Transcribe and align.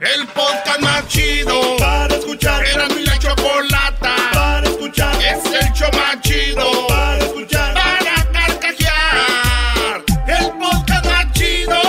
El 0.00 0.26
podcast 0.26 0.80
más 0.80 1.08
chido 1.08 1.76
para 1.78 2.14
escuchar. 2.14 2.62
Era 2.66 2.86
mi 2.88 3.02
la 3.06 3.18
chocolata 3.18 4.14
para 4.34 4.68
escuchar. 4.68 5.14
Es 5.22 5.42
el 5.46 5.72
show 5.72 5.88
más 5.94 6.20
chido 6.20 6.86
para 6.86 7.18
escuchar. 7.18 7.72
Para 7.72 8.30
carcajear. 8.30 10.04
El 10.26 10.50
podcast 10.58 11.06
más 11.06 11.32
chido. 11.32 11.80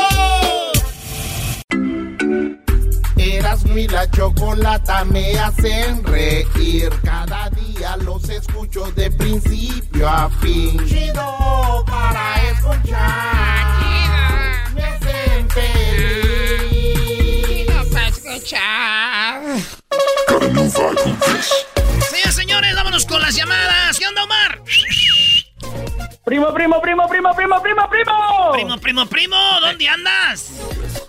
Eras 3.18 3.66
mi 3.66 3.90
la 3.90 4.10
chocolata 4.10 5.04
me 5.04 5.38
hacen 5.38 6.02
reír. 6.06 6.90
Cada 7.04 7.50
día 7.50 7.98
los 7.98 8.30
escucho 8.30 8.90
de 8.92 9.12
principio 9.12 10.08
a 10.08 10.30
fin. 10.30 10.80
Chido 10.88 11.84
para 11.86 12.42
escuchar. 12.52 12.96
Me 14.74 14.84
hacen 14.84 15.50
feliz. 15.50 15.87
Escuchar. 18.48 19.42
Señores, 22.10 22.36
señores, 22.36 22.76
vámonos 22.76 23.06
con 23.06 23.22
las 23.22 23.36
llamadas. 23.36 24.00
¿Qué 24.00 24.08
onda, 24.08 24.24
Omar? 24.24 24.62
Primo, 26.26 26.54
primo, 26.54 26.82
primo, 26.82 27.08
primo, 27.08 27.36
primo, 27.36 27.62
primo, 27.62 27.90
primo. 27.90 28.52
Primo, 28.54 28.78
primo, 28.78 29.06
primo, 29.06 29.38
¿dónde 29.62 29.88
andas? 29.88 30.52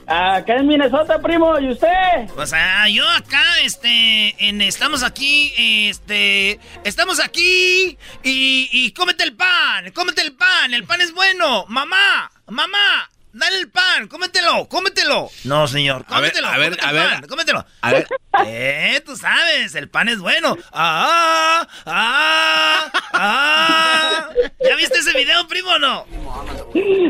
Acá 0.07 0.57
en 0.57 0.67
Minnesota, 0.67 1.21
primo, 1.21 1.59
¿y 1.61 1.71
usted? 1.71 1.89
Pues 2.35 2.53
ah, 2.55 2.89
yo 2.89 3.07
acá, 3.09 3.45
este, 3.63 4.35
en, 4.49 4.63
estamos 4.63 5.03
aquí, 5.03 5.53
este, 5.91 6.59
estamos 6.85 7.21
aquí 7.21 7.99
y, 8.23 8.69
y 8.73 8.93
cómete 8.93 9.25
el 9.25 9.37
pan, 9.37 9.93
cómete 9.93 10.23
el 10.23 10.33
pan, 10.33 10.73
el 10.73 10.85
pan 10.85 11.01
es 11.03 11.13
bueno. 11.13 11.67
Mamá, 11.69 12.31
mamá, 12.47 13.11
dale 13.33 13.59
el 13.61 13.71
pan, 13.71 14.09
cómetelo, 14.09 14.69
cómetelo. 14.69 15.31
No, 15.45 15.67
señor, 15.69 16.05
A 16.09 16.21
ver, 16.21 16.33
cómetelo, 16.33 16.49
a 16.49 16.59
ver, 16.59 16.71
cómete 16.71 16.87
a 16.87 16.93
ver. 16.93 17.11
pan, 17.11 17.27
cómetelo. 17.29 17.67
A 17.83 17.93
ver. 17.93 18.07
Eh, 18.47 19.03
tú 19.05 19.17
sabes, 19.17 19.75
el 19.75 19.89
pan 19.89 20.09
es 20.09 20.21
bueno. 20.21 20.57
Ah, 20.73 21.67
ah, 21.87 22.93
ah. 23.15 24.29
¿Ya 24.65 24.77
viste 24.77 24.99
ese 24.99 25.13
video, 25.13 25.49
primo, 25.49 25.71
o 25.71 25.79
no? 25.81 26.07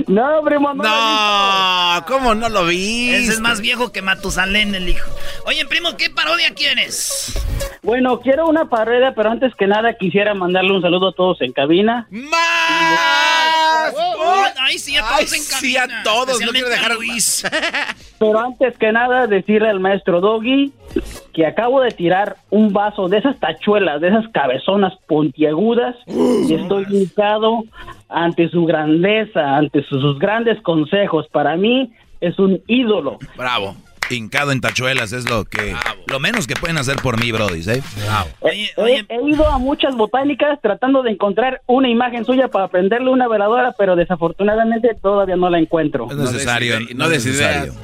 No, 0.06 0.42
primo, 0.42 0.72
no. 0.72 0.82
No, 0.84 2.04
¿cómo 2.06 2.34
no 2.34 2.48
lo 2.48 2.64
vi? 2.64 3.10
Ese 3.10 3.32
es 3.32 3.40
más 3.40 3.60
viejo 3.60 3.92
que 3.92 4.00
Matusalén, 4.00 4.74
el 4.74 4.88
hijo. 4.88 5.10
Oye, 5.44 5.66
primo, 5.66 5.98
¿qué 5.98 6.08
parodia 6.08 6.54
quieres? 6.54 7.34
Bueno, 7.82 8.20
quiero 8.20 8.46
una 8.46 8.64
parodia, 8.70 9.12
pero 9.14 9.30
antes 9.30 9.52
que 9.56 9.66
nada 9.66 9.94
quisiera 9.98 10.32
mandarle 10.32 10.72
un 10.72 10.80
saludo 10.80 11.08
a 11.10 11.12
todos 11.14 11.42
en 11.42 11.52
cabina. 11.52 12.06
¡Más! 12.10 13.37
Ay, 14.60 14.78
sí, 14.78 14.96
a 14.96 15.04
Ay, 15.16 15.24
todos 15.26 15.32
en 15.34 15.40
sí, 15.42 15.76
a 15.76 16.02
todos, 16.02 16.40
no 16.40 16.50
quiero 16.52 16.68
dejar- 16.68 16.92
a 16.92 16.94
Luis. 16.94 17.44
Pero 18.18 18.38
antes 18.40 18.76
que 18.78 18.90
nada 18.92 19.26
decirle 19.26 19.68
al 19.68 19.78
maestro 19.80 20.20
Doggy 20.20 20.72
que 21.32 21.46
acabo 21.46 21.80
de 21.80 21.90
tirar 21.92 22.36
un 22.50 22.72
vaso 22.72 23.08
de 23.08 23.18
esas 23.18 23.38
tachuelas, 23.38 24.00
de 24.00 24.08
esas 24.08 24.26
cabezonas 24.32 24.92
puntiagudas 25.06 25.94
y 26.06 26.52
estoy 26.54 26.86
hincado 26.90 27.62
ante 28.08 28.48
su 28.48 28.64
grandeza, 28.64 29.56
ante 29.56 29.84
sus, 29.84 30.00
sus 30.00 30.18
grandes 30.18 30.60
consejos. 30.62 31.26
Para 31.30 31.56
mí 31.56 31.92
es 32.20 32.38
un 32.40 32.60
ídolo. 32.66 33.18
Bravo. 33.36 33.76
Hincado 34.10 34.52
en 34.52 34.60
tachuelas 34.60 35.12
es 35.12 35.28
lo 35.28 35.44
que 35.44 35.74
lo 36.06 36.20
menos 36.20 36.46
que 36.46 36.54
pueden 36.54 36.78
hacer 36.78 36.96
por 36.96 37.20
mí, 37.20 37.32
Brody, 37.32 37.60
¿eh? 37.70 37.82
Oye, 38.40 38.70
He, 38.76 38.80
oye, 38.80 39.06
he 39.08 39.28
ido 39.28 39.46
a 39.48 39.58
muchas 39.58 39.94
botánicas 39.94 40.58
tratando 40.62 41.02
de 41.02 41.10
encontrar 41.10 41.60
una 41.66 41.88
imagen 41.88 42.24
suya 42.24 42.48
para 42.48 42.68
prenderle 42.68 43.10
una 43.10 43.28
veladora, 43.28 43.74
pero 43.76 43.96
desafortunadamente 43.96 44.96
todavía 45.00 45.36
no 45.36 45.50
la 45.50 45.58
encuentro. 45.58 46.08
Es 46.10 46.16
necesario, 46.16 46.80
no, 46.80 46.86
no 46.94 47.04
es 47.04 47.10
des 47.10 47.26
necesario. 47.26 47.74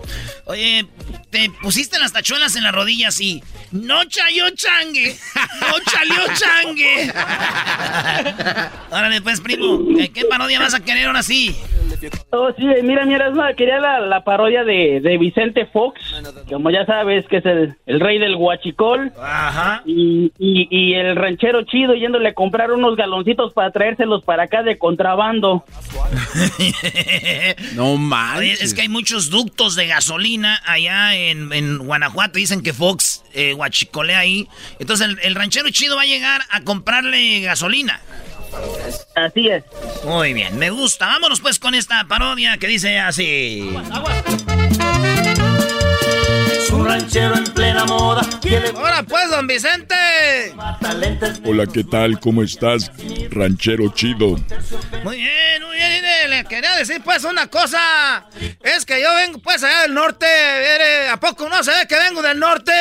Oye, 0.46 0.86
te 1.30 1.50
pusiste 1.62 1.98
las 1.98 2.12
tachuelas 2.12 2.54
en 2.56 2.62
las 2.64 2.72
rodillas 2.74 3.20
y 3.20 3.42
no 3.72 4.04
chayó 4.04 4.44
changue, 4.50 5.16
no 5.60 5.74
chalió 5.90 6.20
changue. 6.34 7.12
Órale, 8.90 9.20
pues, 9.22 9.40
primo, 9.40 9.80
¿qué- 9.96 10.10
¿qué 10.10 10.24
parodia 10.26 10.60
vas 10.60 10.74
a 10.74 10.80
querer 10.84 11.06
ahora 11.06 11.22
sí? 11.22 11.54
Oh, 12.30 12.50
sí, 12.56 12.64
mira, 12.82 13.04
mira, 13.06 13.28
es 13.28 13.34
más, 13.34 13.54
quería 13.56 13.78
la, 13.80 14.00
la 14.00 14.22
parodia 14.24 14.62
de, 14.64 15.00
de 15.00 15.16
Vicente 15.18 15.64
Fox, 15.66 16.00
como 16.48 16.70
ya 16.70 16.84
sabes 16.86 17.24
que 17.28 17.38
es 17.38 17.46
el, 17.46 17.74
el 17.86 18.00
rey 18.00 18.18
del 18.18 18.36
guachicol, 18.36 19.12
Ajá. 19.20 19.82
y, 19.86 20.30
y, 20.38 20.68
y 20.70 20.94
el 20.94 21.16
ranchero 21.16 21.62
chido 21.64 21.94
yéndole 21.94 22.28
a 22.30 22.34
comprar 22.34 22.72
unos 22.72 22.96
galoncitos 22.96 23.52
para 23.54 23.70
traérselos 23.70 24.22
para 24.24 24.44
acá 24.44 24.62
de 24.62 24.76
contrabando. 24.78 25.64
No. 27.74 27.94
Oye, 28.36 28.52
es 28.52 28.74
que 28.74 28.82
hay 28.82 28.88
muchos 28.88 29.30
ductos 29.30 29.74
de 29.74 29.86
gasolina 29.86 30.33
allá 30.42 31.14
en, 31.14 31.52
en 31.52 31.78
Guanajuato. 31.78 32.38
Dicen 32.38 32.62
que 32.62 32.72
Fox 32.72 33.22
eh, 33.32 33.52
guachicolea 33.52 34.18
ahí. 34.18 34.48
Entonces 34.78 35.08
el, 35.08 35.18
el 35.22 35.34
ranchero 35.34 35.68
chido 35.70 35.96
va 35.96 36.02
a 36.02 36.06
llegar 36.06 36.42
a 36.50 36.62
comprarle 36.62 37.40
gasolina. 37.40 38.00
Así 39.16 39.48
es. 39.48 39.64
Muy 40.04 40.32
bien, 40.32 40.58
me 40.58 40.70
gusta. 40.70 41.06
Vámonos 41.06 41.40
pues 41.40 41.58
con 41.58 41.74
esta 41.74 42.04
parodia 42.04 42.56
que 42.58 42.66
dice 42.68 42.98
así. 42.98 43.70
Un 46.74 46.86
ranchero 46.86 47.36
en 47.36 47.44
plena 47.44 47.84
moda. 47.84 48.22
Ahora 48.76 49.02
pues, 49.04 49.30
don 49.30 49.46
Vicente. 49.46 49.94
Hola, 51.44 51.66
¿qué 51.66 51.84
tal? 51.84 52.18
¿Cómo 52.18 52.42
estás? 52.42 52.90
Ranchero 53.30 53.88
chido. 53.94 54.36
Muy 55.04 55.16
bien, 55.16 55.62
muy 55.62 55.76
bien. 55.76 56.02
mire, 56.02 56.28
Le 56.28 56.44
quería 56.44 56.74
decir 56.76 57.00
pues 57.04 57.22
una 57.24 57.46
cosa. 57.46 58.26
Es 58.60 58.84
que 58.84 59.00
yo 59.00 59.14
vengo 59.14 59.38
pues 59.38 59.62
allá 59.62 59.82
del 59.82 59.94
norte. 59.94 60.26
¿A 61.10 61.18
poco 61.20 61.48
no 61.48 61.62
se 61.62 61.70
ve 61.70 61.86
que 61.88 61.96
vengo 61.96 62.22
del 62.22 62.38
norte? 62.38 62.72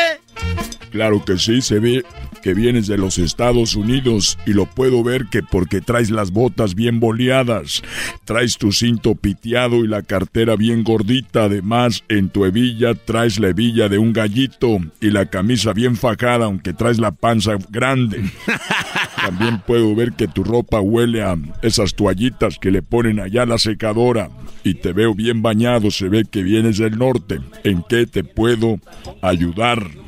Claro 0.91 1.23
que 1.23 1.37
sí, 1.37 1.61
se 1.61 1.79
ve 1.79 2.03
que 2.43 2.53
vienes 2.53 2.87
de 2.87 2.97
los 2.97 3.17
Estados 3.17 3.75
Unidos 3.75 4.37
y 4.45 4.51
lo 4.51 4.65
puedo 4.65 5.01
ver 5.01 5.27
que 5.31 5.41
porque 5.41 5.79
traes 5.79 6.11
las 6.11 6.31
botas 6.31 6.75
bien 6.75 6.99
boleadas, 6.99 7.81
traes 8.25 8.57
tu 8.57 8.73
cinto 8.73 9.15
piteado 9.15 9.85
y 9.85 9.87
la 9.87 10.01
cartera 10.01 10.57
bien 10.57 10.83
gordita, 10.83 11.45
además 11.45 12.03
en 12.09 12.29
tu 12.29 12.43
hebilla 12.43 12.95
traes 12.95 13.39
la 13.39 13.47
hebilla 13.47 13.87
de 13.87 13.97
un 13.97 14.11
gallito 14.11 14.79
y 14.99 15.11
la 15.11 15.27
camisa 15.27 15.71
bien 15.71 15.95
fajada 15.95 16.45
aunque 16.45 16.73
traes 16.73 16.99
la 16.99 17.11
panza 17.11 17.53
grande. 17.69 18.23
También 19.16 19.61
puedo 19.66 19.96
ver 19.96 20.11
que 20.11 20.28
tu 20.28 20.43
ropa 20.43 20.81
huele 20.81 21.23
a 21.23 21.37
esas 21.61 21.96
toallitas 21.96 22.59
que 22.59 22.72
le 22.72 22.81
ponen 22.81 23.22
allá 23.22 23.43
a 23.43 23.46
la 23.46 23.57
secadora 23.57 24.29
y 24.66 24.73
te 24.73 24.91
veo 24.91 25.16
bien 25.16 25.41
bañado, 25.41 25.91
se 25.91 26.09
ve 26.09 26.25
que 26.29 26.43
vienes 26.43 26.78
del 26.78 26.97
norte. 26.97 27.39
¿En 27.63 27.84
qué 27.87 28.05
te 28.05 28.25
puedo 28.25 28.79
ayudar? 29.22 30.03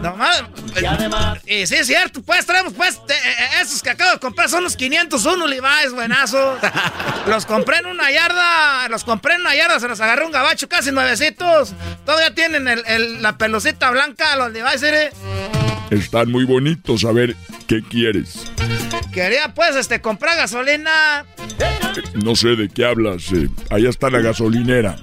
No 0.00 0.16
más. 0.16 0.42
Y 1.46 1.66
sí, 1.66 1.74
es 1.76 1.86
cierto, 1.86 2.22
pues 2.22 2.46
traemos 2.46 2.72
pues 2.74 2.98
de- 3.06 3.14
eh, 3.14 3.60
esos 3.62 3.82
que 3.82 3.90
acabo 3.90 4.12
de 4.12 4.18
comprar 4.18 4.48
son 4.48 4.62
los 4.62 4.76
501 4.76 5.46
Levi's, 5.46 5.92
buenazos. 5.92 6.58
los 7.26 7.44
compré 7.46 7.78
en 7.78 7.86
una 7.86 8.10
yarda, 8.10 8.88
los 8.88 9.04
compré 9.04 9.34
en 9.34 9.40
una 9.42 9.54
yarda, 9.54 9.80
se 9.80 9.88
los 9.88 10.00
agarré 10.00 10.24
un 10.24 10.32
gabacho 10.32 10.68
casi 10.68 10.92
nuevecitos. 10.92 11.74
Todavía 12.04 12.34
tienen 12.34 12.68
el- 12.68 12.84
el- 12.86 13.22
la 13.22 13.36
pelucita 13.36 13.90
blanca, 13.90 14.36
los 14.36 14.52
Levi's, 14.52 14.82
¿eh? 14.82 15.10
Están 15.90 16.30
muy 16.30 16.44
bonitos, 16.44 17.04
a 17.04 17.12
ver, 17.12 17.36
¿qué 17.66 17.80
quieres? 17.82 18.40
Quería 19.16 19.54
pues 19.54 19.74
este 19.76 20.02
comprar 20.02 20.36
gasolina. 20.36 21.24
No 22.22 22.36
sé 22.36 22.48
de 22.48 22.68
qué 22.68 22.84
hablas. 22.84 23.32
eh. 23.32 23.48
Allá 23.70 23.88
está 23.88 24.10
la 24.10 24.18
gasolinera. 24.20 24.94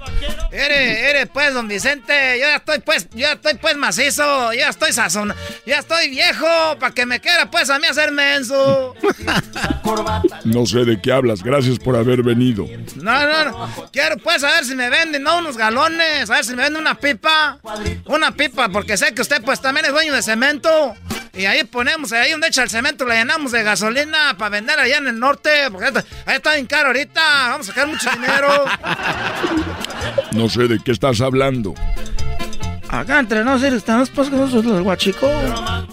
Ere, 0.52 1.10
ere, 1.10 1.26
pues, 1.26 1.52
don 1.52 1.66
Vicente, 1.66 2.38
yo 2.38 2.46
ya 2.46 2.56
estoy 2.58 2.78
pues, 2.78 3.08
yo 3.10 3.18
ya 3.18 3.32
estoy 3.32 3.54
pues 3.54 3.76
macizo, 3.76 4.52
yo 4.52 4.60
ya 4.60 4.68
estoy 4.68 4.92
sazón, 4.92 5.34
ya 5.66 5.80
estoy 5.80 6.10
viejo, 6.10 6.46
para 6.78 6.94
que 6.94 7.06
me 7.06 7.20
quiera 7.20 7.50
pues 7.50 7.70
a 7.70 7.80
mí 7.80 7.88
hacer 7.88 8.12
menso. 8.12 8.94
No 10.44 10.66
sé 10.66 10.84
de 10.84 11.00
qué 11.00 11.12
hablas. 11.12 11.42
Gracias 11.42 11.78
por 11.78 11.96
haber 11.96 12.22
venido. 12.22 12.66
No, 12.96 13.26
no, 13.26 13.44
no. 13.44 13.90
Quiero 13.92 14.16
pues 14.18 14.42
a 14.44 14.48
ver 14.52 14.64
si 14.64 14.74
me 14.74 14.90
venden, 14.90 15.22
no, 15.22 15.38
unos 15.38 15.56
galones, 15.56 16.30
a 16.30 16.34
ver 16.34 16.44
si 16.44 16.54
me 16.54 16.62
venden 16.62 16.80
una 16.82 16.94
pipa. 16.94 17.58
Una 18.06 18.30
pipa, 18.32 18.68
porque 18.68 18.96
sé 18.96 19.12
que 19.14 19.22
usted 19.22 19.42
pues 19.42 19.60
también 19.60 19.86
es 19.86 19.92
dueño 19.92 20.12
de 20.14 20.22
cemento. 20.22 20.94
Y 21.36 21.46
ahí 21.46 21.64
ponemos, 21.64 22.12
ahí 22.12 22.30
donde 22.30 22.46
echa 22.48 22.62
el 22.62 22.70
cemento, 22.70 23.04
le 23.04 23.16
llenamos 23.16 23.50
de 23.50 23.62
gasolina 23.62 24.36
para 24.38 24.50
vender 24.50 24.78
allá 24.78 24.98
en 24.98 25.08
el 25.08 25.18
norte, 25.18 25.50
porque 25.70 25.86
ahí 26.26 26.36
está 26.36 26.54
bien 26.54 26.66
caro 26.66 26.88
ahorita, 26.88 27.48
vamos 27.50 27.68
a 27.68 27.72
sacar 27.72 27.88
mucho 27.88 28.10
dinero. 28.10 28.64
No 30.32 30.48
sé 30.48 30.66
de 30.66 30.80
qué 30.84 30.90
estás 30.90 31.20
hablando. 31.20 31.74
Acá 33.00 33.18
entre 33.18 33.44
nosotros 33.44 33.74
estamos 33.74 34.10
pues 34.10 34.30
con 34.30 34.40
nosotros 34.40 34.66
los 34.66 34.82
guachicos. 34.82 35.30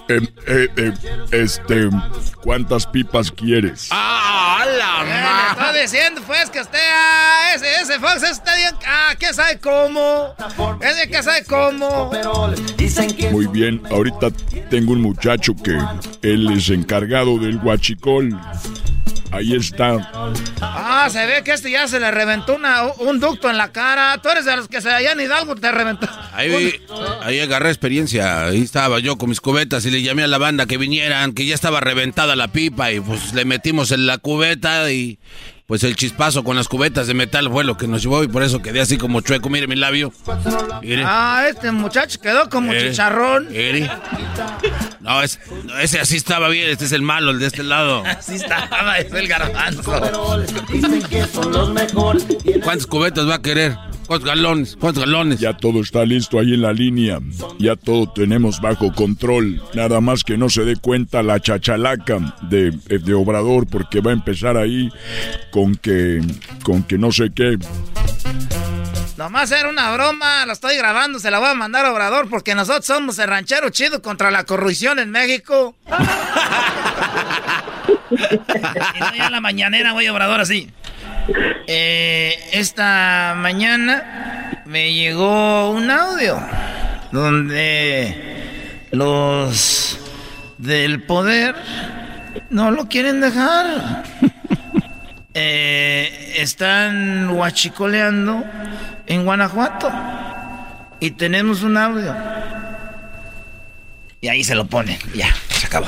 Eh, 0.08 0.20
eh, 0.48 0.68
eh, 0.78 0.94
este, 1.32 1.90
¿cuántas 2.44 2.86
pipas 2.86 3.32
quieres? 3.32 3.88
¡Ah, 3.92 4.64
la 4.78 5.02
Eh, 5.02 5.06
le 5.06 5.22
ma- 5.22 5.68
estoy 5.68 5.82
diciendo, 5.82 6.22
pues, 6.28 6.50
que 6.50 6.62
usted, 6.62 6.80
ah, 6.80 7.54
ese, 7.56 7.82
ese 7.82 8.00
Fox 8.00 8.18
ese 8.18 8.32
está 8.32 8.56
bien, 8.56 8.76
ah, 8.88 9.14
¿quién 9.18 9.34
sabe 9.34 9.60
cómo? 9.60 10.36
Ese 10.82 11.10
que 11.10 11.24
sabe 11.24 11.44
cómo. 11.46 12.12
Muy 13.32 13.48
bien, 13.48 13.82
ahorita 13.90 14.28
tengo 14.70 14.94
un 14.94 15.02
muchacho 15.02 15.54
que 15.56 15.78
él 16.22 16.52
es 16.52 16.70
encargado 16.70 17.38
del 17.40 17.58
huachicol. 17.58 18.38
Ahí 19.32 19.56
está. 19.56 20.12
Ah, 20.62 21.08
se 21.10 21.26
ve 21.26 21.44
que 21.44 21.54
este 21.54 21.72
ya 21.72 21.88
se 21.88 22.00
le 22.00 22.12
reventó 22.12 22.56
una, 22.56 22.84
un 23.00 23.20
ducto 23.20 23.50
en 23.50 23.58
la 23.58 23.72
cara. 23.72 24.20
Tú 24.22 24.30
eres 24.30 24.46
de 24.46 24.56
los 24.58 24.68
que 24.68 24.82
se 24.82 24.90
allá 24.90 25.14
en 25.14 25.22
Hidalgo 25.22 25.56
te 25.56 25.72
reventó. 25.72 26.08
Ahí, 26.34 26.74
ahí 27.22 27.40
agarré 27.40 27.70
experiencia. 27.70 28.48
Ahí 28.48 28.62
estaba 28.62 29.00
yo 29.00 29.18
con 29.18 29.30
mis 29.30 29.40
cubetas 29.40 29.86
y 29.86 29.92
le 29.92 30.02
llamé 30.02 30.24
a 30.24 30.28
la 30.28 30.38
banda 30.38 30.66
que 30.66 30.78
vinieran, 30.78 31.34
que 31.34 31.46
ya 31.46 31.56
estaba 31.56 31.80
reventada 31.80 32.36
la 32.36 32.50
pipa 32.50 32.92
y 32.92 33.00
pues 33.00 33.34
le 33.34 33.46
metimos 33.46 33.92
en 33.92 34.06
la 34.06 34.18
cubeta 34.18 34.92
y 34.92 35.20
pues 35.72 35.86
el 35.86 35.96
chispazo 35.96 36.44
con 36.44 36.58
las 36.58 36.68
cubetas 36.68 37.08
de 37.08 37.14
metal 37.14 37.50
fue 37.50 37.64
lo 37.64 37.78
que 37.78 37.88
nos 37.88 38.02
llevó 38.04 38.22
y 38.26 38.28
por 38.28 38.44
eso 38.44 38.62
quedé 38.62 38.82
así 38.82 38.98
como 38.98 39.22
chueco. 39.22 39.50
Mire 39.50 39.68
mi 39.68 39.78
labio. 39.78 40.12
Mire. 40.82 41.02
Ah, 41.06 41.46
este 41.50 41.72
muchacho 41.72 42.20
quedó 42.20 42.50
como 42.50 42.74
Eh, 42.74 42.90
chicharrón. 42.90 43.48
No, 45.00 45.24
es- 45.24 45.40
no, 45.64 45.78
ese 45.80 46.02
así 46.02 46.18
estaba 46.18 46.50
bien. 46.50 46.70
Este 46.70 46.84
es 46.84 46.92
el 46.92 47.04
malo, 47.04 47.32
el 47.32 47.40
de 47.40 47.48
este 47.48 47.64
lado. 47.64 48.04
Así 48.06 48.36
estaba, 48.36 49.00
es 49.00 49.14
el 49.14 49.30
garbanzo. 49.30 49.82
¿Cuántas 52.64 52.86
cubetas 52.88 53.30
va 53.30 53.36
a 53.36 53.42
querer? 53.42 53.78
¿Cuántos 54.12 54.28
galones? 54.28 54.78
¿Cuántos 54.78 55.06
galones? 55.06 55.40
Ya 55.40 55.56
todo 55.56 55.80
está 55.80 56.04
listo 56.04 56.38
ahí 56.38 56.54
en 56.54 56.64
la 56.64 56.74
línea. 56.74 57.20
Ya 57.60 57.78
todo 57.78 58.12
tenemos 58.12 58.60
bajo 58.60 58.92
control. 58.92 59.64
Nada 59.74 60.02
más 60.02 60.26
que 60.26 60.38
no 60.38 60.50
se 60.50 60.66
dé 60.66 60.76
cuenta 60.76 61.24
la 61.24 61.40
chachalaca 61.40 62.36
de, 62.42 62.72
de 62.72 63.14
Obrador 63.14 63.68
porque 63.68 64.02
va 64.02 64.12
a 64.12 64.14
empezar 64.14 64.58
ahí 64.58 64.92
con 65.50 65.76
que, 65.76 66.20
con 66.62 66.84
que 66.84 66.98
no 66.98 67.14
sé 67.14 67.32
qué. 67.34 67.58
Nomás 69.16 69.50
era 69.54 69.70
una 69.70 69.94
broma, 69.94 70.46
la 70.46 70.52
estoy 70.52 70.76
grabando, 70.76 71.18
se 71.18 71.32
la 71.32 71.40
voy 71.40 71.48
a 71.48 71.54
mandar 71.54 71.86
a 71.86 71.94
Obrador 71.94 72.28
porque 72.30 72.54
nosotros 72.54 72.86
somos 72.86 73.18
el 73.18 73.30
ranchero 73.30 73.70
chido 73.70 74.02
contra 74.02 74.30
la 74.30 74.44
corrupción 74.44 75.00
en 75.00 75.10
México. 75.10 75.74
y 78.12 79.00
no 79.00 79.16
ya 79.16 79.28
en 79.28 79.32
la 79.32 79.40
mañanera 79.40 79.94
voy 79.94 80.08
a 80.08 80.12
Obrador 80.12 80.42
así. 80.42 80.70
Eh, 81.68 82.38
esta 82.54 83.34
mañana 83.38 84.64
me 84.66 84.94
llegó 84.94 85.72
un 85.72 85.90
audio 85.90 86.40
donde 87.12 88.16
los 88.92 90.00
del 90.58 91.04
poder 91.04 91.56
no 92.50 92.72
lo 92.72 92.88
quieren 92.88 93.22
dejar. 93.22 94.04
Eh, 95.34 96.34
están 96.40 97.30
huachicoleando 97.30 98.44
en 99.08 99.24
Guanajuato 99.24 99.90
y 101.00 101.12
tenemos 101.12 101.64
un 101.64 101.78
audio. 101.78 102.14
Y 104.20 104.28
ahí 104.28 104.44
se 104.44 104.56
lo 104.56 104.66
ponen, 104.66 105.00
ya, 105.16 105.34
se 105.62 105.68
acabó. 105.68 105.88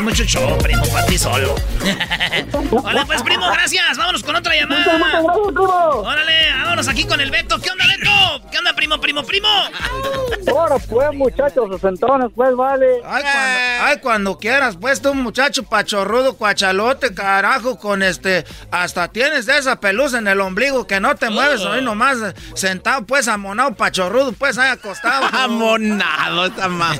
Mucho 0.00 0.24
show, 0.24 0.56
primo, 0.58 0.82
para 0.86 1.04
ti 1.06 1.18
solo. 1.18 1.54
Hola, 2.82 3.04
pues, 3.04 3.22
primo, 3.22 3.46
gracias. 3.50 3.98
Vámonos 3.98 4.22
con 4.22 4.34
otra 4.36 4.54
llamada. 4.54 4.98
Órale, 5.22 6.52
vámonos 6.62 6.88
aquí 6.88 7.04
con 7.04 7.20
el 7.20 7.30
Beto. 7.30 7.60
¿Qué 7.60 7.70
onda, 7.70 7.84
Beto? 7.86 8.48
¿Qué 8.50 8.58
onda, 8.58 8.74
primo, 8.74 8.98
primo, 8.98 9.22
primo? 9.22 9.48
Ahora 10.48 10.76
pues, 10.78 11.12
muchachos, 11.12 11.68
sesentones, 11.74 12.30
pues, 12.34 12.56
vale. 12.56 13.02
Ay, 13.04 13.22
cuando, 13.22 13.84
ay, 13.84 13.96
cuando 13.98 14.38
quieras, 14.38 14.76
pues, 14.80 15.02
tú, 15.02 15.14
muchacho 15.14 15.62
pachorrudo, 15.64 16.36
cuachalote, 16.36 17.14
carajo, 17.14 17.78
con 17.78 18.02
este... 18.02 18.46
Hasta 18.70 19.08
tienes 19.08 19.46
de 19.46 19.58
esa 19.58 19.78
pelusa 19.78 20.18
en 20.18 20.28
el 20.28 20.40
ombligo 20.40 20.86
que 20.86 21.00
no 21.00 21.14
te 21.16 21.28
mueves, 21.28 21.62
hoy 21.64 21.82
nomás 21.82 22.18
eh, 22.22 22.34
sentado, 22.54 23.04
pues, 23.04 23.28
amonado, 23.28 23.74
pachorrudo, 23.74 24.32
pues, 24.32 24.56
ahí 24.56 24.70
acostado. 24.70 25.26
Amonado 25.32 26.46
esta 26.46 26.68
ma. 26.68 26.94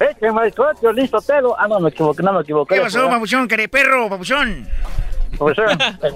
Écheme 0.00 0.50
el 0.56 0.74
coche, 0.74 0.92
listo, 0.94 1.20
Telo. 1.20 1.56
Ah, 1.58 1.68
no, 1.68 1.80
me 1.80 1.90
equivoqué, 1.90 2.22
no 2.22 2.32
me 2.32 2.40
equivoqué. 2.42 2.76
¿Qué 2.76 2.80
pasó, 2.80 3.08
papuchón, 3.08 3.48
perro, 3.48 4.08
papuchón? 4.08 4.68
Pues, 5.38 5.58
eh, 5.58 6.12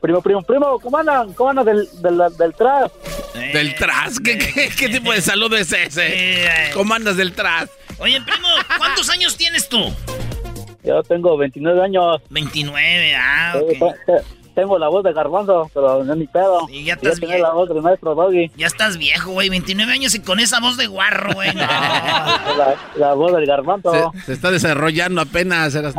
primo, 0.00 0.22
primo, 0.22 0.42
primo, 0.42 0.78
¿cómo 0.78 0.98
andan? 0.98 1.32
¿Cómo 1.32 1.50
andan 1.50 1.64
del, 1.66 1.88
del, 2.00 2.18
del 2.38 2.54
tras? 2.54 2.90
Del 3.52 3.74
tras. 3.74 4.20
¿Qué, 4.20 4.38
qué, 4.38 4.68
qué 4.68 4.88
tipo 4.88 5.12
de 5.12 5.20
salud 5.20 5.52
es 5.54 5.72
ese? 5.72 6.70
¿Cómo 6.74 6.94
andas 6.94 7.16
del 7.16 7.32
tras? 7.32 7.68
Oye, 7.98 8.20
primo, 8.20 8.48
¿cuántos 8.78 9.10
años 9.10 9.36
tienes 9.36 9.68
tú? 9.68 9.92
Yo 10.82 11.02
tengo 11.02 11.36
29 11.36 11.82
años. 11.82 12.22
29, 12.30 13.14
ah, 13.16 13.54
Eh, 13.56 13.78
ok. 13.80 14.24
Te- 14.50 14.54
te- 14.54 14.60
Tengo 14.60 14.78
la 14.78 14.88
voz 14.88 15.02
de 15.04 15.12
garbanzo, 15.12 15.70
pero 15.72 16.04
no 16.04 16.12
es 16.12 16.18
mi 16.18 16.26
pedo. 16.26 16.66
Sí, 16.68 16.84
ya 16.84 16.94
estás 16.94 17.18
bien. 17.20 17.40
la 17.42 17.50
voz 17.52 17.68
del 17.68 17.80
maestro 17.82 18.14
Doggy. 18.14 18.50
Ya 18.56 18.66
estás 18.66 18.96
viejo, 18.98 19.32
güey, 19.32 19.48
29 19.48 19.92
años 19.92 20.14
y 20.14 20.20
con 20.20 20.38
esa 20.40 20.60
voz 20.60 20.76
de 20.76 20.86
guarro, 20.86 21.32
güey. 21.34 21.54
no. 21.54 21.60
La, 21.60 22.74
la 22.96 23.14
voz 23.14 23.32
del 23.32 23.46
garbanzo. 23.46 23.92
Se, 24.14 24.20
se 24.26 24.32
está 24.34 24.50
desarrollando 24.50 25.20
apenas. 25.20 25.74
Eras, 25.74 25.94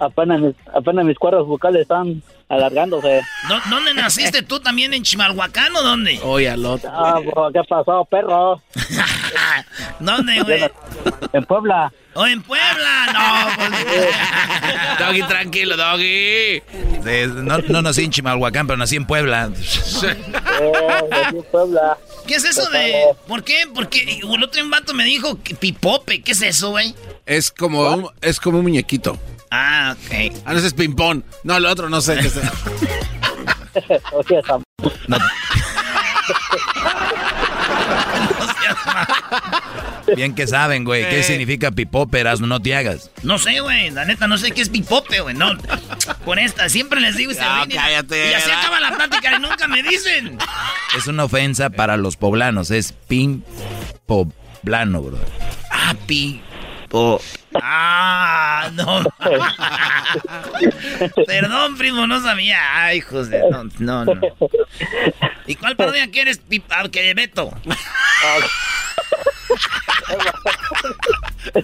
Apenas 0.00 0.40
mis, 0.40 0.54
apenas 0.74 1.04
mis 1.04 1.18
cuerdas 1.18 1.44
vocales 1.46 1.82
están 1.82 2.22
alargándose. 2.54 3.22
¿dó- 3.48 3.60
¿dónde 3.70 3.94
naciste 3.94 4.42
tú 4.42 4.60
también? 4.60 4.94
¿En 4.94 5.02
Chimalhuacán 5.02 5.74
o 5.76 5.82
dónde? 5.82 6.18
Oye, 6.22 6.48
al 6.50 6.64
otro. 6.64 6.90
Ah, 6.92 7.18
bro, 7.20 7.50
¿qué 7.52 7.60
pasó, 7.68 8.04
perro? 8.10 8.62
¿Dónde, 10.00 10.40
güey? 10.42 10.64
En 11.32 11.44
Puebla. 11.44 11.92
¿O 12.16 12.26
en 12.26 12.42
Puebla? 12.42 13.06
No, 13.12 13.56
pues... 13.56 14.08
Doggy, 15.00 15.22
tranquilo, 15.24 15.76
Doggy. 15.76 16.62
No, 17.42 17.58
no 17.58 17.82
nací 17.82 18.04
en 18.04 18.10
Chimalhuacán, 18.10 18.66
pero 18.68 18.76
nací 18.76 18.96
en 18.96 19.04
Puebla. 19.06 19.50
Eh, 19.50 21.10
aquí 21.10 21.36
en 21.36 21.42
Puebla. 21.50 21.98
¿Qué 22.26 22.36
es 22.36 22.44
eso 22.44 22.68
de...? 22.70 23.04
¿Por 23.26 23.42
qué? 23.42 23.64
Porque 23.74 24.20
el 24.22 24.42
otro 24.44 24.62
vato 24.68 24.94
me 24.94 25.04
dijo 25.04 25.42
que 25.42 25.54
pipope. 25.54 26.22
¿Qué 26.22 26.32
es 26.32 26.42
eso, 26.42 26.70
güey? 26.70 26.94
Es 27.26 27.50
como 27.50 27.82
un, 27.90 28.10
es 28.20 28.38
como 28.38 28.58
un 28.58 28.64
muñequito. 28.64 29.18
Ah, 29.56 29.94
ok. 29.96 30.32
Ah, 30.44 30.52
no, 30.52 30.58
ese 30.58 30.66
es 30.66 30.74
ping-pong. 30.74 31.22
No, 31.44 31.60
lo 31.60 31.70
otro 31.70 31.88
no 31.88 32.00
sé 32.00 32.16
qué 32.16 32.28
sea, 32.34 32.52
esa- 33.74 34.58
Bien 40.16 40.34
que 40.34 40.46
saben, 40.46 40.84
güey. 40.84 41.08
¿Qué 41.08 41.22
significa 41.22 41.70
pipóperas? 41.70 42.40
No 42.40 42.60
te 42.60 42.74
hagas. 42.76 43.10
No 43.22 43.38
sé, 43.38 43.60
güey. 43.60 43.90
La 43.90 44.04
neta, 44.04 44.26
no 44.26 44.38
sé 44.38 44.52
qué 44.52 44.62
es 44.62 44.68
pipope, 44.68 45.20
güey. 45.20 45.34
No. 45.34 45.52
Con 46.24 46.38
esta, 46.38 46.68
siempre 46.68 47.00
les 47.00 47.16
digo 47.16 47.32
No, 47.32 47.64
y- 47.66 47.74
cállate, 47.74 48.30
Y 48.30 48.34
así 48.34 48.46
¿verdad? 48.48 48.62
acaba 48.62 48.80
la 48.80 48.96
plática 48.96 49.36
y 49.36 49.40
nunca 49.40 49.68
me 49.68 49.82
dicen. 49.82 50.38
Es 50.96 51.06
una 51.06 51.24
ofensa 51.24 51.70
para 51.70 51.96
los 51.96 52.16
poblanos. 52.16 52.70
Es 52.70 52.92
pin 52.92 53.44
poblano, 54.06 55.02
bro. 55.02 55.18
Ah, 55.70 55.94
pi. 56.06 56.42
Ah, 57.54 58.70
no. 58.72 59.02
Perdón, 61.26 61.76
primo, 61.76 62.06
no 62.06 62.20
sabía. 62.20 62.58
Ay, 62.84 62.98
hijos 62.98 63.28
de. 63.30 63.40
No, 63.50 63.64
no, 63.78 64.04
no. 64.04 64.20
¿Y 65.46 65.56
cuál 65.56 65.76
parodia 65.76 66.10
quieres, 66.10 66.38
pi- 66.38 66.62
ah, 66.70 66.84
que 66.90 67.12
Beto? 67.14 67.52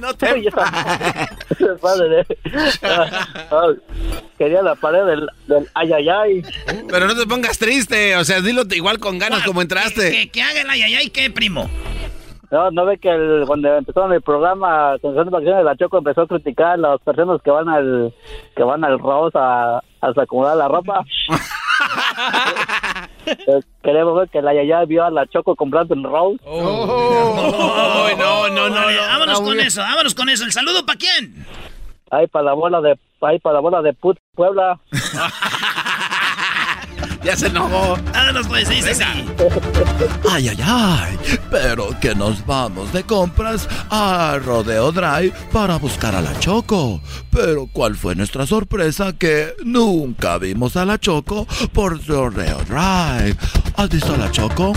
No 0.01 0.15
te... 0.15 0.27
Quería 4.39 4.63
la 4.63 4.75
pared 4.75 5.05
del, 5.07 5.29
del 5.47 5.69
ay, 5.75 5.93
ay, 5.93 6.09
ay. 6.09 6.43
Pero 6.89 7.07
no 7.07 7.15
te 7.17 7.27
pongas 7.27 7.59
triste. 7.59 8.17
O 8.17 8.25
sea, 8.25 8.41
dilo 8.41 8.63
igual 8.71 8.99
con 8.99 9.19
ganas 9.19 9.43
como 9.45 9.61
Que, 9.61 9.65
entraste. 9.65 10.11
que, 10.11 10.31
que 10.31 10.43
haga 10.43 10.63
el 10.63 10.71
ayayay, 10.71 11.11
¿qué, 11.11 11.31
primo? 11.31 11.71
No, 12.51 12.71
no 12.73 12.85
ve 12.85 12.99
que 12.99 13.09
el, 13.09 13.45
cuando 13.47 13.77
empezó 13.77 14.13
el 14.13 14.23
programa 14.23 14.93
Atención 14.93 15.31
Vacaciones 15.31 15.65
la 15.65 15.77
Choco 15.77 15.99
empezó 15.99 16.23
a 16.23 16.27
criticar 16.27 16.73
a 16.73 16.77
las 16.77 17.01
personas 17.01 17.41
que 17.43 17.51
van 17.51 17.69
al 17.69 18.13
que 18.57 18.63
van 18.65 18.83
al 18.85 18.99
Rose 18.99 19.39
a, 19.39 19.79
a 19.79 20.09
acomodar 20.17 20.57
la 20.57 20.69
ropa. 20.69 21.05
Eh, 23.27 23.61
Queremos 23.83 24.17
ver 24.17 24.29
que 24.29 24.43
la 24.43 24.53
Yaya 24.53 24.85
vio 24.87 25.05
a 25.05 25.11
la 25.11 25.27
Choco 25.27 25.55
comprando 25.55 25.95
el 25.95 26.03
Rose. 26.03 26.41
Oh, 26.45 28.09
no, 28.19 28.49
no, 28.49 28.69
no, 28.69 28.81
Vámonos 29.09 29.41
con 29.41 29.61
eso, 29.61 29.81
vámonos 29.81 30.15
con 30.15 30.29
eso. 30.29 30.45
¿El 30.45 30.53
saludo 30.53 30.85
para 30.85 30.99
quién? 30.99 31.47
Ahí 32.11 32.27
para 32.27 32.47
la 32.47 32.53
bola 32.55 32.81
de 32.81 32.99
ahí 33.21 33.39
para 33.39 33.55
la 33.55 33.61
bola 33.61 33.83
de 33.83 33.93
put 33.93 34.19
Puebla. 34.35 34.81
ya 37.23 37.37
se 37.37 37.47
enojó. 37.47 37.97
Vámonos 38.13 38.47
pues, 38.49 38.69
dice 38.69 38.91
así. 38.91 39.05
Ay, 40.31 40.49
ay, 40.49 40.59
ay. 40.63 41.19
Pero 41.51 41.99
que 42.01 42.15
nos 42.15 42.45
vamos 42.47 42.93
de 42.93 43.03
compras 43.05 43.69
a 43.91 44.39
Rodeo 44.45 44.93
Drive 44.93 45.33
para 45.53 45.77
buscar 45.77 46.15
a 46.15 46.21
la 46.21 46.39
Choco. 46.39 47.01
Pero 47.31 47.69
¿cuál 47.73 47.97
fue 47.97 48.15
nuestra 48.15 48.47
sorpresa? 48.47 49.13
Que 49.13 49.55
nunca 49.65 50.39
vimos 50.39 50.77
a 50.77 50.85
la 50.85 50.99
Choco 50.99 51.47
por 51.73 52.05
Rodeo 52.07 52.59
Drive. 52.65 53.37
¿Has 53.77 53.89
visto 53.89 54.15
a 54.15 54.17
la 54.17 54.31
Choco? 54.31 54.73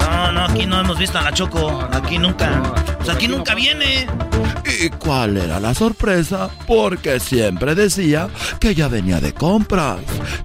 No, 0.00 0.32
no, 0.32 0.44
aquí 0.44 0.66
no 0.66 0.80
hemos 0.80 0.98
visto 0.98 1.18
a 1.18 1.22
la 1.22 1.32
Choco. 1.32 1.88
Aquí 1.92 2.18
nunca. 2.18 2.62
Pues 2.98 3.08
aquí 3.08 3.28
nunca 3.28 3.54
viene. 3.54 4.06
¿Y 4.84 4.90
cuál 4.90 5.38
era 5.38 5.58
la 5.60 5.72
sorpresa? 5.72 6.50
Porque 6.66 7.18
siempre 7.18 7.74
decía 7.74 8.28
que 8.60 8.70
ella 8.70 8.86
venía 8.86 9.18
de 9.18 9.32
compras. 9.32 10.00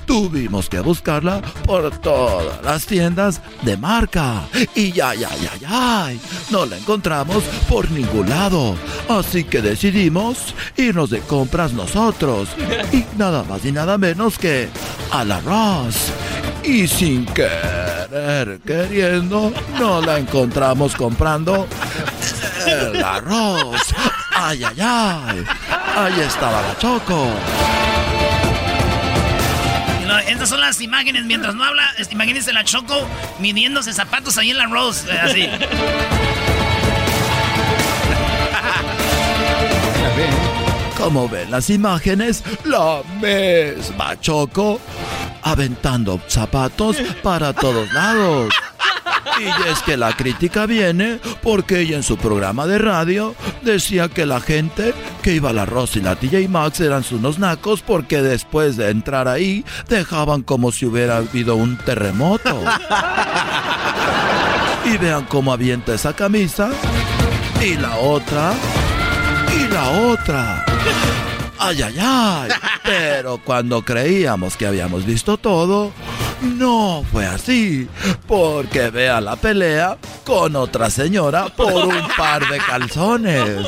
Tuvimos 0.05 0.69
que 0.69 0.79
buscarla 0.79 1.41
por 1.65 1.91
todas 1.97 2.63
las 2.63 2.85
tiendas 2.85 3.41
de 3.63 3.75
marca. 3.75 4.47
Y 4.75 4.93
ya, 4.93 5.13
ya, 5.13 5.29
ya, 5.35 5.57
ya. 5.57 6.13
No 6.51 6.65
la 6.65 6.77
encontramos 6.77 7.43
por 7.67 7.91
ningún 7.91 8.29
lado. 8.29 8.77
Así 9.09 9.43
que 9.43 9.61
decidimos 9.61 10.55
irnos 10.77 11.09
de 11.09 11.19
compras 11.19 11.73
nosotros. 11.73 12.47
Y 12.93 13.03
nada 13.17 13.43
más 13.43 13.65
y 13.65 13.73
nada 13.73 13.97
menos 13.97 14.39
que 14.39 14.69
a 15.11 15.25
la 15.25 15.41
Ross. 15.41 16.13
Y 16.63 16.87
sin 16.87 17.25
querer, 17.25 18.61
queriendo, 18.65 19.51
no 19.77 20.01
la 20.01 20.17
encontramos 20.17 20.95
comprando 20.95 21.67
el 22.65 23.03
arroz. 23.03 23.81
Ay, 24.31 24.63
ay, 24.63 24.77
ay. 24.79 25.45
Ahí 25.95 26.19
estaba 26.21 26.61
la 26.61 26.77
Choco. 26.77 27.29
Estas 30.27 30.49
son 30.49 30.61
las 30.61 30.79
imágenes. 30.79 31.25
Mientras 31.25 31.55
no 31.55 31.63
habla, 31.63 31.83
imagínense 32.11 32.53
la 32.53 32.63
Choco 32.63 33.07
midiéndose 33.39 33.91
zapatos 33.93 34.37
ahí 34.37 34.51
en 34.51 34.57
la 34.57 34.67
Rose. 34.67 35.05
Eh, 35.11 35.19
así. 35.19 35.49
Como 40.99 41.29
ven 41.29 41.49
las 41.49 41.69
imágenes, 41.69 42.43
la 42.65 43.01
misma 43.21 44.19
Choco 44.19 44.79
aventando 45.41 46.19
zapatos 46.27 46.97
para 47.23 47.53
todos 47.53 47.91
lados. 47.93 48.53
Y 49.39 49.69
es 49.69 49.81
que 49.83 49.95
la 49.95 50.11
crítica 50.15 50.65
viene 50.65 51.21
porque 51.41 51.79
ella 51.79 51.95
en 51.95 52.03
su 52.03 52.17
programa 52.17 52.67
de 52.67 52.77
radio 52.77 53.33
decía 53.61 54.09
que 54.09 54.25
la 54.25 54.41
gente 54.41 54.93
que 55.21 55.33
iba 55.33 55.51
a 55.51 55.53
la 55.53 55.65
Rosa 55.65 55.99
y 55.99 56.01
la 56.01 56.17
TJ 56.17 56.49
Maxx 56.49 56.81
eran 56.81 57.05
unos 57.11 57.39
nacos 57.39 57.81
porque 57.81 58.21
después 58.21 58.75
de 58.75 58.89
entrar 58.89 59.29
ahí 59.29 59.63
dejaban 59.87 60.41
como 60.41 60.73
si 60.73 60.85
hubiera 60.85 61.17
habido 61.17 61.55
un 61.55 61.77
terremoto. 61.77 62.61
Y 64.85 64.97
vean 64.97 65.25
cómo 65.25 65.53
avienta 65.53 65.93
esa 65.93 66.13
camisa. 66.13 66.71
Y 67.61 67.75
la 67.75 67.95
otra. 67.97 68.53
Y 69.55 69.67
la 69.67 69.89
otra. 69.89 70.65
Ay, 71.57 71.81
ay, 71.81 71.95
ay. 71.99 72.49
Pero 72.83 73.39
cuando 73.43 73.81
creíamos 73.83 74.55
que 74.55 74.65
habíamos 74.65 75.05
visto 75.05 75.37
todo, 75.37 75.91
no 76.41 77.03
fue 77.11 77.25
así. 77.25 77.87
Porque 78.27 78.89
vea 78.89 79.19
la 79.21 79.35
pelea 79.35 79.97
con 80.25 80.55
otra 80.55 80.89
señora 80.89 81.47
por 81.49 81.73
un 81.85 82.07
par 82.17 82.47
de 82.47 82.57
calzones. 82.59 83.67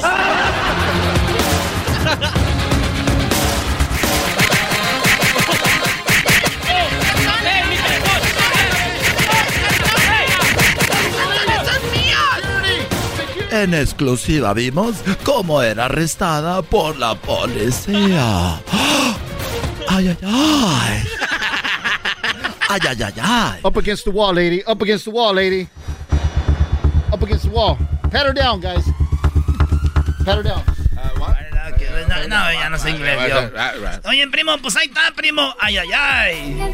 En 13.61 13.75
exclusiva 13.75 14.55
vimos 14.55 14.95
cómo 15.23 15.61
era 15.61 15.85
arrestada 15.85 16.63
por 16.63 16.97
la 16.97 17.13
policía. 17.13 18.59
¡Ay, 19.87 20.07
ay, 20.07 20.17
ay! 20.23 21.03
¡Ay, 22.67 22.79
ay, 22.89 23.13
ay! 23.21 23.59
Up 23.63 23.77
against 23.77 24.05
the 24.05 24.09
wall, 24.09 24.33
lady. 24.33 24.63
Up 24.65 24.81
against 24.81 25.05
the 25.05 25.11
wall, 25.11 25.35
lady. 25.35 25.69
Up 27.13 27.21
against 27.21 27.43
the 27.43 27.51
wall. 27.51 27.77
Pat 28.09 28.25
her 28.25 28.33
down, 28.33 28.61
guys. 28.61 28.83
Pat 30.25 30.37
her 30.37 30.43
down. 30.43 30.70
No, 32.31 32.53
ya 32.53 32.69
no 32.69 32.77
sé 32.77 32.91
inglés 32.91 33.19
yo. 33.29 34.09
Oye, 34.09 34.25
primo, 34.29 34.57
pues 34.59 34.77
ahí 34.77 34.87
está, 34.87 35.11
primo. 35.13 35.53
Ay, 35.59 35.77
ay, 35.77 35.89
ay. 35.93 36.73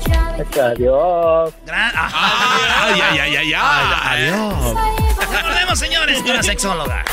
Adiós. 0.62 1.52
Gran... 1.66 1.92
Ay, 1.96 3.02
ay, 3.02 3.20
ay, 3.20 3.36
ay, 3.38 3.54
ay. 3.54 3.94
Adiós. 4.04 4.78
Recordemos, 5.32 5.80
señores, 5.80 6.24
de 6.24 6.32
una 6.32 6.44
sexóloga. 6.44 7.04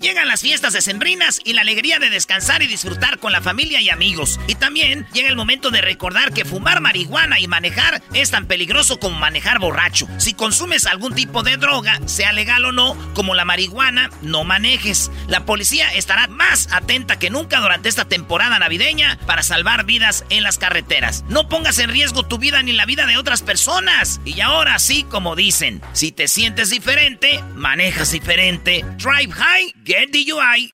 Llegan 0.00 0.28
las 0.28 0.40
fiestas 0.40 0.72
decembrinas 0.72 1.42
y 1.44 1.52
la 1.52 1.60
alegría 1.60 1.98
de 1.98 2.08
descansar 2.08 2.62
y 2.62 2.66
disfrutar 2.66 3.18
con 3.18 3.32
la 3.32 3.42
familia 3.42 3.82
y 3.82 3.90
amigos. 3.90 4.40
Y 4.46 4.54
también 4.54 5.06
llega 5.12 5.28
el 5.28 5.36
momento 5.36 5.70
de 5.70 5.82
recordar 5.82 6.32
que 6.32 6.46
fumar 6.46 6.80
marihuana 6.80 7.38
y 7.38 7.46
manejar 7.46 8.02
es 8.14 8.30
tan 8.30 8.46
peligroso 8.46 8.98
como 8.98 9.18
manejar 9.18 9.58
borracho. 9.58 10.08
Si 10.16 10.32
consumes 10.32 10.86
algún 10.86 11.14
tipo 11.14 11.42
de 11.42 11.58
droga, 11.58 12.00
sea 12.06 12.32
legal 12.32 12.64
o 12.64 12.72
no, 12.72 12.96
como 13.12 13.34
la 13.34 13.44
marihuana, 13.44 14.08
no 14.22 14.42
manejes. 14.42 15.10
La 15.28 15.44
policía 15.44 15.92
estará 15.92 16.28
más 16.28 16.72
atenta 16.72 17.18
que 17.18 17.28
nunca 17.28 17.60
durante 17.60 17.90
esta 17.90 18.06
temporada 18.06 18.58
navideña 18.58 19.18
para 19.26 19.42
salvar 19.42 19.84
vidas 19.84 20.24
en 20.30 20.44
las 20.44 20.56
carreteras. 20.56 21.24
No 21.28 21.46
pongas 21.50 21.78
en 21.78 21.90
riesgo 21.90 22.22
tu 22.22 22.38
vida 22.38 22.62
ni 22.62 22.72
la 22.72 22.86
vida 22.86 23.04
de 23.04 23.18
otras 23.18 23.42
personas. 23.42 24.22
Y 24.24 24.40
ahora 24.40 24.78
sí, 24.78 25.04
como 25.10 25.36
dicen, 25.36 25.82
si 25.92 26.10
te 26.10 26.26
sientes 26.26 26.70
diferente, 26.70 27.44
manejas 27.54 28.12
diferente. 28.12 28.82
Drive 28.96 29.32
high, 29.32 29.74
get 29.90 30.10
DUI. 30.12 30.72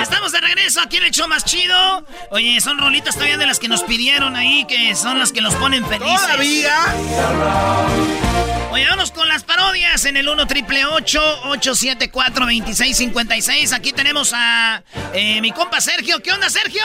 Estamos 0.00 0.32
de 0.32 0.40
regreso 0.40 0.80
aquí 0.80 0.96
en 0.96 1.04
el 1.04 1.10
show 1.10 1.28
más 1.28 1.44
chido. 1.44 2.06
Oye, 2.30 2.60
son 2.62 2.78
rolitas 2.78 3.14
todavía 3.14 3.36
de 3.36 3.46
las 3.46 3.58
que 3.58 3.68
nos 3.68 3.82
pidieron 3.82 4.34
ahí, 4.34 4.64
que 4.66 4.94
son 4.94 5.18
las 5.18 5.32
que 5.32 5.42
nos 5.42 5.54
ponen 5.56 5.84
felices. 5.86 6.22
¿Todavía? 6.22 6.76
Oye, 8.70 8.86
vamos 8.88 9.12
con 9.12 9.28
las 9.28 9.44
parodias 9.44 10.06
en 10.06 10.16
el 10.16 10.26
1 10.26 10.46
triple 10.46 10.86
874 10.86 12.46
2656. 12.46 13.72
Aquí 13.74 13.92
tenemos 13.92 14.32
a 14.34 14.82
eh, 15.12 15.42
mi 15.42 15.52
compa 15.52 15.82
Sergio. 15.82 16.20
¿Qué 16.20 16.32
onda, 16.32 16.48
Sergio? 16.48 16.82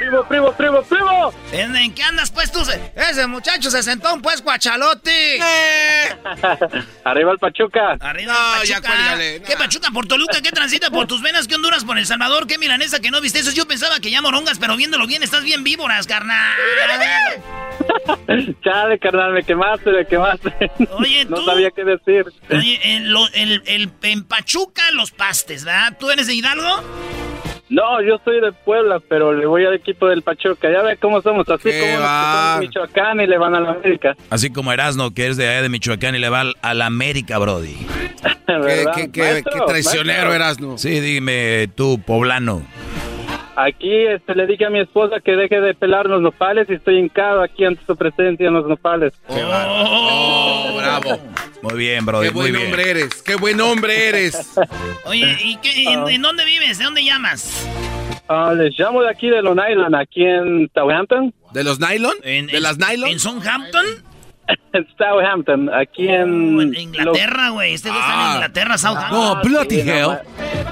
Primo, 0.00 0.24
primo, 0.24 0.52
primo, 0.52 0.82
primo. 0.82 1.32
¿En, 1.52 1.76
en 1.76 1.94
qué 1.94 2.02
andas, 2.02 2.30
pues 2.30 2.50
tú? 2.50 2.62
Ese 2.96 3.26
muchacho 3.26 3.70
se 3.70 3.82
sentó 3.82 4.14
un 4.14 4.22
pues 4.22 4.42
guachalote. 4.42 5.38
Arriba 7.04 7.32
el 7.32 7.38
Pachuca. 7.38 7.98
Arriba 8.00 8.32
No, 8.32 8.62
el 8.62 8.68
ya 8.68 8.80
Pachuca. 8.80 9.18
¿Qué. 9.46 9.56
Pachuca 9.58 9.90
por 9.92 10.06
Toluca? 10.06 10.40
¿Qué 10.40 10.52
transita 10.52 10.90
por 10.90 11.06
tus 11.06 11.20
venas? 11.20 11.46
¿Qué 11.46 11.54
Honduras 11.56 11.84
por 11.84 11.98
El 11.98 12.06
Salvador? 12.06 12.46
¿Qué 12.46 12.56
milanesa 12.56 13.00
que 13.00 13.10
no 13.10 13.20
viste 13.20 13.40
eso? 13.40 13.50
Yo 13.52 13.66
pensaba 13.68 14.00
que 14.00 14.10
ya 14.10 14.22
morongas, 14.22 14.58
pero 14.58 14.74
viéndolo 14.76 15.06
bien 15.06 15.22
estás 15.22 15.42
bien 15.44 15.64
víboras, 15.64 16.06
carnal. 16.06 16.54
Chale, 18.64 18.98
carnal, 18.98 19.32
me 19.32 19.42
quemaste, 19.42 19.90
me 19.90 20.06
quemaste. 20.06 20.70
Oye, 20.98 21.24
no 21.28 21.36
tú- 21.36 21.44
sabía 21.44 21.70
qué 21.72 21.84
decir. 21.84 22.24
Oye, 22.50 22.80
en, 22.94 23.12
lo- 23.12 23.28
el- 23.34 23.62
el- 23.66 23.90
en 24.02 24.24
Pachuca 24.24 24.90
los 24.92 25.10
pastes, 25.10 25.64
¿verdad? 25.64 25.96
¿Tú 25.98 26.10
eres 26.10 26.26
de 26.26 26.34
Hidalgo? 26.34 26.82
No, 27.70 28.02
yo 28.02 28.20
soy 28.24 28.40
de 28.40 28.50
Puebla, 28.50 29.00
pero 29.08 29.32
le 29.32 29.46
voy 29.46 29.64
al 29.64 29.74
equipo 29.74 30.08
del 30.08 30.22
Pachuca. 30.22 30.68
Ya 30.70 30.82
ve 30.82 30.96
cómo 30.96 31.22
somos, 31.22 31.48
así 31.48 31.70
Qué 31.70 31.80
como 31.80 32.00
los 32.00 32.08
que 32.08 32.26
son 32.26 32.60
de 32.60 32.66
Michoacán 32.66 33.20
y 33.20 33.26
le 33.28 33.38
van 33.38 33.54
a 33.54 33.60
la 33.60 33.70
América. 33.70 34.16
Así 34.28 34.50
como 34.50 34.72
Erasno, 34.72 35.14
que 35.14 35.28
es 35.28 35.36
de 35.36 35.48
allá 35.48 35.62
de 35.62 35.68
Michoacán 35.68 36.16
y 36.16 36.18
le 36.18 36.28
va 36.28 36.40
al, 36.40 36.56
a 36.62 36.74
la 36.74 36.86
América, 36.86 37.38
Brody. 37.38 37.76
Qué, 38.46 38.52
¿verdad? 38.58 38.92
qué, 38.96 39.12
qué, 39.12 39.20
Maestro, 39.20 39.52
qué 39.52 39.60
traicionero 39.66 40.30
maestro. 40.30 40.34
eras, 40.34 40.60
¿no? 40.60 40.78
Sí, 40.78 40.98
dime 40.98 41.68
tú, 41.76 42.02
poblano. 42.04 42.62
Aquí 43.56 44.06
este, 44.06 44.34
le 44.34 44.46
dije 44.46 44.64
a 44.64 44.70
mi 44.70 44.80
esposa 44.80 45.20
que 45.20 45.32
deje 45.32 45.60
de 45.60 45.74
pelar 45.74 46.06
los 46.06 46.22
nopales 46.22 46.68
y 46.70 46.74
estoy 46.74 46.98
hincado 46.98 47.42
aquí 47.42 47.64
ante 47.64 47.84
su 47.84 47.96
presencia 47.96 48.46
en 48.48 48.54
los 48.54 48.66
nopales. 48.66 49.12
Oh, 49.28 50.74
bravo. 50.76 51.18
Muy 51.62 51.74
bien, 51.78 52.06
Brody, 52.06 52.28
Qué 52.28 52.32
muy 52.34 52.42
buen 52.42 52.52
bien. 52.54 52.66
hombre 52.66 52.90
eres. 52.90 53.22
Qué 53.22 53.34
buen 53.36 53.60
hombre 53.60 54.08
eres. 54.08 54.56
Oye, 55.04 55.36
¿y 55.42 55.56
qué, 55.56 55.84
en, 55.84 56.08
en 56.08 56.22
dónde 56.22 56.44
vives? 56.44 56.78
¿De 56.78 56.84
dónde 56.84 57.04
llamas? 57.04 57.68
Ah, 58.28 58.52
les 58.56 58.78
llamo 58.78 59.02
de 59.02 59.10
aquí 59.10 59.28
de 59.28 59.42
Long 59.42 59.58
Island, 59.68 59.94
aquí 59.94 60.24
en 60.24 60.70
Southampton. 60.72 61.34
¿De 61.52 61.64
los 61.64 61.80
nylon? 61.80 62.14
En, 62.22 62.46
¿De 62.46 62.56
en- 62.58 62.62
las 62.62 62.78
nylon? 62.78 63.10
¿En 63.10 63.18
Southampton? 63.18 63.84
Southampton, 64.98 65.72
aquí 65.72 66.08
en... 66.08 66.56
Oh, 66.58 66.62
en 66.62 66.74
Inglaterra, 66.74 67.50
güey. 67.50 67.74
Este 67.74 67.88
está 67.88 68.24
en 68.30 68.34
Inglaterra, 68.34 68.78
Southampton. 68.78 69.18
No, 69.20 69.42
Bloody 69.42 69.80
Hell. 69.80 70.18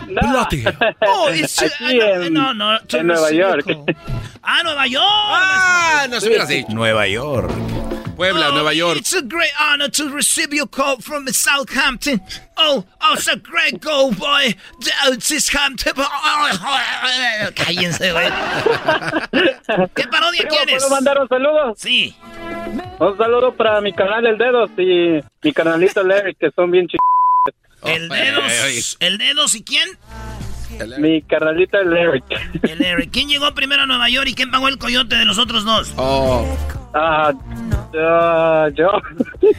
No. 0.09 0.31
Bloody 0.31 0.65
Hell. 0.65 0.77
Oh, 1.07 1.31
it's, 1.31 1.63
Aquí 1.63 1.99
uh, 2.01 2.23
en- 2.23 2.33
no, 2.35 2.55
no, 2.55 2.79
en 2.93 3.07
Nueva 3.07 3.31
York. 3.31 3.67
Ah, 4.43 4.61
Nueva 4.65 4.87
York. 4.87 5.05
Ah, 5.07 6.07
no 6.09 6.21
se 6.21 6.29
hubieras 6.29 6.49
dicho. 6.49 6.69
Nueva 6.71 7.07
York. 7.07 7.51
Puebla, 8.19 8.49
Oh, 8.49 8.53
Nueva 8.53 8.73
York. 8.75 8.99
It's 8.99 9.15
a 9.15 9.23
great 9.23 9.53
honor 9.61 9.89
to 9.91 10.11
receive 10.11 10.53
your 10.53 10.67
call 10.67 10.97
from 11.01 11.27
Southampton. 11.29 12.21
Oh, 12.57 12.85
oh, 13.01 13.15
it's 13.15 13.29
a 13.29 13.37
great 13.37 13.81
goal, 13.81 14.11
boy. 14.13 14.55
Oh, 15.07 15.13
it's 15.13 15.49
Hampton. 15.55 15.95
Cállense, 17.55 18.11
güey. 18.13 18.29
¿Qué 19.95 20.05
parodia 20.09 20.43
Primo, 20.43 20.51
quieres? 20.57 20.83
¿Puedo 20.83 20.91
mandar 20.91 21.19
un 21.21 21.29
saludo? 21.29 21.75
Sí. 21.77 22.15
Un 22.99 23.17
saludo 23.17 23.55
para 23.55 23.81
mi 23.81 23.93
canal 23.93 24.27
El 24.27 24.37
Dedos 24.37 24.71
y 24.77 25.21
mi 25.43 25.53
canalito 25.53 26.03
Larry, 26.03 26.35
que 26.35 26.51
son 26.51 26.73
bien 26.73 26.89
chicos. 26.89 27.07
El 27.85 28.11
Oye, 28.11 28.21
oye. 28.21 28.31
dedos. 28.33 28.97
¿El 28.99 29.19
dedos 29.19 29.55
y 29.55 29.63
quién? 29.63 29.89
Mi 30.99 31.23
carnalita 31.23 31.79
Larry. 31.85 32.23
El 32.63 32.83
R. 32.85 33.09
¿Quién 33.11 33.29
llegó 33.29 33.55
primero 33.55 33.83
a 33.85 33.87
Nueva 33.87 34.09
York 34.11 34.27
y 34.29 34.35
quién 34.35 34.51
pagó 34.51 34.67
el 34.69 34.79
coyote 34.79 35.15
de 35.15 35.25
los 35.25 35.39
otros 35.39 35.65
dos? 35.65 35.93
Oh, 35.97 36.45
Ah, 36.95 37.33
ah, 37.99 38.69
yo. 38.75 38.91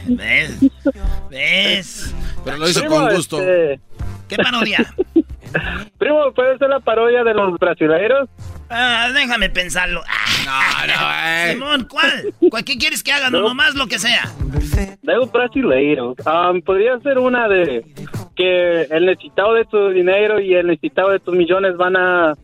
¿Ves? 0.06 0.58
¿Ves? 1.30 2.14
pero 2.44 2.56
lo 2.56 2.68
hizo 2.68 2.80
Primo, 2.80 2.96
con 2.96 3.14
gusto. 3.14 3.38
este, 3.40 3.80
¿Qué 4.28 4.36
parodia? 4.36 4.78
primo, 5.98 6.32
¿puede 6.34 6.58
ser 6.58 6.68
la 6.68 6.80
parodia 6.80 7.24
de 7.24 7.34
los 7.34 7.58
brasileiros? 7.58 8.28
Ah, 8.68 9.08
déjame 9.12 9.50
pensarlo. 9.50 10.02
Ah, 10.08 10.84
No, 10.86 10.86
no, 10.86 11.28
eh. 11.28 11.52
Simón, 11.54 11.86
¿cuál? 11.90 12.32
¿Cuál- 12.50 12.64
¿Qué 12.64 12.78
quieres 12.78 13.02
que 13.02 13.12
haga? 13.12 13.30
No, 13.30 13.40
nomás 13.40 13.74
lo 13.74 13.86
que 13.88 13.98
sea. 13.98 14.30
De 15.02 15.14
los 15.14 15.30
brasileiros. 15.32 16.16
Um, 16.24 16.62
podría 16.62 16.98
ser 17.00 17.18
una 17.18 17.48
de 17.48 17.84
que 18.36 18.82
el 18.82 19.06
necesitado 19.06 19.54
de 19.54 19.64
tu 19.64 19.88
dinero 19.90 20.40
y 20.40 20.54
el 20.54 20.68
necesitado 20.68 21.10
de 21.10 21.18
tus 21.18 21.34
millones 21.34 21.76
van 21.76 21.96
a 21.96 22.34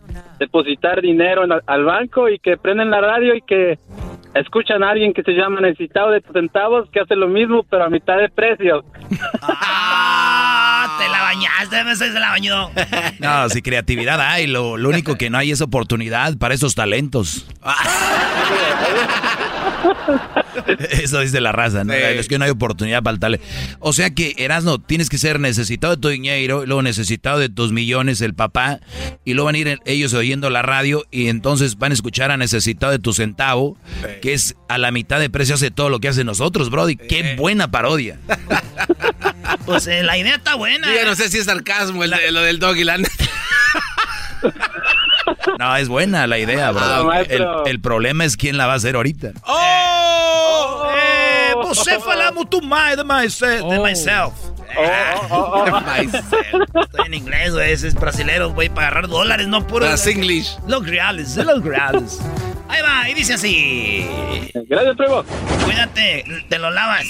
depositar 0.40 1.00
dinero 1.00 1.45
en- 1.45 1.52
al 1.66 1.85
banco 1.85 2.28
y 2.28 2.38
que 2.40 2.57
prenden 2.57 2.90
la 2.90 3.00
radio 3.00 3.35
y 3.37 3.40
que 3.43 3.78
escuchan 4.40 4.83
a 4.83 4.90
alguien 4.90 5.12
que 5.12 5.23
se 5.23 5.33
llama 5.33 5.61
necesitado 5.61 6.11
de 6.11 6.21
tus 6.21 6.33
centavos 6.33 6.88
que 6.90 7.00
hace 7.00 7.16
lo 7.16 7.28
mismo 7.28 7.64
pero 7.69 7.85
a 7.85 7.90
mitad 7.90 8.16
de 8.16 8.28
precio. 8.28 8.85
Ah, 9.43 10.97
te 10.99 11.09
la 11.09 11.23
bañaste, 11.23 11.76
a 11.76 11.95
se 11.95 12.11
la 12.11 12.31
bañó. 12.31 12.71
No, 13.19 13.49
si 13.49 13.62
creatividad 13.62 14.21
hay, 14.21 14.47
lo, 14.47 14.76
lo 14.76 14.88
único 14.88 15.16
que 15.16 15.31
no 15.31 15.38
hay 15.38 15.50
es 15.50 15.61
oportunidad 15.61 16.37
para 16.38 16.55
esos 16.55 16.75
talentos. 16.75 17.47
Eso 20.90 21.20
dice 21.20 21.40
la 21.40 21.52
raza, 21.52 21.84
¿no? 21.84 21.92
Sí. 21.92 21.98
Es 22.00 22.28
que 22.28 22.38
no 22.38 22.44
hay 22.44 22.50
oportunidad 22.50 23.02
para 23.02 23.14
el 23.14 23.20
talento. 23.20 23.46
O 23.80 23.92
sea 23.92 24.10
que, 24.10 24.34
Erasno, 24.38 24.80
tienes 24.80 25.08
que 25.08 25.18
ser 25.18 25.40
necesitado 25.40 25.96
de 25.96 26.00
tu 26.00 26.08
dinero, 26.08 26.64
y 26.64 26.66
luego 26.66 26.82
necesitado 26.82 27.38
de 27.38 27.48
tus 27.48 27.72
millones, 27.72 28.20
el 28.20 28.34
papá, 28.34 28.80
y 29.25 29.34
luego 29.34 29.46
van 29.46 29.54
a 29.54 29.58
ir 29.58 29.80
ellos 29.84 30.14
oyendo 30.14 30.50
la 30.50 30.62
radio 30.62 31.04
y 31.10 31.28
entonces 31.28 31.76
van 31.78 31.92
a 31.92 31.94
escuchar 31.94 32.30
a 32.30 32.36
necesitado 32.36 32.92
de 32.92 32.98
tu 32.98 33.12
centavo, 33.12 33.76
que 34.22 34.32
es 34.32 34.56
a 34.68 34.78
la 34.78 34.90
mitad 34.90 35.20
de 35.20 35.30
precio 35.30 35.54
hace 35.54 35.70
todo 35.70 35.90
lo 35.90 36.00
que 36.00 36.08
hacen 36.08 36.26
nosotros, 36.26 36.70
Brody. 36.70 36.96
Qué 36.96 37.36
buena 37.36 37.70
parodia. 37.70 38.18
Pues 39.64 39.86
eh, 39.86 40.02
la 40.02 40.16
idea 40.16 40.36
está 40.36 40.54
buena. 40.54 40.92
Yo 40.92 41.04
no 41.04 41.14
sé 41.14 41.28
si 41.28 41.38
es 41.38 41.44
sarcasmo 41.44 42.04
el 42.04 42.12
lo 42.30 42.42
del 42.42 42.58
doggy 42.58 42.84
land. 42.84 43.06
No, 45.58 45.76
es 45.76 45.88
buena 45.88 46.26
la 46.26 46.38
idea, 46.38 46.70
bro. 46.70 47.10
Ah, 47.10 47.22
el, 47.22 47.46
el 47.66 47.80
problema 47.80 48.24
es 48.24 48.36
quién 48.36 48.56
la 48.56 48.66
va 48.66 48.74
a 48.74 48.76
hacer 48.76 48.96
ahorita. 48.96 49.32
¡Oh! 49.46 50.90
Eh, 50.96 51.54
você 51.54 51.98
fala 52.00 52.32
muito 52.32 52.60
mais 52.60 52.96
de, 52.96 53.04
myself, 53.04 53.68
de 53.68 53.78
myself. 53.78 54.32
Oh, 54.76 54.82
oh, 55.30 55.36
oh, 55.36 55.64
oh. 55.64 56.80
Estoy 56.82 57.06
en 57.06 57.14
inglés, 57.14 57.52
güey. 57.52 57.72
Es 57.72 57.94
brasilero, 57.94 58.50
güey, 58.50 58.68
para 58.68 58.88
agarrar 58.88 59.08
dólares, 59.08 59.46
no 59.46 59.66
puro. 59.66 59.86
Las 59.86 60.06
English. 60.06 60.56
Los 60.66 60.86
reales, 60.86 61.36
los 61.36 61.62
reales. 61.62 62.20
Ahí 62.68 62.82
va, 62.82 63.08
y 63.08 63.14
dice 63.14 63.34
así. 63.34 64.06
Gracias, 64.68 64.96
primo. 64.96 65.24
Cuídate, 65.64 66.24
te 66.48 66.58
lo 66.58 66.70
lavas. 66.70 67.06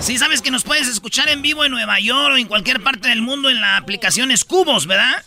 Sí, 0.00 0.18
sabes 0.18 0.42
que 0.42 0.50
nos 0.50 0.64
puedes 0.64 0.88
escuchar 0.88 1.28
en 1.28 1.42
vivo 1.42 1.64
en 1.64 1.70
Nueva 1.70 2.00
York 2.00 2.34
o 2.34 2.36
en 2.36 2.46
cualquier 2.48 2.82
parte 2.82 3.08
del 3.08 3.22
mundo 3.22 3.50
en 3.50 3.60
la 3.60 3.76
aplicación 3.76 4.30
Escubos, 4.30 4.86
¿verdad? 4.86 5.22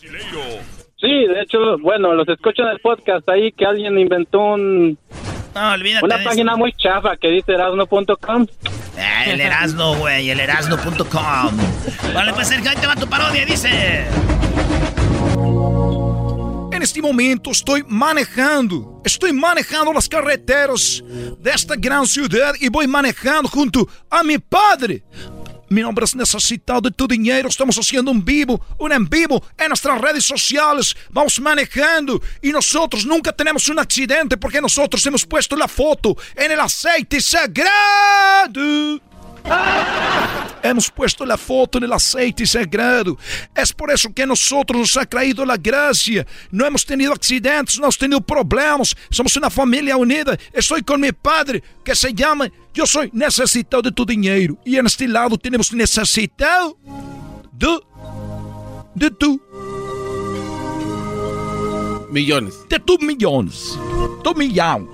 Sí, 0.98 1.08
de 1.08 1.42
hecho, 1.42 1.78
bueno, 1.78 2.14
los 2.14 2.26
escucho 2.28 2.62
en 2.62 2.68
el 2.68 2.80
podcast 2.80 3.28
ahí 3.28 3.52
que 3.52 3.66
alguien 3.66 3.98
inventó 3.98 4.54
un, 4.54 4.98
No, 5.54 5.72
olvídate 5.72 6.04
una 6.04 6.18
de 6.18 6.24
página 6.24 6.56
muy 6.56 6.72
chafa 6.72 7.16
que 7.16 7.28
dice 7.28 7.52
erasno.com. 7.52 8.46
Ah, 8.98 9.24
el 9.26 9.40
Erasno, 9.42 9.94
güey, 9.96 10.30
el 10.30 10.40
erasno.com. 10.40 11.56
Vale, 12.14 12.32
pues 12.32 12.48
Sergio, 12.48 12.70
ahí 12.70 12.76
te 12.76 12.86
va 12.86 12.94
tu 12.94 13.06
parodia, 13.06 13.44
dice. 13.44 14.06
En 16.72 16.82
este 16.82 17.02
momento 17.02 17.50
estou 17.50 17.78
manejando, 17.88 19.02
estou 19.04 19.32
manejando 19.34 19.92
las 19.92 20.08
carreteras 20.08 21.02
desta 21.40 21.74
gran 21.76 22.06
ciudad 22.06 22.54
e 22.60 22.70
vou 22.70 22.86
manejando 22.88 23.48
junto 23.48 23.86
a 24.10 24.22
mi 24.22 24.38
padre. 24.38 25.02
Mi 25.68 25.80
nombre 25.80 26.04
es 26.04 26.14
necesitado 26.14 26.82
de 26.82 26.90
tu 26.90 27.08
dinheiro. 27.08 27.48
Estamos 27.48 27.76
haciendo 27.76 28.10
un 28.10 28.24
vivo, 28.24 28.60
un 28.78 28.92
en 28.92 29.08
vivo 29.08 29.42
en 29.58 29.68
nuestras 29.68 30.00
redes 30.00 30.24
sociales. 30.24 30.96
Vamos 31.10 31.40
manejando 31.40 32.20
y 32.40 32.50
nosotros 32.50 33.04
nunca 33.04 33.32
tenemos 33.32 33.68
un 33.68 33.78
accidente 33.78 34.36
porque 34.36 34.60
nosotros 34.60 35.04
hemos 35.06 35.24
puesto 35.24 35.56
la 35.56 35.66
foto 35.66 36.16
en 36.36 36.52
el 36.52 36.60
aceite 36.60 37.20
sagrado. 37.20 39.00
Hemos 40.62 40.90
puesto 40.90 41.24
la 41.24 41.36
foto 41.36 41.78
en 41.78 41.84
el 41.84 41.92
aceite 41.92 42.44
sagrado. 42.46 43.16
Es 43.54 43.72
por 43.72 43.90
eso 43.90 44.12
que 44.12 44.22
a 44.22 44.26
nosotros 44.26 44.80
nos 44.80 44.96
ha 44.96 45.04
traído 45.04 45.44
la 45.44 45.56
gracia. 45.56 46.26
No 46.50 46.66
hemos 46.66 46.84
tenido 46.84 47.12
accidentes, 47.12 47.78
no 47.78 47.84
hemos 47.84 47.98
tenido 47.98 48.20
problemas. 48.20 48.96
Somos 49.10 49.36
una 49.36 49.48
familia 49.48 49.96
unida. 49.96 50.36
Estoy 50.52 50.82
con 50.82 51.00
mi 51.00 51.12
padre, 51.12 51.62
que 51.84 51.94
se 51.94 52.12
llama 52.12 52.50
Yo 52.74 52.84
soy 52.86 53.10
necesitado 53.12 53.82
de 53.82 53.92
tu 53.92 54.04
dinero. 54.04 54.58
Y 54.64 54.76
en 54.76 54.86
este 54.86 55.06
lado 55.06 55.38
tenemos 55.38 55.72
necesitado 55.72 56.76
de, 57.52 57.78
de 58.94 59.10
tu, 59.12 59.40
Millones. 62.10 62.54
de 62.68 62.78
tus 62.80 62.98
millones. 63.00 63.78
Tu 64.24 64.34
millão. 64.34 64.88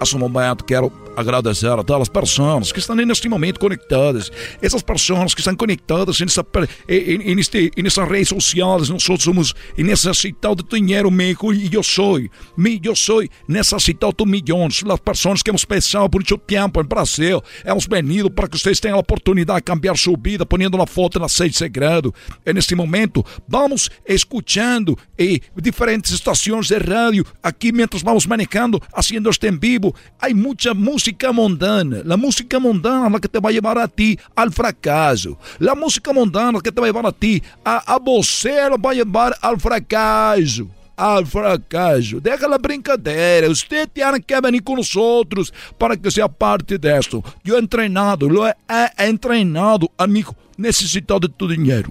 Nesse 0.00 0.16
momento 0.16 0.64
quero 0.64 0.90
agradecer 1.16 1.68
a 1.68 1.82
todas 1.82 2.02
as 2.02 2.08
pessoas 2.08 2.72
que 2.72 2.78
estão 2.78 2.96
neste 2.96 3.28
momento 3.28 3.58
conectadas. 3.58 4.30
Essas 4.62 4.82
pessoas 4.82 5.34
que 5.34 5.40
estão 5.40 5.54
conectadas 5.54 6.20
nessa, 6.20 6.44
em, 6.88 7.30
em, 7.30 7.34
neste, 7.34 7.70
em 7.76 7.82
nessas 7.82 8.08
redes 8.08 8.28
sociais. 8.28 8.88
Nós 8.88 9.02
somos 9.02 9.54
necessitados 9.76 10.64
de 10.64 10.80
dinheiro, 10.80 11.10
México, 11.10 11.52
e 11.52 11.72
eu 11.72 11.82
sou. 11.82 12.20
Eu 12.20 12.96
sou 12.96 13.22
necessitado 13.48 14.14
de 14.24 14.30
milhões. 14.30 14.82
As 14.88 15.00
pessoas 15.00 15.42
que 15.42 15.50
hemos 15.50 15.64
pensado 15.64 16.08
por 16.08 16.20
muito 16.20 16.38
tempo 16.38 16.80
em 16.80 16.84
Brasil. 16.84 17.42
Hemos 17.64 17.86
venido 17.86 18.30
para 18.30 18.48
que 18.48 18.58
vocês 18.58 18.80
tenham 18.80 18.96
a 18.96 19.00
oportunidade 19.00 19.60
de 19.60 19.64
cambiar 19.64 19.96
sua 19.96 20.16
vida, 20.20 20.46
ponendo 20.46 20.76
uma 20.76 20.86
foto 20.86 21.18
na 21.18 21.28
sede 21.28 21.56
sagrado. 21.56 22.14
E 22.44 22.52
neste 22.52 22.74
momento, 22.74 23.24
vamos 23.48 23.90
escutando 24.06 24.96
eh, 25.18 25.40
diferentes 25.56 26.12
estações 26.12 26.68
de 26.68 26.78
rádio 26.78 27.24
aqui 27.42 27.72
mientras 27.72 28.02
vamos 28.02 28.26
manejando, 28.26 28.80
haciendo 28.92 29.30
este 29.30 29.48
en 29.48 29.58
vivo. 29.58 29.94
Hay 30.20 30.34
mucha 30.34 30.74
música 30.74 30.99
mundana. 31.32 32.02
La 32.04 32.16
música 32.16 32.58
mundana 32.58 33.06
es 33.06 33.12
la 33.12 33.18
que 33.18 33.28
te 33.28 33.40
va 33.40 33.50
a 33.50 33.52
llevar 33.52 33.78
a 33.78 33.88
ti 33.88 34.18
al 34.34 34.52
fracaso. 34.52 35.38
La 35.58 35.74
música 35.74 36.12
mundana 36.12 36.60
que 36.60 36.72
te 36.72 36.80
va 36.80 36.86
a 36.86 36.90
llevar 36.90 37.06
a 37.06 37.12
ti 37.12 37.42
a, 37.64 37.94
a 37.94 37.98
você 37.98 38.68
lo 38.68 38.78
va 38.78 38.90
a 38.90 38.94
llevar 38.94 39.36
al 39.40 39.60
fracaso. 39.60 40.66
Al 40.96 41.26
fracaso. 41.26 42.20
Deja 42.20 42.46
la 42.46 42.58
brincadeira. 42.58 43.48
Usted 43.48 43.88
tiene 43.88 44.20
que 44.20 44.40
venir 44.40 44.62
con 44.62 44.76
nosotros 44.76 45.52
para 45.78 45.96
que 45.96 46.10
sea 46.10 46.28
parte 46.28 46.76
de 46.76 46.98
esto. 46.98 47.22
Yo 47.42 47.56
he 47.56 47.58
entrenado, 47.58 48.28
lo 48.28 48.46
he, 48.46 48.54
he 48.98 49.06
entrenado, 49.06 49.90
amigo, 49.96 50.34
necesitado 50.56 51.20
de 51.20 51.28
tu 51.28 51.48
dinero. 51.48 51.90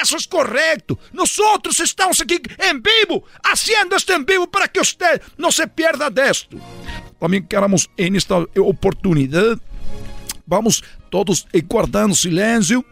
Eso 0.00 0.16
es 0.16 0.26
correcto. 0.26 0.98
Nosotros 1.12 1.78
estamos 1.80 2.20
aquí 2.20 2.40
en 2.58 2.82
vivo, 2.82 3.24
haciendo 3.42 3.96
esto 3.96 4.14
en 4.14 4.24
vivo 4.24 4.50
para 4.50 4.66
que 4.68 4.80
usted 4.80 5.20
no 5.36 5.52
se 5.52 5.66
pierda 5.66 6.08
de 6.10 6.30
esto. 6.30 6.56
También 7.20 7.46
queremos 7.46 7.90
en 7.96 8.16
esta 8.16 8.38
oportunidad, 8.56 9.58
vamos 10.46 10.82
todos 11.10 11.46
eh, 11.52 11.62
guardando 11.68 12.16
silencio, 12.16 12.84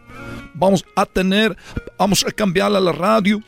vamos 0.53 0.85
a 0.95 1.05
tener, 1.05 1.57
vamos 1.97 2.23
a 2.25 2.31
cambiar 2.31 2.67
a 2.75 2.79
la 2.79 2.91
radio, 2.91 3.41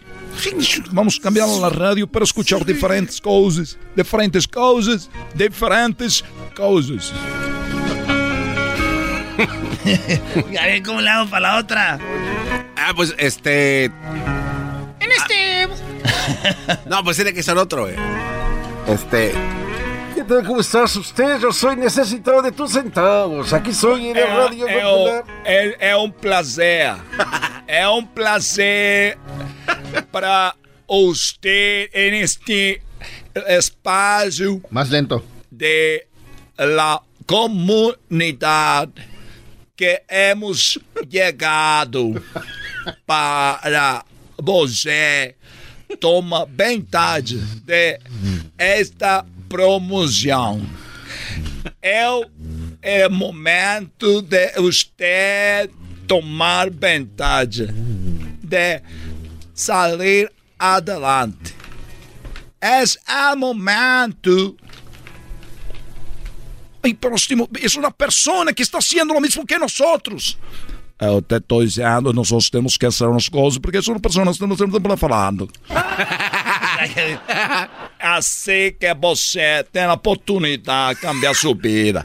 vamos 0.92 1.20
a 1.20 1.22
cambiar 1.22 1.48
a 1.48 1.60
la 1.60 1.70
radio 1.70 2.08
para 2.08 2.24
escuchar 2.24 2.66
diferentes 2.66 3.22
cosas, 3.22 3.78
diferentes 3.96 4.48
cosas, 4.48 5.10
diferentes 5.36 6.24
cosas. 6.56 7.14
A 10.60 10.66
ver 10.66 10.84
cómo 10.84 11.02
le 11.02 11.10
hago 11.10 11.30
para 11.30 11.42
la 11.42 11.58
otra. 11.58 12.00
Ah, 12.76 12.94
pues 12.96 13.16
este. 13.18 13.86
En 13.86 15.12
este. 15.18 15.68
No, 16.86 17.04
pues 17.04 17.18
tiene 17.18 17.34
que 17.34 17.44
ser 17.44 17.58
otro, 17.58 17.90
eh. 17.90 17.96
Este. 18.88 19.34
¿Qué 20.14 20.24
tal? 20.24 20.46
¿Cómo 20.46 20.60
estás 20.60 20.96
usted? 20.96 21.40
Yo 21.40 21.52
soy 21.52 21.76
necesitado 21.76 22.42
de 22.42 22.52
tus 22.52 22.72
centavos. 22.72 23.54
Aquí 23.54 23.74
soy 23.74 24.08
en 24.10 24.18
el 24.18 24.24
É, 24.24 24.36
Radio 24.36 24.68
é, 24.68 24.82
Popular. 24.82 25.24
um- 25.24 25.46
é, 25.46 25.76
é 25.92 25.96
um 25.98 26.12
prazer. 26.12 26.94
é 27.68 27.88
um 27.90 28.06
prazer 28.06 29.18
para 30.12 30.56
você 30.88 31.90
neste 31.94 32.82
espaço 33.48 34.62
Más 34.70 34.90
lento. 34.90 35.24
de 35.50 36.06
la 36.58 37.02
comunidade 37.26 38.92
que 39.78 40.04
hemos 40.10 40.78
chegado 41.10 42.22
para 43.08 44.04
você 44.38 45.36
toma 46.00 46.46
vantagem 46.46 47.40
de 47.66 48.00
esta 48.58 49.26
promoção. 49.52 50.62
É 51.82 52.10
o 52.10 52.26
é 52.82 53.08
momento 53.10 54.22
de 54.22 54.52
você 54.56 55.70
tomar 56.08 56.70
vantagem 56.72 57.68
de 58.42 58.82
sair 59.54 60.32
adelante. 60.58 61.54
Es 62.62 62.98
el 63.08 63.36
momento. 63.38 64.56
Ay, 66.84 66.94
pero 66.96 67.16
estimo- 67.16 67.50
es 67.62 67.76
una 67.76 67.92
persona 67.92 68.54
que 68.54 68.64
está 68.64 68.78
haciendo 68.80 69.14
lo 69.14 69.22
mismo 69.22 69.46
que 69.46 69.58
nosotros. 69.60 70.38
Eu 70.70 70.71
te 71.28 71.38
estou 71.38 71.66
dizendo, 71.66 72.14
nós 72.14 72.30
temos 72.52 72.78
que 72.78 72.86
fazer 72.86 73.08
umas 73.08 73.28
coisas, 73.28 73.58
porque 73.58 73.82
são 73.82 74.00
pessoas 74.00 74.28
que 74.28 74.34
estamos 74.34 74.60
sempre 74.60 74.98
falando. 74.98 75.50
Assim 78.00 78.76
que 78.80 78.94
você 78.94 79.66
tem 79.72 79.84
a 79.84 79.94
oportunidade 79.94 81.00
de 81.00 81.02
cambiar 81.02 81.36
sua 81.36 81.56
vida. 81.56 82.04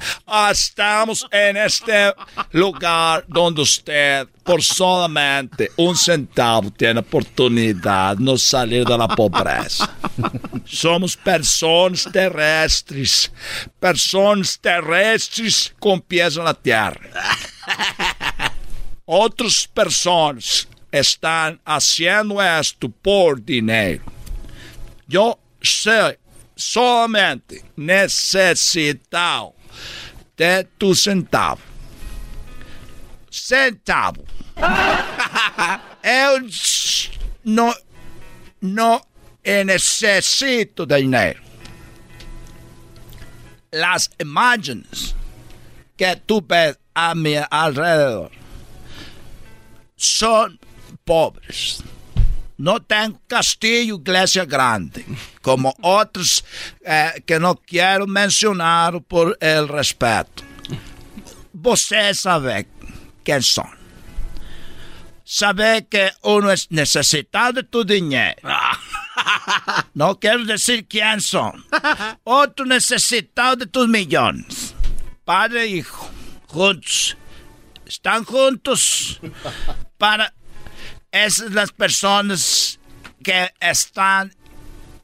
Estamos 0.50 1.26
neste 1.52 2.14
lugar 2.54 3.22
onde 3.36 3.60
você, 3.60 4.26
por 4.42 4.62
solamente 4.62 5.70
um 5.78 5.94
centavo, 5.94 6.70
tem 6.70 6.96
a 6.96 7.00
oportunidade 7.00 8.24
de 8.24 8.38
sair 8.38 8.84
da 8.84 9.08
pobreza. 9.08 9.88
Somos 10.64 11.16
pessoas 11.16 12.04
terrestres. 12.04 13.30
Pessoas 13.78 14.56
terrestres 14.56 15.72
com 15.78 15.98
pés 15.98 16.36
na 16.36 16.54
terra. 16.54 16.96
Outras 19.06 19.66
pessoas 19.66 20.66
estão 20.90 21.60
fazendo 21.64 22.42
isto 22.42 22.88
por 22.88 23.40
dinheiro. 23.40 24.02
Eu 25.08 25.38
sei 25.62 26.18
somente 26.56 27.64
necessitado 27.76 29.54
de 30.36 30.64
tu 30.76 30.92
centavo. 30.92 31.62
Centavo. 33.30 34.24
Eu 36.02 36.44
não, 37.44 37.72
não 38.60 39.00
necessito 39.44 40.84
de 40.84 41.00
dinheiro. 41.00 41.40
As 43.72 44.10
imagens 44.18 45.14
que 45.96 46.16
tu 46.26 46.40
ves 46.40 46.76
a 46.92 47.14
mi 47.14 47.36
alrededor 47.48 48.45
são 50.06 50.56
pobres. 51.04 51.82
Não 52.58 52.80
tem 52.80 53.14
castillo, 53.28 53.98
igreja 53.98 54.44
grande, 54.44 55.04
como 55.42 55.74
outros 55.82 56.42
eh, 56.82 57.20
que 57.26 57.38
não 57.38 57.54
quero 57.54 58.06
mencionar 58.06 58.98
por 59.02 59.36
el 59.40 59.66
respeito. 59.66 60.42
Você 61.52 62.14
sabe 62.14 62.66
quem 63.22 63.42
são. 63.42 63.68
Sabe 65.24 65.82
que 65.82 66.14
uno 66.22 66.48
é 66.48 66.54
necessitado 66.70 67.60
de 67.60 67.68
tu 67.68 67.84
dinheiro. 67.84 68.36
Não 69.92 70.14
quero 70.14 70.46
dizer 70.46 70.84
quem 70.84 71.18
são. 71.18 71.52
Outro 72.24 72.64
necessitado 72.64 73.64
de 73.64 73.72
tus 73.72 73.88
milhões. 73.88 74.72
Padre 75.24 75.66
e 75.66 75.78
hijo, 75.80 76.08
juntos. 76.52 77.16
Estão 77.84 78.24
juntos 78.24 79.20
para 79.98 80.32
essas 81.10 81.56
as 81.56 81.70
pessoas 81.70 82.78
que 83.22 83.52
estão 83.60 84.30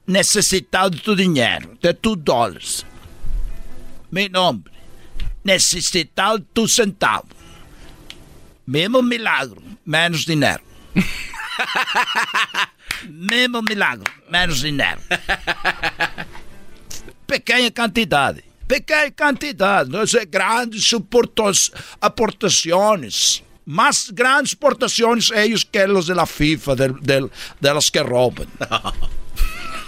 necessitadas 0.07 0.99
de 0.99 1.03
tu 1.03 1.17
dinheiro, 1.17 1.79
de 1.81 1.95
tu 1.95 2.17
dólares. 2.17 2.85
Meu 4.11 4.29
nome, 4.29 4.65
necessitado 5.45 6.47
tu 6.53 6.69
centavo. 6.69 7.29
Mesmo 8.67 9.03
milagro, 9.03 9.63
menos 9.85 10.25
dinheiro. 10.25 10.63
Mesmo 13.09 13.63
milagro, 13.63 14.13
menos 14.31 14.61
dinheiro. 14.61 15.01
Pequena 17.27 17.71
quantidade. 17.71 18.45
Pequena 18.69 19.11
quantidade. 19.11 19.91
Não 19.91 20.03
é 20.03 20.25
grandes 20.25 20.91
aportações. 22.01 23.43
Más 23.65 24.11
grandes 24.13 24.53
exportaciones 24.53 25.31
ellos 25.35 25.65
que 25.65 25.87
los 25.87 26.07
de 26.07 26.15
la 26.15 26.27
FIFA, 26.27 26.75
del- 26.75 27.01
del- 27.01 27.31
de 27.61 27.75
los 27.75 27.91
que 27.91 28.03
roban. 28.03 28.47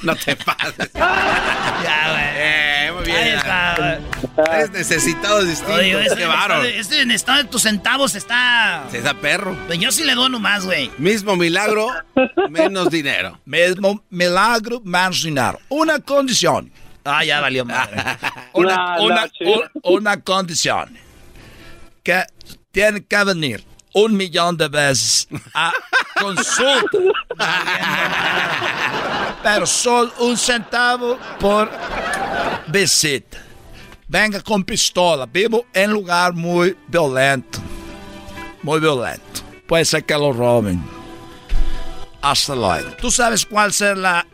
No 0.02 0.14
te 0.16 0.36
pases. 0.36 0.90
Ya, 0.94 2.10
güey. 2.10 2.24
Eh, 2.36 2.92
muy 2.94 3.04
bien. 3.04 3.16
Ahí 3.16 3.28
está, 3.30 3.76
güey. 3.78 4.60
Es 4.62 4.70
necesitados 4.70 5.46
distintos. 5.48 5.76
Oye, 5.78 5.92
este, 6.06 6.24
este, 6.24 6.78
este 6.78 7.00
en 7.02 7.10
estado 7.10 7.38
de 7.38 7.44
tus 7.48 7.62
centavos 7.62 8.14
está. 8.14 8.84
Se 8.90 9.00
da 9.00 9.14
perro. 9.14 9.56
Pues 9.66 9.78
yo 9.78 9.90
sí 9.92 10.04
le 10.04 10.14
dono 10.14 10.38
más, 10.38 10.66
güey. 10.66 10.90
Mismo 10.98 11.36
milagro, 11.36 11.88
menos 12.50 12.90
dinero. 12.90 13.40
Mismo 13.46 14.04
milagro, 14.10 14.82
menos 14.84 15.22
dinero. 15.22 15.58
Una 15.70 15.98
condición. 16.00 16.70
Ah, 17.04 17.24
ya 17.24 17.40
valió 17.40 17.64
madre. 17.64 18.02
Una, 18.52 18.76
No, 18.96 18.96
no, 18.98 19.04
una, 19.04 19.28
chido. 19.30 19.70
un- 19.82 19.96
una 19.98 20.20
condición. 20.20 20.98
Que 22.02 22.24
tiene 22.74 23.04
que 23.04 23.24
venir 23.24 23.64
un 23.94 24.16
millón 24.16 24.56
de 24.56 24.66
veces 24.68 25.28
a 25.54 25.72
consulta. 26.20 26.98
Pero 29.42 29.64
solo 29.64 30.12
un 30.18 30.36
centavo 30.36 31.16
por 31.38 31.70
visita. 32.66 33.38
Venga 34.08 34.40
con 34.42 34.64
pistola. 34.64 35.24
Vivo 35.26 35.66
en 35.72 35.92
lugar 35.92 36.32
muy 36.34 36.76
violento. 36.88 37.60
Muy 38.62 38.80
violento. 38.80 39.22
Puede 39.68 39.84
ser 39.84 40.04
que 40.04 40.14
lo 40.14 40.32
roben. 40.32 40.82
Hasta 42.20 42.56
luego. 42.56 42.90
¿Tú 43.00 43.10
sabes 43.10 43.46
cuál 43.46 43.72
será 43.72 44.26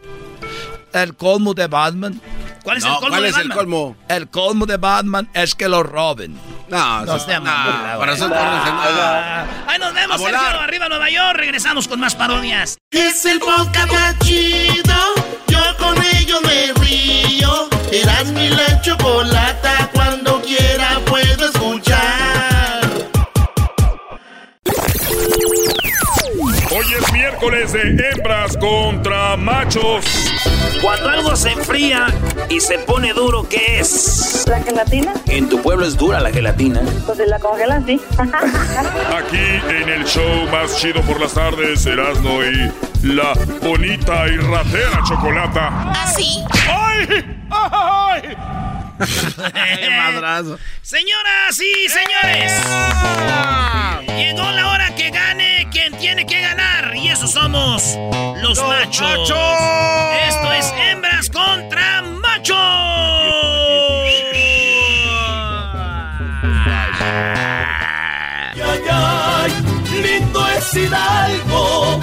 el 0.94 1.14
colmo 1.14 1.52
de 1.52 1.66
Batman? 1.66 2.20
¿Cuál 2.62 2.76
es 2.76 2.84
No, 2.84 2.90
el 2.90 2.94
colmo 3.00 3.08
¿cuál 3.10 3.22
de 3.22 3.28
es 3.28 3.36
el 3.36 3.48
Batman? 3.48 3.56
colmo? 3.58 3.96
El 4.08 4.28
colmo 4.28 4.66
de 4.66 4.76
Batman 4.76 5.28
es 5.34 5.54
que 5.54 5.68
lo 5.68 5.82
roben. 5.82 6.38
No, 6.68 7.04
No 7.04 7.18
sea 7.18 7.38
no, 7.40 7.44
para 7.98 8.12
eso. 8.12 8.30
Ah, 8.32 9.44
Ahí 9.66 9.78
nos 9.78 9.94
vemos. 9.94 10.20
Sergio. 10.20 10.38
Arriba 10.60 10.88
Nueva 10.88 11.10
York. 11.10 11.36
Regresamos 11.36 11.88
con 11.88 12.00
más 12.00 12.14
parodias. 12.14 12.78
Es 12.90 13.24
el 13.24 13.40
podcast 13.40 13.90
más 13.92 14.18
chido. 14.20 14.94
Yo 15.48 15.58
con 15.78 15.96
ello 16.16 16.40
me 16.42 16.72
río. 16.84 17.68
Eras 17.92 18.26
mi 18.32 18.48
la 18.50 18.80
chocolata. 18.82 19.90
Cuando 19.92 20.40
quiera 20.42 21.00
puedo 21.06 21.46
escuchar. 21.46 22.80
Hoy 26.72 26.86
es 26.98 27.12
miércoles 27.12 27.72
de 27.72 27.82
hembras 27.82 28.56
contra 28.58 29.36
machos. 29.36 30.04
Cuando 30.82 31.08
algo 31.10 31.36
se 31.36 31.50
enfría 31.50 32.06
y 32.48 32.60
se 32.60 32.78
pone 32.78 33.12
duro, 33.12 33.46
¿qué 33.48 33.80
es? 33.80 34.44
¿La 34.48 34.62
gelatina? 34.62 35.12
En 35.26 35.48
tu 35.48 35.60
pueblo 35.60 35.86
es 35.86 35.96
dura 35.96 36.20
la 36.20 36.30
gelatina. 36.30 36.80
Pues 37.06 37.18
la 37.26 37.38
congelan, 37.38 37.84
sí. 37.86 38.00
Aquí 38.18 39.60
en 39.68 39.88
el 39.88 40.04
show 40.04 40.48
más 40.50 40.76
chido 40.76 41.02
por 41.02 41.20
las 41.20 41.34
tardes, 41.34 41.84
Erasmo 41.86 42.42
y 42.42 42.72
la 43.06 43.34
bonita 43.62 44.26
y 44.28 44.36
ratera 44.36 45.02
chocolata. 45.06 45.92
¿Así? 45.92 46.42
¡Ay! 46.68 47.24
¡Ay! 47.50 48.22
Qué 49.80 49.90
madrazo. 49.90 50.58
Señoras 50.82 51.58
y 51.58 51.88
señores, 51.88 52.52
llegó 54.08 54.50
la 54.50 54.70
hora 54.70 54.79
esos 57.20 57.32
somos 57.32 57.82
los, 58.40 58.58
machos. 58.62 59.30
Esto 60.26 60.52
es 60.52 60.72
hembras 60.72 61.28
contra 61.28 62.00
machos. 62.00 62.56
Ay, 68.56 68.80
ay, 68.90 69.52
lindo 70.02 70.48
es 70.48 70.74
Hidalgo. 70.74 72.00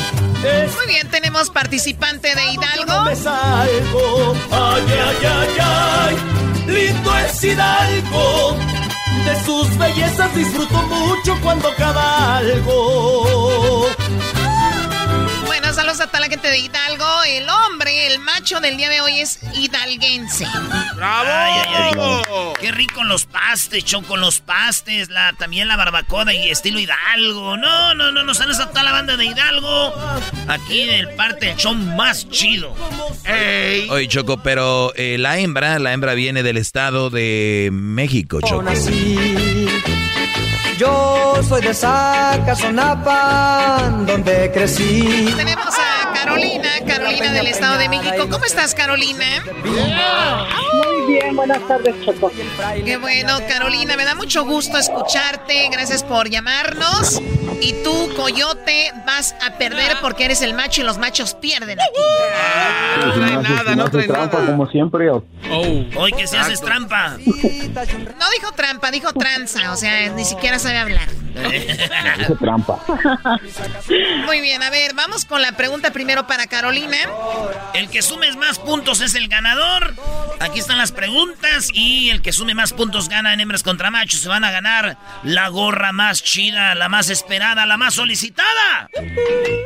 Muy 0.76 0.86
bien, 0.88 1.10
tenemos 1.10 1.50
participante 1.50 2.36
de 2.36 2.52
Hidalgo. 2.52 3.16
Salgo. 3.16 4.36
Ay, 4.52 4.84
ay, 4.88 5.26
ay, 5.26 5.58
ay. 5.60 6.16
lindo 6.68 7.18
es 7.18 7.44
Hidalgo. 7.44 8.56
De 9.26 9.44
sus 9.44 9.76
bellezas 9.80 10.36
disfruto 10.36 10.80
mucho 10.84 11.36
cuando 11.42 11.74
cabalgo. 11.76 12.68
Bueno, 15.68 15.82
saludos 15.82 16.00
a 16.00 16.08
toda 16.08 16.22
la 16.22 16.30
gente 16.30 16.48
de 16.48 16.60
Hidalgo. 16.60 17.24
El 17.28 17.50
hombre, 17.50 18.08
el 18.08 18.20
macho 18.20 18.62
del 18.62 18.78
día 18.78 18.88
de 18.88 19.02
hoy 19.02 19.20
es 19.20 19.42
hidalguense. 19.54 20.48
¡Bravo! 20.96 22.54
Qué 22.58 22.72
rico 22.72 23.04
los 23.04 23.26
pastes, 23.26 23.84
choco 23.84 24.16
los 24.16 24.40
pastes, 24.40 25.10
la, 25.10 25.34
también 25.34 25.68
la 25.68 25.76
barbacoa 25.76 26.34
y 26.34 26.52
estilo 26.52 26.80
Hidalgo. 26.80 27.58
No, 27.58 27.94
no, 27.96 28.14
no, 28.14 28.24
nos 28.24 28.38
saludos 28.38 28.62
a 28.62 28.70
toda 28.70 28.84
la 28.84 28.94
banda 28.94 29.18
de 29.18 29.26
Hidalgo. 29.26 29.94
Aquí 30.48 30.84
en 30.84 30.90
el 30.92 31.10
parte 31.16 31.48
del 31.48 31.58
show 31.58 31.74
más 31.74 32.30
chido. 32.30 32.74
Ey. 33.26 33.90
Oye, 33.90 34.08
Choco, 34.08 34.42
pero 34.42 34.94
eh, 34.96 35.18
la 35.20 35.38
hembra, 35.38 35.80
la 35.80 35.92
hembra 35.92 36.14
viene 36.14 36.44
del 36.44 36.56
estado 36.56 37.10
de 37.10 37.72
México, 37.74 38.40
Choco. 38.40 38.64
Yo 40.78 41.42
soy 41.42 41.62
de 41.62 41.74
Zacazonapa, 41.74 43.90
donde 44.06 44.52
crecí. 44.52 45.34
Tenemos 45.36 45.74
a 45.74 46.14
Carolina, 46.14 46.70
Carolina 46.88 47.32
del 47.32 47.48
Estado 47.48 47.78
de 47.78 47.90
México. 47.90 48.28
¿Cómo 48.30 48.46
estás, 48.46 48.74
Carolina? 48.74 49.26
Muy 49.64 51.14
bien, 51.14 51.36
buenas 51.36 51.66
tardes, 51.68 51.96
Choco. 52.04 52.32
Qué 52.86 52.98
bueno, 52.98 53.40
Carolina, 53.48 53.96
me 53.98 54.06
da 54.06 54.16
mucho 54.16 54.46
gusto 54.46 54.78
escucharte. 54.78 55.70
Gracias 55.72 56.04
por 56.04 56.30
llamarnos. 56.30 57.22
Y 57.62 57.74
tú, 57.84 58.10
Coyote, 58.16 58.92
vas 59.06 59.36
a 59.46 59.58
perder 59.58 59.98
porque 60.02 60.26
eres 60.26 60.42
el 60.42 60.54
macho 60.54 60.82
y 60.82 60.84
los 60.84 60.98
machos 60.98 61.34
pierden 61.34 61.80
aquí. 61.80 63.06
no 63.06 63.14
trae 63.14 63.38
nada, 63.44 63.76
no 63.76 63.90
trae 63.90 64.08
trampa, 64.08 64.46
como 64.46 64.68
siempre. 64.68 65.10
Oh. 65.10 65.24
Hoy 65.98 66.12
que 66.14 66.28
se 66.28 66.38
haces 66.38 66.62
trampa. 66.62 67.18
No 67.18 68.30
dijo 68.32 68.52
trampa, 68.56 68.92
dijo 68.92 69.12
tranza. 69.14 69.72
O 69.72 69.76
sea, 69.76 70.10
ni 70.10 70.24
siquiera 70.24 70.60
sabe 70.60 70.78
hablar. 70.78 71.08
Dice 72.18 72.36
trampa. 72.40 72.80
Muy 74.26 74.42
bien, 74.42 74.62
a 74.64 74.70
ver, 74.70 74.94
vamos 74.94 75.26
con 75.26 75.42
la 75.42 75.52
pregunta 75.54 75.92
primero 75.92 76.28
para 76.28 76.48
Carolina. 76.48 76.77
El 77.74 77.90
que 77.90 78.02
sume 78.02 78.32
más 78.36 78.60
puntos 78.60 79.02
es 79.02 79.16
el 79.16 79.28
ganador. 79.28 79.96
Aquí 80.40 80.60
están 80.60 80.78
las 80.78 80.92
preguntas 80.92 81.70
y 81.74 82.10
el 82.10 82.22
que 82.22 82.32
sume 82.32 82.54
más 82.54 82.74
puntos 82.74 83.10
gana 83.10 83.34
en 83.34 83.40
hembras 83.40 83.64
contra 83.64 83.90
machos. 83.90 84.20
Se 84.20 84.30
van 84.30 84.44
a 84.44 84.52
ganar 84.52 84.98
la 85.24 85.48
gorra 85.50 85.92
más 85.92 86.22
chida, 86.22 86.76
la 86.76 86.90
más 86.90 87.10
esperada, 87.10 87.66
la 87.66 87.78
más 87.78 87.96
solicitada. 87.96 88.90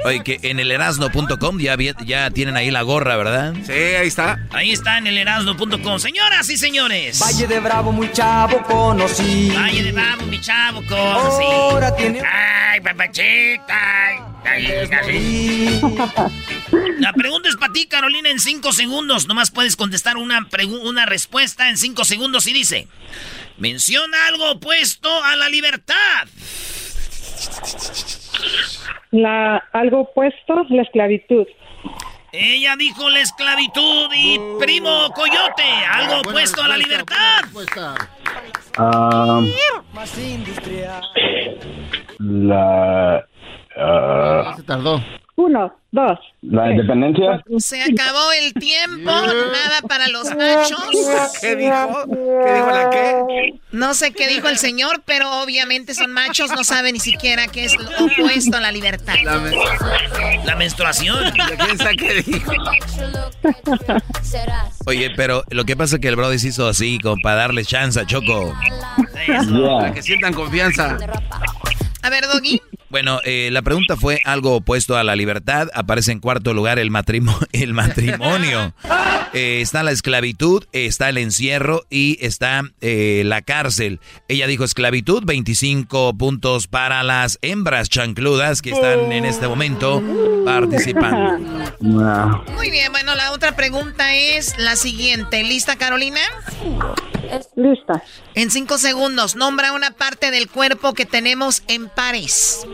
Oye, 0.06 0.24
que 0.24 0.39
en 0.43 0.60
el 0.60 0.71
erasno.com 0.71 1.60
ya 1.60 2.30
tienen 2.32 2.56
ahí 2.56 2.71
la 2.71 2.82
gorra, 2.82 3.17
¿verdad? 3.17 3.54
Sí, 3.65 3.71
ahí 3.71 4.08
está. 4.08 4.39
Ahí 4.52 4.71
está 4.71 4.97
en 4.97 5.08
el 5.08 5.17
erasno.com. 5.17 6.00
Señoras 6.00 6.50
y 6.50 6.58
señores. 6.58 7.19
Valle 7.21 7.47
de 7.47 7.60
Bravo, 7.60 7.91
muy 7.91 8.12
chavo 8.12 8.63
conocí. 8.63 9.52
Valle 9.56 9.84
de 9.84 9.91
Bravo, 9.91 10.24
mi 10.24 10.39
chavo, 10.39 10.82
conocí. 10.88 11.43
Ahora 11.43 11.95
tiene. 11.95 12.21
Ay, 12.21 12.80
papachita. 12.82 14.31
La 16.99 17.13
pregunta 17.13 17.49
es 17.49 17.56
para 17.58 17.73
ti, 17.73 17.88
Carolina, 17.88 18.30
en 18.30 18.39
cinco 18.39 18.73
segundos. 18.73 19.27
Nomás 19.27 19.51
puedes 19.51 19.75
contestar 19.75 20.17
una, 20.17 20.47
una 20.84 21.06
respuesta 21.06 21.69
en 21.69 21.77
cinco 21.77 22.06
segundos 22.06 22.47
y 22.47 22.54
dice: 22.54 22.88
Menciona 23.58 24.27
algo 24.27 24.51
opuesto 24.51 25.10
a 25.23 25.36
la 25.36 25.49
libertad. 25.49 26.27
La, 29.12 29.58
algo 29.73 30.01
opuesto, 30.01 30.65
la 30.69 30.84
esclavitud. 30.84 31.45
Ella 32.34 32.77
dijo 32.77 33.10
la 33.10 33.19
esclavitud 33.19 34.10
y 34.15 34.39
primo 34.58 35.12
coyote, 35.13 35.63
algo 35.91 36.21
opuesto 36.21 36.63
a 36.63 36.67
la 36.69 36.77
libertad. 36.77 37.43
Ah, 38.77 39.41
la. 42.19 43.27
Ah, 43.77 44.53
Se 44.57 44.63
tardó. 44.63 45.01
Uno, 45.36 45.73
dos. 45.91 46.19
la 46.41 46.71
independencia. 46.71 47.41
Se 47.57 47.81
acabó 47.81 48.31
el 48.34 48.53
tiempo, 48.53 49.10
nada 49.10 49.81
para 49.88 50.07
los 50.10 50.25
machos. 50.36 51.39
¿Qué 51.41 51.55
dijo? 51.55 52.05
¿Qué 52.05 52.53
dijo 52.53 52.71
la 52.71 52.89
qué? 52.91 53.53
No 53.71 53.93
sé 53.93 54.12
qué 54.12 54.27
dijo 54.27 54.49
el 54.49 54.57
señor, 54.57 55.01
pero 55.05 55.41
obviamente 55.41 55.95
son 55.95 56.12
machos, 56.12 56.51
no 56.51 56.63
saben 56.63 56.93
ni 56.93 56.99
siquiera 56.99 57.47
qué 57.47 57.65
es 57.65 57.75
lo 57.75 58.05
opuesto 58.05 58.57
a 58.57 58.62
la 58.62 58.71
libertad. 58.71 59.15
La 60.45 60.55
menstruación. 60.55 61.31
¿Quién 61.31 61.77
sabe 61.77 61.95
qué 61.95 62.13
dijo? 62.21 62.51
Oye, 64.86 65.12
pero 65.15 65.43
lo 65.49 65.65
que 65.65 65.75
pasa 65.75 65.95
es 65.95 66.01
que 66.01 66.10
el 66.10 66.17
Brody 66.17 66.38
se 66.38 66.49
hizo 66.49 66.67
así, 66.67 66.99
como 66.99 67.15
para 67.23 67.38
darle 67.38 67.65
chance 67.65 67.99
a 67.99 68.05
Choco. 68.05 68.53
Para 69.27 69.93
que 69.93 70.03
sientan 70.03 70.34
confianza. 70.34 70.97
A 72.03 72.10
ver, 72.10 72.25
Doggy. 72.27 72.62
Bueno, 72.91 73.21
eh, 73.23 73.49
la 73.51 73.62
pregunta 73.62 73.95
fue 73.95 74.21
algo 74.25 74.54
opuesto 74.58 74.97
a 74.97 75.04
la 75.06 75.15
libertad. 75.15 75.69
Aparece 75.73 76.12
en 76.12 76.19
cuarto 76.19 76.54
lugar 76.54 76.77
el, 76.77 76.91
matrimo- 76.91 77.39
el 77.54 77.73
matrimonio. 77.73 78.73
Eh, 79.34 79.62
está 79.62 79.82
la 79.82 79.91
esclavitud, 79.91 80.65
está 80.73 81.08
el 81.08 81.17
encierro 81.17 81.86
y 81.89 82.17
está 82.19 82.63
eh, 82.82 83.21
la 83.25 83.41
cárcel. 83.41 84.01
Ella 84.27 84.45
dijo 84.45 84.65
esclavitud, 84.65 85.23
25 85.25 86.17
puntos 86.17 86.67
para 86.67 87.01
las 87.01 87.39
hembras 87.41 87.88
chancludas 87.88 88.62
que 88.62 88.71
están 88.71 89.10
en 89.13 89.23
este 89.23 89.47
momento 89.47 90.04
participando. 90.43 91.47
Muy 91.80 92.71
bien, 92.71 92.91
bueno, 92.91 93.15
la 93.15 93.32
otra 93.32 93.56
pregunta 93.56 94.13
es 94.15 94.58
la 94.58 94.75
siguiente. 94.75 95.43
¿Lista, 95.43 95.77
Carolina? 95.77 96.19
Lista. 97.56 98.04
En 98.36 98.51
cinco 98.51 98.77
segundos, 98.77 99.38
nombra 99.38 99.71
una 99.71 99.91
parte 99.91 100.32
del 100.32 100.49
cuerpo 100.49 100.93
que 100.93 101.06
tenemos 101.06 101.63
en 101.69 101.88
pares. 101.88 102.67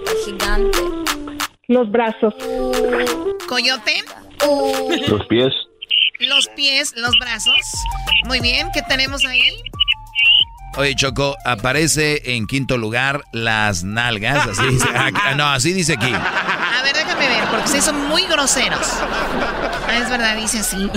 Los 1.67 1.91
brazos. 1.91 2.33
Coyote. 3.47 4.03
Los 5.07 5.25
pies. 5.27 5.53
Los 6.19 6.47
pies, 6.55 6.93
los 6.95 7.11
brazos. 7.19 7.55
Muy 8.25 8.39
bien, 8.39 8.69
¿qué 8.73 8.81
tenemos 8.83 9.25
ahí? 9.25 9.61
Oye, 10.77 10.95
Choco, 10.95 11.35
aparece 11.43 12.35
en 12.35 12.45
quinto 12.45 12.77
lugar 12.77 13.23
las 13.31 13.83
nalgas. 13.83 14.47
Así 14.47 14.67
dice, 14.67 14.87
ah, 14.93 15.33
no, 15.35 15.47
así 15.47 15.73
dice 15.73 15.93
aquí. 15.93 16.11
A 16.13 16.83
ver, 16.83 16.95
déjame 16.95 17.27
ver, 17.27 17.45
porque 17.49 17.65
ustedes 17.65 17.85
son 17.85 18.07
muy 18.07 18.23
groseros. 18.27 18.87
Ah, 19.87 19.97
es 19.97 20.09
verdad, 20.09 20.37
dice 20.37 20.59
así. 20.59 20.89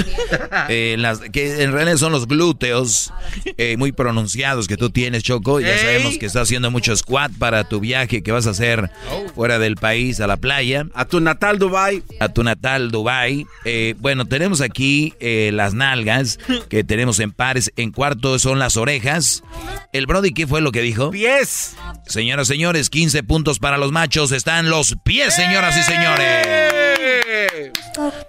Eh, 0.69 0.97
las, 0.99 1.21
que 1.21 1.62
en 1.62 1.73
realidad 1.73 1.97
son 1.97 2.12
los 2.12 2.27
glúteos 2.29 3.12
eh, 3.57 3.77
muy 3.77 3.93
pronunciados 3.93 4.69
que 4.69 4.77
tú 4.77 4.90
tienes, 4.90 5.23
Choco. 5.23 5.61
Ya 5.61 5.79
sabemos 5.79 6.19
que 6.19 6.27
estás 6.27 6.43
haciendo 6.43 6.71
mucho 6.71 6.95
squat 6.97 7.33
para 7.38 7.64
tu 7.64 7.81
viaje 7.81 8.23
que 8.23 8.33
vas 8.33 8.47
a 8.47 8.51
hacer 8.51 8.90
fuera 9.35 9.59
del 9.59 9.77
país, 9.77 10.21
a 10.21 10.27
la 10.27 10.37
playa. 10.37 10.87
A 10.95 11.05
tu 11.05 11.21
natal 11.21 11.59
Dubai. 11.59 12.03
A 12.21 12.29
tu 12.29 12.43
natal 12.45 12.90
Dubai. 12.90 13.47
Eh, 13.64 13.95
bueno, 13.99 14.27
tenemos 14.27 14.61
aquí 14.61 15.14
eh, 15.21 15.51
las 15.53 15.73
nalgas 15.75 16.38
que 16.69 16.85
tenemos 16.85 17.21
en 17.21 17.33
pares. 17.33 17.73
En 17.77 17.93
cuarto 17.93 18.38
son 18.38 18.59
las 18.59 18.77
orejas. 18.77 19.43
El 19.92 20.06
Brody, 20.06 20.33
¿qué 20.33 20.46
fue 20.46 20.61
lo 20.61 20.72
que 20.72 20.83
dijo? 20.83 21.11
Pies. 21.11 21.74
Señoras, 22.06 22.48
señores, 22.48 22.90
15 22.90 23.22
puntos 23.22 23.59
para 23.59 23.78
los 23.78 23.92
machos. 23.92 24.33
Están 24.33 24.70
los 24.70 24.96
pies, 25.02 25.35
señoras 25.35 25.76
y 25.76 25.83
señores. 25.83 26.46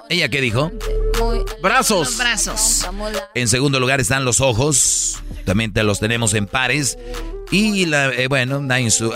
¿Ella 0.10 0.30
qué 0.30 0.42
dijo? 0.42 0.72
Brazos. 1.62 2.18
brazos. 2.18 2.88
En 3.36 3.48
segundo 3.48 3.80
lugar 3.80 4.00
están 4.00 4.26
los 4.26 4.42
ojos. 4.42 5.22
También 5.46 5.74
te 5.74 5.84
los 5.84 6.00
tenemos 6.00 6.34
en 6.34 6.48
pares. 6.48 6.98
Y 7.52 7.86
la, 7.86 8.06
eh, 8.14 8.28
bueno, 8.28 8.62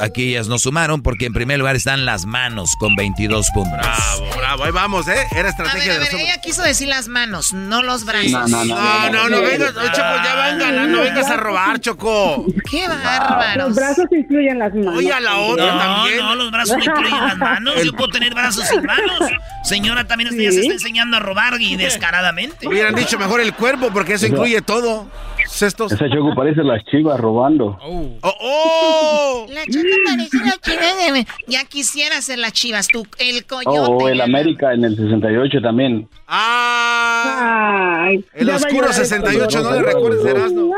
aquí 0.01 0.29
ellas 0.31 0.47
no 0.49 0.59
sumaron 0.59 1.01
porque 1.01 1.25
en 1.25 1.33
primer 1.33 1.57
lugar 1.57 1.75
están 1.77 2.05
las 2.05 2.25
manos 2.25 2.75
con 2.77 2.93
22 2.95 3.47
puntos. 3.53 3.79
Bravo, 3.79 4.29
bravo. 4.37 4.63
Ahí 4.65 4.71
vamos, 4.71 5.07
¿eh? 5.07 5.13
Era 5.31 5.39
A 5.39 5.43
ver, 5.43 5.45
estrategia 5.45 5.91
a 5.91 5.93
de 5.93 5.99
ver, 5.99 6.11
los 6.13 6.21
ella 6.21 6.37
quiso 6.41 6.61
decir 6.61 6.89
las 6.89 7.07
manos, 7.07 7.53
no 7.53 7.81
los 7.81 8.03
brazos. 8.03 8.31
No, 8.31 8.47
no, 8.47 8.65
no. 8.65 8.75
No, 8.75 9.09
no, 9.09 9.29
no 9.29 9.41
vengas, 9.41 9.73
no, 9.73 9.81
Choco, 9.83 10.23
ya 10.23 10.35
van 10.35 10.59
ganando, 10.59 10.97
no 10.97 11.03
vengas 11.03 11.27
a 11.29 11.37
robar, 11.37 11.79
Choco. 11.79 12.45
¡Qué 12.69 12.87
bárbaros! 12.87 13.67
Los 13.67 13.75
brazos 13.75 14.05
incluyen 14.11 14.59
las 14.59 14.73
manos. 14.73 14.97
Oye, 14.97 15.13
a 15.13 15.19
la 15.21 15.37
otra 15.37 15.71
No, 15.73 15.79
también. 15.79 16.17
no, 16.17 16.35
los 16.35 16.51
brazos 16.51 16.77
no 16.77 16.83
incluyen 16.83 17.21
las 17.27 17.37
manos. 17.37 17.83
Yo 17.83 17.93
puedo 17.93 18.09
tener 18.09 18.33
brazos 18.33 18.67
sin 18.67 18.83
manos. 18.83 19.29
Señora, 19.63 20.05
también 20.05 20.29
usted 20.29 20.43
ya 20.43 20.51
se 20.51 20.59
está 20.59 20.73
enseñando 20.73 21.17
a 21.17 21.19
robar 21.21 21.59
y 21.61 21.75
descaradamente. 21.77 22.67
Hubieran 22.67 22.95
dicho 22.95 23.17
mejor 23.17 23.39
el 23.39 23.53
cuerpo 23.53 23.91
porque 23.93 24.13
eso 24.15 24.27
incluye 24.27 24.61
todo. 24.61 25.09
Cestos. 25.47 25.91
Esa 25.91 26.09
Choco 26.09 26.33
parece 26.35 26.63
las 26.63 26.83
chivas 26.85 27.19
robando. 27.19 27.77
¡Oh, 27.81 28.17
oh! 28.23 29.45
La 29.49 29.63
chica 29.65 29.95
parece 30.05 30.37
la 30.37 30.57
chiva 30.61 31.13
de... 31.13 31.27
Ya 31.47 31.63
quisiera 31.65 32.21
ser 32.21 32.39
las 32.39 32.53
chivas, 32.53 32.87
tú, 32.87 33.05
el 33.19 33.45
coyote. 33.45 33.69
Oh, 33.79 34.09
el 34.09 34.21
América 34.21 34.73
en 34.73 34.83
el 34.83 34.95
68 34.95 35.61
también. 35.61 36.07
¡Ah! 36.27 38.05
Ay, 38.07 38.23
El 38.33 38.49
oscuro 38.49 38.87
llegar 38.87 38.99
el 38.99 39.05
68, 39.05 39.61
no 39.63 39.71
le 39.71 39.81
recuerdes, 39.81 40.25
Erasmo. 40.25 40.75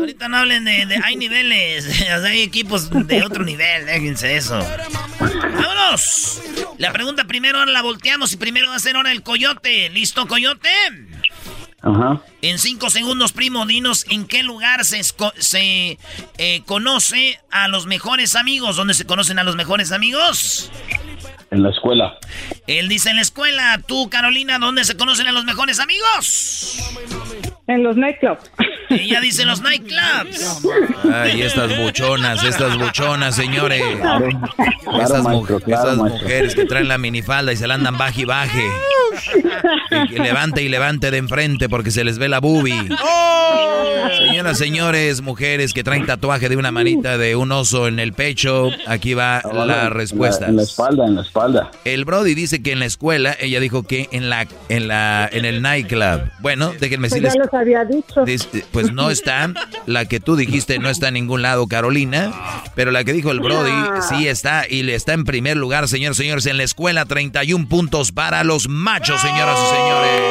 Ahorita 0.00 0.28
no 0.28 0.36
hablen 0.38 0.64
de, 0.64 0.86
de- 0.86 1.00
hay 1.02 1.16
niveles, 1.16 1.88
hay 2.24 2.42
equipos 2.42 2.90
de 2.90 3.22
otro 3.22 3.44
nivel, 3.44 3.86
déjense 3.86 4.36
eso. 4.36 4.58
¡Vámonos! 5.20 6.40
La 6.78 6.92
pregunta 6.92 7.24
primero 7.24 7.58
ahora 7.58 7.70
la 7.72 7.82
volteamos 7.82 8.32
y 8.32 8.36
primero 8.36 8.68
va 8.68 8.76
a 8.76 8.80
ser 8.80 8.96
ahora 8.96 9.12
el 9.12 9.22
coyote. 9.22 9.88
¿Listo, 9.90 10.26
coyote? 10.26 10.68
Ajá. 11.84 12.20
En 12.40 12.58
cinco 12.58 12.88
segundos, 12.88 13.32
primo, 13.32 13.66
dinos 13.66 14.06
en 14.08 14.26
qué 14.26 14.42
lugar 14.42 14.84
se, 14.86 15.02
se 15.02 15.98
eh, 16.38 16.62
conoce 16.64 17.38
a 17.50 17.68
los 17.68 17.86
mejores 17.86 18.36
amigos. 18.36 18.76
¿Dónde 18.76 18.94
se 18.94 19.04
conocen 19.04 19.38
a 19.38 19.44
los 19.44 19.54
mejores 19.54 19.92
amigos? 19.92 20.70
En 21.50 21.62
la 21.62 21.70
escuela. 21.70 22.18
Él 22.66 22.88
dice 22.88 23.10
en 23.10 23.16
la 23.16 23.22
escuela. 23.22 23.80
Tú, 23.86 24.08
Carolina, 24.08 24.58
¿dónde 24.58 24.84
se 24.84 24.96
conocen 24.96 25.26
a 25.26 25.32
los 25.32 25.44
mejores 25.44 25.78
amigos? 25.78 26.78
En 27.66 27.82
los 27.82 27.96
nightclubs. 27.96 28.50
Ella 28.90 29.20
dice 29.20 29.42
en 29.42 29.48
los 29.48 29.62
nightclubs. 29.62 30.62
Ay, 31.10 31.42
estas 31.42 31.76
buchonas, 31.78 32.44
estas 32.44 32.76
buchonas, 32.76 33.34
señores. 33.34 33.82
estas, 35.00 35.96
mujeres 35.96 36.54
que 36.54 36.66
traen 36.66 36.88
la 36.88 36.98
minifalda 36.98 37.52
y 37.52 37.56
se 37.56 37.66
la 37.66 37.74
andan 37.74 37.96
baje 37.96 38.22
y 38.22 38.24
baje. 38.24 38.64
Y, 40.10 40.18
levante 40.18 40.62
y 40.62 40.68
levante 40.68 41.10
de 41.10 41.18
enfrente 41.18 41.68
porque 41.68 41.90
se 41.90 42.04
les 42.04 42.18
ve 42.18 42.28
la 42.28 42.40
boobie. 42.40 42.88
Señoras, 44.18 44.58
señores, 44.58 45.22
mujeres 45.22 45.72
que 45.72 45.82
traen 45.82 46.04
tatuaje 46.04 46.48
de 46.48 46.56
una 46.56 46.70
manita 46.70 47.16
de 47.16 47.36
un 47.36 47.52
oso 47.52 47.88
en 47.88 47.98
el 47.98 48.12
pecho, 48.12 48.70
aquí 48.86 49.14
va 49.14 49.40
la 49.52 49.88
respuesta. 49.88 50.46
En 50.46 50.56
la 50.56 50.62
espalda, 50.62 51.06
en 51.06 51.14
la 51.14 51.22
espalda. 51.22 51.70
El 51.84 52.04
Brody 52.04 52.34
dice 52.34 52.62
que 52.62 52.72
en 52.72 52.80
la 52.80 52.86
escuela, 52.86 53.34
ella 53.40 53.60
dijo 53.60 53.84
que 53.84 54.08
en 54.12 54.28
la 54.28 54.46
en 54.68 54.88
la 54.88 55.28
en 55.32 55.44
el 55.44 55.62
nightclub. 55.62 56.30
Bueno, 56.40 56.72
déjenme 56.78 57.08
Pues 57.08 57.22
decirles. 57.22 57.53
Los 57.54 57.60
había 57.60 57.84
dicho. 57.84 58.24
Dice, 58.24 58.64
Pues 58.70 58.92
no 58.92 59.10
está, 59.10 59.52
la 59.86 60.06
que 60.06 60.20
tú 60.20 60.36
dijiste 60.36 60.78
no 60.78 60.88
está 60.90 61.08
en 61.08 61.14
ningún 61.14 61.42
lado, 61.42 61.66
Carolina, 61.66 62.32
pero 62.74 62.90
la 62.90 63.04
que 63.04 63.12
dijo 63.12 63.30
el 63.30 63.40
Brody 63.40 63.72
sí 64.08 64.28
está 64.28 64.64
y 64.68 64.82
le 64.82 64.94
está 64.94 65.12
en 65.12 65.24
primer 65.24 65.56
lugar, 65.56 65.88
señores, 65.88 66.16
señores, 66.16 66.46
en 66.46 66.56
la 66.56 66.64
escuela 66.64 67.04
31 67.04 67.68
puntos 67.68 68.12
para 68.12 68.44
los 68.44 68.68
machos, 68.68 69.20
señoras 69.20 69.58
y 69.58 69.66
señores. 69.76 70.22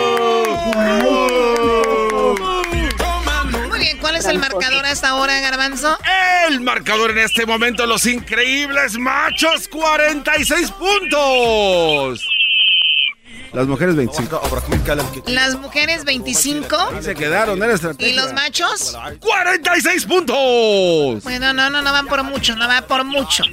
Muy 3.69 3.79
bien, 3.79 3.97
¿cuál 3.99 4.15
es 4.15 4.25
el 4.25 4.39
marcador 4.39 4.85
hasta 4.85 5.09
ahora, 5.09 5.39
Garbanzo? 5.39 5.97
El 6.47 6.61
marcador 6.61 7.11
en 7.11 7.19
este 7.19 7.45
momento, 7.45 7.85
los 7.85 8.05
increíbles 8.05 8.97
machos, 8.97 9.67
46 9.67 10.71
puntos. 10.71 12.27
Las 13.53 13.67
mujeres 13.67 13.95
25. 13.95 14.41
Las 15.27 15.55
mujeres 15.59 16.05
25 16.05 17.01
Se 17.01 17.13
quedaron, 17.13 17.61
era 17.61 17.73
estrategia. 17.73 18.11
y 18.11 18.15
los 18.15 18.33
machos 18.33 18.97
46 19.19 20.05
puntos. 20.05 21.23
Bueno, 21.23 21.53
no, 21.53 21.69
no, 21.69 21.81
no 21.81 21.91
van 21.91 22.07
por 22.07 22.23
mucho, 22.23 22.55
no 22.55 22.67
va 22.67 22.81
por 22.81 23.03
mucho. 23.03 23.43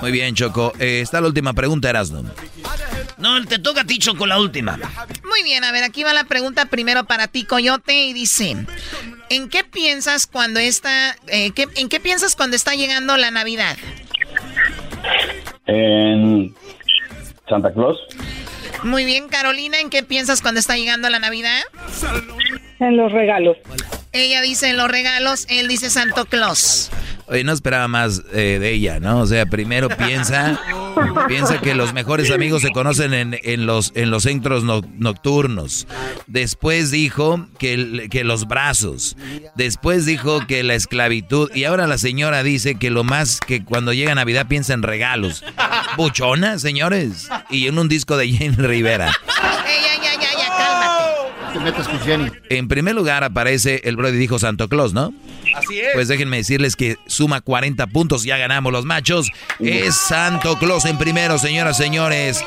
Muy 0.00 0.10
bien, 0.12 0.34
Choco. 0.34 0.72
Eh, 0.78 1.00
está 1.02 1.20
la 1.20 1.26
última 1.28 1.52
pregunta, 1.52 1.90
Erasmo. 1.90 2.24
No, 3.18 3.44
te 3.44 3.58
toca 3.58 3.82
a 3.82 3.84
ti, 3.84 3.98
Choco, 3.98 4.26
la 4.26 4.38
última. 4.38 4.78
Muy 5.28 5.42
bien, 5.42 5.62
a 5.64 5.70
ver, 5.72 5.84
aquí 5.84 6.02
va 6.02 6.12
la 6.14 6.24
pregunta 6.24 6.64
primero 6.66 7.04
para 7.04 7.28
ti, 7.28 7.44
Coyote, 7.44 8.06
y 8.06 8.12
dice, 8.14 8.56
¿en 9.28 9.48
qué 9.50 9.64
piensas 9.64 10.26
cuando 10.26 10.58
está, 10.58 11.16
eh, 11.26 11.50
qué- 11.52 11.68
en 11.76 11.88
qué 11.90 12.00
piensas 12.00 12.34
cuando 12.34 12.56
está 12.56 12.74
llegando 12.74 13.16
la 13.18 13.30
Navidad? 13.30 13.76
En 15.66 16.54
Santa 17.48 17.72
Claus. 17.72 17.98
Muy 18.82 19.04
bien, 19.04 19.28
Carolina, 19.28 19.80
¿en 19.80 19.90
qué 19.90 20.02
piensas 20.02 20.42
cuando 20.42 20.60
está 20.60 20.76
llegando 20.76 21.08
la 21.08 21.18
Navidad? 21.18 21.60
En 22.80 22.96
los 22.96 23.12
regalos. 23.12 23.56
Ella 24.14 24.40
dice 24.42 24.72
los 24.74 24.88
regalos, 24.88 25.44
él 25.48 25.66
dice 25.68 25.90
Santo 25.90 26.24
Claus. 26.24 26.88
Oye, 27.26 27.42
no 27.42 27.52
esperaba 27.52 27.88
más 27.88 28.22
eh, 28.32 28.58
de 28.60 28.70
ella, 28.72 29.00
¿no? 29.00 29.20
O 29.20 29.26
sea, 29.26 29.44
primero 29.46 29.88
piensa, 29.88 30.60
piensa 31.28 31.58
que 31.60 31.74
los 31.74 31.92
mejores 31.94 32.30
amigos 32.30 32.62
se 32.62 32.70
conocen 32.70 33.12
en, 33.14 33.36
en 33.42 33.66
los, 33.66 33.92
en 33.96 34.10
los 34.10 34.22
centros 34.24 34.62
no- 34.62 34.82
nocturnos. 34.98 35.86
Después 36.28 36.90
dijo 36.90 37.46
que, 37.58 38.08
que 38.10 38.24
los 38.24 38.46
brazos. 38.46 39.16
Después 39.56 40.04
dijo 40.06 40.46
que 40.46 40.62
la 40.62 40.74
esclavitud. 40.74 41.50
Y 41.54 41.64
ahora 41.64 41.86
la 41.86 41.98
señora 41.98 42.42
dice 42.42 42.76
que 42.76 42.90
lo 42.90 43.02
más 43.04 43.40
que 43.40 43.64
cuando 43.64 43.92
llega 43.94 44.14
Navidad 44.14 44.46
piensa 44.46 44.74
en 44.74 44.82
regalos. 44.82 45.42
Buchona, 45.96 46.58
señores. 46.58 47.28
Y 47.50 47.66
en 47.66 47.78
un 47.78 47.88
disco 47.88 48.16
de 48.16 48.28
Jenny 48.28 48.54
Rivera. 48.56 49.06
Ey, 49.66 49.82
ya, 49.82 50.02
ya, 50.02 50.20
ya, 50.20 50.38
ya, 50.38 50.48
cálmate. 50.56 51.53
Te 51.53 51.53
metas 51.64 51.88
con 51.88 52.00
Jenny. 52.00 52.30
En 52.50 52.68
primer 52.68 52.94
lugar 52.94 53.24
aparece 53.24 53.80
el 53.84 53.96
Brody 53.96 54.16
dijo 54.16 54.38
Santo 54.38 54.68
Claus, 54.68 54.92
¿no? 54.92 55.12
Así 55.56 55.80
es. 55.80 55.90
Pues 55.94 56.08
déjenme 56.08 56.38
decirles 56.38 56.76
que 56.76 56.96
suma 57.06 57.40
40 57.40 57.86
puntos, 57.88 58.24
ya 58.24 58.36
ganamos 58.36 58.72
los 58.72 58.84
machos. 58.84 59.30
Es 59.58 59.96
Santo 59.96 60.58
Claus 60.58 60.84
en 60.84 60.98
primero, 60.98 61.38
señoras, 61.38 61.76
señores. 61.76 62.44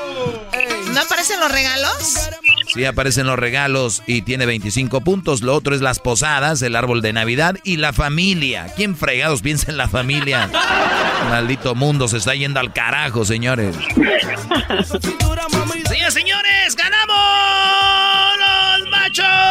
¿No 0.94 1.02
aparecen 1.02 1.40
los 1.40 1.52
regalos? 1.52 2.30
Sí 2.74 2.86
aparecen 2.86 3.28
los 3.28 3.40
regalos 3.40 4.04
y 4.08 4.22
tiene 4.22 4.46
25 4.46 5.02
puntos. 5.02 5.42
Lo 5.42 5.54
otro 5.56 5.76
es 5.76 5.82
las 5.82 6.00
posadas, 6.00 6.62
el 6.62 6.76
árbol 6.76 7.02
de 7.02 7.14
Navidad 7.14 7.56
y 7.64 7.78
la 7.78 7.94
familia. 7.94 8.68
¿Quién 8.76 8.96
fregados 8.96 9.42
piensa 9.42 9.72
en 9.72 9.78
la 9.78 9.88
familia? 9.88 10.50
Maldito 11.30 11.76
mundo 11.76 12.08
se 12.08 12.18
está 12.18 12.36
yendo 12.36 12.60
al 12.60 12.74
carajo, 12.74 13.26
señores. 13.26 13.76
Señores, 15.88 16.14
señores, 16.14 16.76
ganamos 16.76 16.97
machos. 19.18 19.48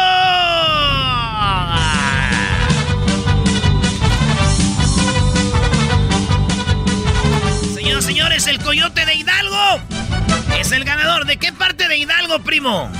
Señoras, 7.73 8.05
señores, 8.05 8.47
el 8.47 8.59
coyote 8.59 9.05
de 9.05 9.15
Hidalgo 9.15 9.81
es 10.59 10.71
el 10.71 10.83
ganador. 10.83 11.25
¿De 11.25 11.37
qué 11.37 11.53
parte 11.53 11.87
de 11.87 11.97
Hidalgo, 11.97 12.39
primo? 12.39 12.91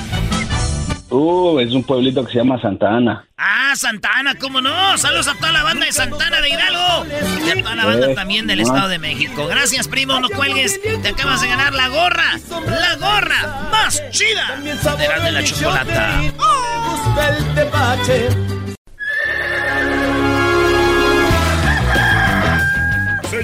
Uh, 1.10 1.60
es 1.60 1.72
un 1.72 1.84
pueblito 1.84 2.26
que 2.26 2.32
se 2.34 2.38
llama 2.40 2.60
Santa 2.62 2.90
Ana. 2.90 3.26
Ah, 3.38 3.74
Santana, 3.76 4.36
¿cómo 4.36 4.60
no? 4.62 4.98
Saludos 4.98 5.28
a 5.30 5.36
toda 5.36 5.52
la 5.54 5.64
banda 5.64 5.86
de 5.86 5.92
Santana 5.94 6.42
de 6.42 6.50
Hidalgo 6.50 7.06
y 7.46 7.50
a 7.50 7.64
toda 7.64 7.76
la 7.76 7.86
banda 7.86 8.12
Eh, 8.12 8.16
también 8.16 8.46
del. 8.48 8.60
Estado 8.60 8.90
de 8.90 9.00
México. 9.00 9.48
Gracias, 9.48 9.88
primo, 9.88 10.20
no 10.20 10.28
cuelgues. 10.30 10.80
Te 11.02 11.08
acabas 11.10 11.42
de 11.42 11.48
ganar 11.48 11.74
la 11.74 11.88
gorra, 11.88 12.38
la 12.50 12.96
gorra 12.96 13.70
más 13.72 14.04
chida 14.12 14.58
de 14.62 15.08
la 15.08 15.20
de 15.20 15.32
la 15.32 15.44
chocolata. 15.44 16.22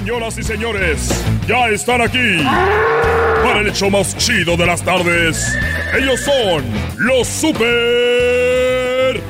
Señoras 0.04 0.36
y 0.36 0.42
señores, 0.42 1.08
ya 1.48 1.68
están 1.68 2.02
aquí 2.02 2.44
para 3.42 3.60
el 3.60 3.68
hecho 3.68 3.88
más 3.88 4.14
chido 4.18 4.54
de 4.54 4.66
las 4.66 4.82
tardes. 4.82 5.56
Ellos 5.94 6.20
son 6.20 6.62
los 6.98 7.26
super 7.26 9.22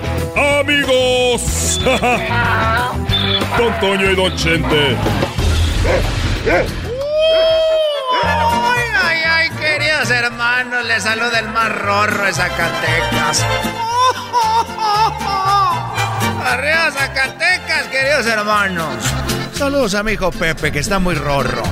amigos. 0.58 1.80
Don 3.56 3.78
Toño 3.78 4.10
y 4.10 4.16
Don 4.16 4.34
Chente. 4.34 4.96
Ay, 6.50 6.66
ay, 9.00 9.22
ay, 9.30 9.50
queridos 9.50 10.10
hermanos, 10.10 10.84
les 10.86 11.04
saluda 11.04 11.38
el 11.38 11.50
más 11.50 11.70
rorro 11.70 12.24
de 12.24 12.32
Zacatecas. 12.32 13.46
Arriba 16.44 16.90
Zacatecas, 16.90 17.86
queridos 17.92 18.26
hermanos. 18.26 19.04
Saludos 19.54 19.94
a 19.94 20.02
mi 20.02 20.12
hijo 20.12 20.30
Pepe, 20.32 20.72
que 20.72 20.80
está 20.80 20.98
muy 20.98 21.14
rorro. 21.14 21.62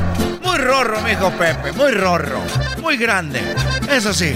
Muy 0.43 0.59
rorro, 0.59 1.01
mi 1.03 1.11
hijo 1.13 1.31
Pepe, 1.33 1.73
muy 1.73 1.93
rorro. 1.93 2.41
Muy 2.81 2.97
grande. 2.97 3.41
Eso 3.91 4.15
sí, 4.15 4.35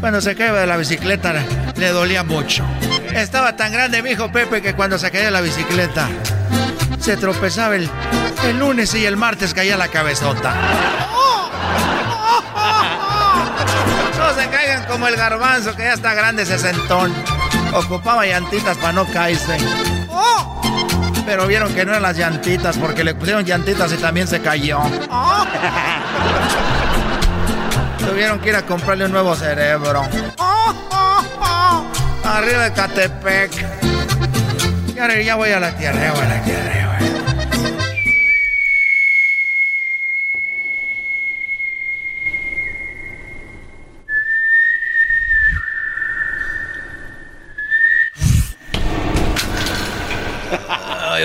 cuando 0.00 0.20
se 0.20 0.34
caía 0.34 0.52
de 0.52 0.66
la 0.66 0.76
bicicleta 0.76 1.32
le 1.76 1.88
dolía 1.90 2.24
mucho. 2.24 2.64
Estaba 3.14 3.56
tan 3.56 3.72
grande 3.72 4.02
mi 4.02 4.10
hijo 4.10 4.30
Pepe 4.32 4.60
que 4.62 4.74
cuando 4.74 4.98
se 4.98 5.10
caía 5.10 5.26
de 5.26 5.30
la 5.30 5.40
bicicleta 5.40 6.08
se 6.98 7.16
tropezaba 7.16 7.76
el, 7.76 7.88
el 8.44 8.58
lunes 8.58 8.92
y 8.94 9.06
el 9.06 9.16
martes 9.16 9.54
caía 9.54 9.76
la 9.76 9.88
cabezota. 9.88 10.54
No 14.18 14.34
se 14.34 14.48
caigan 14.48 14.84
como 14.86 15.06
el 15.06 15.14
garbanzo 15.14 15.76
que 15.76 15.84
ya 15.84 15.92
está 15.92 16.14
grande 16.14 16.44
sesentón. 16.44 17.14
Ocupaba 17.74 18.26
llantitas 18.26 18.76
para 18.78 18.92
no 18.92 19.06
caerse. 19.06 19.56
Pero 21.26 21.46
vieron 21.46 21.74
que 21.74 21.84
no 21.84 21.90
eran 21.90 22.02
las 22.02 22.16
llantitas 22.16 22.78
porque 22.78 23.02
le 23.04 23.14
pusieron 23.14 23.44
llantitas 23.44 23.92
y 23.92 23.96
también 23.96 24.28
se 24.28 24.40
cayó. 24.40 24.80
Tuvieron 27.98 28.38
que 28.38 28.50
ir 28.50 28.56
a 28.56 28.62
comprarle 28.62 29.06
un 29.06 29.12
nuevo 29.12 29.34
cerebro. 29.34 30.02
Arriba 32.24 32.64
de 32.64 32.72
Catepec. 32.72 33.50
Ya, 34.94 35.20
ya 35.20 35.34
voy 35.34 35.50
a 35.50 35.60
la 35.60 35.76
tierra, 35.76 36.00
ya 36.00 36.12
voy 36.12 36.22
a 36.22 36.28
la 36.28 36.42
tierra. 36.42 36.85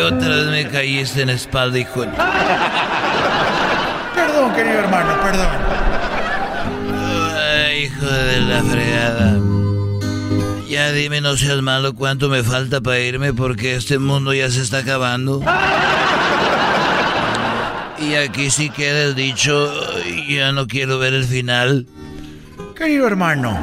Otra 0.01 0.27
vez 0.27 0.47
me 0.47 0.67
caíste 0.67 1.21
en 1.21 1.27
la 1.27 1.33
espalda, 1.33 1.77
hijo. 1.79 2.05
Perdón, 4.15 4.53
querido 4.53 4.79
hermano, 4.79 5.19
perdón. 5.21 5.47
Ay, 7.53 7.83
hijo 7.83 8.05
de 8.05 8.41
la 8.41 8.63
fregada. 8.63 9.39
Ya 10.69 10.91
dime, 10.91 11.19
no 11.21 11.35
seas 11.35 11.61
malo, 11.61 11.93
cuánto 11.93 12.29
me 12.29 12.43
falta 12.43 12.79
para 12.79 12.99
irme 12.99 13.33
porque 13.33 13.75
este 13.75 13.99
mundo 13.99 14.33
ya 14.33 14.49
se 14.49 14.61
está 14.61 14.77
acabando. 14.79 15.43
Y 17.99 18.15
aquí 18.15 18.49
sí 18.49 18.69
queda 18.69 19.03
el 19.03 19.15
dicho, 19.15 19.71
ya 20.29 20.51
no 20.53 20.67
quiero 20.67 20.97
ver 20.97 21.13
el 21.13 21.25
final. 21.25 21.87
Querido 22.75 23.05
hermano, 23.05 23.59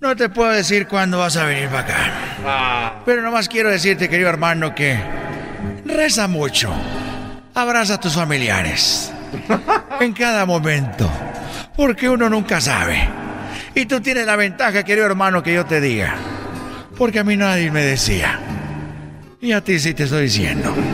no 0.00 0.16
te 0.16 0.28
puedo 0.28 0.50
decir 0.50 0.86
cuándo 0.86 1.18
vas 1.18 1.36
a 1.36 1.44
venir 1.44 1.68
para 1.68 1.80
acá. 1.80 2.33
Pero 3.04 3.22
nomás 3.22 3.48
quiero 3.48 3.70
decirte, 3.70 4.08
querido 4.08 4.28
hermano, 4.28 4.74
que 4.74 4.98
reza 5.84 6.28
mucho. 6.28 6.72
Abraza 7.54 7.94
a 7.94 8.00
tus 8.00 8.14
familiares. 8.14 9.12
En 10.00 10.12
cada 10.12 10.44
momento. 10.44 11.08
Porque 11.76 12.08
uno 12.08 12.28
nunca 12.28 12.60
sabe. 12.60 13.08
Y 13.74 13.86
tú 13.86 14.00
tienes 14.00 14.26
la 14.26 14.34
ventaja, 14.36 14.82
querido 14.82 15.06
hermano, 15.06 15.42
que 15.42 15.54
yo 15.54 15.64
te 15.64 15.80
diga. 15.80 16.16
Porque 16.96 17.20
a 17.20 17.24
mí 17.24 17.36
nadie 17.36 17.70
me 17.70 17.82
decía. 17.82 18.40
Y 19.40 19.52
a 19.52 19.62
ti 19.62 19.78
sí 19.78 19.94
te 19.94 20.04
estoy 20.04 20.22
diciendo. 20.22 20.74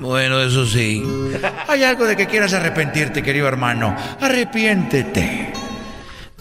Bueno, 0.00 0.42
eso 0.42 0.66
sí. 0.66 1.02
Hay 1.68 1.82
algo 1.82 2.04
de 2.04 2.14
que 2.14 2.26
quieras 2.26 2.52
arrepentirte, 2.52 3.22
querido 3.22 3.48
hermano. 3.48 3.96
Arrepiéntete. 4.20 5.52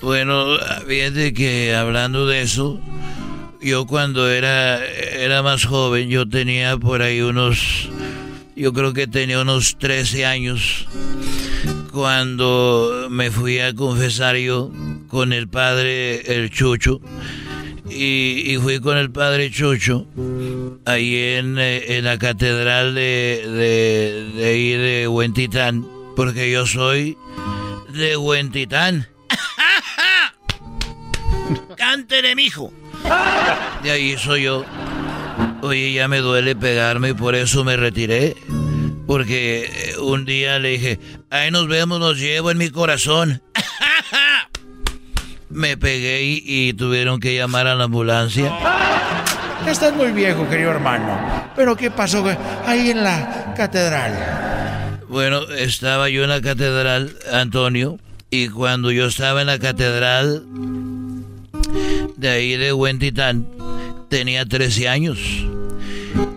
Bueno, 0.01 0.58
fíjate 0.86 1.34
que 1.34 1.74
hablando 1.74 2.28
de 2.28 2.41
eso, 2.41 2.82
yo 3.64 3.86
cuando 3.86 4.30
era, 4.30 4.86
era 4.86 5.41
más 5.41 5.66
joven, 5.66 6.09
yo 6.09 6.28
tenía 6.28 6.78
por 6.78 7.01
ahí 7.01 7.22
unos, 7.22 7.89
yo 8.55 8.74
creo 8.74 8.93
que 8.93 9.07
tenía 9.07 9.39
unos 9.39 9.78
13 9.78 10.26
años, 10.26 10.88
cuando 11.91 13.07
me 13.09 13.32
fui 13.32 13.59
a 13.59 13.74
confesar 13.74 14.36
yo 14.36 14.72
con 15.07 15.32
el 15.32 15.47
padre, 15.47 16.36
el 16.36 16.49
Chucho, 16.49 16.99
y, 17.89 18.53
y 18.53 18.57
fui 18.57 18.80
con 18.80 18.97
el 18.97 19.11
padre 19.11 19.49
Chucho, 19.49 20.07
ahí 20.86 21.16
en, 21.16 21.57
eh, 21.57 21.97
en 21.97 22.05
la 22.05 22.18
catedral 22.18 22.95
de, 22.95 23.43
de, 23.47 24.32
de 24.36 24.45
ahí 24.45 24.72
de 24.72 25.07
Huentitán, 25.07 25.88
porque 26.16 26.51
yo 26.51 26.66
soy 26.66 27.18
de 27.93 28.18
Huentitán. 28.18 29.07
Cántele, 31.78 32.36
mijo. 32.36 32.74
De 33.84 33.91
ahí 33.91 34.18
soy 34.18 34.43
yo. 34.43 34.66
Oye, 35.62 35.93
ya 35.93 36.08
me 36.08 36.20
duele 36.20 36.56
pegarme 36.56 37.10
y 37.10 37.14
por 37.14 37.36
eso 37.36 37.64
me 37.64 37.78
retiré. 37.78 38.36
Porque 39.08 39.66
eh, 39.66 39.97
un 39.99 40.26
día 40.26 40.60
le 40.60 40.70
dije, 40.70 40.99
ahí 41.30 41.51
nos 41.51 41.68
vemos, 41.68 41.99
los 41.99 42.18
llevo 42.18 42.51
en 42.51 42.58
mi 42.58 42.70
corazón. 42.70 43.41
me 45.49 45.78
pegué 45.78 46.24
y, 46.24 46.43
y 46.45 46.74
tuvieron 46.74 47.20
que 47.20 47.36
llamar 47.36 47.68
a 47.68 47.76
la 47.76 47.86
ambulancia. 47.86 48.51
Estás 49.68 49.93
muy 49.93 50.12
viejo, 50.12 50.47
querido 50.49 50.72
hermano. 50.72 51.51
Pero 51.56 51.76
¿qué 51.76 51.91
pasó 51.91 52.26
ahí 52.66 52.91
en 52.91 53.04
la 53.04 53.54
catedral? 53.56 54.99
Bueno, 55.08 55.43
estaba 55.49 56.10
yo 56.10 56.24
en 56.24 56.30
la 56.30 56.41
catedral, 56.41 57.16
Antonio, 57.32 57.99
y 58.30 58.49
cuando 58.49 58.91
yo 58.91 59.06
estaba 59.06 59.41
en 59.41 59.47
la 59.47 59.60
catedral 59.60 60.43
de 62.18 62.30
ahí 62.30 62.57
de 62.57 62.74
Huentitán, 62.74 63.47
tenía 64.09 64.45
13 64.45 64.88
años. 64.88 65.20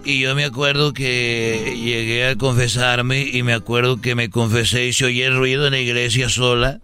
Y 0.04 0.20
yo 0.20 0.34
me 0.34 0.44
acuerdo 0.44 0.92
que 0.92 1.76
llegué 1.76 2.28
a 2.28 2.36
confesarme 2.36 3.22
y 3.22 3.42
me 3.42 3.52
acuerdo 3.52 4.00
que 4.00 4.14
me 4.14 4.30
confesé 4.30 4.86
y 4.86 4.92
se 4.92 5.06
oye 5.06 5.26
el 5.26 5.36
ruido 5.36 5.66
en 5.66 5.72
la 5.72 5.80
iglesia 5.80 6.28
sola. 6.28 6.80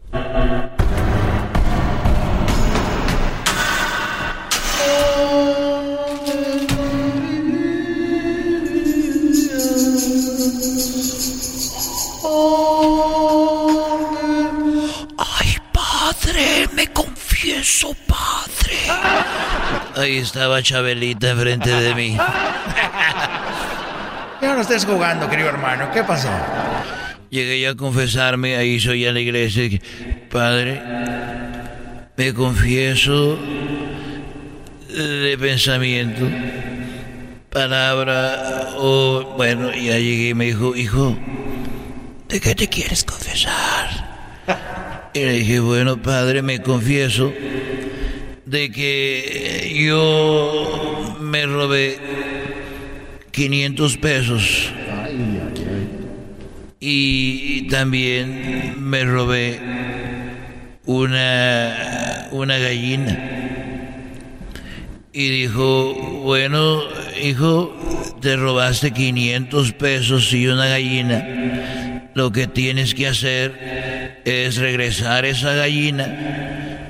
Ay, 15.16 15.56
padre, 15.72 16.68
me 16.74 16.88
confieso. 16.88 17.94
Ahí 20.02 20.16
estaba 20.16 20.60
Chabelita 20.60 21.30
enfrente 21.30 21.70
de 21.70 21.94
mí. 21.94 22.16
Ya 24.42 24.52
no 24.52 24.60
estés 24.60 24.84
jugando, 24.84 25.30
querido 25.30 25.50
hermano. 25.50 25.92
¿Qué 25.94 26.02
pasó? 26.02 26.28
Llegué 27.30 27.60
yo 27.60 27.70
a 27.70 27.76
confesarme, 27.76 28.56
ahí 28.56 28.80
soy 28.80 29.06
a 29.06 29.12
la 29.12 29.20
iglesia. 29.20 29.78
Padre, 30.28 30.82
me 32.16 32.34
confieso 32.34 33.38
de 34.88 35.38
pensamiento, 35.38 36.28
palabra, 37.48 38.70
o 38.78 39.34
bueno, 39.36 39.70
ya 39.70 39.98
llegué 39.98 40.30
y 40.30 40.34
me 40.34 40.46
dijo, 40.46 40.74
hijo, 40.74 41.16
¿de 42.28 42.40
qué 42.40 42.56
te 42.56 42.66
quieres 42.66 43.04
confesar? 43.04 44.50
Y 45.14 45.20
le 45.20 45.32
dije, 45.34 45.60
bueno, 45.60 46.02
padre, 46.02 46.42
me 46.42 46.60
confieso 46.60 47.32
de 48.52 48.70
que 48.70 49.72
yo 49.74 51.16
me 51.22 51.46
robé 51.46 51.96
500 53.30 53.96
pesos 53.96 54.70
y 56.78 57.66
también 57.68 58.74
me 58.76 59.04
robé 59.04 59.58
una, 60.84 62.28
una 62.32 62.58
gallina. 62.58 63.18
Y 65.14 65.30
dijo, 65.30 65.94
bueno, 66.22 66.82
hijo, 67.22 67.74
te 68.20 68.36
robaste 68.36 68.90
500 68.90 69.72
pesos 69.72 70.30
y 70.34 70.46
una 70.46 70.66
gallina. 70.66 72.10
Lo 72.14 72.30
que 72.32 72.48
tienes 72.48 72.94
que 72.94 73.06
hacer 73.06 74.20
es 74.26 74.56
regresar 74.58 75.24
esa 75.24 75.54
gallina 75.54 76.81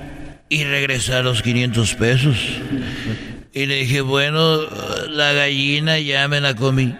y 0.52 0.64
regresar 0.64 1.24
los 1.24 1.40
500 1.40 1.94
pesos. 1.94 2.36
Y 3.54 3.64
le 3.64 3.76
dije, 3.76 4.02
bueno, 4.02 4.60
la 5.08 5.32
gallina 5.32 5.98
ya 5.98 6.28
me 6.28 6.42
la 6.42 6.54
comí, 6.54 6.94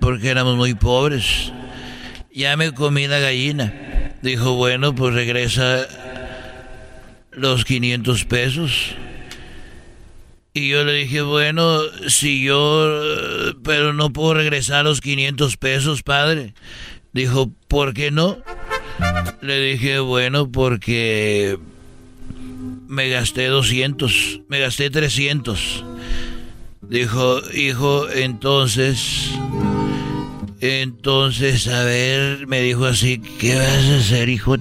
porque 0.00 0.28
éramos 0.28 0.56
muy 0.56 0.74
pobres. 0.74 1.50
Ya 2.30 2.58
me 2.58 2.72
comí 2.72 3.06
la 3.06 3.20
gallina. 3.20 3.72
Dijo, 4.20 4.56
bueno, 4.56 4.94
pues 4.94 5.14
regresa 5.14 5.88
los 7.32 7.64
500 7.64 8.26
pesos. 8.26 8.94
Y 10.52 10.68
yo 10.68 10.84
le 10.84 10.92
dije, 10.92 11.22
bueno, 11.22 11.80
si 12.08 12.44
yo, 12.44 13.54
pero 13.64 13.94
no 13.94 14.12
puedo 14.12 14.34
regresar 14.34 14.84
los 14.84 15.00
500 15.00 15.56
pesos, 15.56 16.02
padre. 16.02 16.52
Dijo, 17.14 17.50
¿por 17.66 17.94
qué 17.94 18.10
no? 18.10 18.42
Le 19.40 19.58
dije, 19.58 20.00
bueno, 20.00 20.52
porque 20.52 21.58
me 22.88 23.08
gasté 23.08 23.46
200, 23.46 24.42
me 24.48 24.60
gasté 24.60 24.90
300. 24.90 25.84
Dijo, 26.82 27.40
hijo, 27.52 28.08
entonces, 28.10 29.30
entonces, 30.60 31.68
a 31.68 31.84
ver, 31.84 32.46
me 32.46 32.60
dijo 32.60 32.84
así, 32.84 33.20
¿qué 33.38 33.54
vas 33.56 33.84
a 33.84 33.96
hacer, 33.96 34.28
hijo? 34.28 34.56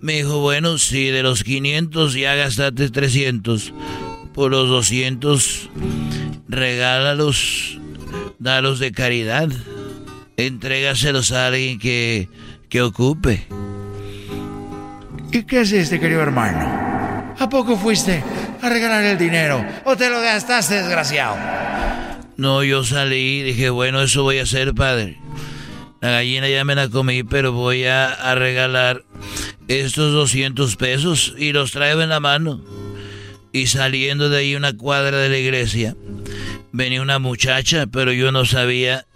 Me 0.00 0.16
dijo, 0.16 0.40
bueno, 0.40 0.78
si 0.78 1.06
de 1.06 1.22
los 1.22 1.42
500 1.42 2.14
ya 2.14 2.34
gastaste 2.34 2.90
300, 2.90 3.72
por 4.34 4.50
los 4.50 4.68
200, 4.68 5.70
regálalos, 6.48 7.78
dalos 8.38 8.78
de 8.78 8.92
caridad, 8.92 9.48
entrégaselos 10.36 11.32
a 11.32 11.48
alguien 11.48 11.78
que, 11.78 12.28
que 12.68 12.82
ocupe. 12.82 13.46
¿Y 15.32 15.42
qué 15.42 15.62
hiciste, 15.62 15.98
querido 15.98 16.22
hermano? 16.22 16.95
¿A 17.38 17.48
poco 17.48 17.76
fuiste 17.76 18.22
a 18.62 18.68
regalar 18.68 19.04
el 19.04 19.18
dinero 19.18 19.64
o 19.84 19.96
te 19.96 20.08
lo 20.08 20.20
gastaste, 20.20 20.74
desgraciado? 20.74 21.36
No, 22.36 22.62
yo 22.64 22.84
salí 22.84 23.40
y 23.40 23.42
dije, 23.42 23.70
bueno, 23.70 24.02
eso 24.02 24.22
voy 24.22 24.38
a 24.38 24.42
hacer, 24.42 24.74
padre. 24.74 25.18
La 26.00 26.10
gallina 26.10 26.48
ya 26.48 26.64
me 26.64 26.74
la 26.74 26.88
comí, 26.88 27.22
pero 27.22 27.52
voy 27.52 27.84
a, 27.84 28.12
a 28.12 28.34
regalar 28.34 29.04
estos 29.68 30.12
200 30.12 30.76
pesos 30.76 31.34
y 31.38 31.52
los 31.52 31.72
traigo 31.72 32.02
en 32.02 32.10
la 32.10 32.20
mano. 32.20 32.62
Y 33.52 33.66
saliendo 33.68 34.28
de 34.28 34.38
ahí 34.38 34.54
una 34.54 34.76
cuadra 34.76 35.18
de 35.18 35.30
la 35.30 35.38
iglesia, 35.38 35.96
venía 36.72 37.00
una 37.00 37.18
muchacha, 37.18 37.86
pero 37.86 38.12
yo 38.12 38.32
no 38.32 38.44
sabía 38.44 39.06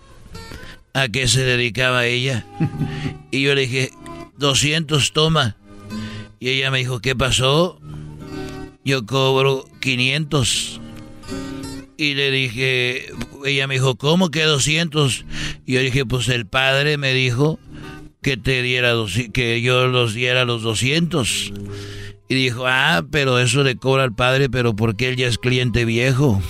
a 0.94 1.08
qué 1.08 1.28
se 1.28 1.44
dedicaba 1.44 2.06
ella. 2.06 2.44
Y 3.30 3.42
yo 3.42 3.54
le 3.54 3.62
dije, 3.62 3.92
200, 4.38 5.12
toma. 5.12 5.56
Y 6.40 6.48
ella 6.48 6.70
me 6.70 6.78
dijo, 6.78 7.00
¿qué 7.00 7.14
pasó? 7.14 7.78
Yo 8.85 9.05
cobro 9.07 9.64
500. 9.81 10.81
Y 11.97 12.14
le 12.14 12.31
dije, 12.31 13.07
ella 13.45 13.66
me 13.66 13.74
dijo, 13.74 13.97
¿cómo 13.97 14.31
que 14.31 14.43
200? 14.45 15.24
Y 15.66 15.74
yo 15.74 15.81
dije, 15.81 16.07
pues 16.07 16.28
el 16.28 16.47
padre 16.47 16.97
me 16.97 17.12
dijo 17.12 17.59
que 18.22 18.37
te 18.39 18.62
diera, 18.62 18.91
dos- 18.93 19.18
que 19.33 19.61
yo 19.61 19.87
los 19.87 20.14
diera 20.14 20.45
los 20.47 20.62
200. 20.62 21.53
Y 22.28 22.35
dijo, 22.35 22.64
ah, 22.66 23.03
pero 23.11 23.39
eso 23.39 23.62
le 23.64 23.76
cobra 23.76 24.05
al 24.05 24.14
padre, 24.14 24.49
pero 24.49 24.74
porque 24.74 25.09
él 25.09 25.16
ya 25.16 25.26
es 25.26 25.37
cliente 25.37 25.85
viejo. 25.85 26.41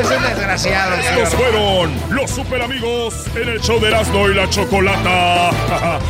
Es 0.00 0.08
desgraciado. 0.08 0.96
Estos 0.96 1.34
fueron 1.34 1.92
los 2.10 2.30
super 2.30 2.62
amigos 2.62 3.26
en 3.36 3.50
el 3.50 3.60
show 3.60 3.78
de 3.78 3.88
Erasmo 3.88 4.30
y 4.30 4.34
la 4.34 4.48
Chocolata. 4.48 5.50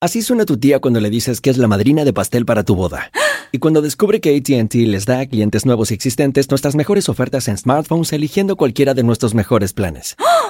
Así 0.00 0.22
suena 0.22 0.44
tu 0.44 0.58
tía 0.58 0.80
cuando 0.80 0.98
le 0.98 1.08
dices 1.08 1.40
que 1.40 1.50
es 1.50 1.56
la 1.56 1.68
madrina 1.68 2.04
de 2.04 2.12
pastel 2.12 2.44
para 2.46 2.64
tu 2.64 2.74
boda. 2.74 3.12
Y 3.52 3.58
cuando 3.60 3.80
descubre 3.80 4.20
que 4.20 4.36
ATT 4.36 4.74
les 4.74 5.06
da 5.06 5.20
a 5.20 5.26
clientes 5.26 5.64
nuevos 5.64 5.92
y 5.92 5.94
existentes 5.94 6.50
nuestras 6.50 6.74
mejores 6.74 7.08
ofertas 7.08 7.46
en 7.46 7.56
smartphones 7.56 8.12
eligiendo 8.12 8.56
cualquiera 8.56 8.92
de 8.92 9.04
nuestros 9.04 9.34
mejores 9.34 9.72
planes. 9.72 10.16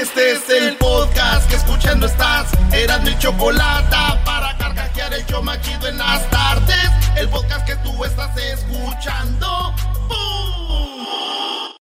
Este 0.00 0.30
es 0.30 0.48
el 0.48 0.76
podcast 0.76 1.48
que 1.50 1.56
escuchando 1.56 2.06
estás. 2.06 2.52
Eran 2.72 3.02
mi 3.02 3.18
chocolate 3.18 3.96
para 4.24 4.56
carcajear 4.56 5.12
el 5.12 5.26
yo 5.26 5.42
machido 5.42 5.88
en 5.88 5.98
las 5.98 6.30
tardes. 6.30 6.90
El 7.16 7.28
podcast 7.28 7.66
que 7.66 7.74
tú 7.76 8.04
estás 8.04 8.30
escuchando. 8.36 9.74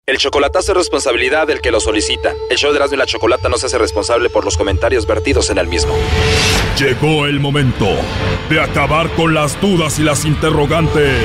El 0.05 0.17
chocolatazo 0.17 0.71
es 0.71 0.77
responsabilidad 0.77 1.47
del 1.47 1.59
que 1.59 1.71
lo 1.71 1.81
solicita. 1.81 2.33
El 2.49 2.57
show 2.57 2.71
de 2.71 2.77
Erasmo 2.77 2.95
y 2.95 2.99
la 2.99 3.05
Chocolata 3.05 3.49
no 3.49 3.57
se 3.57 3.65
hace 3.65 3.77
responsable 3.79 4.29
por 4.29 4.45
los 4.45 4.55
comentarios 4.55 5.05
vertidos 5.05 5.49
en 5.49 5.57
el 5.57 5.67
mismo. 5.67 5.93
Llegó 6.77 7.25
el 7.25 7.41
momento 7.41 7.87
de 8.49 8.61
acabar 8.61 9.09
con 9.15 9.33
las 9.33 9.59
dudas 9.59 9.99
y 9.99 10.03
las 10.03 10.23
interrogantes. 10.23 11.21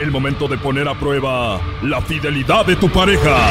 El 0.00 0.10
momento 0.10 0.48
de 0.48 0.56
poner 0.56 0.88
a 0.88 0.98
prueba 0.98 1.60
la 1.82 2.00
fidelidad 2.00 2.64
de 2.64 2.76
tu 2.76 2.88
pareja. 2.88 3.50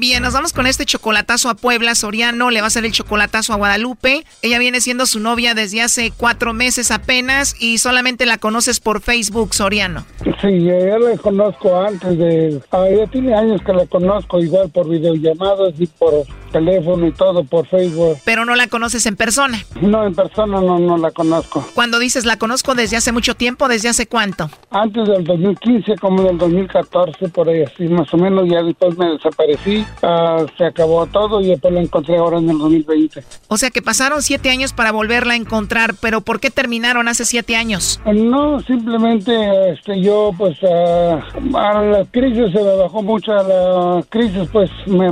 Bien, 0.00 0.22
nos 0.22 0.32
vamos 0.32 0.54
con 0.54 0.66
este 0.66 0.86
chocolatazo 0.86 1.50
a 1.50 1.54
Puebla. 1.54 1.94
Soriano 1.94 2.48
le 2.48 2.62
va 2.62 2.64
a 2.64 2.68
hacer 2.68 2.86
el 2.86 2.90
chocolatazo 2.90 3.52
a 3.52 3.56
Guadalupe. 3.56 4.24
Ella 4.40 4.58
viene 4.58 4.80
siendo 4.80 5.04
su 5.04 5.20
novia 5.20 5.52
desde 5.52 5.82
hace 5.82 6.10
cuatro 6.16 6.54
meses 6.54 6.90
apenas 6.90 7.54
y 7.60 7.76
solamente 7.76 8.24
la 8.24 8.38
conoces 8.38 8.80
por 8.80 9.02
Facebook, 9.02 9.52
Soriano. 9.52 10.06
Sí, 10.40 10.64
yo 10.64 10.98
la 10.98 11.18
conozco 11.18 11.78
antes 11.78 12.16
de... 12.16 12.62
Ah, 12.72 12.86
ya 12.88 13.06
tiene 13.08 13.34
años 13.34 13.60
que 13.60 13.74
la 13.74 13.84
conozco 13.84 14.40
igual 14.40 14.70
por 14.70 14.88
videollamadas 14.88 15.74
y 15.78 15.86
por 15.86 16.24
teléfono 16.50 17.06
y 17.06 17.12
todo, 17.12 17.44
por 17.44 17.66
Facebook. 17.66 18.16
Pero 18.24 18.46
no 18.46 18.54
la 18.54 18.68
conoces 18.68 19.04
en 19.04 19.16
persona. 19.16 19.62
No, 19.82 20.06
en 20.06 20.14
persona 20.14 20.62
no, 20.62 20.78
no 20.78 20.96
la 20.96 21.10
conozco. 21.10 21.62
Cuando 21.74 21.98
dices 21.98 22.24
la 22.24 22.38
conozco 22.38 22.74
desde 22.74 22.96
hace 22.96 23.12
mucho 23.12 23.34
tiempo, 23.34 23.68
¿desde 23.68 23.90
hace 23.90 24.06
cuánto? 24.06 24.50
Antes 24.70 25.06
del 25.06 25.24
2015, 25.24 25.96
como 25.96 26.22
del 26.22 26.38
2014, 26.38 27.28
por 27.28 27.50
ahí 27.50 27.62
así, 27.62 27.84
más 27.84 28.12
o 28.14 28.16
menos, 28.16 28.48
ya 28.48 28.62
después 28.62 28.96
me 28.96 29.10
desaparecí 29.10 29.84
Ah, 30.02 30.46
se 30.56 30.64
acabó 30.64 31.06
todo 31.06 31.40
y 31.40 31.48
después 31.48 31.72
la 31.74 31.80
encontré 31.80 32.16
ahora 32.16 32.38
en 32.38 32.48
el 32.48 32.58
2020. 32.58 33.22
O 33.48 33.56
sea 33.56 33.70
que 33.70 33.82
pasaron 33.82 34.22
siete 34.22 34.50
años 34.50 34.72
para 34.72 34.92
volverla 34.92 35.34
a 35.34 35.36
encontrar, 35.36 35.94
pero 36.00 36.20
¿por 36.20 36.40
qué 36.40 36.50
terminaron 36.50 37.08
hace 37.08 37.24
siete 37.24 37.56
años? 37.56 38.00
No, 38.06 38.60
simplemente 38.60 39.72
este, 39.72 40.00
yo 40.00 40.32
pues 40.36 40.56
ah, 40.62 41.20
a 41.54 41.82
la 41.82 42.04
crisis 42.10 42.52
se 42.52 42.62
me 42.62 42.76
bajó 42.76 43.02
mucho, 43.02 43.32
a 43.32 43.42
la 43.42 44.02
crisis 44.08 44.48
pues 44.52 44.70
me, 44.86 45.10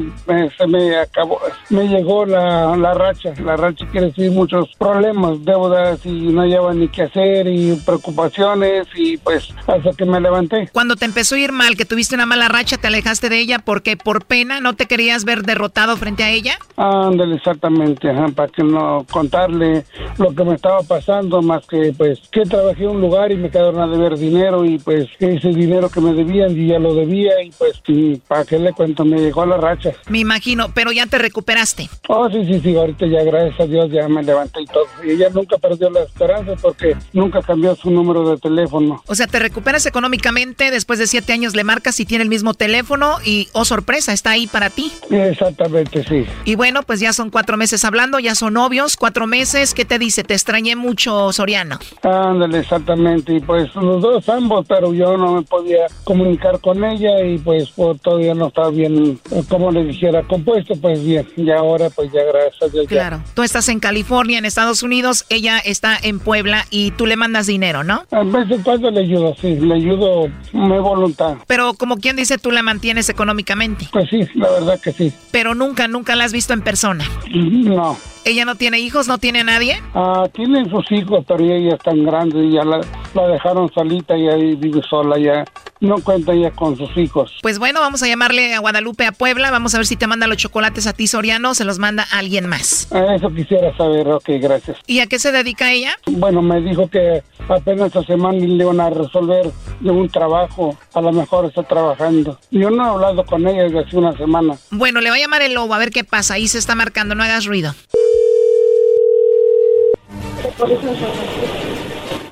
se 0.57 0.66
me 0.66 0.97
acabó, 0.97 1.39
me 1.70 1.87
llegó 1.87 2.24
la, 2.24 2.76
la 2.76 2.95
racha, 2.95 3.35
la 3.45 3.57
racha 3.57 3.87
quiere 3.91 4.07
decir 4.09 4.31
muchos 4.31 4.68
problemas, 4.79 5.45
deudas 5.45 6.01
y 6.05 6.11
no 6.11 6.47
lleva 6.47 6.72
ni 6.72 6.89
qué 6.89 7.03
hacer 7.03 7.47
y 7.47 7.74
preocupaciones 7.85 8.87
y 8.95 9.16
pues 9.18 9.49
hasta 9.66 9.91
que 9.93 10.05
me 10.05 10.20
levanté. 10.20 10.68
Cuando 10.72 10.97
te 10.97 11.05
empezó 11.05 11.35
a 11.35 11.39
ir 11.39 11.53
mal, 11.53 11.76
que 11.76 11.85
tuviste 11.85 12.14
una 12.14 12.26
mala 12.26 12.49
racha, 12.49 12.79
te 12.79 12.87
alejaste 12.87 13.29
de 13.29 13.39
ella 13.39 13.59
porque 13.59 13.97
por 13.97 14.24
pena 14.24 14.61
no 14.61 14.67
te 14.74 14.86
querías 14.86 15.24
ver 15.24 15.42
derrotado 15.42 15.96
frente 15.96 16.22
a 16.22 16.30
ella? 16.30 16.58
Ándale, 16.76 17.36
exactamente, 17.36 18.08
para 18.34 18.48
que 18.50 18.62
no 18.62 19.04
contarle 19.10 19.84
lo 20.18 20.34
que 20.34 20.44
me 20.44 20.54
estaba 20.54 20.82
pasando, 20.82 21.42
más 21.42 21.66
que 21.66 21.92
pues 21.96 22.20
que 22.30 22.42
trabajé 22.42 22.84
en 22.84 22.90
un 22.90 23.00
lugar 23.00 23.32
y 23.32 23.36
me 23.36 23.50
quedaron 23.50 23.80
a 23.80 23.86
deber 23.86 24.16
dinero 24.18 24.64
y 24.64 24.78
pues 24.78 25.06
ese 25.18 25.48
dinero 25.48 25.88
que 25.88 26.00
me 26.00 26.12
debían 26.12 26.56
y 26.58 26.68
ya 26.68 26.78
lo 26.78 26.94
debía 26.94 27.42
y 27.42 27.50
pues 27.50 27.80
para 28.26 28.44
qué 28.44 28.58
le 28.58 28.72
cuento, 28.72 29.04
me 29.04 29.18
llegó 29.18 29.42
a 29.42 29.46
la 29.46 29.56
racha. 29.56 29.92
Me 30.08 30.18
imagino, 30.18 30.68
pero 30.74 30.92
ya 30.92 31.06
te 31.06 31.18
recuperaste. 31.18 31.88
Oh, 32.08 32.28
sí, 32.30 32.44
sí, 32.44 32.60
sí, 32.60 32.76
ahorita 32.76 33.06
ya 33.06 33.22
gracias 33.22 33.60
a 33.60 33.66
Dios 33.66 33.90
ya 33.90 34.08
me 34.08 34.22
levanté 34.22 34.62
y 34.62 34.66
todo. 34.66 34.86
Y 35.04 35.10
ella 35.10 35.28
nunca 35.32 35.58
perdió 35.58 35.90
la 35.90 36.00
esperanza 36.02 36.52
porque 36.60 36.96
nunca 37.12 37.40
cambió 37.42 37.74
su 37.76 37.90
número 37.90 38.28
de 38.30 38.36
teléfono. 38.38 39.02
O 39.06 39.14
sea, 39.14 39.26
te 39.26 39.38
recuperas 39.38 39.86
económicamente, 39.86 40.70
después 40.70 40.98
de 40.98 41.06
siete 41.06 41.32
años 41.32 41.54
le 41.54 41.64
marcas 41.64 41.98
y 42.00 42.04
tiene 42.04 42.24
el 42.24 42.30
mismo 42.30 42.54
teléfono 42.54 43.16
y, 43.24 43.48
oh 43.52 43.64
sorpresa, 43.64 44.12
está 44.12 44.30
ahí 44.30 44.46
para 44.46 44.57
ti. 44.70 44.92
Exactamente, 45.11 46.04
sí. 46.04 46.26
Y 46.44 46.54
bueno, 46.54 46.82
pues 46.82 47.00
ya 47.00 47.12
son 47.12 47.30
cuatro 47.30 47.56
meses 47.56 47.84
hablando, 47.84 48.18
ya 48.18 48.34
son 48.34 48.54
novios, 48.54 48.96
cuatro 48.96 49.26
meses. 49.26 49.74
¿Qué 49.74 49.84
te 49.84 49.98
dice? 49.98 50.24
Te 50.24 50.34
extrañé 50.34 50.76
mucho, 50.76 51.32
Soriano. 51.32 51.78
Ándale, 52.02 52.59
exactamente. 52.59 53.34
Y 53.34 53.40
pues 53.40 53.74
los 53.74 54.02
dos 54.02 54.28
ambos, 54.28 54.66
pero 54.68 54.92
yo 54.92 55.16
no 55.16 55.34
me 55.34 55.42
podía 55.42 55.86
comunicar 56.04 56.61
con 56.61 56.84
ella 56.84 57.24
y 57.24 57.38
pues, 57.38 57.70
pues 57.70 58.00
todavía 58.00 58.34
no 58.34 58.48
estaba 58.48 58.70
bien, 58.70 59.18
como 59.48 59.70
le 59.70 59.84
dijera, 59.84 60.22
compuesto, 60.24 60.74
pues 60.80 61.04
bien. 61.04 61.26
Y 61.36 61.50
ahora 61.50 61.90
pues 61.90 62.11
ya 62.12 62.22
gracias 62.24 62.62
a 62.62 62.68
Dios. 62.68 62.86
Claro. 62.88 63.22
Tú 63.34 63.42
estás 63.42 63.68
en 63.68 63.80
California, 63.80 64.38
en 64.38 64.44
Estados 64.44 64.82
Unidos, 64.82 65.24
ella 65.28 65.59
está 65.59 65.96
en 66.02 66.18
Puebla 66.18 66.66
y 66.70 66.90
tú 66.92 67.06
le 67.06 67.16
mandas 67.16 67.46
dinero, 67.46 67.84
¿no? 67.84 68.04
A 68.11 68.22
veces 68.24 68.61
cuando 68.64 68.90
le 68.90 69.00
ayudo, 69.00 69.34
sí, 69.40 69.56
le 69.56 69.74
ayudo 69.74 70.28
mi 70.52 70.78
voluntad. 70.78 71.36
Pero 71.46 71.74
como 71.74 71.96
quien 71.96 72.16
dice, 72.16 72.38
tú 72.38 72.50
la 72.50 72.62
mantienes 72.62 73.09
económicamente. 73.09 73.88
Pues 73.92 74.09
sí, 74.11 74.20
la 74.34 74.47
verdad 74.51 74.80
que 74.80 74.92
sí. 74.92 75.12
Pero 75.30 75.55
nunca, 75.55 75.88
nunca 75.88 76.16
la 76.16 76.24
has 76.24 76.32
visto 76.32 76.53
en 76.53 76.62
persona. 76.62 77.05
No. 77.30 77.96
¿Ella 78.24 78.44
no 78.44 78.57
tiene 78.57 78.78
hijos? 78.78 79.09
¿No 79.09 79.18
tiene 79.18 79.42
nadie? 79.42 79.80
Ah, 79.94 80.28
tiene 80.32 80.68
sus 80.68 80.90
hijos, 80.92 81.24
pero 81.26 81.42
ella 81.42 81.74
es 81.76 81.82
tan 81.82 82.05
grande 82.05 82.44
y 82.44 82.53
ya 82.53 82.64
la, 82.64 82.80
dejaron 83.26 83.70
solita 83.72 84.16
y 84.16 84.28
ahí 84.28 84.55
vive 84.55 84.82
sola 84.88 85.18
ya. 85.18 85.44
No 85.81 85.97
cuenta 86.03 86.35
ya 86.35 86.51
con 86.51 86.76
sus 86.76 86.97
hijos. 86.97 87.39
Pues 87.43 87.59
bueno, 87.59 87.81
vamos 87.81 88.03
a 88.03 88.09
llamarle 88.09 88.55
a 88.55 88.59
Guadalupe 88.59 89.07
a 89.07 89.12
Puebla. 89.12 89.51
Vamos 89.51 89.74
a 89.74 89.79
ver 89.79 89.87
si 89.87 89.97
te 89.97 90.07
manda 90.07 90.26
los 90.26 90.37
chocolates 90.37 90.87
a 90.87 90.93
ti, 90.93 91.07
Soriano, 91.07 91.51
o 91.51 91.55
se 91.55 91.64
los 91.64 91.79
manda 91.79 92.07
a 92.11 92.18
alguien 92.18 92.47
más. 92.47 92.89
eso 92.91 93.31
quisiera 93.35 93.76
saber. 93.76 94.09
Ok, 94.09 94.29
gracias. 94.41 94.79
¿Y 94.87 95.01
a 95.01 95.07
qué 95.07 95.18
se 95.18 95.31
dedica 95.31 95.72
ella? 95.72 95.93
Bueno, 96.07 96.43
me 96.43 96.61
dijo 96.61 96.89
que 96.89 97.22
apenas 97.49 97.89
esta 97.89 98.03
semana 98.03 98.39
le 98.39 98.47
iban 98.47 98.81
a 98.81 98.91
resolver 98.91 99.53
de 99.81 99.91
un 99.91 100.09
trabajo. 100.09 100.76
A 100.95 101.01
lo 101.01 101.12
mejor 101.12 101.47
está 101.47 101.62
trabajando. 101.62 102.39
Yo 102.51 102.70
no 102.70 102.85
he 102.85 102.89
hablado 102.91 103.24
con 103.24 103.47
ella 103.47 103.64
desde 103.64 103.81
hace 103.81 103.97
una 103.97 104.16
semana. 104.16 104.57
Bueno, 104.70 105.01
le 105.01 105.11
va 105.11 105.16
a 105.16 105.20
llamar 105.20 105.43
el 105.43 105.55
lobo 105.55 105.74
a 105.74 105.79
ver 105.79 105.91
qué 105.91 106.03
pasa. 106.03 106.35
Ahí 106.35 106.49
se 106.49 106.59
está 106.59 106.74
marcando, 106.74 107.14
no 107.14 107.22
hagas 107.22 107.47
ruido. 107.47 107.74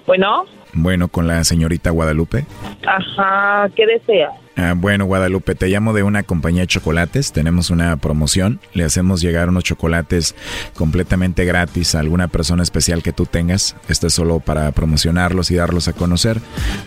Bueno. 0.07 0.56
Bueno, 0.79 1.09
con 1.09 1.27
la 1.27 1.43
señorita 1.43 1.91
Guadalupe. 1.91 2.45
Ajá, 2.87 3.69
¿qué 3.75 3.87
desea? 3.87 4.31
Ah, 4.59 4.73
bueno, 4.75 5.05
Guadalupe, 5.05 5.55
te 5.55 5.69
llamo 5.69 5.93
de 5.93 6.03
una 6.03 6.23
compañía 6.23 6.63
de 6.63 6.67
chocolates. 6.67 7.33
Tenemos 7.33 7.69
una 7.69 7.99
promoción. 7.99 8.59
Le 8.73 8.85
hacemos 8.85 9.21
llegar 9.21 9.51
unos 9.51 9.65
chocolates 9.65 10.35
completamente 10.75 11.45
gratis 11.45 11.95
a 11.95 12.01
alguna 12.01 12.29
persona 12.29 12.63
especial 12.63 13.03
que 13.03 13.13
tú 13.13 13.27
tengas. 13.27 13.77
Esto 13.91 14.07
es 14.07 14.15
solo 14.15 14.41
para 14.41 14.73
promocionarlos 14.73 15.51
y 15.51 15.57
darlos 15.57 15.89
a 15.89 15.93
conocer. 15.93 16.41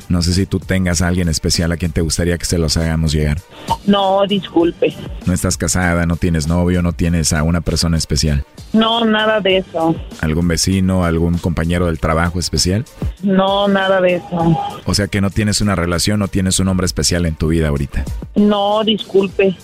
No 0.09 0.23
sé 0.23 0.33
si 0.33 0.47
tú 0.47 0.59
tengas 0.59 1.03
a 1.03 1.07
alguien 1.07 1.29
especial 1.29 1.71
a 1.71 1.77
quien 1.77 1.91
te 1.91 2.01
gustaría 2.01 2.39
que 2.39 2.45
se 2.45 2.57
los 2.57 2.75
hagamos 2.75 3.11
llegar. 3.11 3.37
No, 3.85 4.25
disculpe. 4.27 4.95
No 5.27 5.33
estás 5.33 5.55
casada, 5.55 6.07
no 6.07 6.15
tienes 6.15 6.47
novio, 6.47 6.81
no 6.81 6.93
tienes 6.93 7.33
a 7.33 7.43
una 7.43 7.61
persona 7.61 7.97
especial. 7.97 8.45
No, 8.73 9.05
nada 9.05 9.41
de 9.41 9.57
eso. 9.57 9.95
¿Algún 10.21 10.47
vecino, 10.47 11.05
algún 11.05 11.37
compañero 11.37 11.85
del 11.85 11.99
trabajo 11.99 12.39
especial? 12.39 12.85
No, 13.21 13.67
nada 13.67 14.01
de 14.01 14.15
eso. 14.15 14.57
O 14.85 14.95
sea 14.95 15.07
que 15.07 15.21
no 15.21 15.29
tienes 15.29 15.61
una 15.61 15.75
relación, 15.75 16.19
no 16.19 16.27
tienes 16.27 16.59
un 16.59 16.67
hombre 16.67 16.85
especial 16.85 17.27
en 17.27 17.35
tu 17.35 17.49
vida 17.49 17.58
ahorita. 17.67 18.03
No, 18.35 18.83
disculpe. 18.83 19.55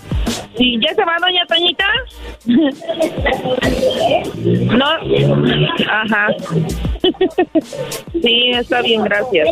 Sí, 0.57 0.79
¿ya 0.81 0.93
se 0.93 1.03
va 1.03 1.17
doña 1.19 1.45
Toñita? 1.47 1.85
no. 4.77 4.85
Ajá. 5.89 6.27
sí, 8.21 8.51
está 8.51 8.81
bien, 8.81 9.03
gracias. 9.03 9.47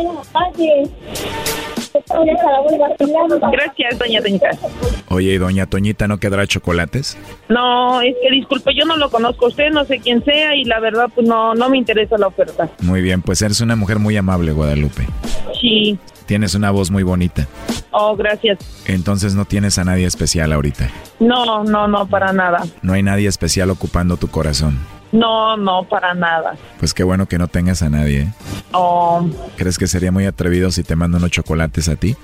Gracias, 3.51 3.99
doña 3.99 4.21
Toñita. 4.21 4.49
Oye, 5.09 5.33
¿y 5.33 5.37
doña 5.37 5.65
Toñita 5.67 6.07
no 6.07 6.19
quedará 6.19 6.47
chocolates? 6.47 7.17
No, 7.49 7.99
es 8.01 8.15
que 8.21 8.31
disculpe, 8.31 8.73
yo 8.73 8.85
no 8.85 8.95
lo 8.97 9.09
conozco 9.09 9.45
a 9.45 9.49
usted, 9.49 9.69
no 9.71 9.83
sé 9.85 9.99
quién 9.99 10.23
sea 10.23 10.55
y 10.55 10.63
la 10.65 10.79
verdad 10.79 11.09
pues 11.13 11.27
no, 11.27 11.53
no 11.53 11.69
me 11.69 11.77
interesa 11.77 12.17
la 12.17 12.27
oferta. 12.27 12.69
Muy 12.81 13.01
bien, 13.01 13.21
pues 13.21 13.41
eres 13.41 13.59
una 13.61 13.75
mujer 13.75 13.99
muy 13.99 14.15
amable, 14.17 14.53
Guadalupe. 14.53 15.05
Sí. 15.61 15.99
Tienes 16.25 16.55
una 16.55 16.71
voz 16.71 16.91
muy 16.91 17.03
bonita. 17.03 17.47
Oh, 17.91 18.15
gracias. 18.15 18.59
Entonces 18.85 19.35
no 19.35 19.45
tienes 19.45 19.77
a 19.77 19.83
nadie 19.83 20.05
especial 20.05 20.51
ahorita. 20.51 20.89
No, 21.19 21.63
no, 21.63 21.87
no, 21.87 22.07
para 22.07 22.33
nada. 22.33 22.63
No 22.81 22.93
hay 22.93 23.03
nadie 23.03 23.27
especial 23.27 23.69
ocupando 23.69 24.17
tu 24.17 24.27
corazón. 24.29 24.77
No, 25.13 25.55
no, 25.55 25.83
para 25.83 26.13
nada. 26.13 26.55
Pues 26.79 26.93
qué 26.93 27.03
bueno 27.03 27.27
que 27.27 27.37
no 27.37 27.47
tengas 27.47 27.81
a 27.81 27.89
nadie. 27.89 28.21
¿eh? 28.23 28.33
Oh, 28.73 29.25
¿Crees 29.55 29.77
que 29.77 29.87
sería 29.87 30.11
muy 30.11 30.25
atrevido 30.25 30.71
si 30.71 30.83
te 30.83 30.95
mando 30.95 31.17
unos 31.17 31.31
chocolates 31.31 31.87
a 31.87 31.95
ti? 31.95 32.17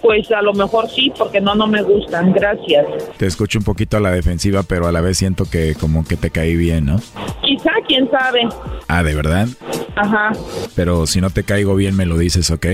pues 0.00 0.30
a 0.30 0.40
lo 0.40 0.54
mejor 0.54 0.88
sí, 0.88 1.12
porque 1.18 1.40
no, 1.40 1.54
no 1.54 1.66
me 1.66 1.82
gustan. 1.82 2.32
Gracias. 2.32 2.86
Te 3.18 3.26
escucho 3.26 3.58
un 3.58 3.64
poquito 3.64 3.96
a 3.96 4.00
la 4.00 4.10
defensiva, 4.10 4.62
pero 4.62 4.86
a 4.86 4.92
la 4.92 5.00
vez 5.00 5.18
siento 5.18 5.44
que 5.44 5.74
como 5.74 6.04
que 6.04 6.16
te 6.16 6.30
caí 6.30 6.56
bien, 6.56 6.86
¿no? 6.86 7.00
Quizá, 7.42 7.72
quién 7.86 8.10
sabe. 8.10 8.48
Ah, 8.86 9.02
¿de 9.02 9.14
verdad? 9.14 9.48
Ajá. 9.96 10.32
Pero 10.74 11.06
si 11.06 11.20
no 11.20 11.30
te 11.30 11.44
caigo 11.44 11.74
bien 11.74 11.96
me 11.96 12.06
lo 12.06 12.16
dices, 12.16 12.50
¿ok? 12.50 12.66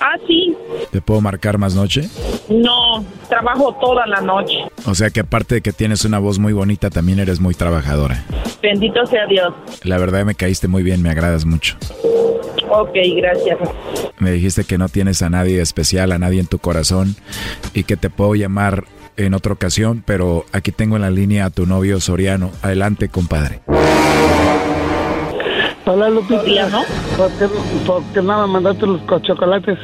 Ah, 0.00 0.16
sí. 0.26 0.55
¿Te 0.90 1.00
puedo 1.00 1.20
marcar 1.20 1.58
más 1.58 1.74
noche? 1.74 2.08
No, 2.48 3.04
trabajo 3.28 3.76
toda 3.80 4.06
la 4.06 4.20
noche. 4.20 4.58
O 4.86 4.94
sea 4.94 5.10
que 5.10 5.20
aparte 5.20 5.56
de 5.56 5.60
que 5.60 5.72
tienes 5.72 6.04
una 6.04 6.18
voz 6.18 6.38
muy 6.38 6.52
bonita, 6.52 6.90
también 6.90 7.18
eres 7.18 7.40
muy 7.40 7.54
trabajadora. 7.54 8.24
Bendito 8.62 9.04
sea 9.06 9.26
Dios. 9.26 9.52
La 9.82 9.98
verdad 9.98 10.24
me 10.24 10.34
caíste 10.34 10.68
muy 10.68 10.82
bien, 10.82 11.02
me 11.02 11.10
agradas 11.10 11.44
mucho. 11.44 11.76
Ok, 12.70 12.94
gracias. 13.16 13.58
Me 14.18 14.30
dijiste 14.32 14.64
que 14.64 14.78
no 14.78 14.88
tienes 14.88 15.22
a 15.22 15.30
nadie 15.30 15.60
especial, 15.60 16.12
a 16.12 16.18
nadie 16.18 16.40
en 16.40 16.46
tu 16.46 16.58
corazón 16.58 17.16
y 17.74 17.84
que 17.84 17.96
te 17.96 18.10
puedo 18.10 18.34
llamar 18.34 18.84
en 19.16 19.34
otra 19.34 19.52
ocasión, 19.52 20.02
pero 20.06 20.44
aquí 20.52 20.72
tengo 20.72 20.96
en 20.96 21.02
la 21.02 21.10
línea 21.10 21.46
a 21.46 21.50
tu 21.50 21.66
novio 21.66 22.00
Soriano. 22.00 22.50
Adelante, 22.62 23.08
compadre. 23.08 23.60
Hola, 25.86 26.10
Lupita. 26.10 26.68
¿no? 26.68 26.82
¿Por 27.16 27.30
qué, 27.38 27.46
por 27.86 28.02
qué 28.12 28.20
no 28.22 28.46
me 28.46 28.52
mandaste 28.54 28.86
los 28.86 29.00
co- 29.02 29.20
chocolates? 29.20 29.78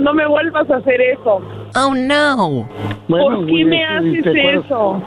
No 0.00 0.14
me 0.14 0.26
vuelvas 0.26 0.70
a 0.70 0.76
hacer 0.76 1.00
eso. 1.00 1.40
Oh, 1.76 1.94
no. 1.94 2.68
¿Por 3.08 3.46
qué 3.46 3.64
me 3.64 3.84
haces 3.84 4.26
eso? 4.26 5.02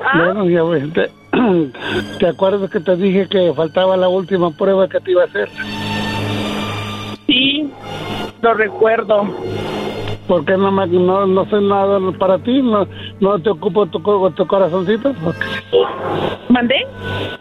¿Ah? 0.00 0.24
Bueno, 0.24 0.48
ya 0.48 0.62
ves, 0.62 0.92
te, 0.92 1.10
¿te 2.18 2.28
acuerdas 2.28 2.70
que 2.70 2.80
te 2.80 2.96
dije 2.96 3.28
que 3.28 3.52
faltaba 3.54 3.96
la 3.96 4.08
última 4.08 4.50
prueba 4.50 4.88
que 4.88 5.00
te 5.00 5.10
iba 5.10 5.22
a 5.22 5.26
hacer? 5.26 5.48
Sí, 7.26 7.70
lo 8.40 8.54
recuerdo. 8.54 9.26
¿Por 10.28 10.44
qué 10.44 10.56
no, 10.58 10.70
me, 10.70 10.86
no, 10.86 11.26
no 11.26 11.44
sé 11.46 11.60
nada 11.60 11.98
para 12.18 12.38
ti? 12.38 12.60
¿No, 12.60 12.86
no 13.18 13.38
te 13.38 13.48
ocupo 13.48 13.86
tu, 13.86 14.00
tu 14.32 14.46
corazoncito? 14.46 15.14
¿Mandé? 16.50 16.86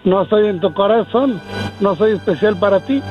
No 0.05 0.26
soy 0.26 0.47
en 0.47 0.60
tu 0.62 0.74
corazón. 0.74 1.41
No 1.82 1.95
soy 1.95 2.14
especial 2.14 2.58
para 2.58 2.80
ti. 2.80 3.01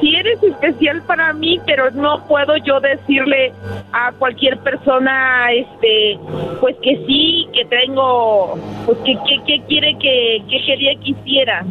Sí 0.00 0.13
eres 0.24 0.42
especial 0.42 1.02
para 1.02 1.32
mí, 1.32 1.60
pero 1.66 1.90
no 1.90 2.26
puedo 2.26 2.56
yo 2.58 2.80
decirle 2.80 3.52
a 3.92 4.12
cualquier 4.12 4.58
persona, 4.58 5.52
este, 5.52 6.18
pues 6.60 6.76
que 6.82 6.96
sí, 7.06 7.46
que 7.52 7.64
tengo, 7.66 8.58
pues 8.86 8.98
que, 8.98 9.14
que, 9.26 9.44
que 9.44 9.62
quiere 9.66 9.96
que, 9.98 10.42
que 10.48 10.64
quería 10.64 10.92
que 11.00 11.10
hiciera. 11.10 11.64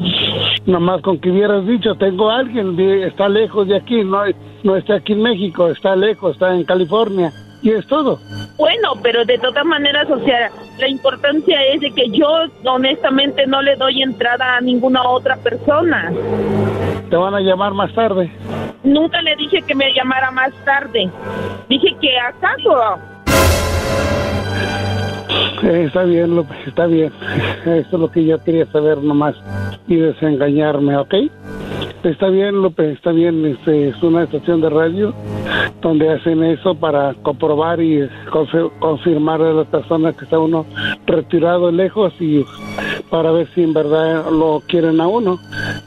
Nomás 0.66 1.02
con 1.02 1.20
que 1.20 1.32
hubieras 1.32 1.66
dicho, 1.66 1.96
tengo 1.96 2.30
a 2.30 2.38
alguien, 2.38 2.80
está 3.04 3.28
lejos 3.28 3.68
de 3.68 3.78
aquí, 3.78 4.04
no, 4.04 4.22
no 4.64 4.76
está 4.76 4.96
aquí 4.96 5.14
en 5.14 5.22
México, 5.22 5.68
está 5.70 5.96
lejos, 5.96 6.34
está 6.34 6.54
en 6.54 6.64
California. 6.64 7.32
Y 7.64 7.72
es 7.72 7.88
todo. 7.88 8.20
Bueno, 8.58 8.94
pero 9.02 9.24
de 9.24 9.38
todas 9.38 9.66
maneras, 9.66 10.10
o 10.12 10.20
sea, 10.20 10.52
la 10.78 10.88
importancia 10.90 11.64
es 11.74 11.80
de 11.80 11.92
que 11.92 12.10
yo 12.10 12.28
honestamente 12.66 13.48
no 13.48 13.62
le 13.62 13.78
doy 13.78 14.04
entrada 14.04 14.58
a 14.58 14.62
ninguna 14.62 15.02
otra 15.08 15.38
persona. 15.38 16.12
Te 17.10 17.16
van 17.16 17.34
a 17.34 17.40
llamar 17.40 17.74
más 17.74 17.94
tarde. 17.94 18.30
Nunca 18.84 19.22
le 19.22 19.38
dije 19.38 19.62
que 19.62 19.76
me 19.76 19.94
llamara 19.94 20.30
más 20.32 20.52
tarde. 20.66 21.10
Dije 21.70 21.96
que 22.02 22.20
acaso. 22.20 23.00
Eh, 25.64 25.86
está 25.88 26.04
bien, 26.04 26.36
López, 26.36 26.58
está 26.68 26.86
bien. 26.88 27.12
Eso 27.66 27.72
es 27.76 27.92
lo 27.94 28.12
que 28.12 28.26
yo 28.26 28.44
quería 28.44 28.66
saber 28.72 28.98
nomás 29.00 29.36
y 29.88 29.96
desengañarme, 29.96 30.98
¿ok? 30.98 31.14
Está 32.04 32.28
bien, 32.28 32.62
López, 32.62 32.98
está 32.98 33.12
bien. 33.12 33.46
Este, 33.46 33.90
es 33.90 34.04
una 34.04 34.24
estación 34.24 34.60
de 34.60 34.70
radio 34.70 35.14
donde 35.82 36.10
hacen 36.12 36.44
eso 36.44 36.76
para 36.76 37.14
comprobar 37.22 37.80
y 37.82 38.02
confi- 38.30 38.72
confirmar 38.80 39.42
a 39.42 39.54
la 39.54 39.64
persona 39.64 40.12
que 40.12 40.26
está 40.26 40.38
uno 40.40 40.66
retirado 41.08 41.72
lejos 41.72 42.14
y 42.20 42.44
para 43.10 43.32
ver 43.32 43.48
si 43.56 43.64
en 43.64 43.74
verdad 43.74 44.26
lo 44.32 44.62
quieren 44.68 45.00
a 45.00 45.08
uno. 45.08 45.40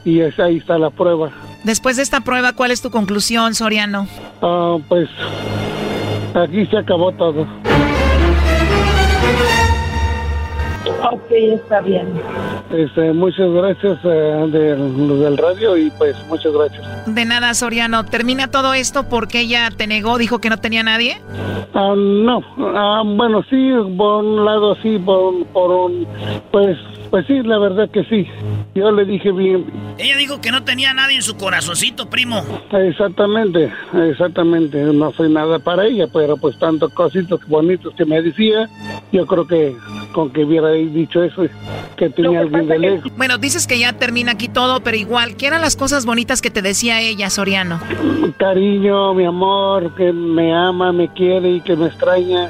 Y 0.05 0.21
es- 0.21 0.39
ahí 0.39 0.57
está 0.57 0.79
la 0.79 0.89
prueba. 0.89 1.29
Después 1.63 1.97
de 1.97 2.03
esta 2.03 2.21
prueba, 2.21 2.53
¿cuál 2.53 2.71
es 2.71 2.81
tu 2.81 2.89
conclusión, 2.89 3.53
Soriano? 3.53 4.07
Ah, 4.41 4.77
pues 4.87 5.07
aquí 6.33 6.65
se 6.65 6.77
acabó 6.77 7.11
todo. 7.11 7.45
Ok, 11.11 11.31
está 11.31 11.81
bien. 11.81 12.07
Este, 12.71 13.13
muchas 13.13 13.49
gracias 13.51 13.97
eh, 14.03 14.47
de 14.51 14.77
los 14.77 15.19
del 15.19 15.37
radio 15.37 15.77
y 15.77 15.89
pues 15.91 16.15
muchas 16.27 16.53
gracias. 16.53 16.85
De 17.13 17.25
nada, 17.25 17.53
Soriano. 17.53 18.05
¿Termina 18.05 18.49
todo 18.49 18.73
esto 18.73 19.07
porque 19.09 19.41
ella 19.41 19.69
te 19.75 19.87
negó, 19.87 20.17
dijo 20.17 20.39
que 20.39 20.49
no 20.49 20.57
tenía 20.57 20.83
nadie? 20.83 21.17
Ah, 21.73 21.93
no, 21.95 22.41
ah, 22.75 23.03
bueno, 23.05 23.43
sí, 23.49 23.71
por 23.97 24.23
un 24.23 24.45
lado 24.45 24.75
sí, 24.81 24.97
por, 24.97 25.45
por 25.47 25.69
un, 25.69 26.07
pues, 26.51 26.77
pues 27.11 27.25
sí, 27.27 27.41
la 27.43 27.59
verdad 27.59 27.89
que 27.91 28.03
sí. 28.05 28.27
Yo 28.73 28.91
le 28.91 29.05
dije 29.05 29.31
bien, 29.31 29.65
Ella 29.97 30.17
dijo 30.17 30.39
que 30.41 30.51
no 30.51 30.63
tenía 30.63 30.93
nadie 30.93 31.15
en 31.17 31.21
su 31.21 31.35
corazoncito, 31.37 32.09
primo. 32.09 32.43
exactamente, 32.71 33.71
exactamente, 34.09 34.77
no 34.83 35.11
soy 35.13 35.31
nada 35.31 35.59
para 35.59 35.85
ella, 35.85 36.05
pero 36.11 36.37
pues 36.37 36.57
tantos 36.59 36.91
cositos 36.93 37.39
bonitos 37.47 37.93
que 37.95 38.05
me 38.05 38.21
decía, 38.21 38.67
yo 39.11 39.25
creo 39.27 39.47
que 39.47 39.75
con 40.11 40.31
que 40.31 40.43
hubiera 40.43 40.71
dicho 40.71 41.23
eso, 41.23 41.43
que 41.95 42.09
tenía 42.09 42.41
alguien 42.41 42.67
de 42.67 42.79
lejos. 42.79 43.11
Bueno, 43.17 43.37
dices 43.37 43.67
que 43.67 43.79
ya 43.79 43.93
termina 43.93 44.33
aquí 44.33 44.47
todo, 44.47 44.81
pero 44.81 44.97
igual, 44.97 45.35
¿qué 45.35 45.47
eran 45.47 45.61
las 45.61 45.75
cosas 45.75 46.05
bonitas 46.05 46.41
que 46.41 46.49
te 46.49 46.61
decía 46.61 47.01
ella, 47.01 47.29
Soriano? 47.29 47.79
Cariño, 48.37 49.13
mi 49.13 49.25
amor, 49.25 49.93
que 49.95 50.11
me 50.11 50.53
ama, 50.53 50.91
me 50.91 51.07
quiere 51.09 51.51
y 51.51 51.61
que 51.61 51.75
me 51.75 51.87
extraña. 51.87 52.49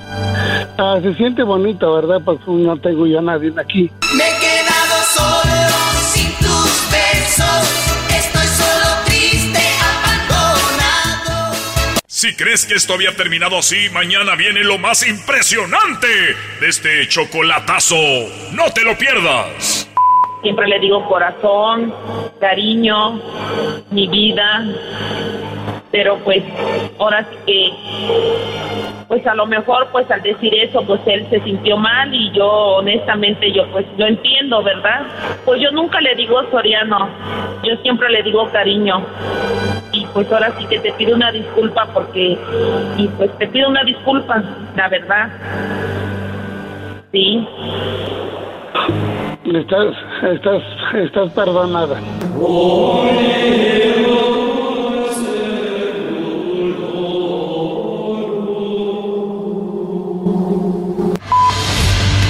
Ah, 0.77 0.99
se 1.01 1.13
siente 1.15 1.43
bonito, 1.43 1.93
¿verdad? 1.93 2.21
Porque 2.23 2.43
no 2.47 2.77
tengo 2.77 3.07
yo 3.07 3.19
a 3.19 3.21
nadie 3.21 3.53
aquí. 3.57 3.91
Me 4.15 4.23
he 4.23 4.39
quedado 4.39 5.03
solo 5.15 5.67
sin 6.13 6.31
tus 6.37 6.91
besos. 6.91 7.86
Si 12.17 12.35
crees 12.35 12.65
que 12.65 12.73
esto 12.73 12.95
había 12.95 13.15
terminado 13.15 13.59
así, 13.59 13.91
mañana 13.93 14.33
viene 14.35 14.63
lo 14.63 14.79
más 14.79 15.07
impresionante 15.07 16.07
de 16.59 16.67
este 16.67 17.07
chocolatazo. 17.07 17.95
No 18.53 18.71
te 18.73 18.83
lo 18.83 18.97
pierdas. 18.97 19.87
Siempre 20.41 20.67
le 20.67 20.79
digo 20.79 21.07
corazón, 21.07 21.93
cariño, 22.39 23.21
mi 23.91 24.07
vida. 24.07 24.65
Pero 25.97 26.15
pues, 26.19 26.43
ahora 26.99 27.25
sí 27.27 27.37
que, 27.47 27.71
pues 29.07 29.25
a 29.25 29.33
lo 29.33 29.47
mejor, 29.47 29.87
pues 29.91 30.09
al 30.11 30.21
decir 30.21 30.53
eso, 30.53 30.83
pues 30.83 31.01
él 31.07 31.25
se 31.31 31.39
sintió 31.39 31.75
mal 31.75 32.13
y 32.13 32.31
yo, 32.33 32.47
honestamente, 32.47 33.51
yo 33.51 33.65
pues 33.71 33.83
lo 33.97 34.05
entiendo, 34.05 34.61
¿verdad? 34.61 35.07
Pues 35.43 35.59
yo 35.59 35.71
nunca 35.71 35.99
le 35.99 36.13
digo 36.13 36.39
Soriano, 36.51 37.09
yo 37.63 37.77
siempre 37.77 38.11
le 38.11 38.21
digo 38.21 38.47
cariño. 38.51 39.03
y 39.91 40.05
pues 40.13 40.31
ahora 40.31 40.53
sí 40.59 40.67
que 40.67 40.77
te 40.77 40.91
pido 40.91 41.15
una 41.15 41.31
disculpa 41.31 41.87
porque, 41.91 42.37
y 42.97 43.07
pues 43.17 43.35
te 43.39 43.47
pido 43.47 43.69
una 43.69 43.83
disculpa, 43.83 44.43
la 44.75 44.89
verdad. 44.89 45.29
Sí. 47.11 47.47
Estás, 49.51 49.95
estás, 50.21 50.61
estás 50.93 51.31
perdonada. 51.33 51.99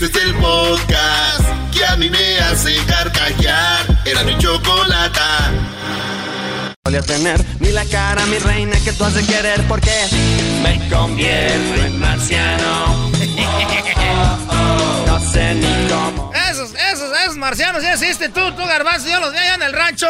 Este 0.00 0.18
es 0.18 0.24
el 0.24 0.34
podcast 0.36 1.44
que 1.74 1.84
a 1.84 1.94
mí 1.96 2.08
me 2.08 2.38
hace 2.38 2.74
carcajear. 2.86 3.84
Era 4.06 4.24
mi 4.24 4.38
chocolata. 4.38 5.52
Podía 6.82 7.02
tener 7.02 7.44
ni 7.58 7.70
la 7.70 7.84
cara, 7.84 8.24
mi 8.24 8.38
reina, 8.38 8.78
que 8.82 8.94
tú 8.94 9.04
has 9.04 9.12
de 9.12 9.26
querer 9.26 9.62
porque 9.68 9.92
me 10.62 10.88
convierto 10.88 11.82
en 11.84 12.00
marciano. 12.00 13.10
No 15.06 15.20
sé 15.32 15.54
ni 15.54 15.88
cómo. 15.88 16.32
Esos, 16.50 16.72
esos, 16.74 17.10
esos 17.24 17.36
marcianos, 17.36 17.82
ya 17.82 17.92
existe 17.92 18.30
tú, 18.30 18.52
tú, 18.52 18.64
garbanzo, 18.64 19.08
yo 19.08 19.20
los 19.20 19.32
vi 19.32 19.38
allá 19.38 19.54
en 19.56 19.62
el 19.62 19.72
rancho. 19.72 20.08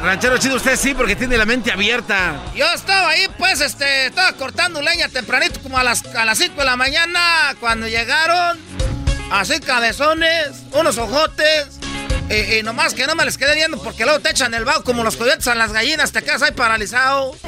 Ranchero 0.00 0.38
chido, 0.38 0.56
usted 0.56 0.76
sí, 0.76 0.94
porque 0.94 1.16
tiene 1.16 1.36
la 1.36 1.44
mente 1.44 1.72
abierta. 1.72 2.40
Yo 2.54 2.66
estaba 2.72 3.10
ahí, 3.10 3.28
pues, 3.38 3.60
este, 3.60 4.06
estaba 4.06 4.32
cortando 4.34 4.80
leña 4.80 5.08
tempranito, 5.08 5.60
como 5.60 5.78
a 5.78 5.82
las, 5.82 6.04
a 6.14 6.24
las 6.24 6.38
5 6.38 6.54
de 6.56 6.64
la 6.64 6.76
mañana, 6.76 7.20
cuando 7.60 7.88
llegaron, 7.88 8.58
así 9.32 9.60
cabezones, 9.60 10.50
unos 10.72 10.98
ojotes, 10.98 11.66
y, 12.28 12.58
y 12.58 12.62
nomás 12.62 12.94
que 12.94 13.06
no 13.06 13.14
me 13.14 13.24
les 13.24 13.36
quedé 13.36 13.54
viendo 13.54 13.82
porque 13.82 14.04
luego 14.04 14.20
te 14.20 14.30
echan 14.30 14.54
el 14.54 14.64
vaho 14.64 14.84
como 14.84 15.02
los 15.02 15.16
coyotes 15.16 15.46
a 15.48 15.54
las 15.54 15.72
gallinas, 15.72 16.12
te 16.12 16.22
quedas 16.22 16.42
ahí 16.42 16.52
paralizado. 16.52 17.36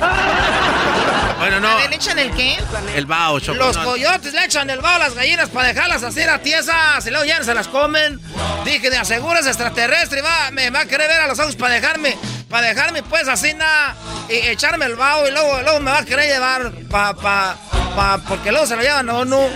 Bueno, 1.37 1.61
no. 1.61 1.79
¿le 1.89 1.97
echan 1.97 2.19
el 2.19 2.31
qué? 2.31 2.57
El 2.95 3.05
bao, 3.05 3.39
Choco. 3.39 3.59
Los 3.59 3.77
coyotes 3.77 4.33
le 4.33 4.45
echan 4.45 4.71
el 4.71 4.81
vaho 4.81 4.97
a 4.97 4.99
las 5.01 5.15
gallinas 5.15 5.51
para 5.51 5.69
dejarlas 5.69 6.03
así 6.03 6.23
a 6.23 6.41
tiesas 6.41 7.07
y 7.07 7.11
luego 7.11 7.27
ya 7.27 7.39
no 7.39 7.45
se 7.45 7.53
las 7.53 7.69
comen. 7.69 8.19
Dije, 8.65 8.89
de 8.89 8.97
aseguras 8.97 9.47
extraterrestre, 9.47 10.23
va, 10.23 10.51
me 10.53 10.71
va 10.71 10.81
a 10.81 10.87
querer 10.87 11.09
ver 11.09 11.21
a 11.21 11.27
los 11.27 11.39
ojos 11.39 11.57
para 11.57 11.75
dejarme, 11.75 12.17
para 12.49 12.69
dejarme 12.69 13.03
pues 13.03 13.29
así 13.29 13.53
nada 13.53 13.95
y 14.31 14.35
echarme 14.35 14.87
el 14.87 14.95
vaho 14.95 15.29
y 15.29 15.33
luego, 15.33 15.61
luego 15.63 15.81
me 15.81 15.91
va 15.91 15.99
a 15.99 16.05
querer 16.05 16.33
llevar 16.33 16.73
pa, 16.89 17.15
pa, 17.15 17.57
pa, 17.95 18.19
porque 18.27 18.51
luego 18.51 18.67
se 18.67 18.77
lo 18.77 18.83
llevan 18.83 19.11
a 19.11 19.15
uno. 19.15 19.49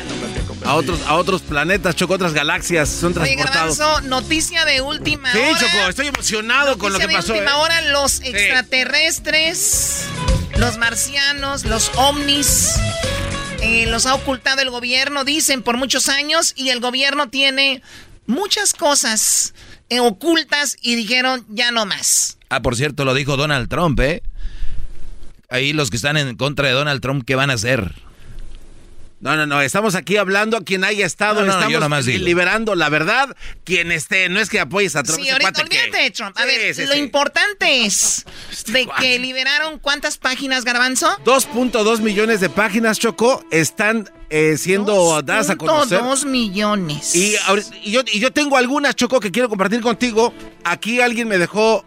A 0.68 0.74
otros, 0.74 1.00
a 1.06 1.14
otros 1.14 1.40
planetas, 1.40 1.96
Choco, 1.96 2.12
otras 2.12 2.34
galaxias 2.34 2.90
son 2.90 3.16
Oye, 3.18 3.34
transportados. 3.36 3.78
Garbanzo, 3.78 4.08
noticia 4.08 4.66
de 4.66 4.82
última 4.82 5.32
Sí, 5.32 5.38
hora. 5.38 5.58
Choco, 5.58 5.88
estoy 5.88 6.06
emocionado 6.08 6.76
con 6.76 6.92
lo 6.92 6.98
que 6.98 7.04
Noticia 7.04 7.20
pasó. 7.20 7.32
de 7.32 7.38
última 7.40 7.56
¿eh? 7.56 7.60
hora, 7.62 7.80
los 7.90 8.20
extraterrestres, 8.20 10.04
los 10.58 10.76
marcianos, 10.76 11.64
los 11.64 11.90
ovnis, 11.96 12.74
eh, 13.62 13.86
los 13.86 14.04
ha 14.04 14.14
ocultado 14.14 14.60
el 14.60 14.68
gobierno, 14.70 15.24
dicen, 15.24 15.62
por 15.62 15.78
muchos 15.78 16.10
años, 16.10 16.52
y 16.54 16.68
el 16.68 16.80
gobierno 16.80 17.30
tiene 17.30 17.82
muchas 18.26 18.74
cosas 18.74 19.54
eh, 19.88 20.00
ocultas 20.00 20.76
y 20.82 20.96
dijeron, 20.96 21.46
ya 21.48 21.70
no 21.70 21.86
más. 21.86 22.36
Ah, 22.50 22.60
por 22.60 22.76
cierto, 22.76 23.06
lo 23.06 23.14
dijo 23.14 23.38
Donald 23.38 23.70
Trump, 23.70 23.98
¿eh? 24.00 24.22
Ahí 25.48 25.72
los 25.72 25.88
que 25.90 25.96
están 25.96 26.18
en 26.18 26.36
contra 26.36 26.68
de 26.68 26.74
Donald 26.74 27.00
Trump, 27.00 27.24
¿qué 27.26 27.36
van 27.36 27.48
a 27.48 27.54
hacer? 27.54 27.94
No, 29.20 29.34
no, 29.36 29.46
no, 29.46 29.60
estamos 29.60 29.96
aquí 29.96 30.16
hablando 30.16 30.56
a 30.56 30.60
quien 30.62 30.84
haya 30.84 31.04
estado, 31.04 31.40
No, 31.40 31.46
no, 31.46 31.52
estamos 31.52 31.72
yo 31.72 31.80
nomás 31.80 32.06
digo. 32.06 32.24
liberando 32.24 32.76
la 32.76 32.88
verdad. 32.88 33.36
Quien 33.64 33.90
esté, 33.90 34.28
no 34.28 34.38
es 34.38 34.48
que 34.48 34.60
apoyes 34.60 34.94
a 34.94 35.02
Trump. 35.02 35.20
Sí, 35.20 35.28
ahorita 35.28 35.60
olvídate 35.62 35.98
de 36.04 36.10
Trump. 36.12 36.36
A 36.38 36.42
Sí, 36.42 36.46
ver, 36.46 36.74
sí, 36.74 36.86
lo 36.86 36.92
sí. 36.92 36.98
importante 37.00 37.84
es 37.84 38.24
de 38.68 38.88
que 39.00 39.18
liberaron 39.18 39.80
cuántas 39.80 40.18
páginas, 40.18 40.64
Garbanzo? 40.64 41.08
2.2 41.24 41.98
millones 42.00 42.40
de 42.40 42.48
páginas, 42.48 43.00
Choco, 43.00 43.44
están 43.50 44.08
eh, 44.30 44.56
siendo 44.56 45.20
dadas 45.22 45.50
a 45.50 45.56
conocer. 45.56 45.98
2 46.00 46.24
millones. 46.24 47.12
Y 47.16 47.34
yo, 47.90 48.02
y 48.12 48.20
yo 48.20 48.32
tengo 48.32 48.56
algunas, 48.56 48.94
Choco, 48.94 49.18
que 49.18 49.32
quiero 49.32 49.48
compartir 49.48 49.80
contigo. 49.80 50.32
Aquí 50.62 51.00
alguien 51.00 51.26
me 51.26 51.38
dejó 51.38 51.84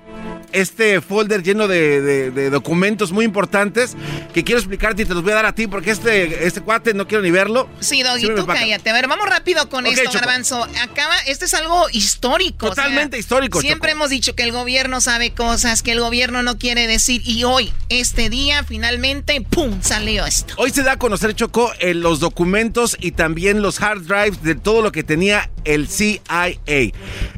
este 0.53 1.01
folder 1.01 1.43
lleno 1.43 1.67
de, 1.67 2.01
de- 2.01 2.31
de 2.31 2.49
documentos 2.49 3.11
muy 3.11 3.25
importantes 3.25 3.95
que 4.33 4.43
quiero 4.43 4.59
explicarte 4.59 5.03
y 5.03 5.05
te 5.05 5.13
los 5.13 5.23
voy 5.23 5.31
a 5.31 5.35
dar 5.35 5.45
a 5.45 5.55
ti 5.55 5.67
porque 5.67 5.91
este, 5.91 6.45
este 6.45 6.61
cuate 6.61 6.93
no 6.93 7.07
quiero 7.07 7.23
ni 7.23 7.31
verlo. 7.31 7.69
Sí, 7.79 8.03
Doggy, 8.03 8.27
tú 8.35 8.45
cállate. 8.45 8.89
A 8.89 8.93
ver, 8.93 9.07
vamos 9.07 9.27
rápido 9.29 9.69
con 9.69 9.85
esto, 9.85 10.03
Choco. 10.05 10.19
Garbanzo. 10.19 10.63
Acaba, 10.81 11.15
este 11.27 11.45
es 11.45 11.53
algo 11.53 11.87
histórico. 11.91 12.67
o 12.67 12.75
sea, 12.75 12.83
Totalmente 12.83 13.17
histórico, 13.17 13.61
Siempre 13.61 13.91
hemos 13.91 14.09
dicho 14.09 14.35
que 14.35 14.43
el 14.43 14.51
gobierno 14.51 15.01
sabe 15.01 15.31
cosas, 15.31 15.81
que 15.83 15.91
el 15.93 15.99
gobierno 15.99 16.43
no 16.43 16.57
quiere 16.57 16.87
decir. 16.87 17.21
Y 17.25 17.43
hoy, 17.43 17.71
este 17.89 18.29
día, 18.29 18.63
finalmente, 18.63 19.41
¡pum! 19.41 19.81
salió 19.81 20.25
esto. 20.25 20.53
Hoy 20.57 20.71
se 20.71 20.83
da 20.83 20.93
a 20.93 20.97
conocer, 20.97 21.33
Choco, 21.35 21.71
los 21.93 22.19
documentos 22.19 22.95
y 22.99 23.11
también 23.11 23.61
los 23.61 23.81
hard 23.81 24.01
drives 24.03 24.43
de 24.43 24.55
todo 24.55 24.81
lo 24.81 24.91
que 24.91 25.03
tenía 25.03 25.49
el 25.65 25.87
CIA. 25.87 26.21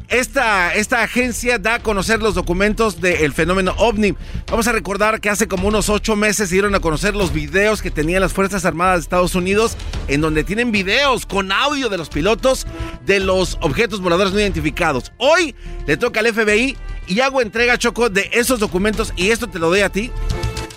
Esta, 0.08 0.74
esta 0.74 1.02
agencia 1.02 1.58
da 1.58 1.74
a 1.74 1.78
conocer 1.80 2.20
los 2.20 2.34
documentos 2.34 3.00
del 3.10 3.32
fenómeno 3.32 3.74
ovni. 3.78 4.14
Vamos 4.46 4.66
a 4.66 4.72
recordar 4.72 5.20
que 5.20 5.30
hace 5.30 5.46
como 5.46 5.68
unos 5.68 5.88
ocho 5.88 6.16
meses 6.16 6.48
se 6.48 6.54
dieron 6.54 6.74
a 6.74 6.80
conocer 6.80 7.14
los 7.14 7.32
videos 7.32 7.82
que 7.82 7.90
tenían 7.90 8.20
las 8.20 8.32
Fuerzas 8.32 8.64
Armadas 8.64 8.96
de 8.96 9.00
Estados 9.02 9.34
Unidos, 9.34 9.76
en 10.08 10.20
donde 10.20 10.42
tienen 10.44 10.72
videos 10.72 11.26
con 11.26 11.52
audio 11.52 11.88
de 11.88 11.98
los 11.98 12.08
pilotos 12.08 12.66
de 13.04 13.20
los 13.20 13.58
objetos 13.60 14.00
voladores 14.00 14.32
no 14.32 14.40
identificados. 14.40 15.12
Hoy 15.18 15.54
le 15.86 15.96
toca 15.96 16.20
al 16.20 16.32
FBI 16.32 16.76
y 17.06 17.20
hago 17.20 17.42
entrega, 17.42 17.78
Choco, 17.78 18.08
de 18.08 18.30
esos 18.32 18.58
documentos, 18.60 19.12
y 19.16 19.30
esto 19.30 19.48
te 19.48 19.58
lo 19.58 19.68
doy 19.68 19.80
a 19.80 19.90
ti, 19.90 20.10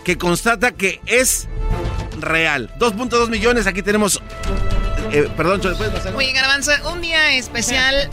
que 0.04 0.18
constata 0.18 0.72
que 0.72 1.00
es 1.06 1.48
real. 2.20 2.70
2.2 2.80 3.30
millones, 3.30 3.68
aquí 3.68 3.82
tenemos... 3.82 4.22
eh, 5.12 5.30
perdón, 5.38 5.62
Choco, 5.62 5.78
¿puedes 5.78 5.94
pasar? 5.94 6.16
Oye, 6.16 6.34
Garbanzo, 6.34 6.72
un 6.92 7.02
día 7.02 7.38
especial. 7.38 8.10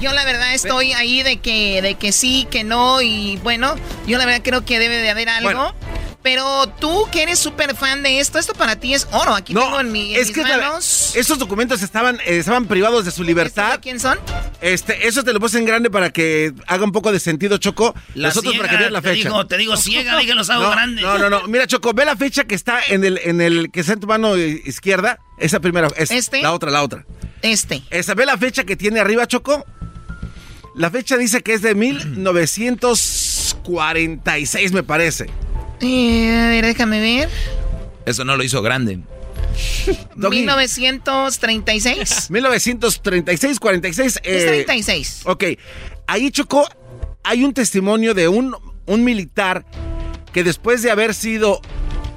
Yo 0.00 0.12
la 0.12 0.24
verdad 0.24 0.54
estoy 0.54 0.92
ahí 0.92 1.22
de 1.22 1.38
que, 1.38 1.80
de 1.82 1.94
que 1.94 2.12
sí, 2.12 2.46
que 2.50 2.64
no, 2.64 3.00
y 3.02 3.38
bueno, 3.42 3.74
yo 4.06 4.18
la 4.18 4.26
verdad 4.26 4.42
creo 4.44 4.64
que 4.64 4.78
debe 4.78 4.96
de 4.98 5.10
haber 5.10 5.28
algo. 5.28 5.48
Bueno. 5.48 5.74
Pero 6.22 6.66
tú 6.80 7.06
que 7.12 7.22
eres 7.22 7.38
súper 7.38 7.76
fan 7.76 8.02
de 8.02 8.18
esto, 8.18 8.40
esto 8.40 8.52
para 8.52 8.74
ti 8.74 8.94
es 8.94 9.06
oro. 9.12 9.32
Aquí 9.36 9.54
tengo 9.54 9.78
en, 9.78 9.92
mi, 9.92 10.12
en 10.12 10.20
es 10.20 10.26
mis 10.28 10.34
que 10.36 10.42
la- 10.42 10.56
manos. 10.58 11.12
esos 11.14 11.38
documentos 11.38 11.82
estaban, 11.82 12.16
eh, 12.26 12.38
estaban 12.38 12.66
privados 12.66 13.04
de 13.04 13.12
su 13.12 13.22
libertad. 13.22 13.78
¿Quién 13.80 14.00
son? 14.00 14.18
Este, 14.60 15.06
eso 15.06 15.22
te 15.22 15.32
lo 15.32 15.38
puse 15.38 15.56
en 15.58 15.64
grande 15.66 15.88
para 15.88 16.10
que 16.10 16.52
haga 16.66 16.82
un 16.82 16.90
poco 16.90 17.12
de 17.12 17.20
sentido, 17.20 17.58
Choco. 17.58 17.94
La 18.16 18.28
Nosotros 18.28 18.56
para 18.56 18.68
que 18.68 18.76
veas 18.76 18.90
la 18.90 19.02
te 19.02 19.10
fecha. 19.10 19.28
digo- 19.28 19.46
te 19.46 19.56
digo 19.56 19.76
ciega, 19.76 20.16
dije 20.18 20.34
los 20.34 20.50
hago 20.50 20.64
no, 20.64 20.70
grandes. 20.72 21.04
No, 21.04 21.16
no, 21.16 21.30
no. 21.30 21.46
Mira, 21.46 21.68
Choco, 21.68 21.92
ve 21.94 22.04
la 22.04 22.16
fecha 22.16 22.42
que 22.42 22.56
está 22.56 22.80
en 22.88 23.04
el, 23.04 23.20
en 23.22 23.40
el, 23.40 23.70
que 23.70 23.78
está 23.80 23.92
en 23.92 24.00
tu 24.00 24.08
mano 24.08 24.36
izquierda. 24.36 25.20
Esa 25.38 25.60
primera, 25.60 25.86
es 25.96 26.10
¿Este? 26.10 26.42
la 26.42 26.52
otra, 26.52 26.72
la 26.72 26.82
otra. 26.82 27.06
Este. 27.42 27.84
Esa, 27.90 28.14
ve 28.14 28.26
la 28.26 28.36
fecha 28.36 28.64
que 28.64 28.74
tiene 28.74 28.98
arriba, 28.98 29.28
Choco. 29.28 29.64
La 30.76 30.90
fecha 30.90 31.16
dice 31.16 31.42
que 31.42 31.54
es 31.54 31.62
de 31.62 31.74
1946, 31.74 34.72
me 34.72 34.82
parece. 34.82 35.26
Eh, 35.80 36.36
a 36.38 36.48
ver, 36.48 36.64
déjame 36.66 37.00
ver. 37.00 37.28
Eso 38.04 38.24
no 38.24 38.36
lo 38.36 38.42
hizo 38.44 38.60
grande. 38.62 39.00
Doggy. 40.16 40.38
1936. 40.40 42.30
1936, 42.30 43.58
46. 43.60 44.20
Es 44.22 44.44
eh, 44.44 44.64
36. 44.64 45.22
Ok, 45.24 45.44
ahí 46.06 46.30
Choco, 46.30 46.66
hay 47.24 47.42
un 47.44 47.54
testimonio 47.54 48.12
de 48.14 48.28
un, 48.28 48.54
un 48.86 49.04
militar 49.04 49.64
que 50.32 50.44
después 50.44 50.82
de 50.82 50.90
haber 50.90 51.14
sido 51.14 51.60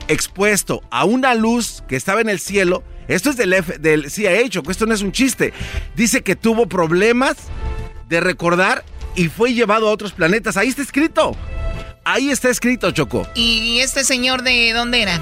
expuesto 0.09 0.81
a 0.91 1.05
una 1.05 1.33
luz 1.35 1.83
que 1.87 1.95
estaba 1.95 2.19
en 2.21 2.27
el 2.29 2.39
cielo, 2.39 2.83
esto 3.07 3.29
es 3.29 3.37
del, 3.37 3.53
F- 3.53 3.77
del 3.77 4.11
CIA, 4.11 4.49
Choco, 4.49 4.71
esto 4.71 4.85
no 4.85 4.93
es 4.93 5.01
un 5.01 5.11
chiste, 5.13 5.53
dice 5.95 6.21
que 6.21 6.35
tuvo 6.35 6.67
problemas 6.67 7.37
de 8.09 8.19
recordar 8.19 8.83
y 9.15 9.29
fue 9.29 9.53
llevado 9.53 9.87
a 9.87 9.91
otros 9.91 10.11
planetas. 10.11 10.57
Ahí 10.57 10.67
está 10.67 10.81
escrito. 10.81 11.35
Ahí 12.03 12.31
está 12.31 12.49
escrito, 12.49 12.91
Choco. 12.91 13.27
¿Y 13.35 13.79
este 13.79 14.03
señor 14.03 14.41
de 14.41 14.73
dónde 14.73 15.03
era? 15.03 15.21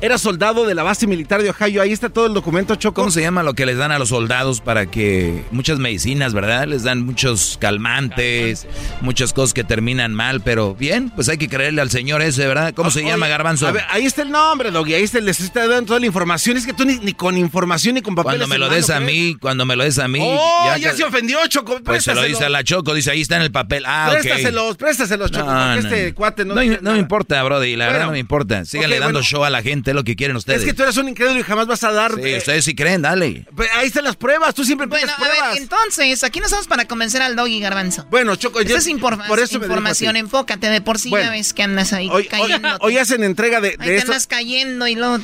Era 0.00 0.16
soldado 0.18 0.66
de 0.66 0.74
la 0.74 0.82
base 0.82 1.06
militar 1.06 1.42
de 1.42 1.50
Ohio. 1.50 1.82
Ahí 1.82 1.92
está 1.92 2.08
todo 2.08 2.26
el 2.26 2.34
documento, 2.34 2.76
Choco. 2.76 3.02
¿Cómo 3.02 3.10
se 3.10 3.20
llama 3.20 3.42
lo 3.42 3.54
que 3.54 3.66
les 3.66 3.76
dan 3.76 3.90
a 3.92 3.98
los 3.98 4.10
soldados 4.10 4.60
para 4.60 4.86
que 4.86 5.44
muchas 5.50 5.78
medicinas, 5.78 6.34
verdad? 6.34 6.66
Les 6.66 6.84
dan 6.84 7.02
muchos 7.04 7.58
calmantes, 7.60 8.66
muchas 9.00 9.32
cosas 9.32 9.54
que 9.54 9.64
terminan 9.64 10.14
mal, 10.14 10.40
pero 10.40 10.74
bien, 10.74 11.10
pues 11.10 11.28
hay 11.28 11.38
que 11.38 11.48
creerle 11.48 11.80
al 11.80 11.90
señor 11.90 12.22
ese, 12.22 12.46
¿verdad? 12.46 12.72
¿Cómo 12.74 12.90
se 12.90 13.00
Oye, 13.00 13.08
llama, 13.08 13.28
Garbanzo? 13.28 13.66
A 13.66 13.72
ver, 13.72 13.84
ahí 13.90 14.04
está 14.06 14.22
el 14.22 14.30
nombre, 14.30 14.70
Doggy. 14.70 14.94
Ahí 14.94 15.02
está, 15.02 15.20
les 15.20 15.40
está 15.40 15.66
dando 15.66 15.86
toda 15.86 16.00
la 16.00 16.06
información. 16.06 16.56
Es 16.56 16.66
que 16.66 16.72
tú 16.72 16.84
ni, 16.84 16.96
ni 16.98 17.12
con 17.12 17.36
información 17.36 17.94
ni 17.94 18.02
con 18.02 18.14
papeles. 18.14 18.38
Cuando 18.38 18.46
me 18.46 18.58
lo 18.58 18.68
des 18.68 18.90
a 18.90 19.00
mí, 19.00 19.36
cuando 19.40 19.64
me 19.64 19.76
lo 19.76 19.84
des 19.84 19.98
a 19.98 20.08
mí. 20.08 20.20
Oh, 20.22 20.74
ya, 20.78 20.90
que- 20.90 20.96
se 20.96 21.04
ofendió, 21.04 21.38
Choco. 21.48 21.80
Pues 21.82 22.04
se 22.04 22.14
lo 22.14 22.22
dice 22.22 22.44
a 22.44 22.48
la 22.48 22.64
Choco, 22.64 22.94
dice 22.94 23.10
ahí 23.10 23.20
está 23.20 23.36
en 23.36 23.42
el 23.42 23.52
papel. 23.52 23.84
Ah. 23.86 24.08
Préstaselos, 24.12 24.76
préstaselos, 24.76 25.30
Choco. 25.30 25.50
No, 25.52 25.74
este 25.74 26.14
cuate 26.14 26.44
no. 26.44 26.54
No, 26.54 26.62
no 26.80 26.92
me 26.92 26.98
importa, 26.98 27.42
Brody, 27.42 27.76
la 27.76 27.86
verdad 27.86 28.06
no 28.06 28.12
me 28.12 28.18
importa. 28.18 28.64
Síganle 28.64 28.96
ok, 28.96 29.00
dando 29.00 29.18
bueno. 29.18 29.26
show 29.26 29.44
a 29.44 29.50
la 29.50 29.62
gente, 29.62 29.87
es 29.90 29.94
lo 29.94 30.04
que 30.04 30.16
quieren 30.16 30.36
ustedes. 30.36 30.60
Es 30.60 30.66
que 30.66 30.74
tú 30.74 30.82
eres 30.82 30.96
un 30.96 31.08
incrédulo 31.08 31.38
y 31.40 31.42
jamás 31.42 31.66
vas 31.66 31.82
a 31.84 31.92
dar. 31.92 32.14
Sí, 32.14 32.20
eh, 32.22 32.38
ustedes 32.38 32.64
sí 32.64 32.74
creen, 32.74 33.02
dale. 33.02 33.44
pues, 33.54 33.68
ahí 33.74 33.86
están 33.88 34.04
las 34.04 34.16
pruebas. 34.16 34.54
Tú 34.54 34.64
siempre 34.64 34.86
pides 34.88 35.02
Bueno, 35.02 35.14
a 35.14 35.16
pruebas. 35.16 35.52
ver, 35.54 35.62
entonces, 35.62 36.24
aquí 36.24 36.40
no 36.40 36.46
estamos 36.46 36.66
para 36.66 36.86
convencer 36.86 37.22
al 37.22 37.36
doggy 37.36 37.60
garbanzo. 37.60 38.06
Bueno, 38.10 38.36
Choco, 38.36 38.60
Esa 38.60 38.68
yo- 38.70 38.76
es 38.76 38.86
informa- 38.86 39.26
por 39.26 39.40
eso 39.40 39.58
a 39.58 39.62
información, 39.62 40.16
enfócate 40.16 40.68
de 40.68 40.80
por 40.80 40.98
sí, 40.98 41.10
Bueno. 41.10 41.26
ya 41.26 41.30
ves 41.32 41.52
que 41.52 41.62
andas 41.62 41.92
ahí 41.92 42.08
Hoy, 42.08 42.22
hoy- 42.22 42.28
cayendo. 42.28 42.76
hoy 42.80 42.98
hacen 42.98 43.22
entrega 43.24 43.60
de, 43.60 43.68
ahí 43.70 43.76
de 43.76 43.84
te 43.86 43.96
esto. 43.96 44.12
andas 44.12 44.26
cayendo 44.26 44.86
y 44.86 44.94
luego... 44.94 45.18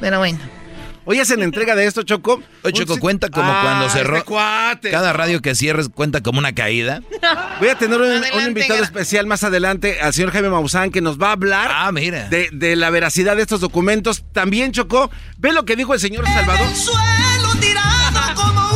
Pero 0.00 0.18
bueno. 0.18 0.38
Hoy 1.04 1.18
hacen 1.18 1.42
entrega 1.42 1.74
de 1.74 1.84
esto, 1.86 2.02
Choco. 2.04 2.40
Oye, 2.62 2.72
Choco, 2.72 2.98
cuenta 2.98 3.28
como 3.28 3.50
Ah, 3.50 3.60
cuando 3.62 3.88
cerró. 3.90 4.16
este 4.18 4.26
cuate. 4.28 4.90
Cada 4.90 5.12
radio 5.12 5.42
que 5.42 5.54
cierres 5.54 5.88
cuenta 5.88 6.20
como 6.22 6.38
una 6.38 6.54
caída. 6.54 7.00
Voy 7.60 7.68
a 7.68 7.74
tener 7.76 8.00
un, 8.00 8.22
invitado 8.46 8.82
especial 8.82 9.26
más 9.26 9.42
adelante, 9.42 10.00
al 10.00 10.12
señor 10.12 10.30
Jaime 10.30 10.48
Maussan, 10.50 10.90
que 10.90 11.00
nos 11.00 11.20
va 11.20 11.28
a 11.30 11.32
hablar 11.32 11.70
Ah, 11.74 11.90
mira. 11.92 12.28
de, 12.28 12.50
de 12.52 12.76
la 12.76 12.90
veracidad 12.90 13.34
de 13.36 13.42
estos 13.42 13.60
documentos. 13.60 14.22
También, 14.32 14.72
Chocó, 14.72 15.10
ve 15.38 15.52
lo 15.52 15.64
que 15.64 15.74
dijo 15.76 15.92
el 15.94 16.00
señor 16.00 16.24
Salvador. 16.26 16.68
suelo 16.74 17.54
tirado 17.60 18.34
como 18.36 18.71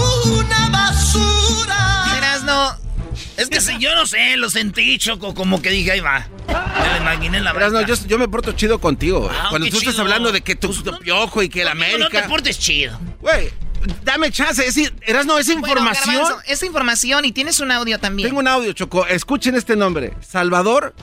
Es 3.36 3.48
que 3.48 3.60
si 3.60 3.78
yo 3.78 3.94
no 3.94 4.06
sé, 4.06 4.36
lo 4.36 4.48
sentí, 4.50 4.98
Choco, 4.98 5.34
como 5.34 5.60
que 5.60 5.70
dije, 5.70 5.92
ahí 5.92 6.00
va. 6.00 6.26
Me 6.48 6.90
lo 6.90 6.96
imaginé 6.96 7.38
en 7.38 7.44
la 7.44 7.52
Verás, 7.52 7.72
no, 7.72 7.82
yo, 7.82 7.94
yo 8.06 8.18
me 8.18 8.28
porto 8.28 8.52
chido 8.52 8.78
contigo. 8.80 9.30
Ah, 9.32 9.46
Cuando 9.50 9.68
tú 9.68 9.78
estás 9.78 9.98
hablando 9.98 10.32
de 10.32 10.40
que 10.40 10.56
tu, 10.56 10.72
tu 10.72 10.98
piojo 10.98 11.42
y 11.42 11.48
que 11.48 11.62
el 11.62 11.68
Conmigo 11.68 11.98
No 11.98 12.06
América. 12.06 12.22
te 12.22 12.28
portes 12.28 12.58
chido. 12.58 12.98
Güey, 13.20 13.50
dame 14.04 14.30
chance. 14.30 14.66
Es, 14.66 14.74
decir, 14.74 14.94
Erasno, 15.02 15.38
esa 15.38 15.52
Bueno, 15.52 15.68
información. 15.68 16.14
Garbanzo, 16.16 16.42
esa 16.46 16.66
información 16.66 17.24
y 17.24 17.32
tienes 17.32 17.60
un 17.60 17.70
audio 17.70 17.98
también. 17.98 18.28
Tengo 18.28 18.40
un 18.40 18.48
audio, 18.48 18.72
Choco. 18.72 19.06
Escuchen 19.06 19.54
este 19.54 19.76
nombre. 19.76 20.14
Salvador 20.26 20.94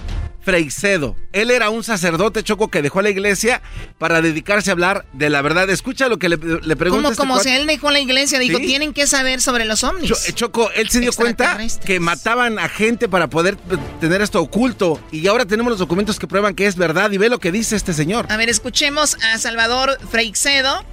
Freixedo. 0.44 1.16
Él 1.32 1.52
era 1.52 1.70
un 1.70 1.84
sacerdote, 1.84 2.44
Choco, 2.44 2.70
que 2.70 2.82
dejó 2.82 3.02
la 3.02 3.10
iglesia 3.10 3.62
para 3.98 4.22
dedicarse 4.22 4.70
a 4.70 4.74
hablar 4.74 5.06
de 5.14 5.30
la 5.30 5.42
verdad. 5.42 5.70
Escucha 5.70 6.08
lo 6.10 6.20
que 6.20 6.30
le, 6.30 6.38
le 6.38 6.76
Como, 6.76 7.10
este 7.10 7.16
como 7.18 7.40
si 7.40 7.50
él 7.50 7.66
dejó 7.66 7.92
la 7.92 8.00
iglesia, 8.00 8.40
dijo, 8.40 8.58
Sí. 8.60 8.66
tienen 8.66 8.94
que 8.94 9.08
saber 9.08 9.42
sobre 9.42 9.66
los 9.66 9.84
ovnis. 9.84 10.10
Cho- 10.10 10.16
eh, 10.28 10.34
Choco, 10.34 10.70
él 10.76 10.90
se 10.90 11.00
dio 11.00 11.14
cuenta 11.14 11.58
que 11.86 12.00
mataban 12.00 12.60
a 12.60 12.68
gente 12.70 13.08
para 13.08 13.28
poder 13.30 13.58
eh, 13.72 13.78
tener 14.00 14.22
esto 14.22 14.42
oculto. 14.42 15.00
Y 15.12 15.26
ahora 15.28 15.46
tenemos 15.46 15.72
los 15.72 15.80
documentos 15.80 16.20
que 16.20 16.28
prueban 16.28 16.54
que 16.56 16.66
es 16.68 16.76
verdad. 16.76 17.12
Y 17.12 17.18
ve 17.18 17.30
lo 17.30 17.40
que 17.40 17.52
dice 17.52 17.76
este 17.76 17.94
señor. 17.94 18.28
A 18.30 18.38
ver, 18.38 18.50
escuchemos 18.50 19.18
a 19.34 19.38
Salvador 19.38 19.98
Freixedo, 20.12 20.84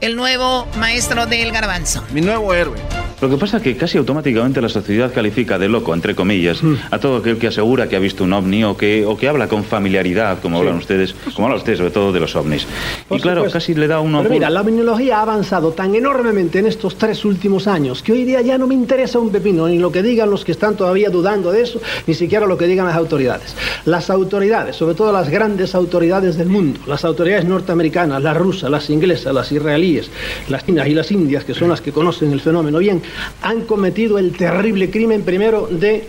el 0.00 0.16
nuevo 0.16 0.66
maestro 0.78 1.26
del 1.26 1.52
garbanzo. 1.52 2.04
Mi 2.12 2.20
nuevo 2.20 2.52
héroe. 2.52 2.78
Lo 3.20 3.28
que 3.28 3.36
pasa 3.36 3.56
es 3.56 3.62
que 3.64 3.76
casi 3.76 3.98
automáticamente 3.98 4.60
la 4.60 4.68
sociedad 4.68 5.12
califica 5.12 5.58
de 5.58 5.68
loco, 5.68 5.92
entre 5.92 6.14
comillas, 6.14 6.60
a 6.90 6.98
todo 6.98 7.16
aquel 7.16 7.36
que 7.36 7.48
asegura 7.48 7.88
que 7.88 7.96
ha 7.96 7.98
visto 7.98 8.24
un 8.24 8.32
ovni 8.32 8.62
o 8.62 8.76
que, 8.76 9.04
o 9.04 9.16
que 9.16 9.28
habla 9.28 9.48
con 9.48 9.64
familiaridad, 9.64 10.40
como 10.40 10.58
hablan 10.58 10.76
ustedes, 10.76 11.14
como 11.34 11.48
habla 11.48 11.58
usted 11.58 11.76
sobre 11.76 11.90
todo 11.90 12.12
de 12.12 12.20
los 12.20 12.36
ovnis. 12.36 12.66
y 13.10 13.18
claro, 13.18 13.44
casi 13.50 13.74
le 13.74 13.88
da 13.88 14.00
uno... 14.00 14.22
Pero 14.22 14.34
mira, 14.34 14.50
la 14.50 14.60
ovniología 14.60 15.18
ha 15.18 15.22
avanzado 15.22 15.72
tan 15.72 15.94
enormemente 15.94 16.60
en 16.60 16.66
estos 16.66 16.96
tres 16.96 17.24
últimos 17.24 17.66
años 17.66 18.02
que 18.02 18.12
hoy 18.12 18.24
día 18.24 18.40
ya 18.40 18.56
no 18.56 18.66
me 18.66 18.74
interesa 18.74 19.18
un 19.18 19.30
pepino, 19.30 19.66
ni 19.66 19.78
lo 19.78 19.90
que 19.90 20.02
digan 20.02 20.30
los 20.30 20.44
que 20.44 20.52
están 20.52 20.76
todavía 20.76 21.10
dudando 21.10 21.50
de 21.50 21.62
eso, 21.62 21.80
ni 22.06 22.14
siquiera 22.14 22.46
lo 22.46 22.56
que 22.56 22.66
digan 22.66 22.86
las 22.86 22.96
autoridades. 22.96 23.56
Las 23.84 24.10
autoridades, 24.10 24.76
sobre 24.76 24.94
todo 24.94 25.12
las 25.12 25.28
grandes 25.28 25.74
autoridades 25.74 26.36
del 26.36 26.48
mundo, 26.48 26.80
las 26.86 27.04
autoridades 27.04 27.44
norteamericanas, 27.44 28.22
las 28.22 28.36
rusas, 28.36 28.70
las 28.70 28.88
inglesas, 28.90 29.34
las 29.34 29.50
israelíes, 29.50 30.10
las 30.48 30.64
chinas 30.64 30.86
y 30.86 30.94
las 30.94 31.10
indias, 31.10 31.44
que 31.44 31.54
son 31.54 31.68
las 31.68 31.80
que 31.80 31.92
conocen 31.92 32.32
el 32.32 32.40
fenómeno 32.40 32.78
bien, 32.78 33.02
han 33.42 33.62
cometido 33.62 34.18
el 34.18 34.36
terrible 34.36 34.90
crimen 34.90 35.22
primero 35.22 35.68
de 35.70 36.08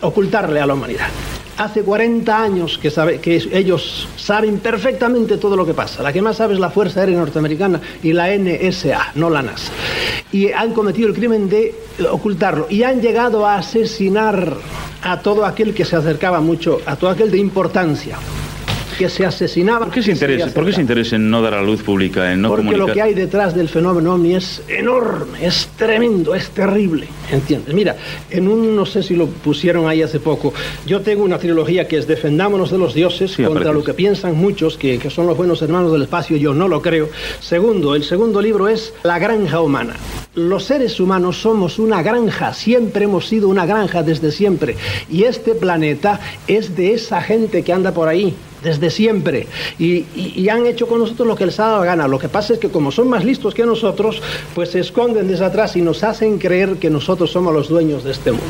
ocultarle 0.00 0.60
a 0.60 0.66
la 0.66 0.74
humanidad. 0.74 1.08
Hace 1.58 1.82
40 1.82 2.42
años 2.42 2.78
que, 2.78 2.90
que 3.20 3.48
ellos 3.52 4.08
saben 4.16 4.58
perfectamente 4.58 5.36
todo 5.36 5.54
lo 5.54 5.66
que 5.66 5.74
pasa. 5.74 6.02
La 6.02 6.12
que 6.12 6.22
más 6.22 6.38
sabe 6.38 6.54
es 6.54 6.60
la 6.60 6.70
Fuerza 6.70 7.00
Aérea 7.00 7.18
Norteamericana 7.18 7.80
y 8.02 8.12
la 8.12 8.28
NSA, 8.36 9.12
no 9.16 9.28
la 9.28 9.42
NASA. 9.42 9.70
Y 10.32 10.50
han 10.50 10.72
cometido 10.72 11.08
el 11.08 11.14
crimen 11.14 11.48
de 11.48 11.74
ocultarlo. 12.10 12.66
Y 12.70 12.82
han 12.82 13.00
llegado 13.02 13.46
a 13.46 13.56
asesinar 13.56 14.56
a 15.02 15.20
todo 15.20 15.44
aquel 15.44 15.74
que 15.74 15.84
se 15.84 15.94
acercaba 15.94 16.40
mucho, 16.40 16.80
a 16.86 16.96
todo 16.96 17.10
aquel 17.10 17.30
de 17.30 17.38
importancia 17.38 18.16
que 18.98 19.08
se 19.08 19.24
asesinaba. 19.24 19.86
¿Por 19.86 19.94
qué 19.94 20.02
se 20.02 20.12
interesa, 20.12 20.46
¿por 20.52 20.64
qué 20.66 20.72
se 20.72 20.80
interesa 20.80 21.16
en 21.16 21.30
no 21.30 21.42
dar 21.42 21.54
a 21.54 21.62
luz 21.62 21.82
pública, 21.82 22.32
en 22.32 22.42
no 22.42 22.48
Porque 22.48 22.64
comunicar? 22.64 22.88
lo 22.88 22.94
que 22.94 23.02
hay 23.02 23.14
detrás 23.14 23.54
del 23.54 23.68
fenómeno 23.68 24.14
ovni 24.14 24.34
es 24.34 24.62
enorme, 24.68 25.44
es 25.44 25.68
tremendo, 25.76 26.34
es 26.34 26.50
terrible, 26.50 27.06
¿entiendes? 27.30 27.74
Mira, 27.74 27.96
en 28.30 28.48
un, 28.48 28.74
no 28.76 28.86
sé 28.86 29.02
si 29.02 29.16
lo 29.16 29.26
pusieron 29.26 29.88
ahí 29.88 30.02
hace 30.02 30.20
poco, 30.20 30.52
yo 30.86 31.00
tengo 31.00 31.24
una 31.24 31.38
trilogía 31.38 31.88
que 31.88 31.98
es 31.98 32.06
Defendámonos 32.06 32.70
de 32.70 32.78
los 32.78 32.94
dioses 32.94 33.36
contra 33.36 33.50
aparece. 33.52 33.72
lo 33.74 33.84
que 33.84 33.94
piensan 33.94 34.36
muchos, 34.36 34.76
que, 34.76 34.98
que 34.98 35.10
son 35.10 35.26
los 35.26 35.36
buenos 35.36 35.62
hermanos 35.62 35.92
del 35.92 36.02
espacio, 36.02 36.36
yo 36.36 36.54
no 36.54 36.68
lo 36.68 36.82
creo. 36.82 37.08
Segundo, 37.40 37.94
el 37.94 38.04
segundo 38.04 38.40
libro 38.40 38.68
es 38.68 38.92
La 39.02 39.18
granja 39.18 39.60
humana. 39.60 39.94
Los 40.34 40.64
seres 40.64 40.98
humanos 40.98 41.36
somos 41.42 41.78
una 41.78 42.02
granja, 42.02 42.54
siempre 42.54 43.04
hemos 43.04 43.28
sido 43.28 43.48
una 43.48 43.66
granja 43.66 44.02
desde 44.02 44.30
siempre. 44.32 44.76
Y 45.10 45.24
este 45.24 45.54
planeta 45.54 46.20
es 46.46 46.74
de 46.76 46.94
esa 46.94 47.20
gente 47.20 47.62
que 47.62 47.72
anda 47.72 47.92
por 47.92 48.08
ahí, 48.08 48.34
desde 48.62 48.90
siempre. 48.90 49.46
Y, 49.78 50.04
y- 50.14 50.32
y 50.36 50.48
han 50.48 50.66
hecho 50.66 50.86
con 50.86 50.98
nosotros 51.00 51.26
lo 51.28 51.36
que 51.36 51.46
les 51.46 51.58
ha 51.60 51.64
dado 51.64 51.80
la 51.80 51.86
gana. 51.86 52.08
Lo 52.08 52.18
que 52.18 52.28
pasa 52.28 52.54
es 52.54 52.58
que 52.58 52.68
como 52.68 52.92
son 52.92 53.08
más 53.08 53.24
listos 53.24 53.54
que 53.54 53.64
nosotros, 53.66 54.22
pues 54.54 54.70
se 54.70 54.80
esconden 54.80 55.28
desde 55.28 55.44
atrás 55.44 55.76
y 55.76 55.82
nos 55.82 56.02
hacen 56.04 56.38
creer 56.38 56.76
que 56.76 56.90
nosotros 56.90 57.30
somos 57.30 57.52
los 57.52 57.68
dueños 57.68 58.04
de 58.04 58.12
este 58.12 58.32
mundo. 58.32 58.46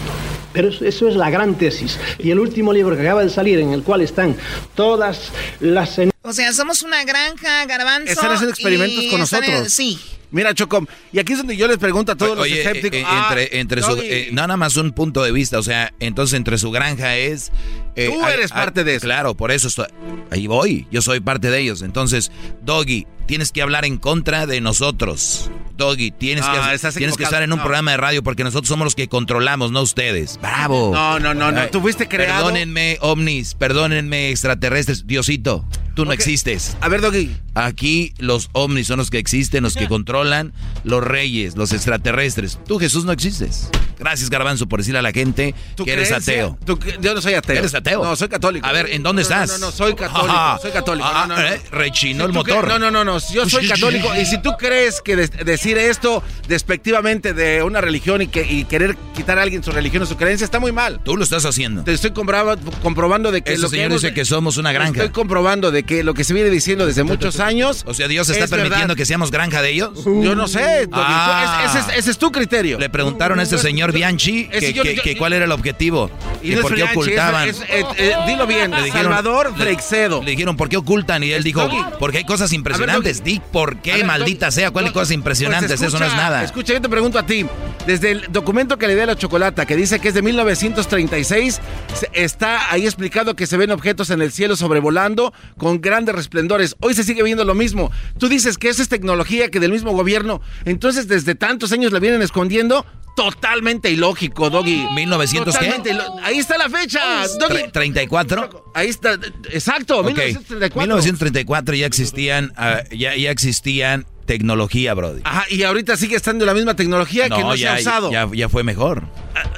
Pero 0.52 0.68
eso, 0.68 0.84
eso 0.84 1.08
es 1.08 1.16
la 1.16 1.30
gran 1.30 1.54
tesis. 1.56 1.98
Y 2.18 2.30
el 2.30 2.38
último 2.38 2.72
libro 2.72 2.94
que 2.94 3.02
acaba 3.02 3.22
de 3.24 3.30
salir, 3.30 3.58
en 3.58 3.70
el 3.72 3.82
cual 3.82 4.02
están 4.02 4.36
todas 4.74 5.32
las... 5.60 5.98
O 6.24 6.32
sea, 6.32 6.52
somos 6.52 6.82
una 6.82 7.04
granja, 7.04 7.64
garbanzo. 7.66 8.12
Están 8.12 8.30
haciendo 8.32 8.50
experimentos 8.52 9.02
y 9.04 9.06
con 9.06 9.14
en- 9.14 9.20
nosotros. 9.20 9.72
sí. 9.72 9.98
Mira, 10.30 10.54
Chocom, 10.54 10.86
y 11.12 11.18
aquí 11.18 11.32
es 11.32 11.38
donde 11.40 11.58
yo 11.58 11.68
les 11.68 11.76
pregunto 11.76 12.12
a 12.12 12.16
todos 12.16 12.38
Oye, 12.38 12.50
los 12.56 12.58
escépticos. 12.60 12.96
eh, 12.96 13.02
eh, 13.02 13.06
ah, 13.06 13.26
entre, 13.38 13.58
entre 13.60 13.82
su, 13.82 13.90
Doggy, 13.96 14.06
eh, 14.08 14.28
no 14.32 14.40
nada 14.40 14.56
más 14.56 14.76
un 14.78 14.92
punto 14.92 15.22
de 15.22 15.30
vista, 15.30 15.58
o 15.58 15.62
sea, 15.62 15.92
entonces 16.00 16.34
entre 16.38 16.56
su 16.56 16.70
granja 16.70 17.16
es... 17.18 17.52
eh, 17.96 18.08
Tú 18.12 18.26
eres 18.26 18.50
parte 18.50 18.84
de 18.84 18.94
eso. 18.96 19.04
Claro, 19.06 19.34
por 19.36 19.50
eso 19.52 19.68
estoy, 19.68 19.86
ahí 20.30 20.46
voy, 20.46 20.86
yo 20.90 21.02
soy 21.02 21.20
parte 21.20 21.50
de 21.50 21.58
ellos. 21.60 21.82
Entonces, 21.82 22.30
Doggy, 22.62 23.06
tienes 23.26 23.52
que 23.52 23.62
hablar 23.62 23.84
en 23.84 23.98
contra 23.98 24.46
de 24.46 24.60
nosotros. 24.60 25.50
Doggy, 25.76 26.10
tienes, 26.10 26.44
No, 26.46 26.52
que, 26.52 26.74
estás 26.74 26.94
tienes 26.94 27.16
que 27.16 27.24
estar 27.24 27.42
en 27.42 27.50
un 27.52 27.58
no. 27.58 27.64
programa 27.64 27.92
de 27.92 27.96
radio 27.96 28.22
porque 28.22 28.44
nosotros 28.44 28.68
somos 28.68 28.84
los 28.84 28.94
que 28.94 29.08
controlamos, 29.08 29.72
no 29.72 29.80
ustedes. 29.82 30.38
¡Bravo! 30.40 30.92
No, 30.94 31.18
no, 31.18 31.34
no, 31.34 31.50
no, 31.50 31.66
tú 31.68 31.80
fuiste 31.80 32.08
creado- 32.08 32.44
Perdónenme, 32.46 32.98
ovnis, 33.00 33.54
perdónenme, 33.54 34.30
extraterrestres. 34.30 35.06
Diosito, 35.06 35.64
tú 35.94 36.04
no 36.04 36.12
existes. 36.12 36.76
A 36.82 36.88
ver, 36.88 37.00
Doggy. 37.00 37.34
Aquí 37.54 38.12
los 38.18 38.48
ovnis 38.52 38.86
son 38.86 38.98
los 38.98 39.10
que 39.10 39.18
existen, 39.18 39.62
los 39.62 39.74
que 39.74 39.88
controlan, 39.88 40.52
los 40.84 41.02
reyes, 41.02 41.56
los 41.56 41.72
extraterrestres. 41.72 42.58
Tú, 42.66 42.78
Jesús, 42.78 43.04
no 43.04 43.12
existes. 43.12 43.68
Gracias, 43.98 44.30
Garbanzo, 44.30 44.66
por 44.68 44.80
decirle 44.80 44.98
a 44.98 45.02
la 45.02 45.12
gente 45.12 45.54
¿Tu 45.74 45.84
que 45.84 45.92
eres 45.92 46.08
creencia? 46.08 46.32
ateo. 46.34 46.58
¿Tu 46.64 46.76
cre- 46.76 46.98
yo 47.00 47.14
no 47.14 47.20
soy 47.22 47.34
ateo. 47.34 47.56
¿Eres 47.56 47.74
ateo? 47.74 47.81
No, 47.90 48.16
soy 48.16 48.28
católico. 48.28 48.66
A 48.66 48.72
ver, 48.72 48.88
¿en 48.90 49.02
dónde 49.02 49.22
No, 49.22 49.28
no, 49.28 49.34
estás? 49.42 49.60
No, 49.60 49.66
no, 49.66 49.72
soy 49.72 49.94
católico. 49.94 50.30
Ajá. 50.32 50.58
soy 50.60 50.70
católico. 50.70 51.08
Ah, 51.10 51.26
no, 51.28 51.36
no, 51.36 51.42
no. 51.42 51.48
eh, 51.48 51.60
rechinó 51.70 52.24
Si 52.24 52.26
el 52.28 52.32
motor. 52.32 52.68
No, 52.68 52.78
no, 52.78 52.90
no, 52.90 53.04
no. 53.04 53.18
Yo 53.32 53.48
soy 53.48 53.66
católico. 53.68 54.08
y 54.20 54.24
si 54.26 54.40
tú 54.40 54.52
crees 54.58 55.00
que 55.00 55.16
de- 55.16 55.28
decir 55.28 55.76
esto 55.78 56.22
despectivamente 56.48 57.32
de 57.34 57.62
una 57.62 57.80
religión 57.80 58.22
y, 58.22 58.28
que, 58.28 58.42
y 58.42 58.64
querer 58.64 58.96
quitar 59.16 59.38
a 59.38 59.42
alguien 59.42 59.62
su 59.62 59.72
religión 59.72 60.02
o 60.02 60.06
su 60.06 60.16
creencia 60.16 60.44
está 60.44 60.60
muy 60.60 60.72
mal. 60.72 61.00
Tú 61.04 61.16
lo 61.16 61.24
estás 61.24 61.44
haciendo. 61.44 61.82
Te 61.84 61.92
estoy 61.92 62.12
comprobando 62.12 63.32
de 63.32 63.42
que 63.42 63.52
Ese 63.54 63.62
lo 63.62 63.68
que 63.68 63.76
señor 63.76 63.90
hemos- 63.90 64.02
dice 64.02 64.14
que 64.14 64.24
somos 64.24 64.56
una 64.56 64.72
granja. 64.72 64.92
Estoy 64.92 65.10
comprobando 65.10 65.70
de 65.70 65.82
que 65.82 66.04
lo 66.04 66.14
que 66.14 66.24
se 66.24 66.34
viene 66.34 66.50
diciendo 66.50 66.86
desde 66.86 67.02
muchos 67.02 67.40
años. 67.40 67.84
O 67.86 67.94
sea, 67.94 68.08
Dios 68.08 68.28
está 68.28 68.44
es 68.44 68.50
permitiendo 68.50 68.80
verdad. 68.88 68.96
que 68.96 69.06
seamos 69.06 69.30
granja 69.30 69.62
de 69.62 69.70
ellos. 69.70 69.90
Yo 70.04 70.34
no 70.34 70.46
sé. 70.48 70.88
Ah. 70.92 71.64
Ese, 71.66 71.78
es, 71.78 71.98
ese 71.98 72.10
es 72.12 72.18
tu 72.18 72.30
criterio. 72.30 72.78
Le 72.78 72.90
preguntaron 72.90 73.40
a 73.40 73.42
este 73.42 73.58
señor 73.58 73.92
Bianchi 73.92 74.46
que, 74.48 74.72
que- 74.72 74.94
que 74.96 75.16
cuál 75.16 75.32
era 75.32 75.44
el 75.44 75.52
objetivo. 75.52 76.10
Y 76.42 76.50
no 76.54 76.62
por 76.62 76.74
qué 76.74 76.84
ocultaban. 76.84 77.48
es- 77.48 77.62
eh, 77.72 77.84
eh, 77.98 78.14
dilo 78.26 78.46
bien, 78.46 78.70
Le 78.70 78.82
dijeron- 78.84 79.12
Salvador 79.12 79.52
Freixedo. 79.56 80.22
Le 80.22 80.30
dijeron, 80.32 80.56
¿por 80.56 80.68
qué 80.68 80.76
ocultan? 80.76 81.22
Y 81.24 81.32
él 81.32 81.42
dijo, 81.42 81.68
porque 81.98 82.18
hay 82.18 82.24
cosas 82.24 82.52
impresionantes. 82.52 83.24
Di, 83.24 83.40
¿por 83.52 83.78
qué, 83.78 83.94
ver, 83.94 84.04
maldita 84.06 84.50
sea? 84.50 84.70
¿Cuáles 84.70 84.90
Doggy, 84.92 85.00
cosas 85.00 85.12
impresionantes? 85.12 85.70
pues 85.78 85.82
Eso 85.82 85.98
no 85.98 86.06
es 86.06 86.14
nada. 86.14 86.44
Escucha, 86.44 86.72
yo 86.74 86.80
te 86.80 86.88
pregunto 86.88 87.18
a 87.18 87.26
ti. 87.26 87.44
Desde 87.86 88.12
el 88.12 88.26
documento 88.30 88.78
que 88.78 88.86
le 88.86 88.94
di 88.94 89.00
a 89.00 89.06
la 89.06 89.16
chocolata, 89.16 89.66
que 89.66 89.74
dice 89.74 89.98
que 89.98 90.08
es 90.08 90.14
de 90.14 90.22
1936, 90.22 91.60
se- 91.98 92.08
está 92.12 92.70
ahí 92.72 92.84
explicado 92.84 93.34
que 93.34 93.46
se 93.46 93.56
ven 93.56 93.70
objetos 93.72 94.10
en 94.10 94.22
el 94.22 94.30
cielo 94.32 94.54
sobrevolando 94.56 95.32
con 95.58 95.72
con 95.72 95.80
grandes 95.80 96.14
resplendores. 96.14 96.76
Hoy 96.80 96.92
se 96.92 97.02
sigue 97.02 97.22
viendo 97.22 97.46
lo 97.46 97.54
mismo. 97.54 97.90
Tú 98.18 98.28
dices 98.28 98.58
que 98.58 98.68
eso 98.68 98.82
es 98.82 98.90
tecnología 98.90 99.48
que 99.48 99.58
del 99.58 99.72
mismo 99.72 99.92
gobierno. 99.92 100.42
Entonces, 100.66 101.08
desde 101.08 101.34
tantos 101.34 101.72
años 101.72 101.92
la 101.92 101.98
vienen 101.98 102.20
escondiendo. 102.20 102.84
Totalmente 103.16 103.90
ilógico, 103.90 104.48
Doggy. 104.50 104.86
1900 104.94 105.54
qué? 105.56 105.66
Totalmente 105.66 105.90
ilo- 105.92 106.16
Ahí 106.22 106.38
está 106.38 106.56
la 106.56 106.70
fecha. 106.70 107.00
Doggy. 107.38 107.54
Tre- 107.64 107.72
34. 107.72 108.72
Ahí 108.74 108.88
está, 108.88 109.12
exacto, 109.50 109.98
Ok. 109.98 110.06
1934. 110.06 110.80
1934 110.80 111.74
ya 111.74 111.86
existían, 111.86 112.52
ah, 112.56 112.82
ya, 112.90 113.14
ya 113.14 113.30
existían 113.30 114.06
tecnología, 114.24 114.94
Brody. 114.94 115.20
Ajá, 115.24 115.44
y 115.50 115.62
ahorita 115.64 115.96
sigue 115.96 116.16
estando 116.16 116.46
la 116.46 116.54
misma 116.54 116.74
tecnología 116.74 117.24
que 117.28 117.40
no 117.42 117.54
ya, 117.54 117.76
se 117.76 117.88
ha 117.88 117.90
usado. 117.90 118.10
Ya, 118.12 118.28
ya 118.32 118.48
fue 118.48 118.62
mejor. 118.62 119.02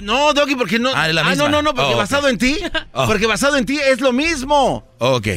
No, 0.01 0.33
Doggy, 0.33 0.57
porque 0.57 0.79
no. 0.79 0.91
Ah, 0.95 1.07
la 1.09 1.23
no, 1.23 1.31
misma. 1.31 1.49
no, 1.49 1.63
no, 1.63 1.75
porque 1.75 1.95
Oh, 1.95 1.97
basado 1.97 2.29
en 2.29 2.39
ti. 2.39 2.59
Oh. 2.93 3.07
Porque 3.07 3.27
basado 3.27 3.57
en 3.57 3.67
ti 3.67 3.79
es 3.79 4.01
lo 4.01 4.13
mismo. 4.13 4.85
Ok. 4.99 5.29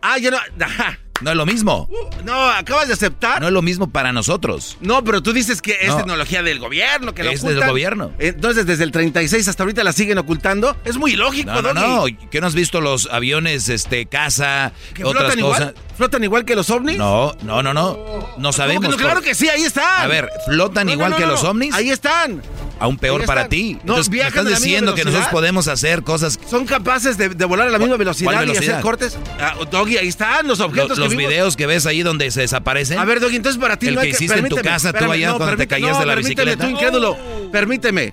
Ah, 0.00 0.18
ya 0.18 0.30
no. 0.32 0.38
ajá. 0.64 0.98
No 1.20 1.30
es 1.30 1.36
lo 1.36 1.46
mismo. 1.46 1.88
No, 2.24 2.50
acabas 2.50 2.88
de 2.88 2.94
aceptar. 2.94 3.40
No 3.40 3.46
es 3.46 3.52
lo 3.52 3.62
mismo 3.62 3.90
para 3.90 4.12
nosotros. 4.12 4.76
No, 4.80 5.04
pero 5.04 5.22
tú 5.22 5.32
dices 5.32 5.62
que 5.62 5.76
es 5.82 5.88
No. 5.88 5.98
tecnología 5.98 6.42
del 6.42 6.58
gobierno, 6.58 7.14
que 7.14 7.22
lo 7.22 7.30
Es 7.30 7.40
ocultan. 7.40 7.60
del 7.60 7.68
gobierno. 7.68 8.10
Entonces, 8.18 8.66
desde 8.66 8.82
el 8.84 8.90
36 8.90 9.46
hasta 9.46 9.62
ahorita 9.62 9.84
la 9.84 9.92
siguen 9.92 10.18
ocultando. 10.18 10.76
Es 10.84 10.96
muy 10.96 11.12
ilógico, 11.12 11.50
No, 11.52 11.62
no, 11.62 11.74
no. 11.74 12.04
¿Qué 12.30 12.40
no 12.40 12.46
has 12.48 12.54
visto 12.54 12.80
los 12.80 13.08
aviones, 13.12 13.68
este, 13.68 14.06
casa, 14.06 14.72
¿Que 14.94 15.04
otras 15.04 15.24
flotan 15.26 15.40
cosas? 15.40 15.60
igual? 15.60 15.74
¿Flotan 15.96 16.24
igual 16.24 16.44
que 16.44 16.56
los 16.56 16.70
ovnis? 16.70 16.98
No, 16.98 17.32
no, 17.42 17.62
no, 17.62 17.72
no. 17.72 18.28
No 18.38 18.52
sabemos. 18.52 18.88
no? 18.90 18.96
Claro 18.96 19.20
que 19.20 19.34
sí, 19.36 19.48
ahí 19.48 19.62
están. 19.62 20.02
A 20.02 20.06
ver, 20.08 20.28
¿flotan 20.46 20.86
No, 20.86 20.92
igual 20.94 21.10
no, 21.12 21.16
que 21.18 21.26
los 21.26 21.44
ovnis? 21.44 21.72
Ahí 21.74 21.90
están. 21.90 22.42
Aún 22.82 22.96
peor 22.98 23.24
para 23.24 23.48
ti. 23.48 23.74
No, 23.84 23.96
Entonces, 23.96 24.10
me 24.10 24.20
estás 24.26 24.46
diciendo 24.46 24.92
que 24.94 25.04
nosotros 25.04 25.12
velocidad. 25.12 25.30
podemos 25.30 25.68
hacer 25.68 26.02
cosas. 26.02 26.38
Son 26.50 26.64
capaces 26.66 27.16
de, 27.16 27.28
de 27.28 27.44
volar 27.44 27.68
a 27.68 27.70
la 27.70 27.78
misma 27.78 27.96
velocidad, 27.96 28.32
¿Cuál 28.32 28.44
y 28.44 28.48
velocidad? 28.48 28.74
hacer 28.74 28.82
cortes. 28.82 29.18
Ah, 29.40 29.54
Doggy, 29.70 29.98
ahí 29.98 30.08
están 30.08 30.46
los 30.48 30.60
objetos 30.60 30.90
Los, 30.90 30.98
que 30.98 31.04
los 31.04 31.10
vimos. 31.16 31.28
videos 31.30 31.56
que 31.56 31.66
ves 31.66 31.86
ahí 31.86 32.02
donde 32.02 32.30
se 32.30 32.40
desaparecen. 32.40 32.98
A 32.98 33.04
ver, 33.04 33.20
Doggy, 33.20 33.36
entonces 33.36 33.60
para 33.60 33.76
ti 33.76 33.86
El 33.88 33.94
no 33.94 34.00
que 34.00 34.08
hay 34.08 34.12
hiciste 34.12 34.38
en 34.38 34.48
tu 34.48 34.56
casa, 34.56 34.92
tú 34.92 35.10
allá 35.10 35.34
cuando 35.34 35.56
te 35.56 35.66
caías 35.68 35.98
de 35.98 36.06
la 36.06 36.14
bicicleta. 36.16 36.64
tú 36.64 36.70
incrédulo. 36.70 37.16
Permíteme. 37.52 38.12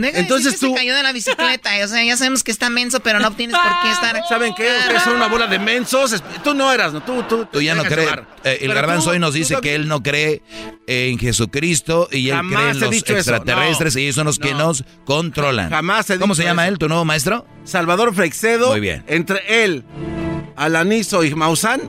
Deja 0.00 0.18
Entonces 0.18 0.54
que 0.54 0.58
tú- 0.60 0.68
se 0.70 0.74
cayó 0.76 0.94
de 0.94 1.02
la 1.02 1.12
bicicleta. 1.12 1.70
O 1.84 1.88
sea, 1.88 2.04
ya 2.04 2.16
sabemos 2.16 2.42
que 2.44 2.50
está 2.50 2.70
menso, 2.70 3.00
pero 3.00 3.18
no 3.20 3.32
tienes 3.32 3.56
por 3.56 3.82
qué 3.82 3.90
estar. 3.90 4.20
¿Saben 4.28 4.54
qué? 4.54 4.68
Ustedes 4.80 5.02
son 5.02 5.16
una 5.16 5.26
bola 5.28 5.46
de 5.46 5.58
mensos. 5.58 6.22
Tú 6.44 6.54
no 6.54 6.72
eras, 6.72 6.92
¿no? 6.92 7.02
Tú, 7.02 7.22
tú, 7.24 7.46
Tú 7.50 7.60
ya 7.60 7.74
no 7.74 7.84
crees. 7.84 8.08
Eh, 8.44 8.58
el 8.62 8.72
garbanzo 8.74 9.10
hoy 9.10 9.18
nos 9.18 9.34
dice 9.34 9.56
que 9.60 9.74
él 9.74 9.88
no 9.88 10.02
cree 10.02 10.42
en 10.86 11.18
Jesucristo 11.18 12.08
y 12.12 12.28
él 12.30 12.36
Jamás 12.36 12.60
cree 12.60 12.70
en 12.70 12.80
los 12.80 12.94
extraterrestres 13.10 13.94
no. 13.94 14.00
y 14.00 14.02
ellos 14.04 14.14
son 14.14 14.26
los 14.26 14.38
que 14.38 14.52
No. 14.52 14.58
nos 14.58 14.84
controlan. 15.04 15.70
Jamás 15.70 16.08
he 16.10 16.18
¿Cómo 16.18 16.34
se 16.34 16.44
llama 16.44 16.64
eso. 16.64 16.72
él, 16.72 16.78
tu 16.78 16.88
nuevo 16.88 17.04
maestro? 17.04 17.46
Salvador 17.64 18.14
Freixedo. 18.14 18.70
Muy 18.70 18.80
bien. 18.80 19.04
Entre 19.08 19.64
él, 19.64 19.84
Alanizo 20.56 21.24
y 21.24 21.34
Maussan 21.34 21.80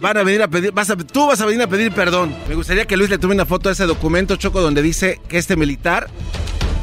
van 0.00 0.16
a 0.16 0.22
venir 0.22 0.42
a 0.42 0.48
pedir, 0.48 0.72
vas 0.72 0.90
a- 0.90 0.96
tú 0.96 1.26
vas 1.26 1.40
a 1.40 1.46
venir 1.46 1.62
a 1.62 1.66
pedir 1.68 1.92
perdón. 1.92 2.34
Me 2.48 2.54
gustaría 2.54 2.84
que 2.86 2.96
Luis 2.96 3.08
le 3.10 3.18
tome 3.18 3.34
una 3.34 3.46
foto 3.46 3.68
a 3.68 3.72
ese 3.72 3.84
documento, 3.86 4.36
Choco, 4.36 4.60
donde 4.60 4.82
dice 4.82 5.20
que 5.28 5.38
este 5.38 5.56
militar, 5.56 6.08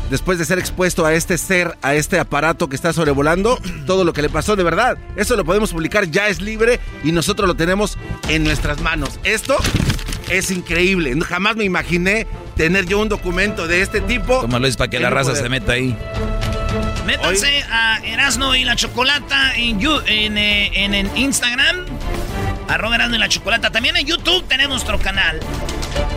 después 0.10 0.38
de 0.40 0.46
ser 0.46 0.60
expuesto 0.60 1.06
a 1.06 1.14
este 1.14 1.38
ser, 1.38 1.78
a 1.82 1.96
este 1.96 2.20
aparato 2.20 2.68
que 2.70 2.76
está 2.76 2.94
sobrevolando, 2.94 3.60
todo 3.86 4.04
lo 4.04 4.14
que 4.14 4.22
le 4.22 4.30
pasó 4.30 4.56
de 4.56 4.64
verdad. 4.64 4.98
Eso 5.16 5.36
lo 5.36 5.46
podemos 5.46 5.72
publicar, 5.72 6.10
ya 6.10 6.28
es 6.28 6.42
libre 6.42 6.80
y 7.04 7.12
nosotros 7.12 7.48
lo 7.48 7.56
tenemos 7.56 7.98
en 8.28 8.44
nuestras 8.44 8.82
manos. 8.82 9.20
Esto 9.24 9.58
es 10.30 10.52
increíble. 10.52 11.16
Jamás 11.22 11.56
me 11.56 11.64
imaginé 11.64 12.28
tener 12.56 12.86
yo 12.86 13.00
un 13.00 13.10
documento 13.10 13.68
de 13.68 13.82
este 13.82 14.02
tipo. 14.02 14.42
Como 14.42 14.60
Luis, 14.60 14.78
para 14.78 14.90
que 14.90 15.00
la 15.00 15.10
raza 15.10 15.32
poder. 15.32 15.44
se 15.44 15.50
meta 15.50 15.74
ahí. 15.74 15.96
Métanse 17.06 17.64
a 17.72 18.00
Erasno 18.04 18.56
y 18.56 18.64
la 18.64 18.76
Chocolata 18.76 19.56
en, 19.56 19.80
eh, 20.38 20.72
en, 20.74 20.94
en 20.94 21.18
Instagram. 21.18 21.86
Arroba 22.68 22.96
Erasno 22.96 23.16
y 23.16 23.20
la 23.20 23.30
Chocolata. 23.30 23.72
También 23.72 23.98
en 23.98 24.06
YouTube 24.06 24.46
tenemos 24.48 24.86
nuestro 24.86 25.00
canal. 25.00 25.40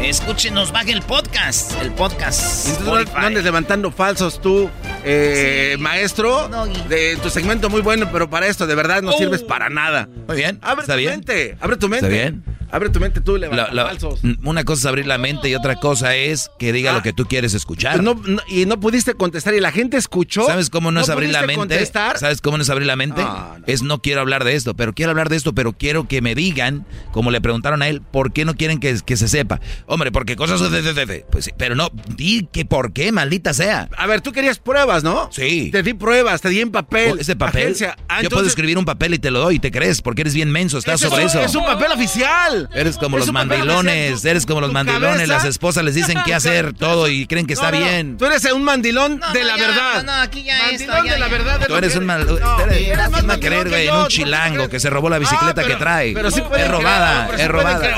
Escúchenos, 0.01 0.73
baje 0.73 0.93
el 0.93 1.03
podcast. 1.03 1.73
El 1.81 1.93
podcast. 1.93 2.68
Entonces 2.81 3.12
no, 3.14 3.18
andes 3.18 3.45
levantando 3.45 3.91
falsos 3.93 4.41
tú, 4.41 4.68
eh, 5.05 5.77
maestro. 5.79 6.49
De 6.89 7.16
tu 7.23 7.31
segmento 7.31 7.70
muy 7.70 7.81
bueno, 7.83 8.09
pero 8.12 8.29
para 8.29 8.47
esto 8.47 8.66
de 8.66 8.75
verdad 8.75 9.03
no 9.03 9.11
Oh. 9.12 9.18
sirves 9.18 9.43
para 9.43 9.68
nada. 9.68 10.09
Muy 10.27 10.37
bien. 10.37 10.59
Abre 10.62 10.83
¿Está 10.83 10.95
tu 10.95 10.99
bien? 10.99 11.11
mente. 11.12 11.57
Abre 11.61 11.77
tu 11.77 11.89
mente. 11.89 12.07
¿Está 12.07 12.23
bien? 12.23 12.45
Abre 12.73 12.89
tu 12.89 12.99
mente 13.01 13.20
tú, 13.20 13.37
levanta 13.37 13.66
falsos. 13.70 14.20
una 14.45 14.64
cosa 14.64 14.81
es 14.81 14.87
abrir 14.87 15.07
la 15.07 15.18
mente 15.18 15.49
y 15.51 15.55
otra 15.55 15.77
cosa 15.77 16.16
es 16.16 16.51
que 16.59 16.73
diga 16.73 16.93
lo 16.93 17.03
que 17.03 17.12
tú 17.12 17.27
quieres 17.27 17.53
escuchar. 17.55 17.99
Ah. 17.99 18.03
No- 18.03 18.14
no- 18.14 18.41
y 18.49 18.64
no 18.66 18.81
pudiste 18.81 19.14
contestar 19.14 19.53
y 19.55 19.61
la 19.61 19.70
gente 19.73 19.99
escuchó. 19.99 20.47
¿Sabes 20.47 20.70
cómo 20.70 20.91
no, 20.91 21.01
es 21.03 21.11
abrir 21.11 21.31
la 21.31 21.41
mente? 21.43 21.55
contestar? 21.57 22.18
¿Sabes 22.18 22.41
cómo 22.41 22.57
no 22.57 22.62
es 22.62 22.70
abrir 22.70 22.87
la 22.87 22.97
mente? 22.97 23.20
Ah, 23.23 23.57
Es 23.66 23.83
no 23.83 24.01
quiero 24.01 24.23
hablar 24.23 24.45
de 24.45 24.55
esto, 24.55 24.75
pero 24.75 24.95
quiero 24.95 25.11
hablar 25.11 25.29
de 25.29 25.37
esto, 25.37 25.53
pero 25.55 25.75
quiero 25.75 26.09
que 26.09 26.23
me 26.23 26.35
digan, 26.35 26.87
como 27.12 27.31
le 27.31 27.41
preguntaron 27.43 27.83
a 27.83 27.89
él, 27.89 28.01
¿por 28.01 28.33
qué 28.33 28.45
no 28.47 28.55
quieren 28.55 28.81
que, 28.81 28.99
que 29.05 29.16
se 29.16 29.29
sepa? 29.29 29.61
Hombre, 29.87 30.11
porque 30.11 30.35
cosas... 30.37 30.61
Pues 31.31 31.45
sí, 31.45 31.51
pero 31.59 31.75
no, 31.75 31.91
di 32.16 32.49
que 32.51 32.64
por 32.64 32.93
qué, 32.93 33.12
maldita 33.12 33.53
sea. 33.53 33.89
A 33.97 34.07
ver, 34.07 34.23
tú 34.23 34.33
querías 34.33 34.59
pruebas, 34.59 35.05
¿no? 35.05 35.29
Sí. 35.31 35.70
Te 35.70 35.83
di 35.83 35.93
pruebas, 35.95 36.41
te 36.41 36.49
di 36.49 36.61
en 36.61 36.70
papel. 36.70 37.18
Ese 37.20 37.37
papel. 37.37 37.77
Ah, 38.09 38.23
yo 38.23 38.31
puedo 38.31 38.47
escribir 38.47 38.79
un 38.79 38.85
papel 38.85 39.14
y 39.14 39.18
te 39.18 39.31
lo 39.31 39.41
doy 39.41 39.57
y 39.57 39.59
te 39.59 39.70
crees, 39.70 40.01
porque 40.01 40.23
eres 40.23 40.35
bien 40.35 40.51
menso, 40.51 40.79
estás 40.79 41.01
sobre 41.01 41.25
es, 41.25 41.35
eso. 41.35 41.45
Es 41.45 41.55
un 41.55 41.64
papel 41.64 41.93
oficial. 41.93 42.62
Eres 42.73 42.97
como 42.99 43.19
los 43.19 43.33
mandilones, 43.33 44.25
eres 44.25 44.47
como 44.47 44.61
los 44.61 44.73
mandilones, 44.73 45.29
cabeza- 45.29 45.33
las 45.35 45.45
esposas 45.45 45.85
les 45.85 45.95
dicen 45.95 46.19
qué 46.25 46.35
hacer 46.35 46.73
todo 46.73 47.09
y 47.09 47.27
creen 47.27 47.47
que 47.47 47.55
No, 47.55 47.61
está 47.63 47.73
no, 47.73 47.85
bien. 47.85 48.17
Tú 48.19 48.27
eres 48.27 48.45
un 48.53 48.63
mandilón 48.65 49.19
No, 49.19 49.33
de 49.33 49.41
no, 49.41 49.47
la 49.47 49.57
ya, 49.57 49.67
verdad. 49.67 49.95
No, 49.97 50.03
no, 50.17 50.23
aquí 50.23 50.43
ya 50.45 50.59
Mandilón 50.59 50.97
esto. 50.97 51.05
Ya, 51.07 51.13
de 51.15 51.19
la 51.19 51.29
verdad. 51.29 51.61
es 51.63 51.67
Tú 51.69 51.77
eres 51.77 51.97
un 51.97 52.07
mal... 52.07 52.27
No, 52.27 52.61
eres- 52.61 52.77
eres 52.89 52.97
más 52.99 53.09
¿quién 53.11 53.13
va 53.15 53.19
a 53.19 53.23
mandilón 53.23 53.41
creer, 53.41 53.65
que 53.65 53.71
güey? 53.71 53.87
yo, 53.87 53.93
En 53.93 53.97
un 53.99 54.03
¿tú 54.05 54.09
chilango 54.09 54.69
que 54.69 54.81
se 54.81 54.91
robó 54.91 55.09
la 55.11 55.19
bicicleta 55.19 55.49
Ah, 55.51 55.55
pero- 55.55 55.69
que 55.69 55.77
trae. 55.77 56.13
pero 56.15 56.31
sí 56.31 56.43
es 56.57 56.69
robada, 56.69 57.29
es 57.37 57.49
robada. 57.49 57.91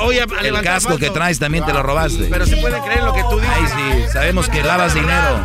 El 0.43 0.61
casco 0.63 0.99
que 0.99 1.11
traes 1.11 1.39
también 1.39 1.65
te 1.65 1.73
lo 1.73 1.83
robaste. 1.83 2.29
Pero 2.31 2.47
sí 2.47 2.57
pueden 2.57 2.83
creer 2.83 2.99
en 3.01 3.05
lo 3.07 3.13
que 3.15 3.23
tú 3.23 3.39
dices. 3.41 3.55
Ay, 3.57 4.03
sí, 4.05 4.13
sabemos 4.13 4.49
que 4.49 4.63
lavas 4.63 4.95
dinero. 4.95 5.41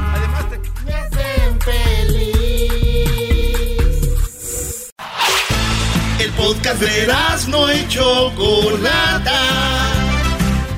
Podcast 6.40 6.82
de 6.82 7.08
no 7.50 7.72
y 7.72 7.88
Chocolata. 7.88 9.42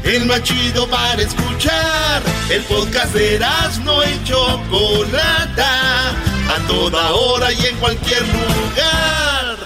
El 0.04 0.26
más 0.26 0.44
chido 0.44 0.88
para 0.90 1.22
escuchar. 1.22 2.24
El 2.50 2.64
podcast 2.64 3.14
de 3.14 3.40
no 3.84 4.04
y 4.04 4.24
Chocolata. 4.24 6.10
A 6.10 6.68
toda 6.68 7.14
hora 7.14 7.54
y 7.54 7.66
en 7.68 7.78
cualquier 7.78 8.22
lugar. 8.24 9.58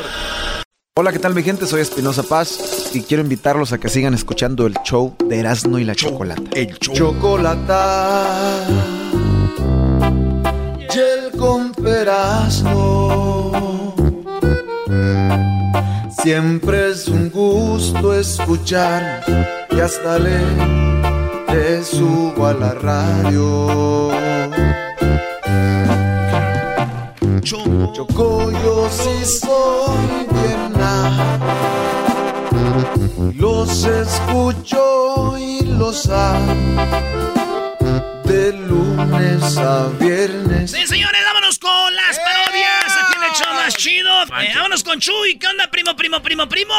Hola, 0.97 1.11
¿qué 1.11 1.19
tal 1.19 1.33
mi 1.35 1.43
gente? 1.43 1.65
Soy 1.65 1.81
Espinosa 1.81 2.23
Paz 2.23 2.91
y 2.93 3.01
quiero 3.01 3.23
invitarlos 3.23 3.73
a 3.73 3.77
que 3.77 3.89
sigan 3.89 4.13
escuchando 4.13 4.65
el 4.65 4.75
show 4.83 5.15
de 5.25 5.39
Erasmo 5.39 5.79
y 5.79 5.83
la 5.83 5.95
Chocolata. 5.95 6.41
El 6.53 6.77
Chocolata. 6.79 8.65
Y 10.79 10.97
el 10.97 11.31
con 11.37 11.73
Erasmo. 11.85 13.45
Siempre 16.25 16.89
es 16.89 17.07
un 17.07 17.29
gusto 17.29 18.11
escuchar 18.11 19.23
y 19.69 19.79
hasta 19.79 20.17
le, 20.17 20.39
le 21.53 21.83
subo 21.83 22.47
a 22.47 22.53
la 22.55 22.73
radio. 22.73 24.09
Choco, 27.43 28.51
yo 28.51 28.89
sí 28.89 29.23
soy 29.23 30.25
pierna. 30.31 31.37
Los 33.35 33.85
escucho 33.85 35.37
y 35.37 35.61
los 35.77 36.09
amo. 36.09 36.87
De 38.23 38.51
lunes 38.51 39.57
a 39.57 39.89
viernes. 39.99 40.71
Sí, 40.71 40.87
señores, 40.87 41.21
vámonos 41.23 41.59
con 41.59 41.95
las 41.95 42.17
el 42.17 42.44
show 43.35 43.53
más 43.53 43.75
chido. 43.75 44.09
Eh, 44.23 44.51
vámonos 44.55 44.83
con 44.83 44.99
Chuy. 44.99 45.37
¿Qué 45.39 45.47
onda, 45.47 45.67
primo, 45.69 45.95
primo, 45.95 46.21
primo, 46.21 46.47
primo? 46.47 46.73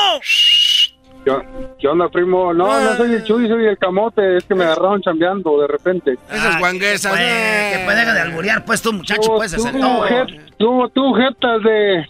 ¿Qué, 1.25 1.33
qué 1.81 1.89
onda, 1.89 2.09
primo? 2.09 2.55
No, 2.55 2.81
no 2.81 2.97
soy 2.97 3.15
el 3.15 3.25
Chuy, 3.25 3.49
soy 3.49 3.67
el 3.67 3.79
camote. 3.79 4.37
Es 4.37 4.45
que 4.45 4.55
me 4.55 4.65
agarraron 4.65 5.03
chambeando 5.03 5.61
de 5.61 5.67
repente. 5.67 6.15
Esas 6.31 6.59
guanguesas. 6.59 7.13
Que 7.13 7.19
puede, 7.19 7.73
que 7.79 7.85
puede 7.85 7.99
dejar 8.01 8.15
de 8.15 8.21
alburear, 8.21 8.65
pues 8.65 8.81
tú, 8.83 8.93
muchacho, 8.93 9.35
pues, 9.37 9.53
tú, 9.53 9.67
es 9.67 9.75
el 9.75 9.81
todo. 9.81 10.07
jet- 10.09 10.53
tú, 10.59 10.89
tú, 10.95 11.13
jetas 11.15 11.63
de... 11.63 12.07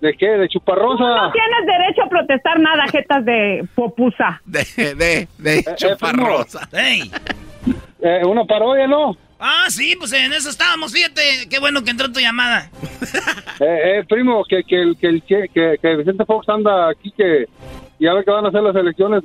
¿De 0.00 0.14
qué? 0.14 0.28
¿De 0.28 0.48
chuparrosa? 0.48 1.04
No 1.04 1.30
tienes 1.32 1.66
derecho 1.66 2.02
a 2.04 2.08
protestar 2.08 2.58
nada, 2.58 2.86
jetas 2.90 3.22
de 3.24 3.66
popusa. 3.74 4.40
De, 4.46 4.64
de, 4.94 5.28
de 5.36 5.64
chuparrosa. 5.76 6.66
¡Ey! 6.72 7.10
Eh, 8.00 8.22
una 8.24 8.44
parodia, 8.46 8.86
¿no? 8.86 9.14
Ah, 9.40 9.64
sí, 9.68 9.96
pues 9.98 10.12
en 10.12 10.32
eso 10.32 10.50
estábamos, 10.50 10.92
fíjate. 10.92 11.48
Qué 11.48 11.58
bueno 11.58 11.82
que 11.82 11.90
entró 11.90 12.10
tu 12.12 12.20
llamada. 12.20 12.70
Eh, 13.62 13.98
eh, 13.98 14.04
primo, 14.08 14.42
que, 14.48 14.62
que, 14.64 14.80
el- 14.80 14.96
que, 14.96 15.06
el- 15.06 15.22
que, 15.22 15.44
que, 15.52 15.76
que 15.82 15.96
Vicente 15.96 16.24
Fox 16.24 16.48
anda 16.48 16.88
aquí, 16.88 17.12
que 17.14 17.44
ya 17.98 18.14
ve 18.14 18.24
que 18.24 18.30
van 18.30 18.46
a 18.46 18.48
hacer 18.48 18.62
las 18.62 18.74
elecciones 18.74 19.22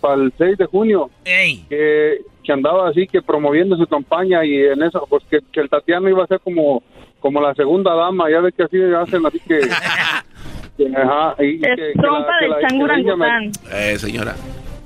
para 0.00 0.14
el 0.14 0.32
6 0.38 0.56
de 0.56 0.64
junio. 0.64 1.10
¡Ey! 1.26 1.66
Que, 1.68 2.20
que 2.42 2.52
andaba 2.52 2.88
así, 2.88 3.06
que 3.06 3.20
promoviendo 3.20 3.76
su 3.76 3.86
campaña 3.86 4.42
y 4.42 4.56
en 4.56 4.82
eso, 4.82 5.06
pues 5.10 5.22
que, 5.30 5.40
que 5.52 5.60
el 5.60 5.68
Tatiano 5.68 6.08
iba 6.08 6.24
a 6.24 6.26
ser 6.28 6.40
como, 6.40 6.82
como 7.20 7.42
la 7.42 7.52
segunda 7.54 7.94
dama. 7.94 8.30
Ya 8.30 8.40
ve 8.40 8.52
que 8.52 8.62
así 8.62 8.78
hacen, 8.82 9.26
así 9.26 9.38
que... 9.40 9.60
Ajá, 10.96 11.34
y, 11.40 11.44
y 11.56 11.60
que, 11.60 11.74
que 11.76 11.92
trompa 12.00 12.32
que 12.40 12.46
del 12.46 12.54
que 12.54 12.66
changurangután. 12.68 13.50
Eh, 13.70 13.98
señora. 13.98 14.34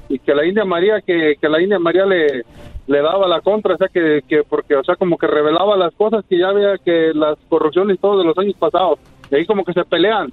y 0.09 0.19
que 0.19 0.35
la 0.35 0.45
India 0.45 0.65
María 0.65 1.01
que, 1.01 1.37
que 1.41 1.49
la 1.49 1.63
India 1.63 1.79
María 1.79 2.05
le 2.05 2.43
le 2.89 3.03
daba 3.03 3.29
la 3.29 3.43
contra, 3.43 3.75
o 3.75 3.77
sea 3.77 3.89
que, 3.89 4.23
que 4.27 4.43
porque 4.43 4.75
o 4.75 4.83
sea 4.83 4.97
como 4.97 5.19
que 5.19 5.27
revelaba 5.27 5.77
las 5.77 5.95
cosas 5.95 6.25
que 6.29 6.39
ya 6.39 6.51
veía 6.53 6.79
que 6.83 7.13
las 7.15 7.39
corrupciones 7.49 7.97
y 7.97 8.01
todo 8.01 8.19
de 8.19 8.25
los 8.25 8.37
años 8.39 8.57
pasados, 8.59 8.99
y 9.31 9.37
ahí 9.37 9.47
como 9.47 9.63
que 9.63 9.75
se 9.75 9.85
pelean. 9.85 10.33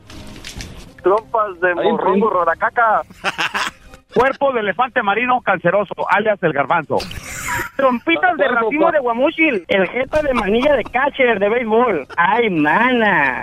Trompas 1.03 1.59
de 1.59 1.75
morrongo 1.75 2.29
roracaca. 2.29 3.01
Cuerpo 4.15 4.53
de 4.53 4.61
elefante 4.61 5.03
marino 5.03 5.41
canceroso, 5.41 5.93
alias 6.09 6.41
el 6.41 6.53
garbanzo. 6.53 6.97
Trompitas 7.75 8.37
de 8.37 8.47
racimo 8.47 8.89
de 8.89 8.99
guamuchil. 8.99 9.65
El 9.67 9.89
jeta 9.89 10.21
de 10.21 10.33
manilla 10.33 10.77
de 10.77 10.83
catcher 10.85 11.37
de 11.37 11.49
béisbol. 11.49 12.07
Ay, 12.15 12.49
mana. 12.49 13.41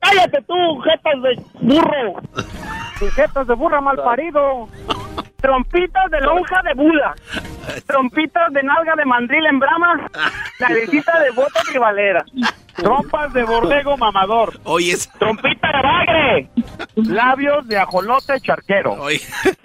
Cállate 0.00 0.42
tú, 0.48 0.80
jetas 0.80 1.22
de 1.22 1.42
burro. 1.60 2.14
Jetas 3.14 3.46
de 3.46 3.54
burra 3.54 3.82
mal 3.82 3.96
parido. 3.98 4.68
Trompitas 5.42 6.10
de 6.10 6.20
lonja 6.20 6.62
de 6.62 6.74
bula. 6.74 7.14
Trompitas 7.86 8.52
de 8.52 8.62
nalga 8.62 8.94
de 8.96 9.04
mandril 9.04 9.44
en 9.46 9.58
brama. 9.58 10.08
Narecita 10.60 11.18
de 11.20 11.30
bota 11.32 11.60
tribalera. 11.68 12.24
Trompas 12.76 13.32
de 13.34 13.42
borrego 13.44 13.96
mamador. 13.98 14.58
Oye, 14.64 14.94
Trompita 15.18 15.68
de 15.68 15.82
bagre. 15.82 16.48
Labios 16.94 17.66
de 17.68 17.76
ajolote 17.78 18.40
charquero. 18.40 18.96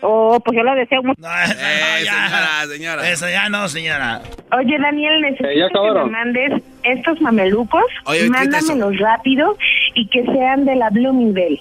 Oh, 0.01 0.39
pues 0.43 0.57
yo 0.57 0.63
lo 0.63 0.75
deseo 0.75 1.01
mucho. 1.03 1.21
Eh, 1.23 2.03
señora, 2.03 2.65
señora. 2.67 3.09
Eso 3.09 3.29
ya 3.29 3.47
no, 3.49 3.67
señora. 3.69 4.21
Oye, 4.57 4.77
Daniel, 4.79 5.21
necesito 5.21 5.49
Eh, 5.49 5.69
que 5.71 5.99
me 6.03 6.11
mandes 6.11 6.63
estos 6.83 7.21
mamelucos. 7.21 7.83
Oye. 8.05 8.29
Mándamelos 8.29 8.97
rápido 8.99 9.57
y 9.93 10.07
que 10.09 10.23
sean 10.25 10.65
de 10.65 10.75
la 10.75 10.89
Bloomingdale. 10.89 11.59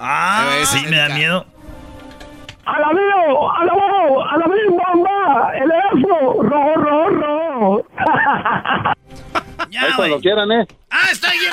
Ah, 0.00 0.56
Eh, 0.60 0.66
sí, 0.66 0.86
me 0.88 0.96
da 0.96 1.08
miedo. 1.10 1.46
¡A 2.66 2.80
la 2.80 2.88
mío! 2.92 3.52
¡A 3.52 3.64
la 3.64 3.72
mío! 3.74 4.24
¡A 4.28 4.36
la 4.38 4.46
mío, 4.46 4.70
bomba! 4.70 5.52
¡El 5.54 5.70
Erasmo! 5.70 6.42
¡Rojo, 6.42 6.74
rojo, 6.74 7.08
rojo! 7.10 7.86
Ahí 9.78 9.92
cuando 9.94 10.20
quieran, 10.20 10.50
¿eh? 10.50 10.66
Ah, 10.90 11.08
está 11.12 11.30
bien. 11.30 11.52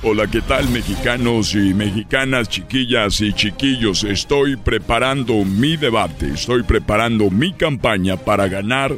Hola, 0.00 0.28
¿qué 0.28 0.40
tal 0.40 0.68
mexicanos 0.68 1.56
y 1.56 1.74
mexicanas, 1.74 2.48
chiquillas 2.48 3.20
y 3.20 3.32
chiquillos? 3.32 4.04
Estoy 4.04 4.56
preparando 4.56 5.44
mi 5.44 5.76
debate, 5.76 6.34
estoy 6.34 6.62
preparando 6.62 7.30
mi 7.30 7.52
campaña 7.52 8.16
para 8.16 8.46
ganar 8.46 8.94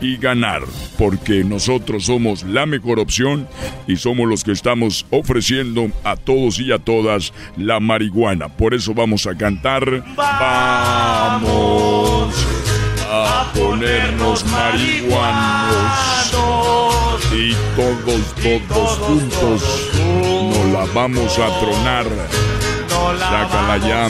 y 0.00 0.16
ganar, 0.16 0.62
porque 0.96 1.44
nosotros 1.44 2.06
somos 2.06 2.42
la 2.44 2.64
mejor 2.64 3.00
opción 3.00 3.46
y 3.86 3.96
somos 3.96 4.26
los 4.26 4.42
que 4.42 4.52
estamos 4.52 5.04
ofreciendo 5.10 5.90
a 6.04 6.16
todos 6.16 6.58
y 6.58 6.72
a 6.72 6.78
todas 6.78 7.34
la 7.58 7.78
marihuana. 7.78 8.48
Por 8.48 8.72
eso 8.72 8.94
vamos 8.94 9.26
a 9.26 9.36
cantar. 9.36 10.02
Vamos 10.16 12.34
a 13.10 13.52
ponernos 13.54 14.46
marihuanos 14.46 16.49
y 17.32 17.54
todos, 17.76 18.34
todos 18.34 18.98
juntos 18.98 19.90
nos 19.94 20.66
la 20.72 20.84
vamos 20.92 21.38
a 21.38 21.60
tronar. 21.60 22.06
Sácala 23.18 23.78
ya, 23.78 24.08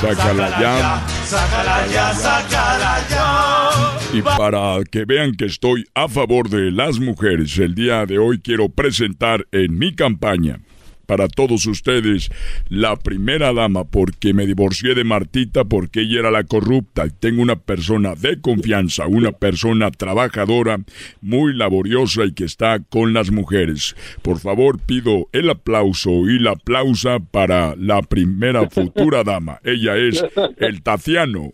sácala 0.00 0.60
ya, 0.60 1.02
Sácala 1.24 1.86
ya, 1.86 2.14
sácala 2.14 3.08
ya. 3.08 4.18
Y 4.18 4.22
para 4.22 4.82
que 4.90 5.04
vean 5.04 5.34
que 5.34 5.46
estoy 5.46 5.84
a 5.94 6.08
favor 6.08 6.48
de 6.48 6.70
las 6.70 6.98
mujeres, 6.98 7.56
el 7.58 7.74
día 7.74 8.04
de 8.06 8.18
hoy 8.18 8.40
quiero 8.40 8.68
presentar 8.68 9.46
en 9.52 9.78
mi 9.78 9.94
campaña 9.94 10.60
para 11.08 11.26
todos 11.26 11.64
ustedes 11.64 12.30
la 12.68 12.94
primera 12.96 13.54
dama 13.54 13.84
porque 13.84 14.34
me 14.34 14.46
divorcié 14.46 14.94
de 14.94 15.04
Martita 15.04 15.64
porque 15.64 16.02
ella 16.02 16.20
era 16.20 16.30
la 16.30 16.44
corrupta 16.44 17.06
y 17.06 17.10
tengo 17.10 17.40
una 17.40 17.56
persona 17.56 18.14
de 18.14 18.38
confianza, 18.42 19.06
una 19.06 19.32
persona 19.32 19.90
trabajadora, 19.90 20.80
muy 21.22 21.54
laboriosa 21.54 22.26
y 22.26 22.32
que 22.32 22.44
está 22.44 22.80
con 22.90 23.14
las 23.14 23.30
mujeres. 23.30 23.96
Por 24.20 24.38
favor 24.38 24.78
pido 24.80 25.28
el 25.32 25.48
aplauso 25.48 26.10
y 26.28 26.38
la 26.38 26.50
aplausa 26.50 27.20
para 27.20 27.74
la 27.76 28.02
primera 28.02 28.68
futura 28.68 29.24
dama. 29.24 29.60
Ella 29.64 29.96
es 29.96 30.22
el 30.58 30.82
Taciano. 30.82 31.52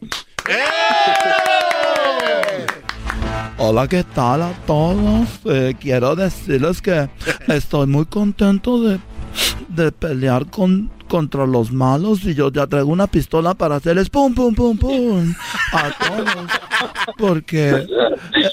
Hola, 3.57 3.87
¿qué 3.87 4.03
tal 4.03 4.43
a 4.43 4.53
todos? 4.67 5.29
Eh, 5.45 5.75
quiero 5.79 6.17
decirles 6.17 6.83
que 6.83 7.09
estoy 7.47 7.87
muy 7.87 8.05
contento 8.07 8.83
de, 8.83 8.99
de 9.69 9.93
pelear 9.93 10.47
con, 10.51 10.91
contra 11.09 11.47
los 11.47 11.73
malos 11.73 12.25
y 12.25 12.35
yo 12.35 12.51
ya 12.51 12.67
traigo 12.67 12.91
una 12.91 13.07
pistola 13.07 13.55
para 13.55 13.77
hacerles 13.77 14.11
pum, 14.11 14.35
pum, 14.35 14.55
pum, 14.55 14.77
pum 14.77 15.35
a 15.73 15.91
todos. 15.91 16.51
Porque 17.19 17.87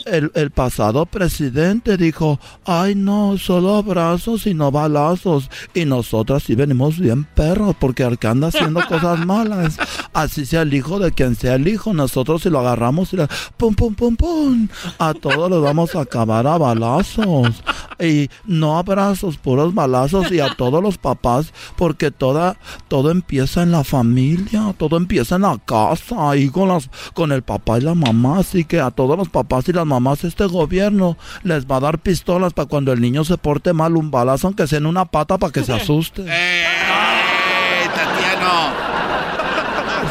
el, 0.06 0.32
el 0.34 0.52
pasado 0.52 1.06
presidente 1.06 1.98
dijo, 1.98 2.40
ay 2.66 2.96
no, 2.96 3.38
solo 3.38 3.76
abrazos 3.76 4.48
y 4.48 4.54
no 4.54 4.72
balazos. 4.72 5.50
Y 5.74 5.86
nosotras 5.86 6.44
sí 6.44 6.56
venimos 6.56 7.00
bien 7.00 7.24
perros 7.24 7.76
porque 7.80 8.04
el 8.04 8.18
que 8.18 8.28
haciendo 8.28 8.82
cosas 8.88 9.26
malas, 9.26 9.78
así 10.14 10.46
sea 10.46 10.62
el 10.62 10.74
hijo 10.74 11.00
de 11.00 11.12
quien 11.12 11.36
sea 11.36 11.56
el 11.56 11.68
hijo, 11.68 11.94
nosotros 11.94 12.44
si 12.44 12.50
lo 12.50 12.60
agarramos 12.60 13.14
y 13.14 13.18
le 13.18 13.28
pum, 13.58 13.76
pum, 13.76 13.94
pum, 13.94 14.16
pum, 14.16 14.68
a 15.00 15.14
todos 15.14 15.50
los 15.50 15.62
vamos 15.62 15.96
a 15.96 16.02
acabar 16.02 16.48
a 16.48 16.58
balazos. 16.58 17.64
Y 18.00 18.30
no 18.46 18.78
abrazos, 18.78 19.38
puros 19.38 19.76
balazos 19.76 20.32
y 20.32 20.40
a 20.40 20.56
todos 20.56 20.82
los 20.82 20.98
papás 20.98 21.54
porque 21.76 22.12
toda, 22.12 22.51
todo 22.88 23.12
empieza 23.12 23.64
en 23.64 23.72
la 23.72 23.84
familia, 23.84 24.74
todo 24.78 24.98
empieza 24.98 25.36
en 25.36 25.44
la 25.44 25.58
casa, 25.66 26.32
ahí 26.32 26.50
con, 26.50 26.70
las, 26.70 26.90
con 27.14 27.32
el 27.32 27.42
papá 27.42 27.78
y 27.78 27.82
la 27.82 27.96
mamá. 27.96 28.40
Así 28.40 28.66
que 28.66 28.80
a 28.80 28.92
todos 28.92 29.18
los 29.18 29.30
papás 29.30 29.68
y 29.70 29.74
las 29.74 29.86
mamás 29.86 30.24
este 30.24 30.46
gobierno 30.46 31.18
les 31.44 31.66
va 31.66 31.78
a 31.78 31.82
dar 31.82 32.00
pistolas 32.00 32.54
para 32.54 32.68
cuando 32.68 32.92
el 32.92 33.02
niño 33.02 33.24
se 33.24 33.38
porte 33.38 33.74
mal, 33.74 33.98
un 33.98 34.12
balazo 34.12 34.48
aunque 34.48 34.68
sea 34.68 34.80
en 34.80 34.86
una 34.86 35.06
pata 35.06 35.38
para 35.38 35.52
que 35.52 35.64
se 35.64 35.74
asuste. 35.74 36.24
¡Eh, 36.28 36.66
Tatiano! 37.96 38.92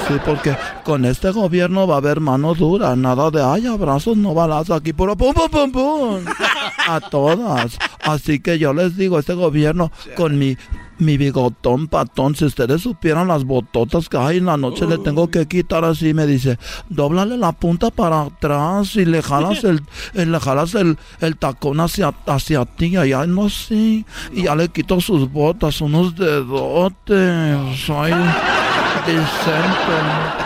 Sí, 0.08 0.14
porque 0.24 0.56
con 0.84 1.04
este 1.04 1.30
gobierno 1.30 1.86
va 1.86 1.94
a 1.94 1.98
haber 1.98 2.20
mano 2.20 2.54
dura, 2.54 2.96
nada 2.96 3.30
de 3.30 3.42
ay 3.42 3.66
abrazos, 3.66 4.16
no 4.16 4.34
balazos, 4.34 4.76
aquí 4.76 4.92
puro 4.92 5.16
pum 5.16 5.32
pum 5.32 5.48
pum 5.48 5.72
pum 5.72 6.24
a 6.88 7.00
todas. 7.00 7.78
Así 8.02 8.40
que 8.40 8.58
yo 8.58 8.72
les 8.72 8.96
digo, 8.96 9.18
este 9.18 9.34
gobierno 9.34 9.92
con 10.16 10.38
mi 10.38 10.56
mi 11.00 11.16
bigotón 11.16 11.88
patón, 11.88 12.34
si 12.36 12.44
ustedes 12.44 12.82
supieran 12.82 13.28
las 13.28 13.44
bototas 13.44 14.08
que 14.08 14.16
hay 14.16 14.38
en 14.38 14.46
la 14.46 14.56
noche 14.56 14.86
le 14.86 14.98
tengo 14.98 15.28
que 15.30 15.46
quitar 15.46 15.84
así, 15.84 16.14
me 16.14 16.26
dice, 16.26 16.58
dóblale 16.88 17.36
la 17.36 17.52
punta 17.52 17.90
para 17.90 18.22
atrás 18.22 18.96
y 18.96 19.04
le 19.04 19.22
jalas 19.22 19.64
el, 19.64 19.82
eh, 20.14 20.26
le 20.26 20.38
jalas 20.38 20.74
el, 20.74 20.98
el 21.20 21.36
tacón 21.36 21.80
hacia, 21.80 22.14
hacia 22.26 22.64
ti, 22.64 22.96
allá 22.96 23.26
no 23.26 23.48
sé, 23.48 24.04
y 24.32 24.42
ya 24.44 24.54
le 24.54 24.68
quito 24.68 25.00
sus 25.00 25.30
botas, 25.30 25.80
unos 25.80 26.14
dedotes, 26.14 27.90
ay, 27.90 28.12
decente. 29.06 30.40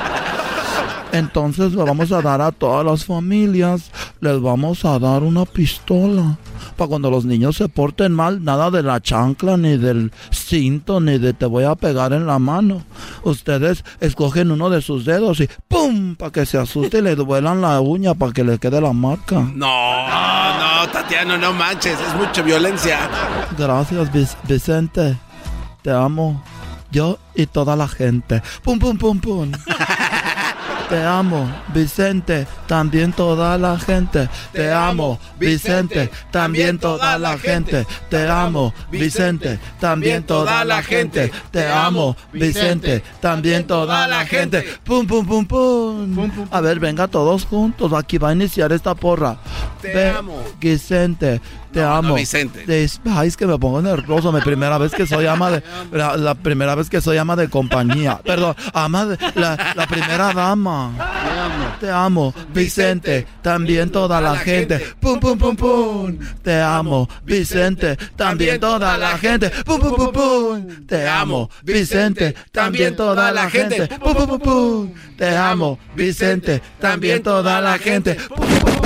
Entonces 1.15 1.73
le 1.73 1.83
vamos 1.85 2.11
a 2.11 2.21
dar 2.21 2.41
a 2.41 2.51
todas 2.51 2.85
las 2.85 3.05
familias, 3.05 3.93
les 4.25 4.41
vamos 4.41 4.85
a 4.85 4.99
dar 4.99 5.23
una 5.23 5.45
pistola. 5.45 6.37
Para 6.77 6.89
cuando 6.89 7.11
los 7.11 7.25
niños 7.25 7.57
se 7.57 7.69
porten 7.69 8.13
mal, 8.13 8.43
nada 8.43 8.71
de 8.71 8.83
la 8.83 9.01
chancla, 9.01 9.57
ni 9.57 9.77
del 9.77 10.11
cinto, 10.33 10.99
ni 11.01 11.19
de 11.19 11.33
te 11.35 11.47
voy 11.47 11.65
a 11.65 11.75
pegar 11.77 12.13
en 12.13 12.27
la 12.27 12.39
mano. 12.39 12.83
Ustedes 13.23 13.85
escogen 14.01 14.51
uno 14.51 14.71
de 14.71 14.81
sus 14.83 15.05
dedos 15.05 15.41
y 15.41 15.49
¡pum! 15.69 16.17
Para 16.17 16.33
que 16.33 16.47
se 16.47 16.59
asuste 16.59 16.99
y 16.99 17.03
le 17.03 17.15
duelan 17.17 17.61
la 17.61 17.81
uña 17.81 18.15
para 18.15 18.33
que 18.33 18.43
le 18.45 18.59
quede 18.59 18.81
la 18.81 18.93
marca. 18.93 19.41
No, 19.55 20.07
no, 20.07 20.89
Tatiano, 20.91 21.37
no 21.39 21.53
manches, 21.53 21.99
es 22.01 22.15
mucha 22.17 22.43
violencia. 22.43 22.99
Gracias, 23.57 24.11
Vic- 24.13 24.37
Vicente. 24.49 25.17
Te 25.83 25.91
amo. 25.93 26.43
Yo 26.91 27.19
y 27.35 27.47
toda 27.47 27.75
la 27.75 27.89
gente. 27.89 28.41
¡Pum, 28.63 28.79
pum, 28.79 28.97
pum, 28.97 29.19
pum! 29.19 29.51
Te 30.89 31.03
amo, 31.03 31.51
Vicente, 31.73 32.47
también 32.67 33.13
toda 33.13 33.57
la 33.59 33.79
gente. 33.79 34.29
Te 34.53 34.71
amo, 34.73 35.19
Vicente, 35.39 36.11
también 36.31 36.79
toda 36.79 37.19
la 37.19 37.39
gente. 37.39 37.87
Te 38.11 38.29
amo, 38.29 38.73
Vicente, 38.91 39.59
también 39.81 40.25
toda 40.25 40.65
la 40.65 40.83
gente. 40.83 41.33
Te 41.51 41.67
amo, 41.67 42.17
Vicente, 42.33 43.03
también 43.21 43.67
toda 43.67 44.07
la 44.07 44.27
gente. 44.27 44.63
Pum, 44.85 45.07
pum, 45.07 45.27
pum, 45.27 45.47
pum. 45.47 46.47
A 46.51 46.61
ver, 46.61 46.79
venga 46.79 47.09
todos 47.09 47.45
juntos. 47.47 47.93
Aquí 47.93 48.19
va 48.19 48.29
a 48.31 48.33
iniciar 48.33 48.73
esta 48.73 48.95
porra. 48.95 49.39
Te 49.81 50.11
amo. 50.11 50.43
Vicente, 50.61 51.41
te 51.75 51.81
No, 51.83 51.95
amo. 51.95 52.09
no, 52.11 52.15
Vicente. 52.15 52.65
Es- 52.85 53.01
Ay, 53.05 53.29
es 53.29 53.37
que 53.37 53.47
me 53.47 53.59
pongo 53.59 53.83
nervioso. 53.83 54.33
Mi 54.33 54.41
primera 54.41 54.79
vez 54.79 54.93
que 54.93 55.07
soy 55.07 55.27
ama 55.27 55.51
de. 55.51 55.63
La, 55.93 56.17
la 56.17 56.35
primera 56.35 56.75
vez 56.75 56.89
que 56.89 57.01
soy 57.01 57.19
ama 57.19 57.37
de 57.37 57.49
compañía. 57.51 58.21
Perdón, 58.25 58.55
ama 58.73 59.05
de. 59.07 59.19
La, 59.35 59.73
la 59.75 59.87
primera 59.87 60.33
dama. 60.33 60.93
Te 61.81 61.91
amo. 61.91 62.33
Vicente, 62.55 63.27
también 63.43 63.91
toda 63.91 64.21
la 64.21 64.37
gente. 64.37 64.79
Pum, 65.01 65.19
pum, 65.21 65.37
pum, 65.37 65.57
pum. 65.57 66.19
Te 66.43 66.61
amo, 66.61 67.09
Vicente, 67.25 67.97
también 68.17 68.61
toda 68.61 68.97
la 68.97 69.19
gente. 69.19 69.51
Pum, 69.65 69.81
pum, 69.81 69.95
pum, 69.97 70.13
pum. 70.13 70.87
Te 70.87 71.07
amo, 71.09 71.51
Vicente, 71.63 72.35
también 72.53 72.97
toda 72.97 73.33
la 73.33 73.51
gente. 73.51 73.87
Pum, 73.89 74.15
pum, 74.15 74.27
pum, 74.27 74.39
pum. 74.41 74.95
Te 75.19 75.37
amo, 75.37 75.79
Vicente, 75.95 76.63
también 76.81 77.23
toda 77.23 77.61
la 77.61 77.79
gente. 77.79 78.15
Pum, 78.15 78.39
pum, 78.39 78.59
pum. 78.61 78.84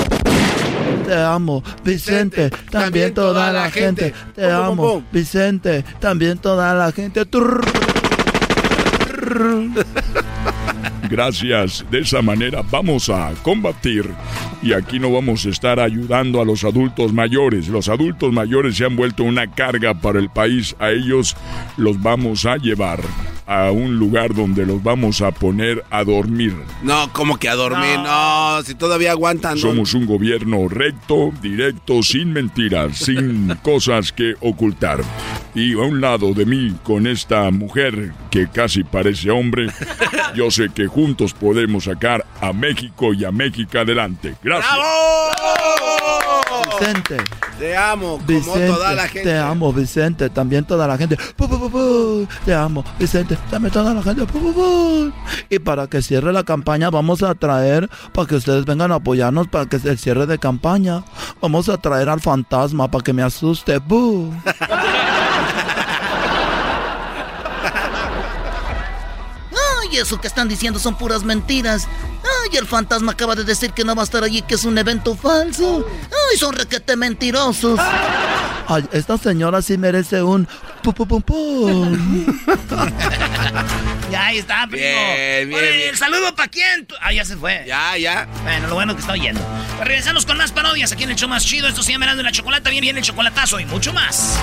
Te 1.08 1.14
amo, 1.14 1.62
Vicente, 1.82 2.50
también 2.70 3.14
toda 3.14 3.50
la 3.50 3.70
gente. 3.70 4.12
Te 4.34 4.50
amo, 4.50 5.02
Vicente, 5.10 5.82
también 6.00 6.36
toda 6.36 6.74
la 6.74 6.92
gente. 6.92 7.24
Gracias. 11.08 11.84
De 11.90 12.00
esa 12.00 12.22
manera 12.22 12.62
vamos 12.70 13.08
a 13.08 13.32
combatir. 13.42 14.08
Y 14.62 14.72
aquí 14.72 14.98
no 14.98 15.12
vamos 15.12 15.46
a 15.46 15.50
estar 15.50 15.80
ayudando 15.80 16.40
a 16.40 16.44
los 16.44 16.64
adultos 16.64 17.12
mayores. 17.12 17.68
Los 17.68 17.88
adultos 17.88 18.32
mayores 18.32 18.76
se 18.76 18.84
han 18.84 18.96
vuelto 18.96 19.24
una 19.24 19.50
carga 19.50 19.94
para 19.94 20.18
el 20.18 20.30
país. 20.30 20.76
A 20.78 20.90
ellos 20.90 21.36
los 21.76 22.00
vamos 22.02 22.44
a 22.44 22.56
llevar 22.56 23.00
a 23.48 23.70
un 23.70 23.98
lugar 23.98 24.34
donde 24.34 24.66
los 24.66 24.82
vamos 24.82 25.22
a 25.22 25.30
poner 25.30 25.82
a 25.90 26.04
dormir. 26.04 26.54
No, 26.82 27.10
como 27.14 27.38
que 27.38 27.48
a 27.48 27.54
dormir, 27.54 27.98
no, 27.98 28.62
si 28.62 28.74
todavía 28.74 29.12
aguantan. 29.12 29.54
¿no? 29.54 29.60
Somos 29.60 29.94
un 29.94 30.04
gobierno 30.04 30.68
recto, 30.68 31.32
directo, 31.40 32.02
sin 32.02 32.30
mentiras, 32.34 32.98
sin 32.98 33.56
cosas 33.62 34.12
que 34.12 34.34
ocultar. 34.40 35.00
Y 35.54 35.72
a 35.72 35.78
un 35.78 36.02
lado 36.02 36.34
de 36.34 36.44
mí, 36.44 36.74
con 36.82 37.06
esta 37.06 37.50
mujer 37.50 38.12
que 38.30 38.48
casi 38.48 38.84
parece 38.84 39.30
hombre, 39.30 39.68
yo 40.36 40.50
sé 40.50 40.68
que 40.68 40.86
juntos 40.98 41.32
podemos 41.32 41.84
sacar 41.84 42.26
a 42.40 42.52
México 42.52 43.14
y 43.14 43.24
a 43.24 43.30
México 43.30 43.78
adelante. 43.78 44.34
Gracias. 44.42 44.74
Vicente. 46.80 47.16
Te 47.56 47.76
amo, 47.76 48.18
como 48.18 48.26
Vicente, 48.26 48.66
toda 48.66 48.92
la 48.94 49.02
gente. 49.02 49.22
te 49.22 49.38
amo, 49.38 49.72
Vicente, 49.72 50.30
también 50.30 50.64
toda 50.64 50.88
la 50.88 50.98
gente. 50.98 51.16
Te 52.44 52.52
amo, 52.52 52.84
Vicente, 52.98 53.38
también 53.48 53.72
toda 53.72 53.94
la 53.94 54.02
gente. 54.02 54.26
Y 55.48 55.60
para 55.60 55.86
que 55.86 56.02
cierre 56.02 56.32
la 56.32 56.42
campaña, 56.42 56.90
vamos 56.90 57.22
a 57.22 57.36
traer, 57.36 57.88
para 58.12 58.26
que 58.26 58.34
ustedes 58.34 58.64
vengan 58.64 58.90
a 58.90 58.96
apoyarnos 58.96 59.46
para 59.46 59.66
que 59.66 59.78
se 59.78 59.96
cierre 59.96 60.26
de 60.26 60.38
campaña. 60.38 61.04
Vamos 61.40 61.68
a 61.68 61.78
traer 61.78 62.08
al 62.08 62.20
fantasma 62.20 62.90
para 62.90 63.04
que 63.04 63.12
me 63.12 63.22
asuste. 63.22 63.78
Eso 70.00 70.20
que 70.20 70.28
están 70.28 70.48
diciendo 70.48 70.78
son 70.78 70.96
puras 70.96 71.24
mentiras. 71.24 71.86
Ay, 72.22 72.56
el 72.56 72.66
fantasma 72.66 73.12
acaba 73.12 73.34
de 73.34 73.44
decir 73.44 73.72
que 73.72 73.84
no 73.84 73.94
va 73.94 74.02
a 74.02 74.04
estar 74.04 74.22
allí, 74.22 74.42
que 74.42 74.54
es 74.54 74.64
un 74.64 74.78
evento 74.78 75.16
falso. 75.16 75.84
Ay, 76.04 76.38
son 76.38 76.54
requete 76.54 76.96
mentirosos. 76.96 77.80
Ay, 78.68 78.84
esta 78.92 79.16
señora 79.18 79.62
sí 79.62 79.78
merece 79.78 80.22
un 80.22 80.46
pu, 80.82 80.92
pu, 80.92 81.06
pum, 81.06 81.22
pum. 81.22 82.36
Ya 84.10 84.26
ahí 84.26 84.38
está, 84.38 84.66
primo. 84.66 84.86
Bien, 84.86 85.48
bien, 85.48 85.60
bien. 85.60 85.88
¿El 85.90 85.96
saludo 85.98 86.34
para 86.34 86.48
quién? 86.48 86.86
Ah, 87.02 87.12
ya 87.12 87.26
se 87.26 87.36
fue. 87.36 87.64
Ya, 87.66 87.96
ya. 87.98 88.26
Bueno, 88.42 88.68
lo 88.68 88.74
bueno 88.74 88.94
que 88.94 89.00
está 89.00 89.12
oyendo. 89.12 89.40
Pues 89.76 89.86
regresamos 89.86 90.24
con 90.24 90.38
más 90.38 90.50
parodias 90.50 90.92
aquí 90.92 91.04
en 91.04 91.10
el 91.10 91.16
show 91.16 91.28
más 91.28 91.44
chido. 91.44 91.68
Esto 91.68 91.82
se 91.82 91.92
llama 91.92 92.10
y 92.10 92.22
la 92.22 92.32
Chocolata. 92.32 92.70
Bien, 92.70 92.80
viene 92.80 93.00
el 93.00 93.04
chocolatazo 93.04 93.60
y 93.60 93.66
mucho 93.66 93.92
más. 93.92 94.38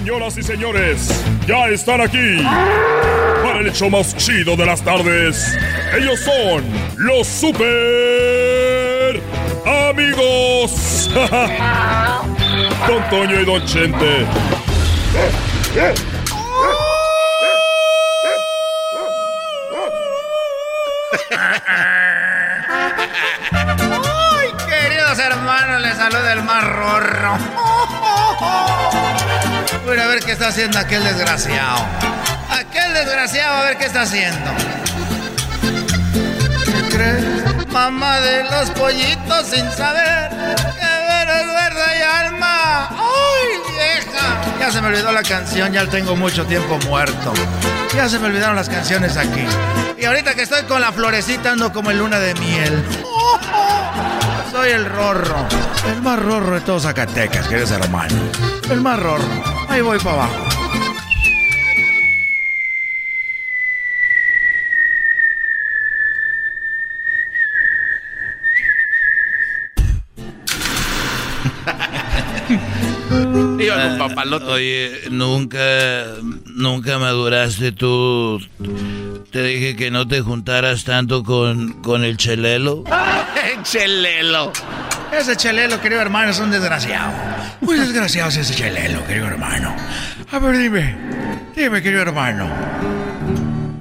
Señoras 0.00 0.38
y 0.38 0.42
señores, 0.42 1.10
ya 1.46 1.68
están 1.68 2.00
aquí 2.00 2.38
para 3.42 3.58
el 3.60 3.66
hecho 3.66 3.90
más 3.90 4.16
chido 4.16 4.56
de 4.56 4.64
las 4.64 4.80
tardes. 4.80 5.54
Ellos 5.94 6.18
son 6.20 6.64
los 6.96 7.26
super 7.26 9.20
amigos. 9.90 11.10
Don 12.88 13.10
Toño 13.10 13.40
y 13.40 13.44
Don 13.44 13.62
Chente. 13.66 14.24
Ay, 24.32 24.48
queridos 24.66 25.18
hermanos, 25.18 25.82
les 25.82 25.94
saluda 25.94 26.32
el 26.32 26.42
más 26.42 26.64
rorro. 26.64 27.36
Voy 29.90 29.98
a 29.98 30.06
ver 30.06 30.20
qué 30.20 30.30
está 30.30 30.46
haciendo 30.46 30.78
aquel 30.78 31.02
desgraciado. 31.02 31.84
Aquel 32.48 32.94
desgraciado, 32.94 33.56
a 33.56 33.64
ver 33.64 33.76
qué 33.76 33.86
está 33.86 34.02
haciendo. 34.02 34.50
¿Qué 36.64 36.96
crees? 36.96 37.66
Mamá 37.72 38.20
de 38.20 38.44
los 38.44 38.70
pollitos 38.70 39.46
sin 39.48 39.68
saber 39.72 40.30
que 40.30 40.86
veros 41.08 41.44
verde 41.44 41.98
y 41.98 42.02
alma. 42.02 42.88
¡Ay, 42.88 43.48
vieja! 43.72 44.58
Ya 44.60 44.70
se 44.70 44.80
me 44.80 44.86
olvidó 44.86 45.10
la 45.10 45.24
canción, 45.24 45.72
ya 45.72 45.84
tengo 45.86 46.14
mucho 46.14 46.46
tiempo 46.46 46.78
muerto. 46.86 47.32
Ya 47.92 48.08
se 48.08 48.20
me 48.20 48.28
olvidaron 48.28 48.54
las 48.54 48.68
canciones 48.68 49.16
aquí. 49.16 49.44
Y 49.98 50.04
ahorita 50.04 50.36
que 50.36 50.42
estoy 50.42 50.62
con 50.66 50.80
la 50.80 50.92
florecita 50.92 51.50
ando 51.50 51.72
como 51.72 51.90
en 51.90 51.98
luna 51.98 52.20
de 52.20 52.34
miel. 52.34 52.84
Soy 54.52 54.70
el 54.70 54.84
rorro. 54.84 55.48
El 55.92 56.00
más 56.00 56.20
rorro 56.20 56.54
de 56.54 56.60
todos 56.60 56.84
Zacatecas, 56.84 57.48
queridos 57.48 57.72
hermanos. 57.72 58.14
El 58.70 58.80
más 58.82 59.00
rorro. 59.00 59.49
Ahí 59.70 59.82
voy 59.82 59.98
para 60.00 60.24
abajo. 60.24 60.46
Iba 73.60 73.88
con 73.88 73.98
papalote. 73.98 74.46
Oye, 74.46 74.90
nunca, 75.10 76.04
nunca 76.46 76.98
maduraste 76.98 77.70
tú. 77.70 78.40
Te 79.30 79.44
dije 79.44 79.76
que 79.76 79.92
no 79.92 80.08
te 80.08 80.20
juntaras 80.20 80.82
tanto 80.82 81.22
con, 81.22 81.80
con 81.82 82.02
el 82.02 82.16
chelelo. 82.16 82.82
Chelelo. 83.62 84.52
Ese 85.12 85.36
chelelo, 85.36 85.80
querido 85.80 86.00
hermano, 86.00 86.30
es 86.30 86.38
un 86.38 86.50
desgraciado. 86.50 87.12
Muy 87.60 87.78
desgraciado 87.78 88.28
es 88.28 88.36
ese 88.36 88.54
chelelo, 88.54 89.04
querido 89.06 89.26
hermano. 89.26 89.74
A 90.30 90.38
ver, 90.38 90.56
dime. 90.56 90.96
Dime, 91.54 91.82
querido 91.82 92.02
hermano. 92.02 92.48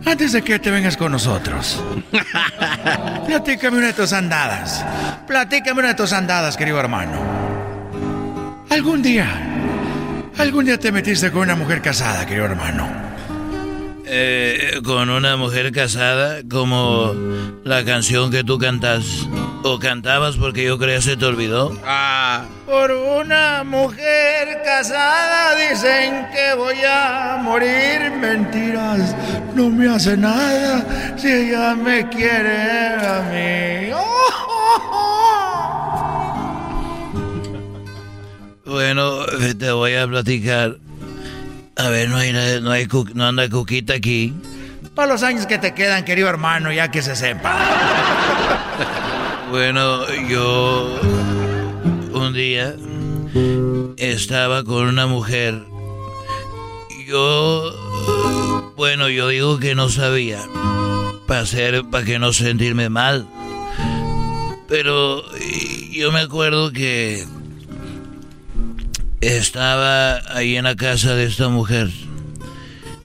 Antes 0.05 0.31
de 0.31 0.41
que 0.41 0.57
te 0.59 0.71
vengas 0.71 0.97
con 0.97 1.11
nosotros. 1.11 1.83
Platícame 3.27 3.77
una 3.77 3.87
de 3.87 3.93
tus 3.93 4.11
andadas. 4.11 4.83
Platícame 5.27 5.79
una 5.79 5.89
de 5.89 5.95
tus 5.95 6.13
andadas, 6.13 6.57
querido 6.57 6.79
hermano. 6.79 7.21
Algún 8.69 9.01
día. 9.01 9.27
Algún 10.37 10.65
día 10.65 10.79
te 10.79 10.91
metiste 10.91 11.31
con 11.31 11.43
una 11.43 11.55
mujer 11.55 11.81
casada, 11.81 12.25
querido 12.25 12.45
hermano. 12.45 13.08
Eh, 14.11 14.81
con 14.83 15.11
una 15.11 15.37
mujer 15.37 15.71
casada, 15.71 16.41
como 16.49 17.13
la 17.63 17.85
canción 17.85 18.31
que 18.31 18.43
tú 18.43 18.57
cantas. 18.57 19.27
O 19.61 19.77
cantabas 19.77 20.35
porque 20.37 20.63
yo 20.63 20.79
creía 20.79 20.99
se 20.99 21.15
te 21.15 21.25
olvidó. 21.25 21.77
Ah. 21.85 22.45
Por 22.65 22.91
una 22.91 23.63
mujer 23.63 24.61
casada 24.65 25.55
dicen 25.55 26.27
que 26.33 26.55
voy 26.55 26.77
a 26.87 27.37
morir. 27.43 28.11
Mentiras, 28.19 29.15
no 29.53 29.69
me 29.69 29.89
hace 29.89 30.17
nada 30.17 31.15
si 31.15 31.31
ella 31.31 31.75
me 31.75 32.09
quiere 32.09 32.95
a 32.95 33.21
mí. 33.31 33.93
Bueno, 38.65 39.25
eh, 39.25 39.53
te 39.53 39.71
voy 39.71 39.93
a 39.95 40.07
platicar. 40.07 40.77
A 41.79 41.87
ver, 41.87 42.09
no 42.09 42.17
hay, 42.17 42.33
no 42.33 42.71
hay, 42.71 42.87
no 43.13 43.25
anda 43.25 43.47
Cuquita 43.49 43.93
aquí. 43.93 44.33
Para 44.95 45.13
los 45.13 45.23
años 45.23 45.45
que 45.45 45.57
te 45.57 45.73
quedan, 45.73 46.03
querido 46.03 46.27
hermano, 46.27 46.73
ya 46.73 46.91
que 46.91 47.01
se 47.01 47.15
sepa. 47.15 47.57
Bueno, 49.49 50.05
yo 50.27 50.99
un 52.11 52.33
día 52.33 52.75
estaba 53.95 54.65
con 54.65 54.87
una 54.87 55.07
mujer. 55.07 55.63
Yo, 57.07 58.73
bueno, 58.75 59.07
yo 59.07 59.29
digo 59.29 59.57
que 59.57 59.73
no 59.73 59.87
sabía. 59.87 60.39
Para 61.27 61.39
hacer, 61.39 61.85
para 61.89 62.03
que 62.03 62.19
no 62.19 62.33
sentirme 62.33 62.89
mal. 62.89 63.25
Pero 64.67 65.23
yo 65.91 66.11
me 66.11 66.19
acuerdo 66.19 66.73
que 66.73 67.25
estaba 69.21 70.21
ahí 70.35 70.55
en 70.55 70.63
la 70.65 70.75
casa 70.75 71.15
de 71.15 71.25
esta 71.25 71.49
mujer. 71.49 71.89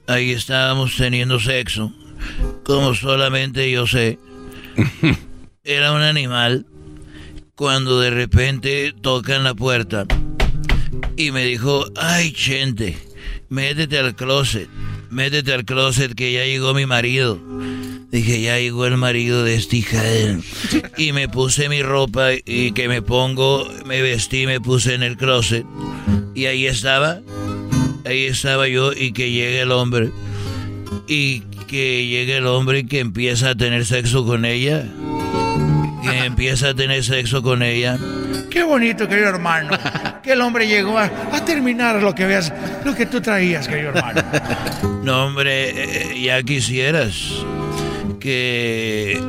Ahí 0.07 0.31
estábamos 0.31 0.95
teniendo 0.95 1.39
sexo. 1.39 1.93
Como 2.63 2.95
solamente 2.95 3.69
yo 3.71 3.87
sé. 3.87 4.19
Era 5.63 5.91
un 5.93 6.01
animal 6.01 6.65
cuando 7.55 7.99
de 7.99 8.09
repente 8.09 8.93
tocan 9.01 9.43
la 9.43 9.55
puerta 9.55 10.05
y 11.17 11.31
me 11.31 11.45
dijo, 11.45 11.85
ay, 11.95 12.31
Chente, 12.33 12.97
métete 13.49 13.97
al 13.99 14.15
closet. 14.15 14.69
métete 15.09 15.53
al 15.53 15.65
closet 15.65 16.13
que 16.13 16.33
ya 16.33 16.45
llegó 16.45 16.73
mi 16.73 16.85
marido. 16.85 17.39
Dije, 18.15 18.39
ya 18.39 18.57
llegó 18.57 18.85
el 18.85 18.95
marido 18.95 19.43
de 19.43 19.55
esta 19.55 19.75
hija. 19.75 20.01
Y 20.95 21.11
me 21.11 21.27
puse 21.27 21.67
mi 21.67 21.81
ropa 21.81 22.29
y 22.45 22.71
que 22.71 22.87
me 22.87 23.01
pongo, 23.01 23.67
me 23.85 24.01
vestí, 24.01 24.45
me 24.45 24.61
puse 24.61 24.93
en 24.93 25.03
el 25.03 25.17
closet. 25.17 25.65
Y 26.33 26.45
ahí 26.45 26.65
estaba, 26.65 27.19
ahí 28.05 28.23
estaba 28.23 28.69
yo 28.69 28.93
y 28.93 29.11
que 29.11 29.31
llegue 29.31 29.59
el 29.59 29.73
hombre. 29.73 30.11
Y 31.09 31.41
que 31.67 32.07
llegue 32.07 32.37
el 32.37 32.47
hombre 32.47 32.79
y 32.79 32.85
que 32.85 33.01
empieza 33.01 33.49
a 33.49 33.55
tener 33.55 33.85
sexo 33.85 34.25
con 34.25 34.45
ella. 34.45 34.85
Que 36.01 36.23
empieza 36.23 36.69
a 36.69 36.73
tener 36.73 37.03
sexo 37.03 37.43
con 37.43 37.63
ella. 37.63 37.99
Qué 38.49 38.63
bonito, 38.63 39.09
querido 39.09 39.27
hermano. 39.27 39.77
Que 40.23 40.31
el 40.31 40.39
hombre 40.39 40.69
llegó 40.69 40.97
a, 40.97 41.11
a 41.33 41.43
terminar 41.43 42.01
lo 42.01 42.15
que 42.15 42.25
veas, 42.25 42.53
lo 42.85 42.95
que 42.95 43.07
tú 43.07 43.19
traías, 43.19 43.67
querido 43.67 43.89
hermano. 43.89 44.23
No, 45.03 45.25
hombre, 45.25 46.13
eh, 46.13 46.21
ya 46.23 46.41
quisieras 46.43 47.45
que 48.25 49.21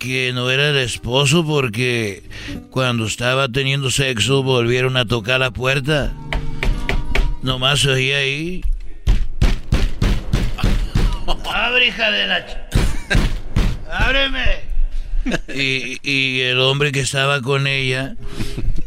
que 0.00 0.32
no 0.34 0.50
era 0.50 0.70
el 0.70 0.78
esposo 0.78 1.46
porque 1.46 2.24
cuando 2.70 3.06
estaba 3.06 3.48
teniendo 3.48 3.88
sexo 3.88 4.42
volvieron 4.42 4.96
a 4.96 5.04
tocar 5.06 5.38
la 5.38 5.52
puerta. 5.52 6.12
Nomás 7.42 7.80
se 7.80 7.90
oía 7.90 8.16
ahí. 8.16 8.64
Abre, 11.46 11.86
hija 11.86 12.10
de 12.10 12.26
la... 12.26 12.68
Ábreme. 13.92 14.44
Y, 15.54 15.98
y 16.02 16.40
el 16.40 16.58
hombre 16.58 16.90
que 16.90 17.00
estaba 17.00 17.40
con 17.42 17.68
ella 17.68 18.16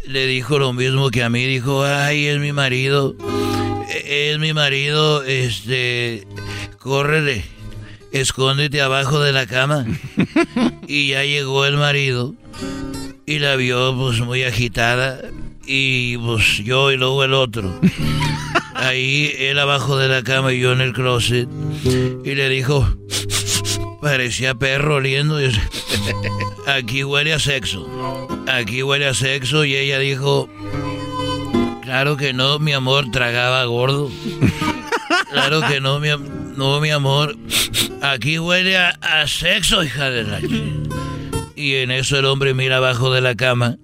le 0.05 0.27
dijo 0.27 0.59
lo 0.59 0.73
mismo 0.73 1.11
que 1.11 1.23
a 1.23 1.29
mí. 1.29 1.45
Dijo, 1.45 1.85
ay, 1.85 2.25
es 2.25 2.39
mi 2.39 2.51
marido. 2.51 3.15
E- 3.89 4.31
Es 4.33 4.39
mi 4.39 4.51
marido, 4.53 5.23
este... 5.23 6.27
Córrele. 6.77 7.56
Escóndete 8.19 8.81
abajo 8.81 9.19
de 9.19 9.31
la 9.33 9.45
cama. 9.45 9.85
Y 10.89 11.09
ya 11.09 11.23
llegó 11.25 11.65
el 11.65 11.75
marido. 11.75 12.33
Y 13.25 13.39
la 13.39 13.57
vio 13.57 13.93
pues 13.97 14.21
muy 14.21 14.43
agitada. 14.43 15.19
Y 15.65 16.17
pues 16.17 16.59
yo 16.63 16.91
y 16.91 16.97
luego 16.97 17.23
el 17.25 17.33
otro. 17.33 17.77
Ahí 18.73 19.33
él 19.37 19.59
abajo 19.59 19.97
de 19.97 20.07
la 20.07 20.23
cama 20.23 20.53
y 20.53 20.61
yo 20.61 20.71
en 20.71 20.79
el 20.81 20.93
closet. 20.93 21.49
Y 22.23 22.35
le 22.35 22.47
dijo, 22.47 22.87
parecía 24.01 24.55
perro 24.55 24.95
oliendo. 24.95 25.41
y 25.41 25.51
Aquí 26.67 27.03
huele 27.03 27.33
a 27.33 27.39
sexo. 27.39 27.85
Aquí 28.47 28.81
huele 28.81 29.07
a 29.07 29.13
sexo. 29.13 29.65
Y 29.65 29.75
ella 29.75 29.99
dijo, 29.99 30.47
claro 31.83 32.15
que 32.15 32.31
no, 32.31 32.59
mi 32.59 32.71
amor, 32.71 33.11
tragaba 33.11 33.63
gordo. 33.65 34.09
Claro 35.31 35.61
que 35.67 35.81
no, 35.81 35.99
mi, 35.99 36.09
am- 36.09 36.46
no, 36.57 36.81
mi 36.81 36.89
amor. 36.89 37.35
Aquí 38.01 38.39
huele 38.39 38.77
a, 38.77 38.89
a 39.01 39.27
sexo, 39.27 39.83
hija 39.83 40.09
de 40.09 40.23
la... 40.23 40.41
ch-". 40.41 41.53
Y 41.55 41.75
en 41.75 41.91
eso 41.91 42.19
el 42.19 42.25
hombre 42.25 42.53
mira 42.53 42.77
abajo 42.77 43.11
de 43.11 43.21
la 43.21 43.35
cama 43.35 43.77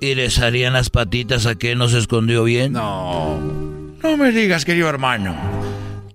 y 0.00 0.14
le 0.14 0.30
salían 0.30 0.74
las 0.74 0.90
patitas 0.90 1.46
a 1.46 1.54
que 1.54 1.74
no 1.74 1.88
se 1.88 1.98
escondió 1.98 2.44
bien. 2.44 2.72
No. 2.72 3.40
No 4.02 4.16
me 4.16 4.32
digas, 4.32 4.64
querido 4.64 4.88
hermano. 4.88 5.34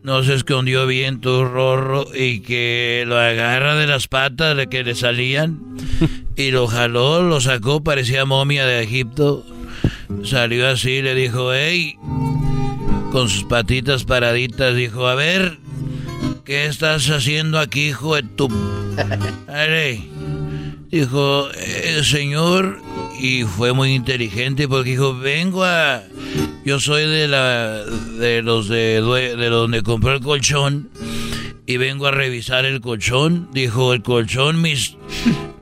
No 0.04 0.24
se 0.24 0.34
escondió 0.34 0.88
bien 0.88 1.22
tu 1.22 1.46
rorro 1.46 2.08
y 2.14 2.40
que 2.42 3.04
lo 3.08 3.20
agarra 3.20 3.76
de 3.76 3.88
las 3.88 4.08
patas 4.08 4.58
de 4.58 4.68
que 4.68 4.84
le 4.84 4.96
salían 4.96 5.60
y 6.36 6.52
lo 6.52 6.68
jaló, 6.68 7.22
lo 7.22 7.40
sacó, 7.40 7.84
parecía 7.84 8.26
momia 8.26 8.66
de 8.66 8.84
Egipto. 8.84 9.46
Salió 10.24 10.68
así, 10.68 11.02
le 11.02 11.14
dijo, 11.16 11.54
hey, 11.54 11.98
con 13.12 13.30
sus 13.30 13.44
patitas 13.44 14.04
paraditas, 14.04 14.76
dijo, 14.76 15.08
a 15.08 15.16
ver, 15.16 15.60
¿qué 16.46 16.66
estás 16.66 17.10
haciendo 17.10 17.60
aquí, 17.60 17.90
hijo 17.90 18.16
de 18.16 18.24
tu... 18.24 18.48
Dijo, 20.90 21.50
"Eh, 21.56 22.02
señor, 22.04 22.80
y 23.20 23.44
fue 23.44 23.74
muy 23.74 23.94
inteligente 23.94 24.68
porque 24.68 24.92
dijo, 24.92 25.18
vengo 25.18 25.64
a... 25.64 26.04
Yo 26.66 26.80
soy 26.80 27.06
de 27.08 27.28
la 27.28 27.84
de 27.84 28.42
los 28.42 28.68
de, 28.68 29.02
de 29.02 29.50
donde 29.50 29.82
compré 29.84 30.14
el 30.16 30.20
colchón 30.22 30.90
y 31.66 31.78
vengo 31.78 32.08
a 32.08 32.12
revisar 32.12 32.66
el 32.66 32.82
colchón. 32.82 33.48
Dijo, 33.54 33.94
el 33.94 34.02
colchón, 34.02 34.62
mis... 34.62 34.98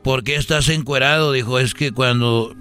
¿Por 0.03 0.23
qué 0.23 0.35
estás 0.35 0.69
encuerado? 0.69 1.31
Dijo, 1.31 1.59
es 1.59 1.73
que 1.73 1.91
cuando 1.91 2.55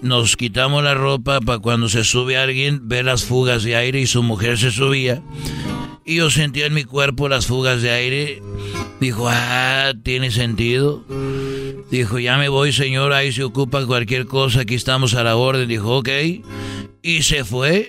nos 0.00 0.36
quitamos 0.36 0.82
la 0.82 0.94
ropa 0.94 1.40
para 1.40 1.58
cuando 1.58 1.88
se 1.88 2.02
sube 2.04 2.36
alguien, 2.36 2.88
ve 2.88 3.02
las 3.02 3.24
fugas 3.24 3.62
de 3.64 3.76
aire 3.76 4.00
y 4.00 4.06
su 4.06 4.22
mujer 4.22 4.58
se 4.58 4.70
subía. 4.70 5.22
Y 6.04 6.16
yo 6.16 6.30
sentía 6.30 6.66
en 6.66 6.74
mi 6.74 6.84
cuerpo 6.84 7.28
las 7.28 7.46
fugas 7.46 7.82
de 7.82 7.90
aire. 7.90 8.42
Dijo, 9.00 9.28
ah, 9.28 9.92
tiene 10.02 10.30
sentido. 10.30 11.04
Dijo, 11.90 12.18
ya 12.18 12.38
me 12.38 12.48
voy, 12.48 12.72
señor, 12.72 13.12
ahí 13.12 13.32
se 13.32 13.44
ocupa 13.44 13.86
cualquier 13.86 14.26
cosa, 14.26 14.62
aquí 14.62 14.74
estamos 14.74 15.14
a 15.14 15.22
la 15.22 15.36
orden. 15.36 15.68
Dijo, 15.68 15.98
ok. 15.98 16.08
Y 17.02 17.22
se 17.22 17.44
fue. 17.44 17.88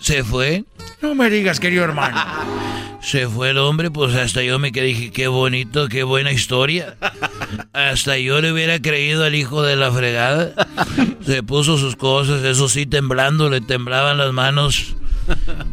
Se 0.00 0.22
fue. 0.22 0.64
No 1.00 1.14
me 1.14 1.30
digas, 1.30 1.60
querido 1.60 1.84
hermano. 1.84 2.20
Se 3.04 3.28
fue 3.28 3.50
el 3.50 3.58
hombre, 3.58 3.90
pues 3.90 4.14
hasta 4.14 4.42
yo 4.42 4.58
me 4.58 4.72
quedé, 4.72 4.86
dije, 4.86 5.10
qué 5.12 5.28
bonito, 5.28 5.88
qué 5.88 6.04
buena 6.04 6.32
historia. 6.32 6.96
Hasta 7.74 8.16
yo 8.16 8.40
le 8.40 8.50
hubiera 8.50 8.80
creído 8.80 9.24
al 9.24 9.34
hijo 9.34 9.60
de 9.62 9.76
la 9.76 9.92
fregada. 9.92 10.54
Se 11.26 11.42
puso 11.42 11.76
sus 11.76 11.96
cosas, 11.96 12.42
eso 12.44 12.66
sí, 12.66 12.86
temblando, 12.86 13.50
le 13.50 13.60
temblaban 13.60 14.16
las 14.16 14.32
manos. 14.32 14.96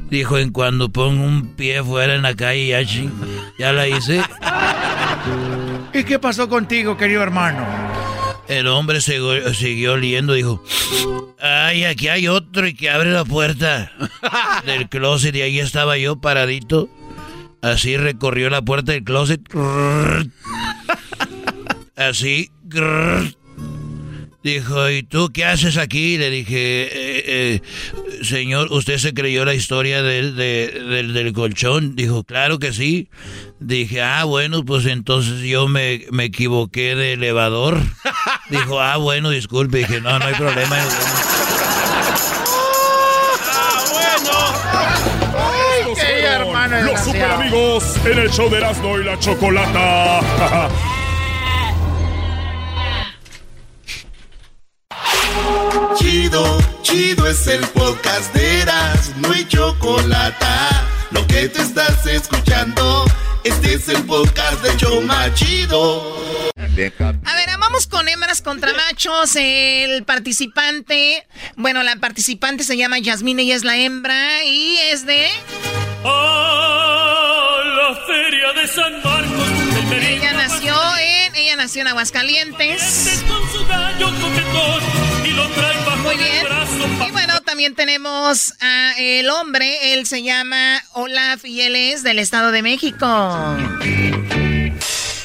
Dijo, 0.09 0.37
en 0.37 0.51
cuando 0.51 0.89
pongo 0.89 1.23
un 1.23 1.55
pie 1.55 1.83
fuera 1.83 2.15
en 2.15 2.21
la 2.21 2.35
calle, 2.35 2.85
ya, 3.57 3.73
la 3.73 3.87
hice. 3.87 4.21
¿Y 5.93 6.03
qué 6.03 6.19
pasó 6.19 6.49
contigo, 6.49 6.97
querido 6.97 7.21
hermano? 7.23 7.65
El 8.47 8.67
hombre 8.67 8.99
siguió, 9.01 9.53
siguió 9.53 9.93
oliendo, 9.93 10.33
dijo, 10.33 10.63
ay, 11.39 11.85
aquí 11.85 12.09
hay 12.09 12.27
otro 12.27 12.67
y 12.67 12.73
que 12.73 12.89
abre 12.89 13.11
la 13.11 13.23
puerta 13.23 13.91
del 14.65 14.89
closet 14.89 15.35
y 15.35 15.41
ahí 15.41 15.59
estaba 15.59 15.97
yo 15.97 16.19
paradito. 16.19 16.89
Así 17.61 17.95
recorrió 17.95 18.49
la 18.49 18.61
puerta 18.61 18.91
del 18.91 19.03
closet. 19.03 19.41
Así. 21.95 22.51
Dijo, 24.43 24.89
¿y 24.89 25.03
tú 25.03 25.29
qué 25.31 25.45
haces 25.45 25.77
aquí? 25.77 26.17
Le 26.17 26.31
dije, 26.31 26.55
"Eh, 26.55 27.23
eh, 27.27 27.61
señor, 28.23 28.69
¿usted 28.71 28.97
se 28.97 29.13
creyó 29.13 29.45
la 29.45 29.53
historia 29.53 30.01
del, 30.01 30.35
de- 30.35 30.67
del, 30.89 31.13
del 31.13 31.31
colchón? 31.33 31.95
Dijo, 31.95 32.23
claro 32.23 32.57
que 32.57 32.73
sí. 32.73 33.07
Dije, 33.59 34.01
ah, 34.01 34.23
bueno, 34.23 34.65
pues 34.65 34.87
entonces 34.87 35.41
yo 35.41 35.67
me, 35.67 36.05
me 36.11 36.23
equivoqué 36.25 36.95
de 36.95 37.13
elevador. 37.13 37.79
Dijo, 38.49 38.81
ah, 38.81 38.97
bueno, 38.97 39.29
disculpe. 39.29 39.77
Dije, 39.79 40.01
no, 40.01 40.17
no 40.17 40.25
hay 40.25 40.33
problema. 40.33 40.77
Fueron 45.95 46.25
hermano 46.25 46.81
Los 46.81 46.99
super 47.01 47.31
amigos 47.31 47.83
en 48.05 48.19
el 48.19 48.29
show 48.31 48.49
de 48.49 48.57
Erasmo 48.57 48.97
y 48.99 49.03
la 49.03 49.17
Chocolata. 49.19 50.69
Chido, 55.97 56.57
chido 56.81 57.27
es 57.27 57.47
el 57.47 57.61
podcast 57.67 58.33
de 58.33 58.61
Eras, 58.61 59.11
no 59.17 59.31
hay 59.31 59.45
chocolate. 59.47 60.45
Lo 61.11 61.25
que 61.27 61.49
te 61.49 61.61
estás 61.61 62.05
escuchando, 62.05 63.05
este 63.43 63.73
es 63.73 63.89
el 63.89 64.03
podcast 64.03 64.61
de 64.63 64.75
Choma 64.77 65.33
Chido. 65.33 66.17
A 66.57 67.35
ver, 67.35 67.49
vamos 67.59 67.87
con 67.87 68.07
hembras 68.07 68.41
contra 68.41 68.73
machos. 68.73 69.35
El 69.35 70.03
participante, 70.03 71.27
bueno, 71.55 71.83
la 71.83 71.97
participante 71.97 72.63
se 72.63 72.77
llama 72.77 72.99
Yasmine 72.99 73.43
y 73.43 73.51
es 73.51 73.63
la 73.63 73.77
hembra 73.77 74.43
y 74.45 74.77
es 74.91 75.05
de... 75.05 75.27
la 76.03 77.95
feria 78.07 78.53
de 78.53 78.67
San 78.67 78.93
Marcos. 79.03 79.47
Ella 79.91 80.33
nació 80.33 80.90
nació 81.61 81.81
en 81.81 81.89
Aguascalientes. 81.89 83.23
Muy 86.01 86.17
bien. 86.17 86.47
Y 87.07 87.11
bueno, 87.11 87.39
también 87.41 87.75
tenemos 87.75 88.55
a 88.59 88.93
el 88.97 89.29
hombre, 89.29 89.93
él 89.93 90.07
se 90.07 90.23
llama 90.23 90.81
Olaf 90.93 91.45
y 91.45 91.61
él 91.61 91.75
es 91.75 92.01
del 92.01 92.17
Estado 92.17 92.51
de 92.51 92.63
México. 92.63 93.05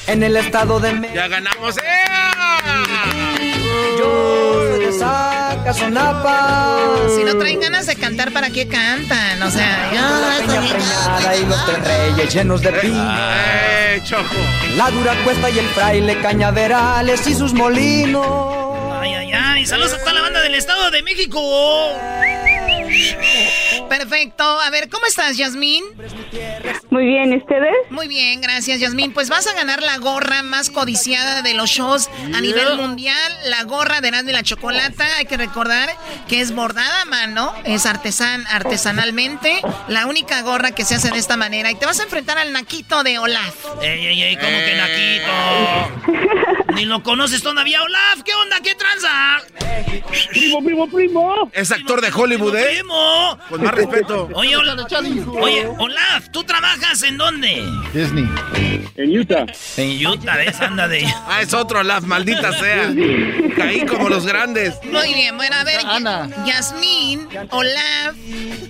En 0.05 0.21
el 0.21 0.37
estado 0.37 0.79
de 0.79 0.93
México. 0.93 1.15
Ya 1.15 1.27
ganamos. 1.27 1.75
Yo 3.97 4.66
soy 4.91 4.93
de 4.93 4.99
Zacazonapa. 4.99 6.87
Si 7.15 7.23
no 7.23 7.37
traen 7.37 7.59
ganas 7.59 7.85
de 7.87 7.95
cantar, 7.95 8.31
¿para 8.31 8.49
qué 8.49 8.67
cantan? 8.67 9.41
O 9.41 9.51
sea, 9.51 9.91
La 9.93 10.37
peña 10.45 10.61
preñada 10.69 11.35
y 11.35 11.45
los 11.45 11.65
tres 11.65 11.87
reyes 11.87 12.33
llenos 12.33 12.61
de 12.61 12.71
piña. 12.73 13.95
¡Eh, 13.95 14.01
Choco! 14.03 14.35
La 14.75 14.89
dura 14.91 15.13
cuesta 15.23 15.49
y 15.49 15.59
el 15.59 15.67
fraile 15.69 16.21
cañaverales 16.21 17.25
y 17.27 17.33
sus 17.35 17.53
molinos. 17.53 18.25
Ay, 19.01 19.13
ay, 19.13 19.31
ay, 19.33 19.65
saludos 19.65 19.93
a 19.93 19.99
toda 19.99 20.13
la 20.13 20.21
banda 20.21 20.41
del 20.41 20.55
Estado 20.55 20.91
de 20.91 21.03
México. 21.03 21.41
Perfecto. 23.89 24.43
A 24.43 24.69
ver, 24.69 24.89
¿cómo 24.89 25.05
estás, 25.05 25.37
Yasmín? 25.37 25.83
Muy 26.89 27.05
bien, 27.05 27.33
¿y 27.33 27.37
ustedes? 27.37 27.73
Muy 27.89 28.07
bien, 28.07 28.41
gracias, 28.41 28.79
Yasmín. 28.79 29.13
Pues 29.13 29.29
vas 29.29 29.47
a 29.47 29.53
ganar 29.53 29.81
la 29.81 29.97
gorra 29.97 30.43
más 30.43 30.69
codiciada 30.69 31.41
de 31.41 31.53
los 31.53 31.69
shows 31.69 32.09
a 32.33 32.41
nivel 32.41 32.75
mundial, 32.77 33.31
la 33.45 33.63
gorra 33.63 34.01
de 34.01 34.09
Erasmo 34.09 34.29
y 34.29 34.33
la 34.33 34.43
Chocolata. 34.43 35.05
Hay 35.17 35.25
que 35.25 35.37
recordar 35.37 35.89
que 36.27 36.41
es 36.41 36.53
bordada 36.53 37.01
a 37.01 37.05
mano, 37.05 37.53
es 37.65 37.85
artesan, 37.85 38.45
artesanalmente, 38.47 39.61
la 39.87 40.05
única 40.05 40.41
gorra 40.41 40.71
que 40.71 40.85
se 40.85 40.95
hace 40.95 41.09
de 41.11 41.19
esta 41.19 41.37
manera. 41.37 41.71
Y 41.71 41.75
te 41.75 41.85
vas 41.85 41.99
a 41.99 42.03
enfrentar 42.03 42.37
al 42.37 42.53
Naquito 42.53 43.03
de 43.03 43.19
Olaf. 43.19 43.55
Ey, 43.81 44.05
ey, 44.05 44.23
ey, 44.23 44.37
¿cómo 44.37 44.57
que 44.57 44.75
Naquito? 44.75 46.73
Ni 46.75 46.85
lo 46.85 47.01
conoces 47.03 47.41
todavía, 47.41 47.81
Olaf. 47.81 48.21
¿Qué 48.23 48.33
onda? 48.35 48.59
¿Qué 48.61 48.75
tranza? 48.75 49.41
Primo, 50.29 50.63
primo, 50.63 50.87
primo. 50.87 51.51
Es 51.53 51.71
actor 51.71 52.01
de 52.01 52.11
Hollywood, 52.11 52.55
¿eh? 52.55 52.65
Primo. 52.75 53.39
Con 53.49 53.63
más 53.63 53.73
respeto. 53.77 54.29
Oye, 54.33 54.55
Olaf, 54.55 54.79
oye, 55.41 55.67
Olaf, 55.77 56.29
¿tú 56.31 56.43
trabajas 56.43 57.03
en 57.03 57.17
dónde? 57.17 57.63
Disney. 57.93 58.27
En 58.95 59.17
Utah. 59.17 59.45
En 59.77 60.05
Utah, 60.05 60.37
¿ves? 60.37 60.59
Anda 60.59 60.87
de... 60.87 61.07
Ah, 61.29 61.41
es 61.41 61.53
otro 61.53 61.79
Olaf, 61.79 62.03
maldita 62.03 62.53
sea. 62.53 62.93
Caí 63.55 63.85
como 63.85 64.07
los 64.09 64.25
grandes. 64.25 64.75
Muy 64.83 65.13
bien, 65.13 65.35
bueno, 65.35 65.55
a 65.55 65.63
ver, 65.63 65.81
Yasmín, 66.45 67.27
Olaf, 67.49 68.15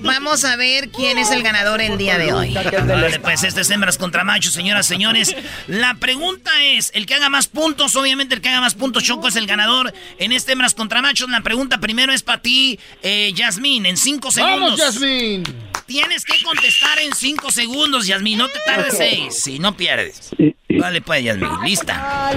vamos 0.02 0.44
a 0.44 0.56
ver 0.56 0.90
quién 0.90 1.18
es 1.18 1.32
el 1.32 1.44
ganador 1.44 1.82
el 1.82 1.98
día 1.98 2.18
de 2.18 2.34
hoy. 2.34 2.54
Vale, 2.54 3.20
pues 3.20 3.44
este 3.44 3.62
es 3.62 3.70
hembras 3.70 3.98
contra 3.98 4.24
machos, 4.24 4.54
señoras, 4.54 4.88
señores. 4.88 5.36
La 5.68 5.96
pregunta 5.96 6.52
es, 6.64 6.92
el 6.96 7.06
que 7.06 7.14
haga 7.16 7.30
más 7.30 7.48
puntos, 7.48 7.96
obviamente 7.96 8.36
el 8.36 8.42
que 8.42 8.50
haga 8.50 8.62
más 8.62 8.76
puntos, 8.76 9.04
Choco 9.04 9.28
es 9.28 9.36
el 9.36 9.46
ganador 9.46 9.94
en 10.20 10.32
este 10.32 10.54
hembras 10.54 10.74
contra 10.74 11.02
machos. 11.02 11.30
La 11.30 11.42
pregunta 11.42 11.80
primero 11.80 12.12
es 12.12 12.24
para 12.24 12.42
ti, 12.42 12.80
eh, 13.04 13.32
Yasmín, 13.36 13.86
en 13.86 13.98
cinco 13.98 14.32
segundos. 14.32 14.80
Tienes 15.00 16.26
que 16.26 16.44
contestar 16.44 17.00
en 17.00 17.14
cinco 17.14 17.50
segundos, 17.50 18.08
Yasmín, 18.08 18.38
no 18.38 18.50
te 18.50 18.60
tardes 18.66 18.98
seis, 18.98 19.42
si 19.42 19.58
no 19.58 19.78
pierdes. 19.78 20.32
Vale, 20.70 21.02
pues, 21.02 21.24
Yasmín, 21.24 21.50
lista. 21.64 22.32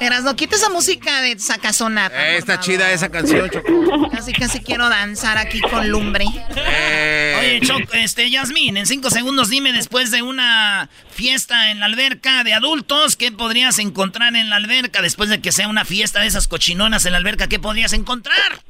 Eras, 0.00 0.22
no 0.22 0.36
quita 0.36 0.56
esa 0.56 0.68
música 0.68 1.22
de 1.22 1.38
sacazonata. 1.38 2.28
Eh, 2.28 2.36
está 2.36 2.60
chida 2.60 2.92
esa 2.92 3.08
canción, 3.08 3.48
Choco. 3.48 4.10
Casi, 4.10 4.32
casi 4.32 4.60
quiero 4.60 4.88
danzar 4.88 5.38
aquí 5.38 5.60
con 5.62 5.88
lumbre. 5.88 6.26
Eh. 6.56 7.36
Oye, 7.40 7.60
Choco, 7.66 7.94
este, 7.94 8.30
Yasmín, 8.30 8.76
en 8.76 8.86
cinco 8.86 9.10
segundos 9.10 9.48
dime 9.48 9.72
después 9.72 10.10
de 10.10 10.22
una 10.22 10.90
fiesta 11.10 11.70
en 11.70 11.80
la 11.80 11.86
alberca 11.86 12.44
de 12.44 12.52
adultos, 12.52 13.16
¿qué 13.16 13.32
podrías 13.32 13.78
encontrar 13.78 14.36
en 14.36 14.50
la 14.50 14.56
alberca? 14.56 15.00
Después 15.00 15.30
de 15.30 15.40
que 15.40 15.52
sea 15.52 15.68
una 15.68 15.86
fiesta 15.86 16.20
de 16.20 16.26
esas 16.26 16.48
cochinonas 16.48 17.06
en 17.06 17.12
la 17.12 17.18
alberca, 17.18 17.48
¿qué 17.48 17.58
podrías 17.58 17.94
encontrar? 17.94 18.60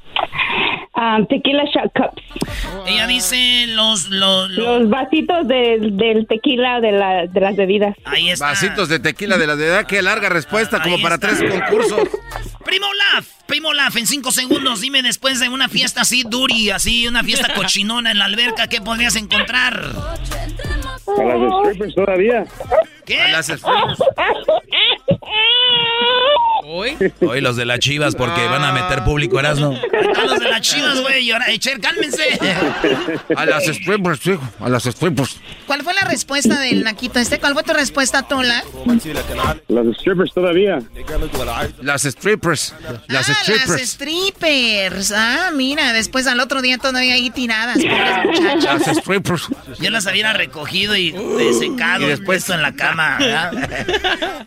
Um, 0.96 1.26
tequila 1.26 1.64
shot 1.66 1.92
cups. 1.94 2.22
Ella 2.86 3.06
dice 3.06 3.66
los... 3.68 4.08
Los, 4.08 4.48
Los 4.52 4.88
vasitos 4.88 5.46
de- 5.46 5.78
del 5.92 6.26
tequila 6.26 6.80
de, 6.80 6.92
la, 6.92 7.26
de 7.26 7.38
las 7.40 7.54
bebidas. 7.54 7.94
Ahí 8.06 8.30
está. 8.30 8.46
Vasitos 8.46 8.88
de 8.88 8.98
tequila 8.98 9.36
de 9.36 9.46
la 9.46 9.56
de 9.56 9.66
edad. 9.66 9.86
Qué 9.86 10.00
larga 10.00 10.30
respuesta, 10.30 10.80
como 10.82 10.98
para 11.02 11.16
está. 11.16 11.28
tres 11.36 11.50
concursos. 11.50 12.08
Primo 12.64 12.86
Olaf, 12.88 13.28
Primo 13.46 13.68
Olaf, 13.68 13.96
en 13.96 14.06
cinco 14.06 14.32
segundos 14.32 14.80
dime 14.80 15.02
después 15.02 15.38
de 15.38 15.48
una 15.48 15.68
fiesta 15.68 16.00
así 16.00 16.24
duri, 16.28 16.70
así, 16.70 17.06
una 17.06 17.22
fiesta 17.22 17.54
cochinona 17.54 18.10
en 18.10 18.18
la 18.18 18.24
alberca, 18.24 18.66
¿qué 18.68 18.80
podrías 18.80 19.14
encontrar? 19.14 19.74
A 19.74 21.24
las 21.24 21.68
strippers 21.68 21.94
todavía. 21.94 22.44
¿Qué? 23.06 23.20
A 23.22 23.28
las 23.28 23.46
strippers. 23.46 23.98
Hoy. 26.68 26.96
Hoy 27.20 27.40
los 27.40 27.56
de 27.56 27.64
las 27.64 27.78
chivas 27.78 28.16
porque 28.16 28.44
van 28.48 28.64
a 28.64 28.72
meter 28.72 29.04
público 29.04 29.38
Erasmo. 29.38 29.78
A 30.16 30.24
los 30.26 30.40
de 30.40 30.48
las 30.48 30.60
chivas, 30.60 31.00
güey, 31.00 31.24
y 31.24 31.30
ahora, 31.30 31.46
Echer, 31.50 31.80
cálmense. 31.80 32.38
A 33.36 33.46
las 33.46 33.64
strippers, 33.64 34.26
hijo. 34.26 34.42
A 34.60 34.68
las 34.68 34.82
strippers. 34.84 35.36
¿Cuál 35.66 35.82
fue 35.82 35.94
la 35.94 36.02
respuesta 36.02 36.58
del 36.58 36.82
Naquito 36.82 37.20
este? 37.20 37.38
¿Cuál 37.38 37.54
fue 37.54 37.62
tu 37.62 37.72
respuesta, 37.72 38.22
Tola? 38.24 38.64
Las 39.68 39.86
strippers 39.96 40.34
todavía. 40.34 40.80
Las 41.82 42.02
strippers. 42.02 42.74
Las 43.06 43.30
ah, 43.30 43.34
strippers. 43.42 43.68
las 43.68 43.80
strippers. 43.88 45.12
Ah, 45.12 45.50
mira, 45.54 45.92
después 45.92 46.26
al 46.26 46.40
otro 46.40 46.62
día 46.62 46.78
todavía 46.78 47.14
ahí 47.14 47.30
tiradas, 47.30 47.78
pobres 47.78 48.24
muchachas. 48.24 48.86
Las 48.86 48.96
strippers. 48.98 49.48
Yo 49.80 49.90
las 49.90 50.06
hubiera 50.06 50.32
recogido 50.32 50.96
y 50.96 51.08
eh, 51.10 51.52
secado 51.58 52.02
Y 52.02 52.06
y 52.06 52.08
después- 52.08 52.26
puesto 52.26 52.54
en 52.54 52.62
la 52.62 52.74
cama. 52.74 52.95
¿Verdad? 52.96 53.52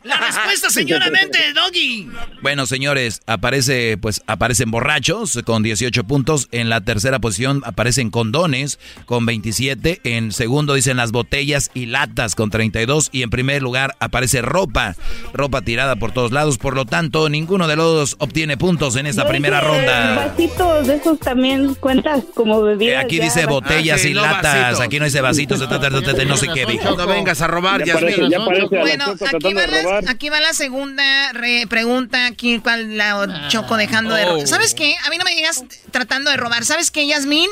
La 0.03 0.17
respuesta, 0.17 0.69
señoramente, 0.69 1.37
Doggy. 1.53 2.09
Bueno, 2.41 2.65
señores, 2.65 3.21
aparece, 3.27 3.97
pues, 3.97 4.21
aparecen 4.27 4.71
borrachos 4.71 5.39
con 5.45 5.63
18 5.63 6.03
puntos. 6.05 6.47
En 6.51 6.69
la 6.69 6.81
tercera 6.81 7.19
posición 7.19 7.61
aparecen 7.65 8.09
condones 8.11 8.79
con 9.05 9.25
27. 9.25 10.01
En 10.03 10.31
segundo 10.31 10.73
dicen 10.73 10.97
las 10.97 11.11
botellas 11.11 11.69
y 11.73 11.85
latas 11.87 12.35
con 12.35 12.49
32. 12.49 13.09
Y 13.11 13.23
en 13.23 13.29
primer 13.29 13.61
lugar 13.61 13.95
aparece 13.99 14.41
ropa, 14.41 14.95
ropa 15.33 15.61
tirada 15.61 15.95
por 15.97 16.11
todos 16.11 16.31
lados. 16.31 16.57
Por 16.57 16.75
lo 16.75 16.85
tanto, 16.85 17.29
ninguno 17.29 17.67
de 17.67 17.75
los 17.75 17.93
dos 17.93 18.15
obtiene 18.19 18.57
puntos 18.57 18.95
en 18.95 19.05
esta 19.07 19.23
Yo 19.23 19.29
primera 19.29 19.59
dije, 19.61 19.71
ronda. 19.77 20.15
Vasitos 20.27 20.87
esos 20.89 21.19
también 21.19 21.75
cuentas 21.75 22.23
como 22.33 22.59
Eh, 22.59 22.75
bebidas. 22.75 23.03
Aquí 23.05 23.17
ya, 23.17 23.23
dice 23.25 23.45
botellas 23.45 23.99
Ah, 23.99 24.03
sí, 24.03 24.09
y 24.09 24.13
no 24.13 24.21
latas. 24.21 24.43
vasitos. 24.55 24.79
Aquí 24.81 24.99
no 24.99 25.05
dice 25.05 25.21
vasitos, 25.21 25.59
no 25.59 26.37
sé 26.37 26.47
qué 26.53 26.65
dijo. 26.65 26.95
No 26.95 27.07
vengas 27.07 27.41
a 27.41 27.47
robar, 27.47 27.83
Ya 27.83 27.99
ya 28.29 28.38
parece 28.45 28.67
Bueno, 28.67 29.05
aquí 29.27 29.53
va, 29.53 29.61
de 29.61 29.67
robar. 29.83 30.03
la, 30.03 30.11
aquí 30.11 30.29
va 30.29 30.39
la 30.39 30.53
segunda 30.53 31.31
re- 31.33 31.65
pregunta. 31.69 32.25
Aquí, 32.27 32.59
¿cuál 32.59 32.97
la 32.97 33.47
Choco 33.49 33.77
dejando 33.77 34.15
de 34.15 34.25
robar? 34.25 34.47
¿Sabes 34.47 34.73
qué? 34.73 34.95
A 35.05 35.09
mí 35.09 35.17
no 35.17 35.23
me 35.23 35.35
digas 35.35 35.63
tratando 35.91 36.31
de 36.31 36.37
robar. 36.37 36.65
¿Sabes 36.65 36.91
qué, 36.91 37.07
Yasmín? 37.07 37.49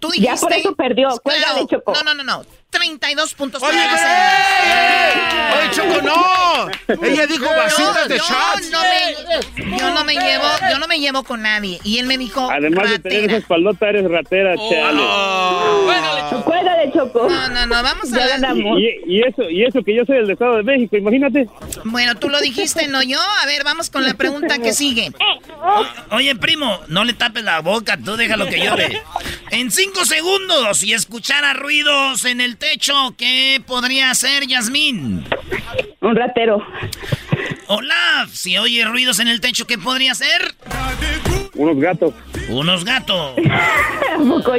Tú 0.00 0.08
dijiste... 0.10 0.34
Ya 0.34 0.36
por 0.40 0.52
eso 0.52 0.74
perdió. 0.74 1.08
Choco. 1.68 1.92
No, 1.94 2.02
no, 2.02 2.14
no, 2.14 2.24
no. 2.24 2.44
32 2.70 3.34
puntos 3.34 3.62
Oye. 3.62 3.78
¡Oye, 3.78 5.70
Choco, 5.72 6.02
no! 6.02 7.04
Ella 7.04 7.26
dijo 7.26 7.46
vasitos 7.46 8.08
de 8.08 8.18
yo 8.18 8.24
shots. 8.24 8.70
no 8.70 8.80
me, 8.82 9.78
yo 9.78 9.90
no 9.92 10.04
me 10.04 10.14
llevo, 10.14 10.44
yo 10.70 10.78
no 10.78 10.86
me 10.86 10.98
llevo 10.98 11.22
con 11.24 11.42
nadie. 11.42 11.78
Y 11.84 11.98
él 11.98 12.06
me 12.06 12.16
dijo 12.16 12.48
Además 12.50 12.90
de 12.90 12.98
tener 12.98 13.24
esa 13.24 13.36
espaldota, 13.38 13.88
eres 13.88 14.08
ratera, 14.10 14.54
chale. 14.56 15.02
Cuélgale, 16.44 16.92
Choco. 16.92 17.28
No, 17.28 17.48
no, 17.48 17.66
no, 17.66 17.82
vamos 17.82 18.12
a 18.12 18.26
ganamos. 18.26 18.78
Y, 18.78 19.16
y 19.16 19.22
eso, 19.22 19.42
y 19.50 19.64
eso 19.64 19.82
que 19.82 19.94
yo 19.94 20.04
soy 20.04 20.16
del 20.18 20.30
Estado 20.30 20.56
de 20.56 20.62
México, 20.62 20.96
imagínate. 20.96 21.48
Bueno, 21.84 22.14
tú 22.16 22.28
lo 22.28 22.40
dijiste, 22.40 22.86
no 22.88 23.02
yo. 23.02 23.18
A 23.42 23.46
ver, 23.46 23.64
vamos 23.64 23.90
con 23.90 24.04
la 24.04 24.14
pregunta 24.14 24.58
que 24.58 24.72
sigue. 24.72 25.12
Oye, 26.10 26.34
primo, 26.36 26.80
no 26.88 27.04
le 27.04 27.12
tapes 27.12 27.44
la 27.44 27.60
boca, 27.60 27.96
tú 27.96 28.16
déjalo 28.16 28.46
que 28.46 28.60
llore. 28.64 29.02
En 29.50 29.70
cinco 29.70 30.04
segundos, 30.04 30.78
si 30.78 30.92
escuchara 30.92 31.52
ruidos 31.54 32.24
en 32.24 32.40
el 32.40 32.56
techo, 32.60 33.14
¿qué 33.16 33.60
podría 33.66 34.12
hacer 34.12 34.46
Yasmín? 34.46 35.24
Un 36.00 36.14
ratero. 36.14 36.64
Olaf, 37.66 38.30
si 38.32 38.56
oye 38.58 38.84
ruidos 38.84 39.18
en 39.18 39.26
el 39.28 39.40
techo, 39.40 39.66
¿qué 39.66 39.78
podría 39.78 40.12
hacer? 40.12 40.54
Unos 41.54 41.76
gatos. 41.78 42.14
Unos 42.48 42.84
gatos. 42.84 43.34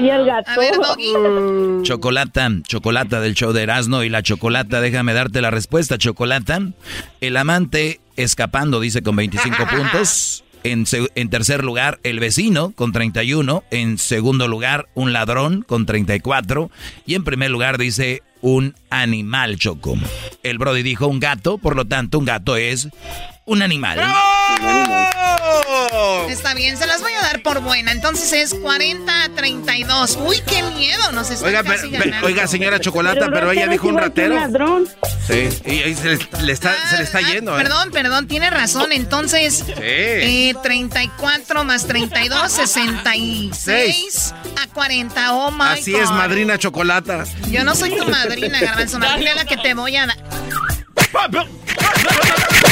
El 0.02 0.26
gato. 0.26 0.52
A 0.52 0.58
ver, 0.58 0.76
Doggy. 0.76 1.84
Chocolata, 1.84 2.50
chocolata 2.68 3.22
del 3.22 3.34
show 3.36 3.54
de 3.54 3.64
Erasmo 3.64 4.04
y 4.04 4.10
la 4.10 4.24
chocolata, 4.24 4.82
déjame 4.82 5.14
darte 5.14 5.42
la 5.42 5.52
respuesta, 5.52 5.98
chocolata. 5.98 6.60
El 7.22 7.38
amante 7.38 8.00
escapando, 8.16 8.80
dice 8.80 9.02
con 9.04 9.16
25 9.16 9.68
puntos. 9.70 10.44
En, 10.64 10.86
en 11.16 11.30
tercer 11.30 11.64
lugar, 11.64 12.00
el 12.04 12.20
vecino 12.20 12.72
con 12.72 12.92
31. 12.92 13.64
En 13.72 13.98
segundo 13.98 14.48
lugar, 14.48 14.88
un 14.94 15.14
ladrón 15.14 15.64
con 15.64 15.86
34. 15.86 16.70
Y 17.06 17.16
en 17.16 17.24
primer 17.24 17.52
lugar, 17.52 17.78
dice 17.78 18.22
un 18.42 18.76
animal, 18.90 19.58
Choco. 19.58 19.98
El 20.44 20.58
Brody 20.58 20.84
dijo 20.84 21.08
un 21.08 21.20
gato, 21.20 21.58
por 21.58 21.76
lo 21.76 21.86
tanto, 21.86 22.20
un 22.20 22.26
gato 22.26 22.56
es 22.56 22.90
un 23.46 23.62
animal. 23.62 24.00
Está 26.30 26.54
bien, 26.54 26.78
se 26.78 26.86
las 26.88 27.02
voy 27.02 27.12
a 27.14 27.22
dar 27.22 27.42
por 27.44 27.60
buena. 27.62 27.92
Entonces 27.92 28.32
es 28.34 28.54
40 28.54 29.24
a 29.24 29.30
32. 29.30 30.18
Uy, 30.22 30.42
qué 30.48 30.62
miedo, 30.64 31.12
nos 31.12 31.30
están 31.30 31.50
Oiga, 31.50 31.64
casi 31.64 31.88
pero- 31.90 31.92
pero- 31.92 32.06
ganando. 32.06 32.28
oiga, 32.28 32.48
señora 32.48 32.80
Chocolata, 32.80 33.26
un 33.26 33.32
pero 33.34 33.52
ella 33.52 33.68
dijo 33.68 33.88
un 33.88 33.96
es 33.98 34.02
ratero. 34.02 34.36
ladrón. 34.36 34.88
Sí, 35.28 35.50
y, 35.66 35.72
y 35.90 35.96
se, 35.96 36.10
le, 36.16 36.20
le 36.44 36.52
está, 36.52 36.74
se 36.90 36.98
le 36.98 37.04
está 37.04 37.20
Ah, 37.20 37.22
yendo, 37.34 37.58
¿eh? 37.60 37.64
Perdón, 37.64 37.92
perdón, 37.92 38.28
tiene 38.28 38.50
razón. 38.50 38.92
Entonces, 38.92 39.64
Sí. 39.66 39.74
eh, 39.78 40.56
34 40.64 41.64
más 41.64 41.86
32, 41.88 42.52
66 42.52 44.34
a 44.62 44.68
40. 44.68 45.34
Oh 45.34 45.52
my 45.52 45.80
Así 45.80 45.96
es, 45.96 46.10
God. 46.10 46.16
madrina 46.18 46.58
Chocolata. 46.58 47.26
Yo 47.50 47.64
no 47.64 47.76
soy 47.76 47.92
tu 47.96 48.06
madrina, 48.08 48.60
Garbanzo. 48.60 49.00
Madrina 49.00 49.32
es 49.32 49.36
la 49.38 49.46
que 49.46 49.58
te 49.58 49.74
voy 49.74 49.96
a 49.98 50.08
dar. 50.08 50.18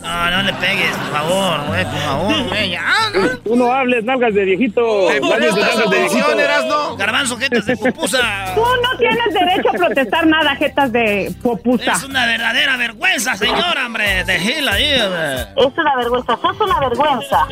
No, 0.00 0.30
no 0.30 0.42
le 0.42 0.52
pegues, 0.54 0.96
por 0.96 1.10
favor, 1.12 1.66
güey, 1.68 1.84
por 1.84 1.98
favor, 2.00 2.48
güey. 2.48 2.70
Ya, 2.70 3.10
¿no? 3.14 3.28
Tú 3.38 3.56
no 3.56 3.72
hables, 3.72 4.04
nalgas 4.04 4.34
de 4.34 4.44
viejito. 4.44 5.08
Nalgas 5.20 5.54
de 5.54 5.60
nalgas 5.60 5.90
de 5.90 5.98
viejito. 6.00 6.96
Garbanzo, 6.96 7.36
jetas 7.36 7.66
de 7.66 7.76
pupusa. 7.76 8.52
Tú 8.54 8.60
no 8.60 8.98
tienes 8.98 9.34
derecho 9.34 9.68
a 9.70 9.72
protestar 9.72 10.26
nada, 10.26 10.54
jetas 10.56 10.92
de 10.92 11.34
popusa. 11.42 11.92
Es 11.92 12.04
una 12.04 12.26
verdadera 12.26 12.76
vergüenza, 12.76 13.36
señora, 13.36 13.86
hombre. 13.86 14.24
De 14.24 14.38
Gil 14.38 14.68
ahí. 14.68 14.84
Es 14.84 15.78
una 15.78 15.96
vergüenza, 15.96 16.38
sos 16.40 16.60
una 16.60 16.80
vergüenza. 16.80 17.48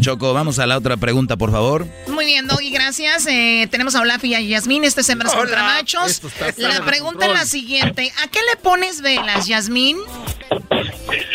Choco, 0.00 0.32
vamos 0.32 0.58
a 0.58 0.66
la 0.66 0.76
otra 0.78 0.96
pregunta, 0.96 1.36
por 1.36 1.50
favor. 1.50 1.86
Muy 2.06 2.24
bien, 2.24 2.46
Doggy, 2.46 2.70
gracias. 2.70 3.26
Eh, 3.28 3.66
tenemos 3.70 3.94
a 3.94 4.00
Olaf 4.00 4.24
y 4.24 4.34
a 4.34 4.40
Yasmín. 4.40 4.84
Este 4.84 5.00
es 5.00 5.08
Hembras 5.08 5.34
contra 5.34 5.62
Machos. 5.62 6.22
La 6.56 6.84
pregunta 6.84 7.26
es 7.26 7.32
la 7.32 7.44
siguiente. 7.44 8.12
¿A 8.22 8.28
qué 8.28 8.38
le 8.50 8.56
pones 8.60 9.00
velas, 9.02 9.46
Yasmín? 9.46 9.98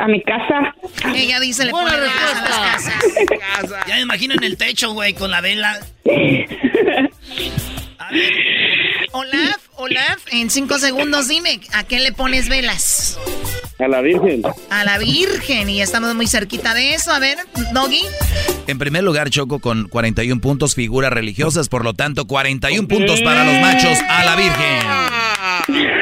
A 0.00 0.06
mi 0.08 0.22
casa. 0.22 0.74
Ella 1.14 1.38
dice 1.40 1.66
le 1.66 1.72
pone 1.72 1.90
velas 1.90 2.14
a 2.16 2.48
las 2.48 2.58
casas. 2.72 3.04
Ya 3.86 3.96
me 3.96 4.00
imagino 4.00 4.34
en 4.34 4.44
el 4.44 4.56
techo, 4.56 4.92
güey, 4.92 5.12
con 5.12 5.30
la 5.30 5.40
vela. 5.40 5.78
Olaf, 9.12 9.58
Olaf, 9.76 10.18
en 10.32 10.48
cinco 10.50 10.78
segundos 10.78 11.28
dime, 11.28 11.60
¿a 11.74 11.84
qué 11.84 12.00
le 12.00 12.12
pones 12.12 12.48
velas? 12.48 13.18
A 13.78 13.88
la 13.88 14.00
Virgen. 14.00 14.42
A 14.70 14.84
la 14.84 14.98
Virgen. 14.98 15.68
Y 15.68 15.82
estamos 15.82 16.14
muy 16.14 16.26
cerquita 16.26 16.74
de 16.74 16.94
eso. 16.94 17.12
A 17.12 17.18
ver, 17.18 17.38
Doggy. 17.72 18.02
En 18.66 18.78
primer 18.78 19.02
lugar, 19.02 19.30
Choco 19.30 19.58
con 19.58 19.88
41 19.88 20.40
puntos, 20.40 20.74
figuras 20.74 21.12
religiosas, 21.12 21.68
por 21.68 21.84
lo 21.84 21.94
tanto, 21.94 22.26
41 22.26 22.88
puntos 22.88 23.20
para 23.22 23.44
los 23.44 23.60
machos 23.60 23.98
a 24.08 24.24
la 24.24 24.36
Virgen. 24.36 25.90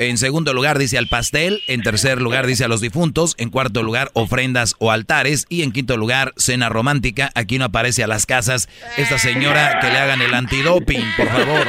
En 0.00 0.16
segundo 0.16 0.54
lugar 0.54 0.78
dice 0.78 0.96
al 0.96 1.08
pastel, 1.08 1.62
en 1.66 1.82
tercer 1.82 2.22
lugar 2.22 2.46
dice 2.46 2.64
a 2.64 2.68
los 2.68 2.80
difuntos, 2.80 3.34
en 3.36 3.50
cuarto 3.50 3.82
lugar 3.82 4.10
ofrendas 4.14 4.74
o 4.78 4.90
altares 4.90 5.44
y 5.50 5.60
en 5.60 5.72
quinto 5.72 5.98
lugar 5.98 6.32
cena 6.38 6.70
romántica. 6.70 7.30
Aquí 7.34 7.58
no 7.58 7.66
aparece 7.66 8.02
a 8.02 8.06
las 8.06 8.24
casas 8.24 8.70
esta 8.96 9.18
señora 9.18 9.78
que 9.78 9.88
le 9.88 9.98
hagan 9.98 10.22
el 10.22 10.32
antidoping, 10.32 11.04
por 11.18 11.28
favor. 11.28 11.66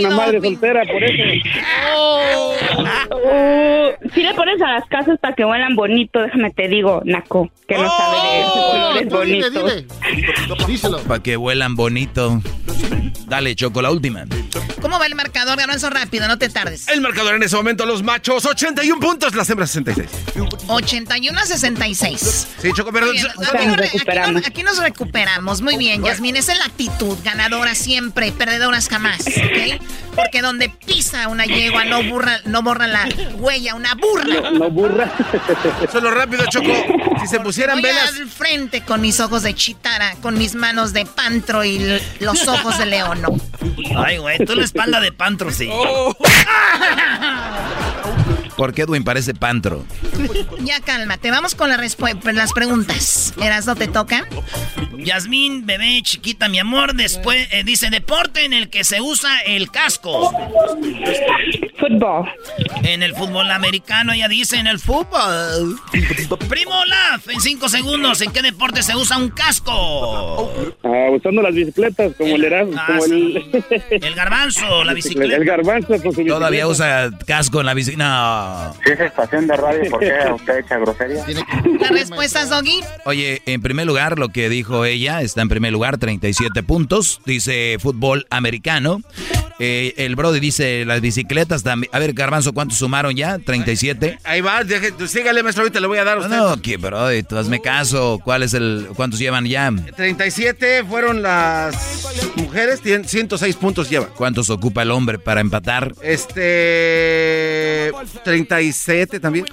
Una 0.00 0.16
madre 0.16 0.40
soltera, 0.40 0.82
por 0.84 1.04
eso. 1.04 1.22
Oh, 1.94 2.54
si 4.12 4.22
le 4.24 4.34
pones 4.34 4.60
a 4.60 4.72
las 4.72 4.84
casas 4.86 5.16
para 5.20 5.36
que 5.36 5.44
huelan 5.44 5.76
bonito, 5.76 6.20
déjame 6.20 6.50
te 6.50 6.66
digo, 6.66 7.02
Naco, 7.04 7.52
que 7.68 7.76
no 7.76 7.88
sabe 7.88 8.98
de 8.98 9.08
colores 9.08 9.44
bonitos. 10.72 11.04
Para 11.06 11.22
que 11.22 11.36
vuelan 11.36 11.76
bonito. 11.76 12.42
Dale, 13.26 13.54
Choco, 13.54 13.80
la 13.80 13.92
última. 13.92 14.24
¿Cómo 14.80 14.98
va 14.98 15.06
el 15.06 15.14
marcador? 15.14 15.58
Garbanzo 15.58 15.90
rápido, 15.90 16.26
no 16.26 16.38
te 16.38 16.48
tardes. 16.48 16.79
El 16.88 17.00
marcador 17.00 17.34
en 17.34 17.42
ese 17.42 17.56
momento, 17.56 17.86
los 17.86 18.02
machos, 18.02 18.44
81 18.46 19.00
puntos, 19.00 19.34
las 19.34 19.48
hembras 19.50 19.70
66. 19.70 20.08
81 20.68 21.38
a 21.38 21.46
66. 21.46 22.46
Sí, 22.60 22.70
Choco, 22.74 22.90
bien. 22.92 23.04
Aquí, 23.04 23.66
nos 23.66 23.76
re- 23.76 23.86
aquí 23.86 24.32
nos- 24.32 24.46
aquí 24.46 24.62
nos 24.62 24.78
recuperamos. 24.78 25.60
Muy 25.62 25.76
bien, 25.76 26.02
Yasmín. 26.02 26.36
Esa 26.36 26.52
es 26.52 26.58
la 26.58 26.64
actitud. 26.66 27.16
Ganadora 27.24 27.74
siempre, 27.74 28.32
perdedoras 28.32 28.88
jamás. 28.88 29.20
¿ok? 29.26 29.80
Porque 30.14 30.42
donde 30.42 30.68
pisa 30.68 31.28
una 31.28 31.44
yegua 31.44 31.84
no, 31.84 32.02
burra, 32.02 32.40
no 32.44 32.62
borra 32.62 32.86
la 32.88 33.08
huella, 33.36 33.74
una 33.74 33.94
burra. 33.94 34.50
No 34.50 34.70
burra. 34.70 35.12
Solo 35.92 36.10
rápido, 36.10 36.44
Choco. 36.50 36.72
Si 37.20 37.26
se 37.26 37.40
pusieran 37.40 37.76
Voy 37.80 37.90
velas... 37.90 38.14
al 38.18 38.28
frente 38.28 38.82
con 38.82 39.00
mis 39.00 39.20
ojos 39.20 39.42
de 39.42 39.54
chitara, 39.54 40.14
con 40.22 40.36
mis 40.38 40.54
manos 40.54 40.92
de 40.92 41.06
pantro 41.06 41.64
y 41.64 42.00
los 42.20 42.48
ojos 42.48 42.78
de 42.78 42.86
leono. 42.86 43.28
Ay, 43.96 44.18
güey, 44.18 44.38
tú 44.44 44.54
la 44.54 44.64
espalda 44.64 45.00
de 45.00 45.12
pantro, 45.12 45.50
sí. 45.52 45.66
¿Por 45.66 46.16
Ha 46.70 46.76
ha 46.76 46.94
ha 46.94 47.80
ha! 47.82 47.89
Qué 48.74 48.82
Edwin 48.82 49.04
parece 49.04 49.34
pantro? 49.34 49.84
Ya 50.60 50.80
cálmate, 50.80 51.30
vamos 51.30 51.54
con 51.54 51.68
la 51.70 51.76
respu- 51.78 52.22
las 52.32 52.52
preguntas. 52.52 53.32
¿Eras 53.42 53.66
no 53.66 53.74
te 53.76 53.88
toca? 53.88 54.26
Yasmín, 54.98 55.64
bebé 55.64 56.00
chiquita, 56.02 56.48
mi 56.48 56.58
amor, 56.58 56.94
después 56.94 57.48
eh, 57.52 57.64
dice 57.64 57.88
deporte 57.90 58.44
en 58.44 58.52
el 58.52 58.68
que 58.68 58.84
se 58.84 59.00
usa 59.00 59.38
el 59.46 59.70
casco. 59.70 60.30
Fútbol. 61.78 62.28
En 62.82 63.02
el 63.02 63.14
fútbol 63.14 63.50
americano, 63.50 64.12
ella 64.12 64.28
dice 64.28 64.56
en 64.58 64.66
el 64.66 64.78
fútbol. 64.78 65.80
Primo 66.48 66.78
Olaf, 66.78 67.28
en 67.30 67.40
cinco 67.40 67.68
segundos, 67.70 68.20
¿en 68.20 68.30
qué 68.32 68.42
deporte 68.42 68.82
se 68.82 68.94
usa 68.94 69.16
un 69.16 69.30
casco? 69.30 70.52
Ah, 70.84 71.06
usando 71.10 71.40
las 71.42 71.54
bicicletas, 71.54 72.12
como 72.18 72.36
el 72.36 72.44
Erasmo, 72.44 72.74
Ah, 72.76 72.86
como 72.88 73.04
el... 73.06 73.64
El 73.90 74.14
garbanzo, 74.14 74.84
la 74.84 74.92
bicicleta. 74.92 75.36
El 75.36 75.44
garbanzo 75.44 75.88
con 75.88 75.98
su 76.00 76.08
bicicleta. 76.08 76.34
Todavía 76.34 76.66
usa 76.66 77.10
casco 77.26 77.60
en 77.60 77.66
la 77.66 77.74
bici. 77.74 77.96
No. 77.96 78.49
Si 78.84 78.92
es 78.92 79.00
estación 79.00 79.46
de 79.46 79.56
radio, 79.56 79.90
¿por 79.90 80.00
qué 80.00 80.12
usted 80.34 80.58
echa 80.58 80.78
grosería? 80.78 81.24
¿Las 81.80 81.90
respuestas, 81.90 82.48
Doggy? 82.50 82.80
Oye, 83.04 83.42
en 83.46 83.60
primer 83.62 83.86
lugar, 83.86 84.18
lo 84.18 84.28
que 84.28 84.48
dijo 84.48 84.84
ella 84.84 85.20
está 85.22 85.42
en 85.42 85.48
primer 85.48 85.72
lugar, 85.72 85.98
37 85.98 86.62
puntos. 86.62 87.20
Dice 87.26 87.76
fútbol 87.80 88.26
americano. 88.30 89.00
Eh, 89.62 89.92
el 89.98 90.16
Brody 90.16 90.40
dice 90.40 90.86
las 90.86 91.02
bicicletas 91.02 91.62
también. 91.62 91.90
A 91.92 91.98
ver, 91.98 92.14
Garbanzo, 92.14 92.54
¿cuántos 92.54 92.78
sumaron 92.78 93.14
ya? 93.14 93.38
37. 93.38 94.18
Ahí 94.24 94.40
va, 94.40 94.64
deje- 94.64 94.94
sígale, 95.06 95.42
maestro, 95.42 95.64
ahorita 95.64 95.80
le 95.80 95.86
voy 95.86 95.98
a 95.98 96.04
dar 96.04 96.16
a 96.16 96.20
usted. 96.22 96.34
No, 96.34 96.62
que 96.62 96.78
Brody, 96.78 97.22
tú 97.24 97.36
hazme 97.36 97.60
caso. 97.60 98.18
¿Cuál 98.24 98.42
es 98.42 98.54
el, 98.54 98.88
¿Cuántos 98.96 99.18
llevan 99.20 99.44
ya? 99.44 99.70
37 99.96 100.82
fueron 100.84 101.20
las 101.20 102.06
mujeres, 102.36 102.80
tienen 102.80 103.06
106 103.06 103.54
puntos 103.56 103.90
lleva. 103.90 104.06
¿Cuántos 104.06 104.48
ocupa 104.48 104.80
el 104.80 104.90
hombre 104.92 105.18
para 105.18 105.42
empatar? 105.42 105.92
Este. 106.02 107.92
37 108.24 108.39
también. 108.46 109.46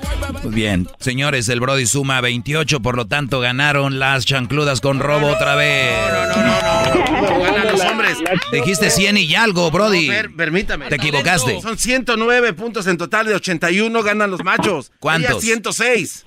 Muy 0.44 0.54
bien. 0.54 0.88
Señores, 1.00 1.50
el 1.50 1.60
Brody 1.60 1.86
suma 1.86 2.22
28, 2.22 2.82
por 2.82 2.96
lo 2.96 3.08
tanto 3.08 3.40
ganaron 3.40 4.00
las 4.00 4.26
chancludas 4.26 4.82
con 4.82 5.00
robo 5.00 5.28
otra 5.28 5.56
vez. 5.56 5.94
Ganan 6.38 7.68
los 7.72 7.82
hombres. 7.82 8.18
Dijiste 8.52 8.90
100 8.90 9.18
y 9.18 9.36
algo, 9.36 9.70
Brody. 9.72 10.08
No, 10.08 10.14
per- 10.14 10.36
permítame. 10.36 10.88
Te 10.88 10.96
equivocaste. 10.96 11.62
Son 11.62 11.78
109 11.78 12.54
puntos 12.54 12.88
en 12.88 12.98
total 12.98 13.28
de 13.28 13.36
81 13.36 14.04
ganan 14.04 14.32
los 14.32 14.44
machos. 14.44 14.92
¿Cuántos? 15.00 15.44
Ella 15.44 15.54
106. 15.56 16.26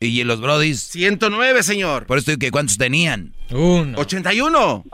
¿Y 0.00 0.22
los 0.22 0.40
Brodis? 0.40 0.80
109, 0.80 1.62
señor. 1.64 2.06
Por 2.06 2.18
esto 2.18 2.30
digo 2.30 2.38
que 2.38 2.50
¿cuántos 2.52 2.78
tenían? 2.78 3.34
Uno. 3.50 3.98
81. 3.98 4.84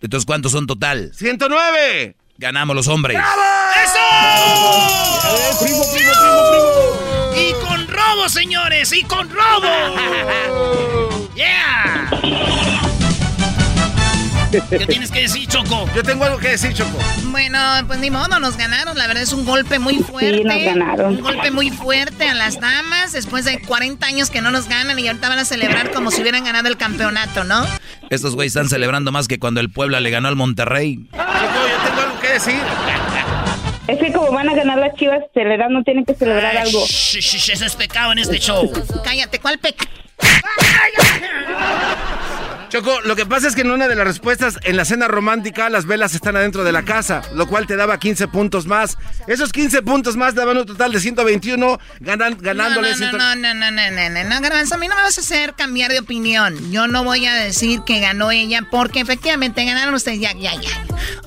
Entonces, 0.00 0.24
¿cuántos 0.24 0.52
son 0.52 0.66
total? 0.68 1.10
109. 1.14 2.16
Ganamos 2.38 2.76
los 2.76 2.86
hombres. 2.88 3.18
¡Eso! 3.84 5.64
Primo, 5.64 5.82
primo, 5.92 6.12
primo, 6.20 6.42
primo. 6.50 7.36
Y 7.36 7.52
con 7.64 7.88
robo, 7.88 8.28
señores, 8.28 8.92
y 8.92 9.02
con 9.04 9.28
robo. 9.30 9.68
Yeah. 11.34 12.10
¿Qué 14.50 14.60
tienes 14.86 15.10
que 15.10 15.22
decir, 15.22 15.48
Choco? 15.48 15.88
Yo 15.94 16.02
tengo 16.02 16.24
algo 16.24 16.38
que 16.38 16.48
decir, 16.48 16.74
Choco. 16.74 16.98
Bueno, 17.24 17.58
pues 17.86 18.00
ni 18.00 18.10
modo, 18.10 18.38
nos 18.38 18.56
ganaron. 18.58 18.96
La 18.98 19.06
verdad 19.06 19.22
es 19.22 19.32
un 19.32 19.46
golpe 19.46 19.78
muy 19.78 20.00
fuerte. 20.00 20.44
nos 20.44 20.62
ganaron. 20.62 21.14
Un 21.16 21.20
golpe 21.22 21.50
muy 21.50 21.70
fuerte 21.70 22.28
a 22.28 22.34
las 22.34 22.60
damas 22.60 23.12
después 23.12 23.46
de 23.46 23.60
40 23.62 24.06
años 24.06 24.28
que 24.30 24.42
no 24.42 24.50
nos 24.50 24.68
ganan 24.68 24.98
y 24.98 25.08
ahorita 25.08 25.28
van 25.30 25.38
a 25.38 25.44
celebrar 25.46 25.90
como 25.90 26.10
si 26.10 26.20
hubieran 26.20 26.44
ganado 26.44 26.68
el 26.68 26.76
campeonato, 26.76 27.44
¿no? 27.44 27.66
Estos 28.10 28.34
güeyes 28.34 28.54
están 28.54 28.68
celebrando 28.68 29.10
más 29.10 29.26
que 29.26 29.38
cuando 29.38 29.60
el 29.60 29.70
Puebla 29.70 30.00
le 30.00 30.10
ganó 30.10 30.28
al 30.28 30.36
Monterrey. 30.36 31.08
Choco, 31.12 31.22
yo 31.22 31.88
tengo 31.88 32.00
algo 32.02 32.20
que 32.20 32.28
decir. 32.28 32.60
Es 33.88 33.98
que 33.98 34.12
como 34.12 34.30
van 34.30 34.48
a 34.48 34.54
ganar 34.54 34.78
las 34.78 34.94
chivas, 34.94 35.20
celebrar 35.34 35.70
no 35.70 35.82
tienen 35.82 36.04
que 36.04 36.14
celebrar 36.14 36.56
Ay, 36.56 36.66
algo. 36.68 36.84
eso 36.84 37.18
es 37.66 37.76
pecado 37.76 38.12
en 38.12 38.18
este 38.18 38.38
show. 38.38 38.70
Cállate, 39.04 39.40
¿cuál 39.40 39.58
peca? 39.58 39.86
Choco, 42.72 43.02
lo 43.02 43.14
que 43.16 43.26
pasa 43.26 43.48
es 43.48 43.54
que 43.54 43.60
en 43.60 43.70
una 43.70 43.86
de 43.86 43.94
las 43.94 44.06
respuestas 44.06 44.58
en 44.62 44.78
la 44.78 44.86
cena 44.86 45.06
romántica 45.06 45.68
las 45.68 45.84
velas 45.84 46.14
están 46.14 46.36
adentro 46.36 46.64
de 46.64 46.72
la 46.72 46.84
casa, 46.86 47.20
lo 47.34 47.46
cual 47.46 47.66
te 47.66 47.76
daba 47.76 47.98
15 47.98 48.28
puntos 48.28 48.64
más. 48.64 48.96
Esos 49.26 49.52
15 49.52 49.82
puntos 49.82 50.16
más 50.16 50.34
daban 50.34 50.56
un 50.56 50.64
total 50.64 50.90
de 50.90 50.98
121, 50.98 51.78
ganan, 52.00 52.38
ganándole 52.40 52.92
No, 52.92 52.96
no, 52.96 53.10
100. 53.10 53.12
no, 53.12 53.34
no, 53.36 53.52
no, 53.52 53.70
no, 53.70 53.90
no, 53.90 54.08
no, 54.08 54.24
no, 54.24 54.40
Garbanzo, 54.40 54.76
a 54.76 54.78
mí 54.78 54.88
no 54.88 54.96
me 54.96 55.02
vas 55.02 55.18
a 55.18 55.20
hacer 55.20 55.52
cambiar 55.52 55.90
de 55.92 55.98
opinión. 55.98 56.72
Yo 56.72 56.86
no 56.88 57.04
voy 57.04 57.26
a 57.26 57.34
decir 57.34 57.82
que 57.84 58.00
ganó 58.00 58.30
ella 58.30 58.66
porque 58.70 59.00
efectivamente 59.00 59.66
ganaron 59.66 59.92
ustedes, 59.92 60.20
ya, 60.20 60.32
ya, 60.32 60.54
ya. 60.54 60.70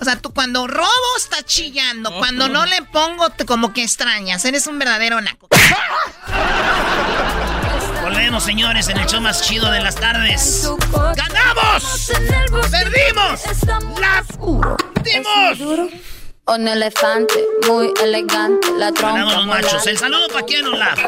O 0.01 0.03
sea, 0.03 0.15
tú 0.15 0.33
cuando 0.33 0.65
robo 0.65 0.87
está 1.19 1.43
chillando, 1.43 2.11
cuando 2.17 2.49
no 2.49 2.65
le 2.65 2.81
pongo 2.91 3.29
te- 3.29 3.45
como 3.45 3.71
que 3.71 3.83
extrañas, 3.83 4.43
eres 4.45 4.65
un 4.65 4.79
verdadero 4.79 5.21
naco. 5.21 5.47
Volvemos, 8.05 8.43
señores, 8.43 8.87
en 8.89 8.97
el 8.99 9.07
show 9.07 9.19
más 9.19 9.41
chido 9.41 9.71
de 9.71 9.81
las 9.81 9.95
tardes. 9.95 10.69
¡Ganamos! 11.15 12.11
¡Perdimos! 12.69 13.41
¡La 13.99 14.23
dimos! 15.01 15.89
Un 16.47 16.67
elefante 16.67 17.33
muy 17.67 17.91
elegante, 18.03 18.67
la 18.77 18.91
Ganamos 18.91 18.93
trompa 18.93 19.17
los 19.37 19.45
muy 19.47 19.55
machos. 19.55 19.87
¿El 19.87 19.97
saludo 19.97 20.27
para 20.27 20.45
quién, 20.45 20.67
Olaf? 20.67 20.99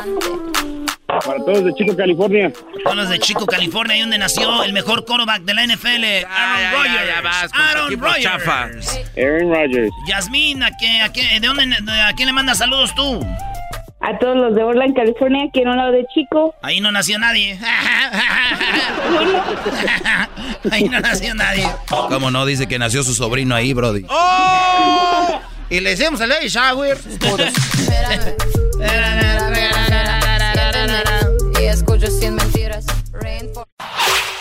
Para 1.06 1.38
todos 1.46 1.66
de 1.66 1.74
Chico, 1.76 1.96
California. 1.96 2.52
Todos 2.84 2.96
los 2.98 3.10
de 3.10 3.20
Chico, 3.20 3.46
California, 3.46 3.94
ahí 3.94 4.02
donde 4.02 4.18
nació 4.18 4.64
el 4.64 4.74
mejor 4.74 5.06
quarterback 5.06 5.44
de 5.44 5.54
la 5.54 5.64
NFL, 5.68 6.26
Aaron 6.28 6.72
Rodgers. 6.84 7.08
ya 7.16 7.22
vas 7.22 7.52
Aaron 7.54 8.00
Rodgers. 8.00 9.00
Aaron 9.16 9.54
Rodgers. 9.54 9.92
Yasmín, 10.08 10.64
¿a 10.64 10.72
qué, 10.76 11.02
a 11.04 11.14
qué- 11.14 11.40
¿de 11.40 11.48
dónde, 11.48 11.64
¿a 12.02 12.14
quién 12.14 12.26
le 12.26 12.34
mandas 12.34 12.58
saludos 12.58 12.96
tú? 12.96 13.24
A 14.00 14.20
todos 14.20 14.38
los 14.38 14.56
de 14.56 14.64
Orland, 14.64 14.96
California, 14.96 15.46
aquí 15.50 15.62
en 15.62 15.70
un 15.70 15.78
lado 15.78 15.92
de 15.92 16.06
Chico. 16.14 16.54
Ahí 16.62 16.80
no 16.80 16.92
nació 16.92 17.18
nadie. 17.18 17.60
ahí 20.72 20.84
no 20.84 21.00
nació 21.00 21.34
nadie. 21.34 21.68
¿Cómo 21.90 22.30
no? 22.30 22.46
Dice 22.46 22.68
que 22.68 22.78
nació 22.78 23.02
su 23.04 23.16
sobrino 23.16 23.56
ahí, 23.56 23.74
Brody. 23.74 24.06
¡Oh! 24.10 25.40
Y 25.70 25.80
le 25.80 25.94
hicimos 25.94 26.22
el 26.22 26.30
baby 26.30 26.48
shower. 26.48 26.98
Y 31.60 31.64
escucho 31.66 32.08
sin 32.08 32.36
mentiras. 32.36 32.86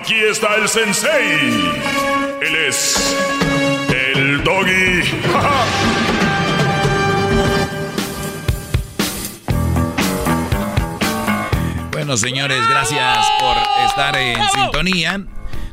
Aquí 0.00 0.14
está 0.14 0.54
el 0.54 0.68
sensei. 0.68 1.40
Él 2.40 2.56
es 2.68 3.16
el 4.14 4.44
doggy. 4.44 5.02
Bueno, 11.92 12.16
señores, 12.16 12.62
gracias 12.70 13.26
por 13.40 13.56
estar 13.88 14.16
en 14.16 14.38
sintonía. 14.54 15.26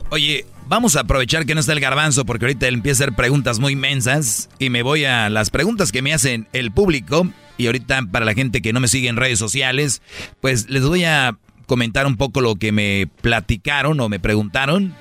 Oye, 0.09 0.45
vamos 0.67 0.95
a 0.95 1.01
aprovechar 1.01 1.45
que 1.45 1.53
no 1.53 1.61
está 1.61 1.73
el 1.73 1.79
garbanzo 1.79 2.25
porque 2.25 2.45
ahorita 2.45 2.67
él 2.67 2.73
empieza 2.73 3.03
a 3.03 3.05
hacer 3.05 3.15
preguntas 3.15 3.59
muy 3.59 3.75
mensas 3.75 4.49
y 4.57 4.71
me 4.71 4.81
voy 4.81 5.05
a 5.05 5.29
las 5.29 5.51
preguntas 5.51 5.91
que 5.91 6.01
me 6.01 6.13
hacen 6.13 6.47
el 6.51 6.71
público. 6.71 7.29
Y 7.57 7.67
ahorita 7.67 8.01
para 8.11 8.25
la 8.25 8.33
gente 8.33 8.61
que 8.61 8.73
no 8.73 8.79
me 8.79 8.87
sigue 8.87 9.07
en 9.07 9.17
redes 9.17 9.37
sociales, 9.39 10.01
pues 10.41 10.67
les 10.67 10.83
voy 10.83 11.05
a 11.05 11.37
comentar 11.65 12.07
un 12.07 12.17
poco 12.17 12.41
lo 12.41 12.55
que 12.55 12.71
me 12.71 13.07
platicaron 13.21 13.99
o 13.99 14.09
me 14.09 14.19
preguntaron. 14.19 14.95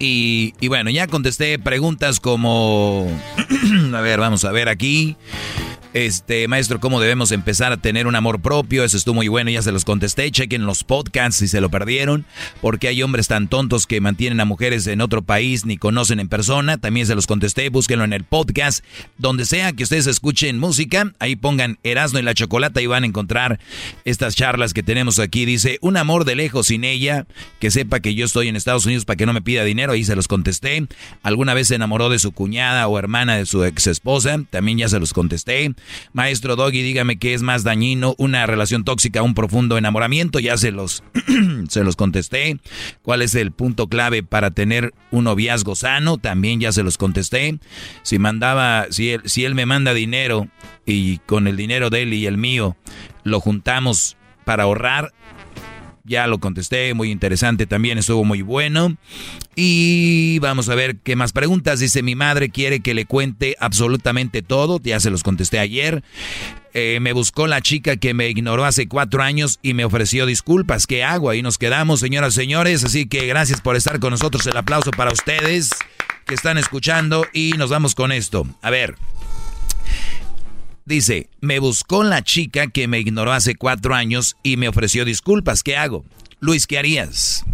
Y, 0.00 0.52
bueno, 0.68 0.90
ya 0.90 1.08
contesté 1.08 1.58
preguntas 1.58 2.20
como... 2.20 3.08
a 3.94 4.00
ver, 4.00 4.20
vamos 4.20 4.44
a 4.44 4.52
ver 4.52 4.68
aquí. 4.68 5.16
Este, 5.94 6.46
maestro, 6.48 6.80
¿cómo 6.80 7.00
debemos 7.00 7.32
empezar 7.32 7.72
a 7.72 7.78
tener 7.78 8.06
un 8.06 8.14
amor 8.14 8.40
propio? 8.40 8.84
Eso 8.84 8.98
estuvo 8.98 9.14
muy 9.14 9.28
bueno, 9.28 9.50
ya 9.50 9.62
se 9.62 9.72
los 9.72 9.86
contesté. 9.86 10.30
Chequen 10.30 10.66
los 10.66 10.84
podcasts 10.84 11.38
si 11.38 11.48
se 11.48 11.62
lo 11.62 11.70
perdieron. 11.70 12.26
Porque 12.60 12.88
hay 12.88 13.02
hombres 13.02 13.26
tan 13.28 13.48
tontos 13.48 13.86
que 13.86 14.00
mantienen 14.02 14.40
a 14.40 14.44
mujeres 14.44 14.86
en 14.86 15.00
otro 15.00 15.22
país 15.22 15.64
ni 15.64 15.78
conocen 15.78 16.20
en 16.20 16.28
persona. 16.28 16.76
También 16.76 17.06
se 17.06 17.14
los 17.14 17.26
contesté. 17.26 17.70
Búsquenlo 17.70 18.04
en 18.04 18.12
el 18.12 18.24
podcast. 18.24 18.84
Donde 19.16 19.46
sea 19.46 19.72
que 19.72 19.82
ustedes 19.82 20.06
escuchen 20.06 20.58
música, 20.58 21.12
ahí 21.20 21.36
pongan 21.36 21.78
Erasmo 21.82 22.18
y 22.18 22.22
la 22.22 22.34
Chocolata 22.34 22.82
y 22.82 22.86
van 22.86 23.04
a 23.04 23.06
encontrar 23.06 23.58
estas 24.04 24.36
charlas 24.36 24.74
que 24.74 24.82
tenemos 24.82 25.18
aquí. 25.18 25.46
Dice, 25.46 25.78
un 25.80 25.96
amor 25.96 26.26
de 26.26 26.36
lejos 26.36 26.66
sin 26.66 26.84
ella, 26.84 27.26
que 27.60 27.70
sepa 27.70 28.00
que 28.00 28.14
yo 28.14 28.26
estoy 28.26 28.48
en 28.48 28.56
Estados 28.56 28.84
Unidos 28.84 29.06
para 29.06 29.16
que 29.16 29.24
no 29.24 29.32
me 29.32 29.40
pida 29.40 29.64
dinero. 29.64 29.92
Ahí 29.92 30.04
se 30.04 30.16
los 30.16 30.28
contesté. 30.28 30.86
¿Alguna 31.22 31.54
vez 31.54 31.68
se 31.68 31.76
enamoró 31.76 32.10
de 32.10 32.18
su 32.18 32.32
cuñada 32.32 32.86
o 32.88 32.98
hermana 32.98 33.36
de 33.36 33.46
su 33.46 33.64
ex 33.64 33.86
esposa? 33.86 34.38
También 34.50 34.76
ya 34.76 34.88
se 34.88 35.00
los 35.00 35.14
contesté. 35.14 35.74
Maestro 36.12 36.56
Doggy, 36.56 36.82
dígame 36.82 37.18
qué 37.18 37.34
es 37.34 37.42
más 37.42 37.64
dañino, 37.64 38.14
una 38.18 38.46
relación 38.46 38.84
tóxica, 38.84 39.22
un 39.22 39.34
profundo 39.34 39.78
enamoramiento. 39.78 40.38
Ya 40.38 40.56
se 40.56 40.70
los, 40.70 41.02
se 41.68 41.84
los 41.84 41.96
contesté. 41.96 42.58
¿Cuál 43.02 43.22
es 43.22 43.34
el 43.34 43.52
punto 43.52 43.88
clave 43.88 44.22
para 44.22 44.50
tener 44.50 44.92
un 45.10 45.24
noviazgo 45.24 45.74
sano? 45.74 46.18
También 46.18 46.60
ya 46.60 46.72
se 46.72 46.82
los 46.82 46.98
contesté. 46.98 47.58
Si 48.02 48.18
mandaba, 48.18 48.86
si 48.90 49.10
él, 49.10 49.22
si 49.24 49.44
él 49.44 49.54
me 49.54 49.66
manda 49.66 49.94
dinero 49.94 50.48
y 50.86 51.18
con 51.18 51.46
el 51.46 51.56
dinero 51.56 51.90
de 51.90 52.02
él 52.02 52.14
y 52.14 52.26
el 52.26 52.38
mío 52.38 52.76
lo 53.24 53.40
juntamos 53.40 54.16
para 54.44 54.64
ahorrar, 54.64 55.12
ya 56.08 56.26
lo 56.26 56.38
contesté, 56.38 56.94
muy 56.94 57.10
interesante 57.10 57.66
también, 57.66 57.98
estuvo 57.98 58.24
muy 58.24 58.42
bueno. 58.42 58.96
Y 59.54 60.38
vamos 60.40 60.68
a 60.68 60.74
ver 60.74 60.96
qué 60.96 61.16
más 61.16 61.32
preguntas. 61.32 61.80
Dice, 61.80 62.02
mi 62.02 62.14
madre 62.14 62.50
quiere 62.50 62.80
que 62.80 62.94
le 62.94 63.06
cuente 63.06 63.56
absolutamente 63.60 64.42
todo, 64.42 64.80
ya 64.82 65.00
se 65.00 65.10
los 65.10 65.22
contesté 65.22 65.58
ayer. 65.58 66.02
Eh, 66.74 66.98
me 67.00 67.12
buscó 67.12 67.46
la 67.46 67.60
chica 67.60 67.96
que 67.96 68.14
me 68.14 68.28
ignoró 68.28 68.64
hace 68.64 68.88
cuatro 68.88 69.22
años 69.22 69.58
y 69.62 69.74
me 69.74 69.84
ofreció 69.84 70.26
disculpas. 70.26 70.86
¿Qué 70.86 71.02
hago? 71.02 71.30
Ahí 71.30 71.42
nos 71.42 71.58
quedamos, 71.58 72.00
señoras 72.00 72.34
y 72.34 72.40
señores. 72.40 72.84
Así 72.84 73.06
que 73.06 73.26
gracias 73.26 73.60
por 73.60 73.76
estar 73.76 74.00
con 74.00 74.10
nosotros. 74.10 74.46
El 74.46 74.56
aplauso 74.56 74.90
para 74.90 75.12
ustedes 75.12 75.70
que 76.26 76.34
están 76.34 76.58
escuchando 76.58 77.26
y 77.32 77.52
nos 77.56 77.70
vamos 77.70 77.94
con 77.94 78.12
esto. 78.12 78.46
A 78.62 78.70
ver. 78.70 78.94
Dice, 80.88 81.28
me 81.42 81.58
buscó 81.58 82.02
la 82.02 82.22
chica 82.22 82.68
que 82.68 82.88
me 82.88 82.98
ignoró 82.98 83.34
hace 83.34 83.56
cuatro 83.56 83.94
años 83.94 84.38
y 84.42 84.56
me 84.56 84.68
ofreció 84.68 85.04
disculpas. 85.04 85.62
¿Qué 85.62 85.76
hago? 85.76 86.06
Luis, 86.40 86.66
¿qué 86.66 86.78
harías? 86.78 87.44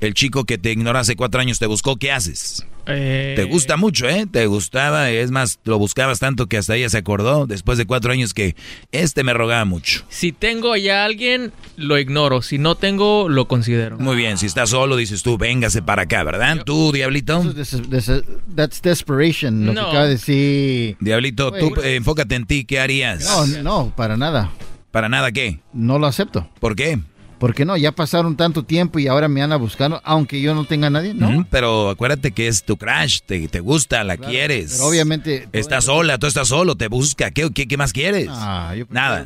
El 0.00 0.14
chico 0.14 0.44
que 0.44 0.56
te 0.56 0.72
ignoró 0.72 0.98
hace 0.98 1.14
cuatro 1.14 1.40
años 1.40 1.58
te 1.58 1.66
buscó, 1.66 1.96
¿qué 1.96 2.10
haces? 2.10 2.66
Eh, 2.86 3.34
Te 3.36 3.44
gusta 3.44 3.76
mucho, 3.76 4.08
¿eh? 4.08 4.26
Te 4.30 4.46
gustaba, 4.46 5.10
es 5.10 5.30
más, 5.30 5.60
lo 5.64 5.78
buscabas 5.78 6.18
tanto 6.18 6.46
que 6.46 6.56
hasta 6.56 6.74
ella 6.74 6.88
se 6.88 6.96
acordó 6.98 7.46
después 7.46 7.76
de 7.76 7.84
cuatro 7.86 8.10
años 8.10 8.32
que 8.32 8.56
este 8.90 9.22
me 9.22 9.34
rogaba 9.34 9.64
mucho. 9.66 10.02
Si 10.08 10.32
tengo 10.32 10.74
ya 10.76 11.02
a 11.02 11.04
alguien, 11.04 11.52
lo 11.76 11.98
ignoro. 11.98 12.40
Si 12.40 12.56
no 12.58 12.74
tengo, 12.76 13.28
lo 13.28 13.46
considero. 13.46 13.98
Muy 13.98 14.16
bien, 14.16 14.38
si 14.38 14.46
estás 14.46 14.70
solo, 14.70 14.96
dices 14.96 15.22
tú, 15.22 15.36
véngase 15.36 15.82
para 15.82 16.02
acá, 16.02 16.24
¿verdad? 16.24 16.64
Tú, 16.64 16.90
Diablito. 16.92 17.42
This 17.54 17.74
is- 17.74 17.90
this 17.90 18.08
is- 18.08 18.22
that's 18.56 18.80
desperation, 18.80 19.66
lo 19.66 19.74
No. 19.74 19.82
que 19.82 19.88
acaba 19.90 20.04
de 20.06 20.10
decir. 20.12 20.96
Diablito, 21.00 21.52
tú 21.52 21.74
eh, 21.84 21.96
enfócate 21.96 22.34
en 22.34 22.46
ti, 22.46 22.64
¿qué 22.64 22.80
harías? 22.80 23.22
No, 23.24 23.46
no, 23.62 23.92
para 23.94 24.16
nada. 24.16 24.50
¿Para 24.90 25.08
nada 25.08 25.30
qué? 25.30 25.60
No 25.72 26.00
lo 26.00 26.06
acepto. 26.08 26.48
¿Por 26.58 26.74
qué? 26.74 26.98
Porque 27.40 27.64
no, 27.64 27.74
ya 27.76 27.90
pasaron 27.90 28.36
tanto 28.36 28.62
tiempo 28.64 28.98
y 28.98 29.08
ahora 29.08 29.26
me 29.26 29.42
andan 29.42 29.58
buscando, 29.60 30.00
aunque 30.04 30.40
yo 30.42 30.54
no 30.54 30.66
tenga 30.66 30.88
a 30.88 30.90
nadie, 30.90 31.14
¿no? 31.14 31.46
Pero 31.50 31.88
acuérdate 31.88 32.30
que 32.32 32.46
es 32.46 32.62
tu 32.62 32.76
crush, 32.76 33.20
te, 33.24 33.48
te 33.48 33.60
gusta, 33.60 34.04
la 34.04 34.16
quieres. 34.18 34.72
pero 34.74 34.84
obviamente- 34.86 35.48
Estás 35.52 35.86
sola, 35.86 36.18
tú 36.18 36.26
estás 36.26 36.48
solo, 36.48 36.76
te 36.76 36.88
busca. 36.88 37.30
¿Qué, 37.30 37.50
qué, 37.52 37.66
qué 37.66 37.76
más 37.78 37.92
quieres? 37.94 38.28
Ah, 38.30 38.74
yo- 38.76 38.84
Nada. 38.90 39.24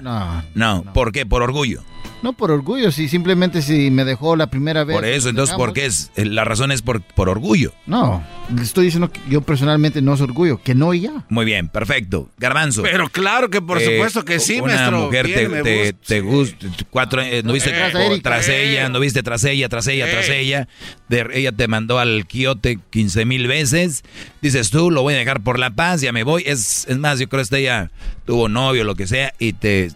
no, 0.54 0.82
No, 0.84 0.92
¿por 0.94 1.10
qué? 1.12 1.26
Por 1.26 1.42
orgullo. 1.42 1.82
No 2.24 2.32
por 2.32 2.50
orgullo, 2.50 2.90
si 2.90 3.06
simplemente 3.06 3.60
si 3.60 3.90
me 3.90 4.02
dejó 4.06 4.34
la 4.34 4.46
primera 4.46 4.82
vez. 4.82 4.96
Por 4.96 5.04
eso, 5.04 5.28
entonces, 5.28 5.54
¿por 5.56 5.74
qué 5.74 5.84
es? 5.84 6.10
Eh, 6.16 6.24
La 6.24 6.42
razón 6.44 6.72
es 6.72 6.80
por, 6.80 7.02
por 7.02 7.28
orgullo. 7.28 7.74
No, 7.86 8.24
le 8.56 8.62
estoy 8.62 8.86
diciendo 8.86 9.12
que 9.12 9.20
yo 9.28 9.42
personalmente 9.42 10.00
no 10.00 10.14
es 10.14 10.22
orgullo, 10.22 10.58
que 10.62 10.74
no 10.74 10.94
y 10.94 11.00
ya. 11.00 11.12
Muy 11.28 11.44
bien, 11.44 11.68
perfecto. 11.68 12.30
Garbanzo. 12.38 12.80
Pero 12.82 13.10
claro 13.10 13.50
que 13.50 13.60
por 13.60 13.76
Eh, 13.76 13.84
supuesto 13.84 14.24
que 14.24 14.40
sí, 14.40 14.58
una 14.58 14.74
maestro. 14.74 15.00
mujer 15.02 15.26
te, 15.26 15.48
me 15.50 15.92
te, 15.92 16.20
gusta, 16.22 16.66
cuatro, 16.88 17.20
eh, 17.20 17.42
no 17.44 17.52
viste 17.52 17.68
Eh, 17.70 18.20
tras, 18.22 18.48
eh. 18.48 18.70
ella, 18.72 18.88
no 18.88 19.00
viste 19.00 19.22
tras 19.22 19.44
ella, 19.44 19.68
tras 19.68 19.86
ella, 19.86 20.10
tras 20.10 20.30
ella, 20.30 20.66
de- 21.10 21.28
ella 21.34 21.52
te 21.52 21.68
mandó 21.68 21.98
al 21.98 22.26
quiote 22.26 22.78
15 22.88 23.26
mil 23.26 23.46
veces, 23.48 24.02
dices 24.40 24.70
tú, 24.70 24.90
lo 24.90 25.02
voy 25.02 25.12
a 25.12 25.18
dejar 25.18 25.42
por 25.42 25.58
la 25.58 25.70
paz, 25.72 26.00
ya 26.00 26.10
me 26.12 26.22
voy, 26.22 26.42
es, 26.46 26.86
es 26.88 26.96
más, 26.96 27.18
yo 27.18 27.28
creo 27.28 27.44
que 27.44 27.58
ella 27.58 27.90
tuvo 28.24 28.48
novio, 28.48 28.84
lo 28.84 28.94
que 28.94 29.06
sea, 29.06 29.34
y 29.38 29.52
te, 29.52 29.90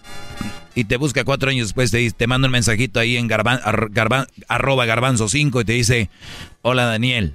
y 0.78 0.84
te 0.84 0.96
busca 0.96 1.24
cuatro 1.24 1.50
años 1.50 1.68
después, 1.68 1.90
te, 1.90 1.98
dice- 1.98 2.14
te 2.16 2.26
manda 2.26 2.46
un 2.46 2.52
mensajito 2.52 3.00
ahí 3.00 3.16
en 3.16 3.26
garban, 3.26 3.58
ar- 3.64 3.90
garban- 3.90 4.26
arroba 4.48 4.84
garbanzo 4.86 5.28
5 5.28 5.60
y 5.60 5.64
te 5.64 5.72
dice, 5.72 6.10
hola 6.62 6.84
Daniel, 6.84 7.34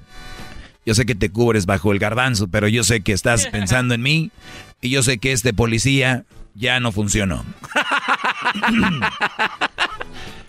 yo 0.86 0.94
sé 0.96 1.06
que 1.06 1.16
te 1.16 1.30
cubres 1.30 1.66
bajo 1.66 1.92
el 1.92 2.00
garbanzo, 2.00 2.48
pero 2.48 2.68
yo 2.68 2.84
sé 2.84 3.02
que 3.02 3.12
estás 3.14 3.48
pensando 3.52 3.94
en 3.96 4.02
mí 4.02 4.32
y 4.82 4.90
yo 4.92 5.04
sé 5.04 5.18
que 5.18 5.32
este 5.34 5.54
policía 5.54 6.24
ya 6.56 6.80
no 6.80 6.92
funcionó. 6.92 7.44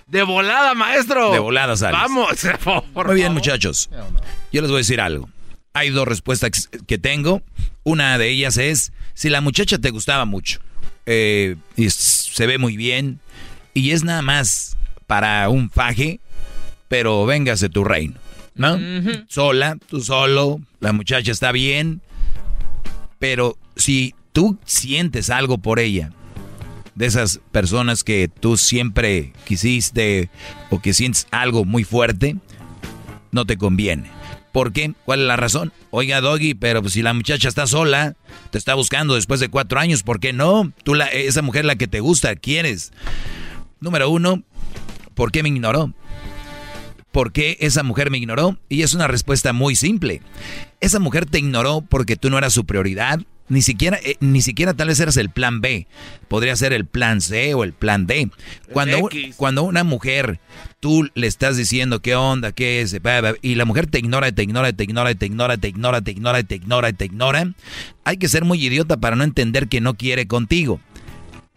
De 0.07 0.23
volada, 0.23 0.75
maestro. 0.75 1.33
De 1.33 1.39
volada 1.39 1.77
sales. 1.77 1.99
Vamos, 2.01 2.29
por 2.95 3.07
Muy 3.07 3.17
bien, 3.17 3.27
favor. 3.29 3.41
muchachos. 3.41 3.91
Yo 4.53 4.61
les 4.61 4.71
voy 4.71 4.77
a 4.77 4.79
decir 4.79 5.01
algo. 5.01 5.29
Hay 5.73 5.91
dos 5.91 6.07
respuestas 6.07 6.69
que 6.87 6.99
tengo. 6.99 7.43
Una 7.83 8.17
de 8.19 8.29
ellas 8.31 8.57
es, 8.57 8.93
si 9.15 9.29
la 9.31 9.41
muchacha 9.41 9.79
te 9.79 9.91
gustaba 9.91 10.25
mucho, 10.25 10.61
eh, 11.07 11.57
se 11.89 12.47
ve 12.47 12.59
muy 12.59 12.77
bien, 12.77 13.21
y 13.75 13.91
es 13.91 14.05
nada 14.05 14.23
más 14.23 14.77
para 15.07 15.49
un 15.49 15.71
faje, 15.71 16.21
pero 16.89 17.27
véngase 17.27 17.69
tu 17.69 17.85
reino, 17.85 18.15
¿no? 18.55 18.79
Sola, 19.29 19.77
tú 19.89 20.01
solo, 20.01 20.61
la 20.81 20.93
muchacha 20.93 21.33
está 21.33 21.53
bien, 21.53 22.01
pero 23.19 23.59
si 23.77 24.15
tú 24.33 24.59
sientes 24.65 25.31
algo 25.31 25.59
por 25.59 25.79
ella, 25.81 26.11
de 26.95 27.07
esas 27.07 27.41
personas 27.51 28.05
que 28.05 28.29
tú 28.29 28.57
siempre 28.57 29.33
quisiste 29.45 30.31
o 30.71 30.81
que 30.81 30.95
sientes 30.95 31.27
algo 31.31 31.65
muy 31.65 31.85
fuerte, 31.85 32.37
no 33.33 33.45
te 33.47 33.57
conviene. 33.57 34.11
¿Por 34.53 34.73
qué? 34.73 34.95
¿Cuál 35.05 35.23
es 35.23 35.27
la 35.27 35.37
razón? 35.37 35.73
Oiga, 35.91 36.21
Doggy, 36.21 36.55
pero 36.55 36.89
si 36.89 37.03
la 37.03 37.13
muchacha 37.13 37.49
está 37.49 37.67
sola, 37.67 38.15
te 38.51 38.59
está 38.59 38.75
buscando 38.75 39.15
después 39.15 39.41
de 39.41 39.49
cuatro 39.49 39.81
años, 39.81 40.03
¿por 40.03 40.21
qué 40.21 40.33
no? 40.33 40.73
Tú, 40.85 40.95
la, 40.95 41.07
esa 41.07 41.43
mujer 41.43 41.65
la 41.65 41.77
que 41.77 41.89
te 41.89 42.01
gusta, 42.01 42.37
quieres. 42.37 42.93
Número 43.81 44.09
uno, 44.09 44.43
¿por 45.15 45.33
qué 45.33 45.43
me 45.43 45.49
ignoró? 45.49 45.93
¿Por 47.13 47.33
qué 47.33 47.57
esa 47.61 47.83
mujer 47.83 48.11
me 48.11 48.19
ignoró? 48.19 48.59
Y 48.69 48.83
es 48.83 48.95
una 48.95 49.07
respuesta 49.07 49.53
muy 49.53 49.77
simple. 49.77 50.21
Esa 50.81 50.99
mujer 50.99 51.27
te 51.27 51.39
ignoró 51.39 51.81
porque 51.83 52.17
tú 52.17 52.31
no 52.31 52.39
eras 52.39 52.53
su 52.53 52.65
prioridad, 52.65 53.21
ni 53.49 53.63
siquiera, 53.63 53.99
eh, 54.03 54.17
ni 54.21 54.41
siquiera 54.41 54.75
tal 54.75 54.89
vez 54.89 55.01
eras 55.01 55.17
el 55.17 55.31
plan 55.31 55.61
B. 55.61 55.87
Podría 56.29 56.57
ser 56.57 56.73
el 56.73 56.87
plan 56.87 57.21
C 57.21 57.55
o 57.55 57.65
el 57.65 57.73
plan 57.73 58.07
D. 58.07 58.31
Cuando, 58.73 59.09
cuando 59.37 59.63
una 59.65 59.85
mujer, 59.85 60.41
tú 60.81 61.09
le 61.15 61.27
estás 61.27 61.57
diciendo 61.57 62.01
qué 62.01 62.15
onda, 62.17 62.53
qué 62.53 62.81
es, 62.81 62.97
y 63.43 63.55
la 63.55 63.65
mujer 63.65 63.87
te 63.87 63.99
ignora, 63.99 64.33
te 64.33 64.43
ignora, 64.43 64.73
te 64.73 64.85
ignora, 64.85 65.15
te 65.15 65.27
ignora, 65.27 65.59
te 65.59 65.69
ignora, 65.69 66.03
te 66.03 66.11
ignora, 66.11 66.43
te 66.43 66.55
ignora, 66.55 66.93
te 66.93 67.05
ignora, 67.05 67.55
hay 68.05 68.17
que 68.17 68.29
ser 68.29 68.45
muy 68.45 68.65
idiota 68.65 68.97
para 68.97 69.17
no 69.17 69.25
entender 69.25 69.69
que 69.69 69.81
no 69.81 69.95
quiere 69.95 70.27
contigo. 70.27 70.81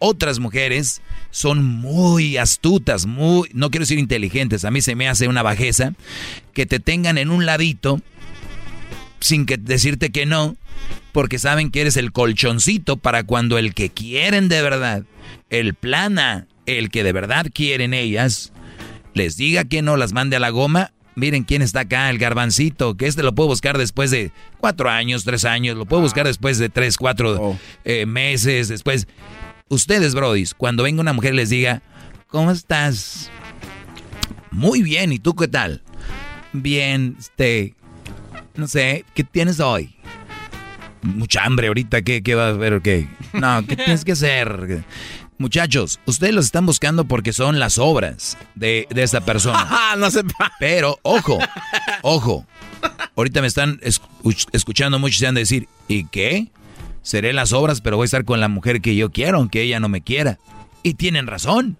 Otras 0.00 0.38
mujeres 0.38 1.02
son 1.30 1.64
muy 1.64 2.36
astutas, 2.36 3.06
muy, 3.06 3.48
no 3.52 3.70
quiero 3.70 3.82
decir 3.82 3.98
inteligentes, 3.98 4.64
a 4.64 4.70
mí 4.70 4.80
se 4.80 4.94
me 4.94 5.08
hace 5.08 5.26
una 5.26 5.42
bajeza, 5.42 5.94
que 6.52 6.66
te 6.66 6.78
tengan 6.78 7.18
en 7.18 7.30
un 7.30 7.46
ladito 7.46 8.00
sin 9.20 9.44
que 9.44 9.56
decirte 9.56 10.10
que 10.10 10.24
no, 10.24 10.56
porque 11.12 11.38
saben 11.38 11.70
que 11.70 11.80
eres 11.80 11.96
el 11.96 12.12
colchoncito 12.12 12.96
para 12.96 13.24
cuando 13.24 13.58
el 13.58 13.74
que 13.74 13.90
quieren 13.90 14.48
de 14.48 14.62
verdad, 14.62 15.04
el 15.50 15.74
plana, 15.74 16.46
el 16.66 16.90
que 16.90 17.02
de 17.02 17.12
verdad 17.12 17.46
quieren 17.52 17.94
ellas, 17.94 18.52
les 19.14 19.36
diga 19.36 19.64
que 19.64 19.82
no, 19.82 19.96
las 19.96 20.12
mande 20.12 20.36
a 20.36 20.40
la 20.40 20.50
goma. 20.50 20.92
Miren 21.14 21.42
quién 21.42 21.62
está 21.62 21.80
acá, 21.80 22.10
el 22.10 22.18
garbancito, 22.18 22.96
que 22.96 23.08
este 23.08 23.24
lo 23.24 23.34
puedo 23.34 23.48
buscar 23.48 23.76
después 23.76 24.12
de 24.12 24.30
cuatro 24.58 24.88
años, 24.88 25.24
tres 25.24 25.44
años, 25.44 25.76
lo 25.76 25.84
puedo 25.84 26.02
buscar 26.02 26.24
después 26.24 26.58
de 26.58 26.68
tres, 26.68 26.96
cuatro 26.96 27.42
oh. 27.42 27.58
eh, 27.84 28.06
meses, 28.06 28.68
después. 28.68 29.08
Ustedes, 29.68 30.14
brodis, 30.14 30.54
cuando 30.54 30.84
venga 30.84 31.00
una 31.00 31.12
mujer 31.12 31.34
les 31.34 31.50
diga, 31.50 31.82
¿cómo 32.28 32.52
estás? 32.52 33.30
Muy 34.52 34.82
bien, 34.82 35.12
¿y 35.12 35.18
tú 35.18 35.34
qué 35.34 35.48
tal? 35.48 35.82
Bien, 36.52 37.16
este, 37.18 37.74
no 38.54 38.68
sé, 38.68 39.04
¿qué 39.14 39.24
tienes 39.24 39.58
hoy? 39.58 39.97
Mucha 41.02 41.44
hambre 41.44 41.68
ahorita, 41.68 42.02
¿qué, 42.02 42.22
qué 42.22 42.34
va 42.34 42.48
a 42.48 42.52
ver? 42.52 42.80
¿Qué? 42.82 43.08
No, 43.32 43.64
¿qué 43.66 43.76
tienes 43.76 44.04
que 44.04 44.12
hacer? 44.12 44.84
Muchachos, 45.38 46.00
ustedes 46.04 46.34
los 46.34 46.46
están 46.46 46.66
buscando 46.66 47.04
porque 47.04 47.32
son 47.32 47.58
las 47.60 47.78
obras 47.78 48.36
de, 48.54 48.88
de 48.90 49.02
esta 49.02 49.20
persona. 49.20 49.94
no 49.98 50.10
se 50.10 50.22
Pero, 50.58 50.98
ojo, 51.02 51.38
ojo. 52.02 52.46
Ahorita 53.16 53.40
me 53.40 53.46
están 53.46 53.80
escuchando 54.52 54.98
muchos 54.98 55.16
y 55.16 55.18
se 55.20 55.26
van 55.26 55.36
a 55.36 55.40
decir, 55.40 55.68
¿y 55.88 56.04
qué? 56.04 56.48
Seré 57.02 57.32
las 57.32 57.52
obras, 57.52 57.80
pero 57.80 57.96
voy 57.96 58.04
a 58.04 58.06
estar 58.06 58.24
con 58.24 58.40
la 58.40 58.48
mujer 58.48 58.80
que 58.80 58.94
yo 58.94 59.10
quiero, 59.10 59.38
aunque 59.38 59.62
ella 59.62 59.80
no 59.80 59.88
me 59.88 60.00
quiera. 60.00 60.38
Y 60.82 60.94
tienen 60.94 61.26
razón. 61.26 61.76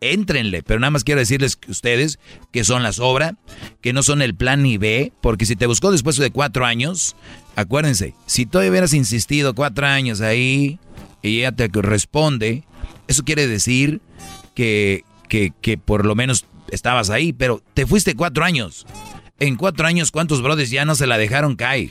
Éntrenle, 0.00 0.62
pero 0.62 0.80
nada 0.80 0.90
más 0.90 1.04
quiero 1.04 1.20
decirles 1.20 1.56
que 1.56 1.70
ustedes 1.70 2.18
que 2.52 2.64
son 2.64 2.82
las 2.82 2.98
obras, 2.98 3.34
que 3.82 3.92
no 3.92 4.02
son 4.02 4.22
el 4.22 4.34
plan 4.34 4.62
ni 4.62 4.78
B, 4.78 5.12
porque 5.20 5.44
si 5.44 5.56
te 5.56 5.66
buscó 5.66 5.90
después 5.90 6.16
de 6.16 6.30
cuatro 6.30 6.64
años, 6.64 7.16
Acuérdense, 7.56 8.14
si 8.26 8.44
tú 8.44 8.58
hubieras 8.58 8.92
insistido 8.92 9.54
cuatro 9.54 9.86
años 9.86 10.20
ahí 10.20 10.78
y 11.22 11.38
ella 11.38 11.52
te 11.52 11.68
responde, 11.68 12.64
eso 13.08 13.24
quiere 13.24 13.46
decir 13.46 14.02
que, 14.54 15.04
que, 15.28 15.52
que 15.62 15.78
por 15.78 16.04
lo 16.04 16.14
menos 16.14 16.44
estabas 16.70 17.08
ahí, 17.08 17.32
pero 17.32 17.62
te 17.72 17.86
fuiste 17.86 18.14
cuatro 18.14 18.44
años. 18.44 18.86
En 19.38 19.56
cuatro 19.56 19.86
años, 19.86 20.10
¿cuántos 20.10 20.42
brothers 20.42 20.70
ya 20.70 20.84
no 20.84 20.94
se 20.94 21.06
la 21.06 21.16
dejaron 21.16 21.56
caer? 21.56 21.90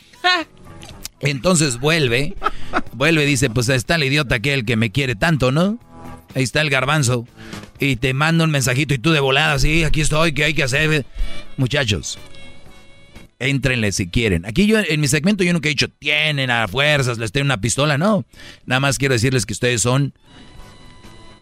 Entonces 1.20 1.80
vuelve, 1.80 2.36
vuelve 2.94 3.24
y 3.24 3.28
dice, 3.28 3.50
pues 3.50 3.68
está 3.70 3.96
el 3.96 4.04
idiota 4.04 4.36
aquel 4.36 4.66
que 4.66 4.76
me 4.76 4.92
quiere 4.92 5.16
tanto, 5.16 5.52
¿no? 5.52 5.80
Ahí 6.36 6.44
está 6.44 6.62
el 6.62 6.70
garbanzo. 6.70 7.26
Y 7.80 7.96
te 7.96 8.14
manda 8.14 8.44
un 8.44 8.52
mensajito 8.52 8.94
y 8.94 9.00
tú 9.00 9.12
de 9.12 9.20
volada, 9.20 9.58
sí, 9.58 9.84
aquí 9.84 10.02
estoy, 10.02 10.34
¿qué 10.34 10.46
hay 10.46 10.54
que 10.54 10.64
hacer? 10.64 11.06
Muchachos, 11.58 12.20
Éntrenle 13.40 13.92
si 13.92 14.08
quieren. 14.08 14.46
Aquí 14.46 14.66
yo 14.66 14.80
en 14.80 15.02
mi 15.02 15.08
segmento 15.08 15.44
yo 15.44 15.52
nunca 15.52 15.68
he 15.68 15.72
dicho, 15.72 15.90
tienen 15.90 16.50
a 16.50 16.68
fuerzas, 16.68 17.18
les 17.18 17.32
tengo 17.32 17.46
una 17.46 17.60
pistola, 17.60 17.98
no. 17.98 18.26
Nada 18.66 18.80
más 18.80 18.98
quiero 18.98 19.14
decirles 19.14 19.46
que 19.46 19.54
ustedes 19.54 19.82
son 19.82 20.14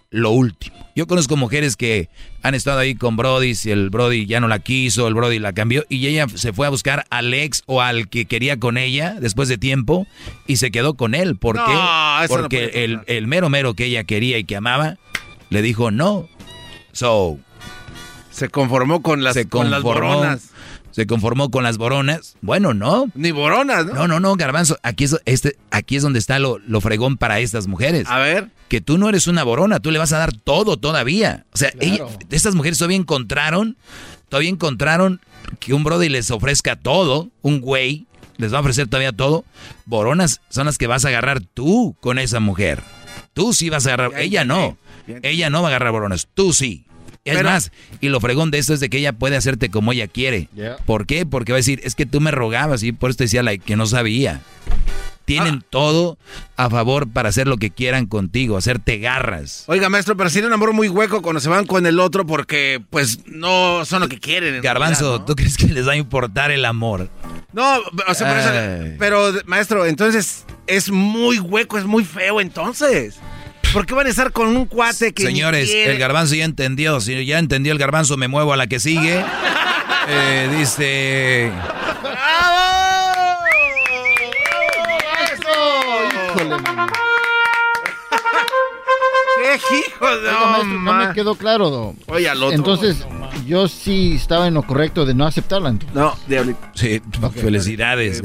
lo 0.09 0.31
último. 0.31 0.75
Yo 0.95 1.07
conozco 1.07 1.35
mujeres 1.35 1.75
que 1.75 2.09
han 2.43 2.53
estado 2.53 2.77
ahí 2.77 2.93
con 2.93 3.15
Brody, 3.15 3.55
si 3.55 3.71
el 3.71 3.89
Brody 3.89 4.27
ya 4.27 4.39
no 4.39 4.47
la 4.47 4.59
quiso, 4.59 5.07
el 5.07 5.15
Brody 5.15 5.39
la 5.39 5.53
cambió 5.53 5.85
y 5.89 6.05
ella 6.05 6.27
se 6.33 6.53
fue 6.53 6.67
a 6.67 6.69
buscar 6.69 7.05
al 7.09 7.33
ex 7.33 7.63
o 7.65 7.81
al 7.81 8.09
que 8.09 8.25
quería 8.25 8.59
con 8.59 8.77
ella 8.77 9.15
después 9.19 9.49
de 9.49 9.57
tiempo 9.57 10.05
y 10.45 10.57
se 10.57 10.69
quedó 10.69 10.93
con 10.93 11.15
él. 11.15 11.35
¿Por 11.35 11.55
qué? 11.55 12.27
Porque 12.27 12.83
el, 12.83 13.01
el, 13.07 13.25
mero 13.25 13.49
mero 13.49 13.73
que 13.73 13.85
ella 13.85 14.03
quería 14.03 14.37
y 14.37 14.43
que 14.43 14.55
amaba 14.55 14.97
le 15.49 15.63
dijo 15.63 15.89
no. 15.89 16.27
So, 16.91 17.39
se 18.29 18.49
conformó 18.49 19.01
con 19.01 19.23
las, 19.23 19.35
con 19.47 19.71
las 19.71 19.81
boronas 19.81 20.52
se 20.93 21.07
conformó 21.07 21.49
con 21.49 21.63
las 21.63 21.77
boronas. 21.79 22.37
Bueno, 22.41 22.75
no. 22.75 23.07
Ni 23.15 23.31
boronas, 23.31 23.87
¿no? 23.87 23.93
No, 23.93 24.07
no, 24.07 24.19
no, 24.19 24.35
garbanzo. 24.35 24.77
Aquí 24.83 25.05
es, 25.05 25.19
este, 25.25 25.57
aquí 25.71 25.95
es 25.95 26.03
donde 26.03 26.19
está 26.19 26.37
lo, 26.37 26.59
lo 26.59 26.81
fregón 26.81 27.17
para 27.17 27.39
estas 27.39 27.65
mujeres. 27.65 28.07
A 28.07 28.19
ver. 28.19 28.49
Que 28.69 28.79
tú 28.79 28.99
no 28.99 29.09
eres 29.09 29.25
una 29.25 29.43
borona, 29.43 29.79
tú 29.79 29.89
le 29.89 29.97
vas 29.97 30.13
a 30.13 30.19
dar 30.19 30.33
todo 30.33 30.77
todavía. 30.77 31.45
O 31.51 31.57
sea, 31.57 31.73
estas 32.29 32.53
mujeres 32.53 32.77
todavía 32.77 32.97
encontraron, 32.97 33.75
todavía 34.29 34.51
encontraron 34.51 35.19
que 35.59 35.73
un 35.73 35.83
brody 35.83 36.09
les 36.09 36.29
ofrezca 36.29 36.75
todo, 36.75 37.29
un 37.41 37.59
güey 37.59 38.05
les 38.37 38.53
va 38.53 38.57
a 38.57 38.61
ofrecer 38.61 38.87
todavía 38.87 39.11
todo. 39.13 39.45
Boronas 39.85 40.41
son 40.49 40.67
las 40.67 40.77
que 40.77 40.87
vas 40.87 41.05
a 41.05 41.07
agarrar 41.07 41.41
tú 41.41 41.95
con 42.01 42.19
esa 42.19 42.39
mujer. 42.39 42.83
Tú 43.33 43.53
sí 43.53 43.69
vas 43.69 43.87
a 43.87 43.93
agarrar, 43.93 44.19
ella 44.19 44.45
no. 44.45 44.77
Ella 45.07 45.49
no 45.49 45.63
va 45.63 45.69
a 45.69 45.71
agarrar 45.71 45.91
boronas, 45.91 46.27
tú 46.33 46.53
sí. 46.53 46.85
Es 47.25 47.41
más, 47.41 47.71
y 48.01 48.09
lo 48.09 48.19
fregón 48.19 48.51
de 48.51 48.57
esto 48.57 48.73
es 48.73 48.81
de 48.81 48.89
que 48.89 48.97
ella 48.97 49.13
puede 49.13 49.37
hacerte 49.37 49.69
como 49.69 49.93
ella 49.93 50.07
quiere. 50.07 50.49
¿Por 50.85 51.05
qué? 51.05 51.25
Porque 51.25 51.53
va 51.53 51.57
a 51.57 51.59
decir, 51.59 51.79
es 51.83 51.95
que 51.95 52.05
tú 52.05 52.19
me 52.19 52.31
rogabas 52.31 52.83
y 52.83 52.91
por 52.91 53.09
eso 53.09 53.17
te 53.17 53.23
decía 53.25 53.43
que 53.57 53.75
no 53.77 53.85
sabía. 53.85 54.41
Tienen 55.25 55.61
ah. 55.61 55.65
todo 55.69 56.17
a 56.57 56.69
favor 56.69 57.09
para 57.09 57.29
hacer 57.29 57.47
lo 57.47 57.55
que 57.55 57.71
quieran 57.71 58.07
contigo, 58.07 58.57
hacerte 58.57 58.97
garras. 58.97 59.63
Oiga, 59.67 59.87
maestro, 59.87 60.17
pero 60.17 60.29
tiene 60.29 60.47
un 60.47 60.53
amor 60.53 60.73
muy 60.73 60.89
hueco 60.89 61.21
cuando 61.21 61.39
se 61.39 61.47
van 61.47 61.65
con 61.65 61.85
el 61.85 62.01
otro 62.01 62.25
porque, 62.25 62.83
pues, 62.89 63.19
no 63.25 63.85
son 63.85 64.01
lo 64.01 64.09
que 64.09 64.19
quieren. 64.19 64.61
Garbanzo, 64.61 65.23
¿tú 65.23 65.33
crees 65.35 65.55
que 65.55 65.67
les 65.67 65.87
va 65.87 65.93
a 65.93 65.95
importar 65.95 66.51
el 66.51 66.65
amor? 66.65 67.09
No, 67.53 67.79
o 68.05 68.13
sea, 68.13 68.95
pero, 68.99 69.31
maestro, 69.45 69.85
entonces 69.85 70.43
es 70.67 70.91
muy 70.91 71.39
hueco, 71.39 71.77
es 71.77 71.85
muy 71.85 72.03
feo 72.03 72.41
entonces. 72.41 73.17
¿Por 73.73 73.87
qué 73.87 73.95
van 73.95 74.05
a 74.05 74.09
estar 74.09 74.31
con 74.31 74.55
un 74.55 74.65
cuate 74.67 75.13
que 75.13 75.23
Señores, 75.23 75.73
el 75.73 75.97
garbanzo 75.97 76.35
ya 76.35 76.45
entendió. 76.45 77.01
Si 77.01 77.25
ya 77.25 77.39
entendió 77.39 77.73
el 77.73 77.79
garbanzo, 77.79 78.17
me 78.17 78.27
muevo 78.27 78.53
a 78.53 78.57
la 78.57 78.67
que 78.67 78.79
sigue. 78.79 79.23
Eh, 80.07 80.49
dice... 80.57 81.51
¡Bravo! 82.03 82.63
¡Eso! 85.33 87.02
¡Qué 89.69 89.79
hijo 89.79 90.17
de 90.17 90.31
No 90.79 90.93
me 90.93 91.13
quedó 91.13 91.35
claro, 91.35 91.95
Oye, 92.07 92.29
al 92.29 92.41
otro. 92.41 92.55
Entonces, 92.55 93.05
yo 93.45 93.67
sí 93.67 94.13
estaba 94.15 94.47
en 94.47 94.53
lo 94.53 94.63
correcto 94.63 95.05
de 95.05 95.13
no 95.13 95.25
aceptarla. 95.25 95.75
No, 95.93 96.15
de 96.27 96.55
Sí, 96.73 97.01
felicidades. 97.35 98.21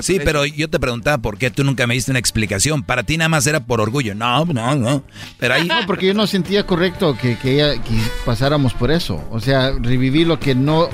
sí, 0.00 0.20
pero 0.24 0.44
yo 0.44 0.68
te 0.68 0.78
preguntaba 0.78 1.18
por 1.18 1.38
qué 1.38 1.50
tú 1.50 1.64
nunca 1.64 1.86
me 1.86 1.94
diste 1.94 2.10
una 2.10 2.18
explicación. 2.20 2.82
Para 2.82 3.02
ti 3.02 3.16
nada 3.16 3.28
más 3.28 3.46
era 3.46 3.60
por 3.60 3.80
orgullo. 3.80 4.14
No, 4.14 4.44
no, 4.46 4.74
no. 4.74 5.04
Pero 5.38 5.54
ahí... 5.54 5.66
No, 5.66 5.74
porque 5.86 6.06
yo 6.06 6.14
no 6.14 6.26
sentía 6.26 6.66
correcto 6.66 7.16
que, 7.20 7.36
que, 7.38 7.80
que 7.84 7.94
pasáramos 8.24 8.74
por 8.74 8.90
eso. 8.90 9.22
O 9.30 9.40
sea, 9.40 9.72
revivir 9.80 10.26
lo 10.26 10.38
que 10.38 10.54
no 10.54 10.88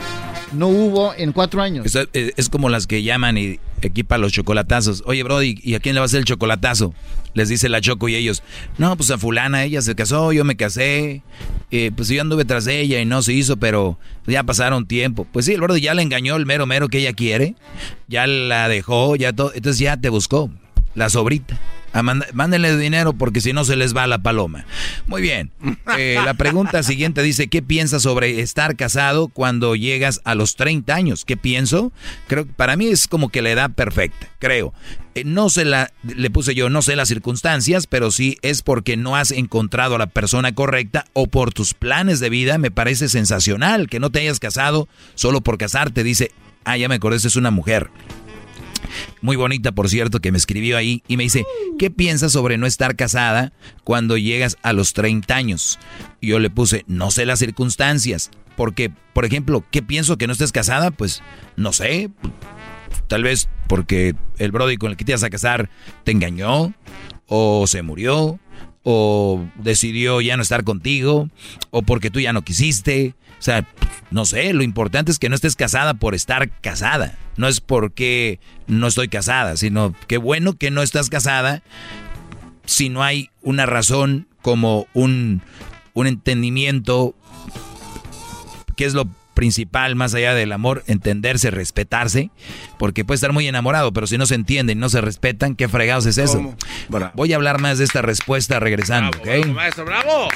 no 0.52 0.68
hubo 0.68 1.14
en 1.14 1.32
cuatro 1.32 1.62
años. 1.62 1.94
Eh, 2.12 2.32
es, 2.36 2.48
como 2.48 2.68
las 2.68 2.86
que 2.86 3.02
llaman 3.02 3.38
y 3.38 3.60
equipan 3.88 4.20
los 4.20 4.32
chocolatazos. 4.32 5.02
Oye, 5.06 5.22
Brody, 5.22 5.58
¿y 5.62 5.74
a 5.74 5.80
quién 5.80 5.94
le 5.94 6.00
va 6.00 6.04
a 6.04 6.06
hacer 6.06 6.20
el 6.20 6.24
chocolatazo? 6.24 6.94
Les 7.34 7.48
dice 7.48 7.68
la 7.68 7.80
Choco 7.80 8.08
y 8.08 8.16
ellos, 8.16 8.42
no, 8.78 8.96
pues 8.96 9.10
a 9.10 9.18
fulana, 9.18 9.64
ella 9.64 9.82
se 9.82 9.94
casó, 9.94 10.32
yo 10.32 10.44
me 10.44 10.56
casé, 10.56 11.22
eh, 11.70 11.92
pues 11.94 12.08
yo 12.08 12.20
anduve 12.20 12.44
tras 12.44 12.66
ella 12.66 13.00
y 13.00 13.04
no 13.04 13.22
se 13.22 13.32
hizo, 13.32 13.56
pero 13.56 13.98
ya 14.26 14.42
pasaron 14.42 14.86
tiempo. 14.86 15.26
Pues 15.30 15.46
sí, 15.46 15.52
el 15.52 15.60
Brody 15.60 15.80
ya 15.80 15.94
le 15.94 16.02
engañó 16.02 16.36
el 16.36 16.46
mero 16.46 16.66
mero 16.66 16.88
que 16.88 16.98
ella 16.98 17.12
quiere, 17.12 17.54
ya 18.08 18.26
la 18.26 18.68
dejó, 18.68 19.14
ya 19.16 19.32
todo, 19.32 19.52
entonces 19.54 19.78
ya 19.78 19.96
te 19.96 20.08
buscó, 20.08 20.50
la 20.94 21.08
sobrita. 21.08 21.58
Mándenle 21.92 22.76
dinero 22.76 23.12
porque 23.12 23.40
si 23.40 23.52
no 23.52 23.64
se 23.64 23.76
les 23.76 23.96
va 23.96 24.06
la 24.06 24.18
paloma. 24.18 24.64
Muy 25.06 25.22
bien. 25.22 25.50
Eh, 25.98 26.18
la 26.24 26.34
pregunta 26.34 26.82
siguiente 26.82 27.22
dice, 27.22 27.48
¿qué 27.48 27.62
piensas 27.62 28.02
sobre 28.02 28.40
estar 28.40 28.76
casado 28.76 29.28
cuando 29.28 29.74
llegas 29.74 30.20
a 30.24 30.34
los 30.34 30.56
30 30.56 30.94
años? 30.94 31.24
¿Qué 31.24 31.36
pienso? 31.36 31.92
Creo 32.28 32.46
que 32.46 32.52
para 32.52 32.76
mí 32.76 32.86
es 32.86 33.08
como 33.08 33.28
que 33.28 33.42
la 33.42 33.50
edad 33.50 33.70
perfecta, 33.70 34.28
creo. 34.38 34.72
Eh, 35.14 35.24
no 35.24 35.50
sé 35.50 35.64
la, 35.64 35.92
le 36.04 36.30
puse 36.30 36.54
yo, 36.54 36.70
no 36.70 36.82
sé 36.82 36.94
las 36.94 37.08
circunstancias, 37.08 37.86
pero 37.86 38.10
sí 38.10 38.38
es 38.42 38.62
porque 38.62 38.96
no 38.96 39.16
has 39.16 39.32
encontrado 39.32 39.96
a 39.96 39.98
la 39.98 40.06
persona 40.06 40.54
correcta 40.54 41.06
o 41.12 41.26
por 41.26 41.52
tus 41.52 41.74
planes 41.74 42.20
de 42.20 42.30
vida. 42.30 42.58
Me 42.58 42.70
parece 42.70 43.08
sensacional 43.08 43.88
que 43.88 44.00
no 44.00 44.10
te 44.10 44.20
hayas 44.20 44.38
casado 44.38 44.88
solo 45.14 45.40
por 45.40 45.58
casarte. 45.58 46.04
Dice, 46.04 46.30
ah, 46.64 46.76
ya 46.76 46.88
me 46.88 46.94
acordé, 46.94 47.16
es 47.16 47.36
una 47.36 47.50
mujer. 47.50 47.90
Muy 49.20 49.36
bonita 49.36 49.72
por 49.72 49.88
cierto, 49.88 50.20
que 50.20 50.32
me 50.32 50.38
escribió 50.38 50.76
ahí 50.76 51.02
y 51.08 51.16
me 51.16 51.24
dice, 51.24 51.44
¿qué 51.78 51.90
piensas 51.90 52.32
sobre 52.32 52.58
no 52.58 52.66
estar 52.66 52.96
casada 52.96 53.52
cuando 53.84 54.16
llegas 54.16 54.56
a 54.62 54.72
los 54.72 54.92
30 54.92 55.34
años? 55.34 55.78
Y 56.20 56.28
yo 56.28 56.38
le 56.38 56.50
puse, 56.50 56.84
no 56.86 57.10
sé 57.10 57.26
las 57.26 57.38
circunstancias, 57.38 58.30
porque, 58.56 58.90
por 59.12 59.24
ejemplo, 59.24 59.64
¿qué 59.70 59.82
pienso 59.82 60.18
que 60.18 60.26
no 60.26 60.32
estés 60.32 60.52
casada? 60.52 60.90
Pues, 60.90 61.22
no 61.56 61.72
sé, 61.72 62.10
tal 63.06 63.22
vez 63.22 63.48
porque 63.68 64.14
el 64.38 64.52
Brody 64.52 64.76
con 64.76 64.90
el 64.90 64.96
que 64.96 65.04
te 65.04 65.12
ibas 65.12 65.22
a 65.22 65.30
casar 65.30 65.70
te 66.04 66.12
engañó, 66.12 66.74
o 67.26 67.66
se 67.66 67.82
murió, 67.82 68.38
o 68.82 69.44
decidió 69.56 70.20
ya 70.20 70.36
no 70.36 70.42
estar 70.42 70.64
contigo, 70.64 71.28
o 71.70 71.82
porque 71.82 72.10
tú 72.10 72.20
ya 72.20 72.32
no 72.32 72.42
quisiste. 72.42 73.14
O 73.40 73.42
sea, 73.42 73.66
no 74.10 74.26
sé, 74.26 74.52
lo 74.52 74.62
importante 74.62 75.10
es 75.10 75.18
que 75.18 75.30
no 75.30 75.34
estés 75.34 75.56
casada 75.56 75.94
por 75.94 76.14
estar 76.14 76.50
casada. 76.60 77.16
No 77.38 77.48
es 77.48 77.62
porque 77.62 78.38
no 78.66 78.86
estoy 78.86 79.08
casada, 79.08 79.56
sino 79.56 79.94
que 80.08 80.18
bueno 80.18 80.58
que 80.58 80.70
no 80.70 80.82
estás 80.82 81.08
casada 81.08 81.62
si 82.66 82.90
no 82.90 83.02
hay 83.02 83.30
una 83.40 83.64
razón 83.64 84.28
como 84.42 84.86
un, 84.92 85.40
un 85.94 86.06
entendimiento, 86.06 87.14
que 88.76 88.84
es 88.84 88.92
lo 88.92 89.08
principal, 89.40 89.96
más 89.96 90.12
allá 90.12 90.34
del 90.34 90.52
amor, 90.52 90.84
entenderse, 90.86 91.50
respetarse, 91.50 92.28
porque 92.78 93.06
puede 93.06 93.14
estar 93.14 93.32
muy 93.32 93.48
enamorado, 93.48 93.90
pero 93.90 94.06
si 94.06 94.18
no 94.18 94.26
se 94.26 94.34
entienden, 94.34 94.78
no 94.78 94.90
se 94.90 95.00
respetan, 95.00 95.54
¿qué 95.54 95.66
fregados 95.66 96.04
es 96.04 96.18
eso? 96.18 96.54
Voy 97.14 97.32
a 97.32 97.36
hablar 97.36 97.58
más 97.58 97.78
de 97.78 97.84
esta 97.84 98.02
respuesta 98.02 98.60
regresando, 98.60 99.16
¿ok? 99.16 99.46
maestro, 99.46 99.86
bravo. 99.86 100.28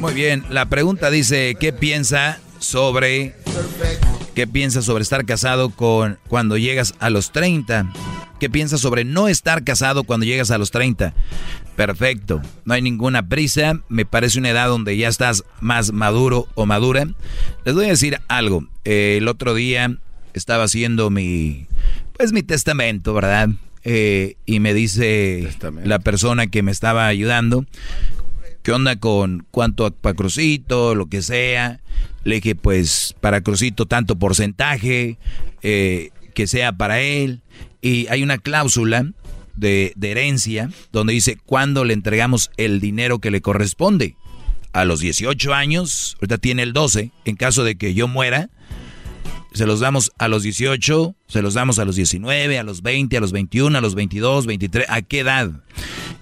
Muy 0.00 0.14
bien, 0.14 0.44
la 0.48 0.66
pregunta 0.68 1.10
dice, 1.10 1.56
¿qué 1.58 1.72
piensa 1.72 2.38
sobre 2.60 3.34
qué 4.36 4.46
piensa 4.46 4.80
sobre 4.80 5.02
estar 5.02 5.26
casado 5.26 5.70
con 5.70 6.20
cuando 6.28 6.56
llegas 6.56 6.94
a 7.00 7.10
los 7.10 7.32
30? 7.32 7.92
¿Qué 8.38 8.48
piensa 8.48 8.78
sobre 8.78 9.04
no 9.04 9.26
estar 9.26 9.64
casado 9.64 10.04
cuando 10.04 10.24
llegas 10.24 10.52
a 10.52 10.58
los 10.58 10.70
30? 10.70 11.14
Perfecto, 11.74 12.40
no 12.64 12.74
hay 12.74 12.82
ninguna 12.82 13.28
prisa, 13.28 13.80
me 13.88 14.06
parece 14.06 14.38
una 14.38 14.50
edad 14.50 14.68
donde 14.68 14.96
ya 14.96 15.08
estás 15.08 15.42
más 15.60 15.92
maduro 15.92 16.46
o 16.54 16.64
madura. 16.64 17.08
Les 17.64 17.74
voy 17.74 17.86
a 17.86 17.88
decir 17.88 18.20
algo, 18.28 18.68
eh, 18.84 19.16
el 19.18 19.26
otro 19.26 19.52
día 19.52 19.96
estaba 20.32 20.62
haciendo 20.62 21.10
mi, 21.10 21.66
pues 22.16 22.32
mi 22.32 22.44
testamento, 22.44 23.14
¿verdad? 23.14 23.48
Eh, 23.82 24.36
y 24.46 24.60
me 24.60 24.74
dice 24.74 25.48
la 25.82 25.98
persona 25.98 26.46
que 26.46 26.62
me 26.62 26.70
estaba 26.70 27.08
ayudando, 27.08 27.64
¿qué 28.68 28.72
onda 28.72 28.96
con 28.96 29.46
cuánto 29.50 29.90
para 29.90 30.14
Crucito, 30.14 30.94
lo 30.94 31.06
que 31.06 31.22
sea? 31.22 31.80
Le 32.22 32.34
dije, 32.34 32.54
pues 32.54 33.14
para 33.18 33.40
Crucito 33.40 33.86
tanto 33.86 34.18
porcentaje, 34.18 35.16
eh, 35.62 36.10
que 36.34 36.46
sea 36.46 36.72
para 36.72 37.00
él. 37.00 37.40
Y 37.80 38.08
hay 38.08 38.22
una 38.22 38.36
cláusula 38.36 39.10
de, 39.56 39.94
de 39.96 40.10
herencia 40.10 40.68
donde 40.92 41.14
dice 41.14 41.38
cuándo 41.46 41.86
le 41.86 41.94
entregamos 41.94 42.50
el 42.58 42.78
dinero 42.78 43.20
que 43.20 43.30
le 43.30 43.40
corresponde. 43.40 44.16
A 44.74 44.84
los 44.84 45.00
18 45.00 45.54
años, 45.54 46.18
ahorita 46.20 46.36
tiene 46.36 46.62
el 46.62 46.74
12, 46.74 47.10
en 47.24 47.36
caso 47.36 47.64
de 47.64 47.76
que 47.76 47.94
yo 47.94 48.06
muera, 48.06 48.50
se 49.54 49.64
los 49.64 49.80
damos 49.80 50.12
a 50.18 50.28
los 50.28 50.42
18, 50.42 51.16
se 51.26 51.40
los 51.40 51.54
damos 51.54 51.78
a 51.78 51.86
los 51.86 51.96
19, 51.96 52.58
a 52.58 52.62
los 52.64 52.82
20, 52.82 53.16
a 53.16 53.20
los 53.20 53.32
21, 53.32 53.78
a 53.78 53.80
los 53.80 53.94
22, 53.94 54.44
23, 54.44 54.86
¿a 54.90 55.00
qué 55.00 55.20
edad? 55.20 55.52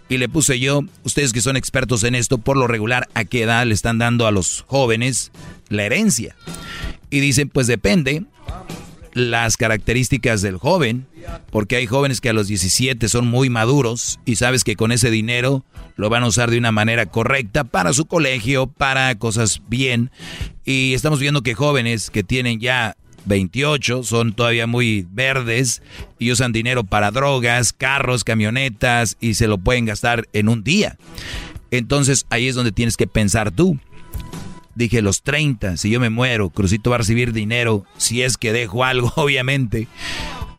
Y 0.09 0.19
le 0.19 0.29
puse 0.29 0.61
yo, 0.61 0.83
ustedes 1.03 1.33
que 1.33 1.41
son 1.41 1.57
expertos 1.57 2.05
en 2.05 2.15
esto, 2.15 2.39
por 2.39 2.57
lo 2.57 2.67
regular, 2.67 3.09
¿a 3.15 3.25
qué 3.25 3.43
edad 3.43 3.67
le 3.67 3.75
están 3.75 3.99
dando 3.99 4.27
a 4.27 4.31
los 4.31 4.65
jóvenes 4.69 5.33
la 5.69 5.85
herencia? 5.85 6.37
Y 7.11 7.21
dicen, 7.21 7.49
pues 7.49 7.67
depende 7.67 8.25
las 9.17 9.57
características 9.57 10.43
del 10.43 10.59
joven, 10.59 11.07
porque 11.51 11.77
hay 11.77 11.87
jóvenes 11.87 12.21
que 12.21 12.29
a 12.29 12.35
los 12.35 12.49
17 12.49 13.09
son 13.09 13.27
muy 13.27 13.49
maduros 13.49 14.21
y 14.27 14.37
sabes 14.37 14.63
que 14.63 14.77
con 14.77 14.93
ese 14.93 15.11
dinero 15.11 15.65
lo 15.97 16.11
van 16.11 16.23
a 16.23 16.27
usar 16.27 16.51
de 16.51 16.59
una 16.59 16.71
manera 16.71 17.07
correcta 17.07 17.65
para 17.65 17.95
su 17.95 18.05
colegio, 18.05 18.67
para 18.67 19.15
cosas 19.15 19.63
bien. 19.69 20.11
Y 20.67 20.93
estamos 20.93 21.19
viendo 21.19 21.43
que 21.43 21.55
jóvenes 21.55 22.11
que 22.11 22.25
tienen 22.25 22.61
ya 22.61 22.95
28 23.27 24.03
son 24.03 24.33
todavía 24.33 24.67
muy 24.67 25.07
verdes 25.11 25.83
y 26.19 26.33
usan 26.33 26.53
dinero 26.53 26.85
para 26.85 27.11
drogas, 27.11 27.73
carros, 27.73 28.25
camionetas 28.25 29.17
y 29.21 29.35
se 29.35 29.49
lo 29.49 29.59
pueden 29.59 29.85
gastar 29.85 30.29
en 30.33 30.49
un 30.49 30.65
día. 30.65 30.97
Entonces 31.71 32.27
ahí 32.31 32.49
es 32.49 32.55
donde 32.55 32.73
tienes 32.73 32.97
que 32.97 33.07
pensar 33.07 33.51
tú. 33.51 33.79
Dije 34.75 35.03
los 35.03 35.23
30, 35.23 35.77
si 35.77 35.91
yo 35.91 36.01
me 36.01 36.11
muero, 36.11 36.51
Crucito 36.51 36.91
va 36.91 36.97
a 36.97 36.99
recibir 36.99 37.33
dinero, 37.33 37.85
si 37.97 38.23
es 38.23 38.37
que 38.37 38.53
dejo 38.53 38.85
algo, 38.85 39.13
obviamente, 39.17 39.89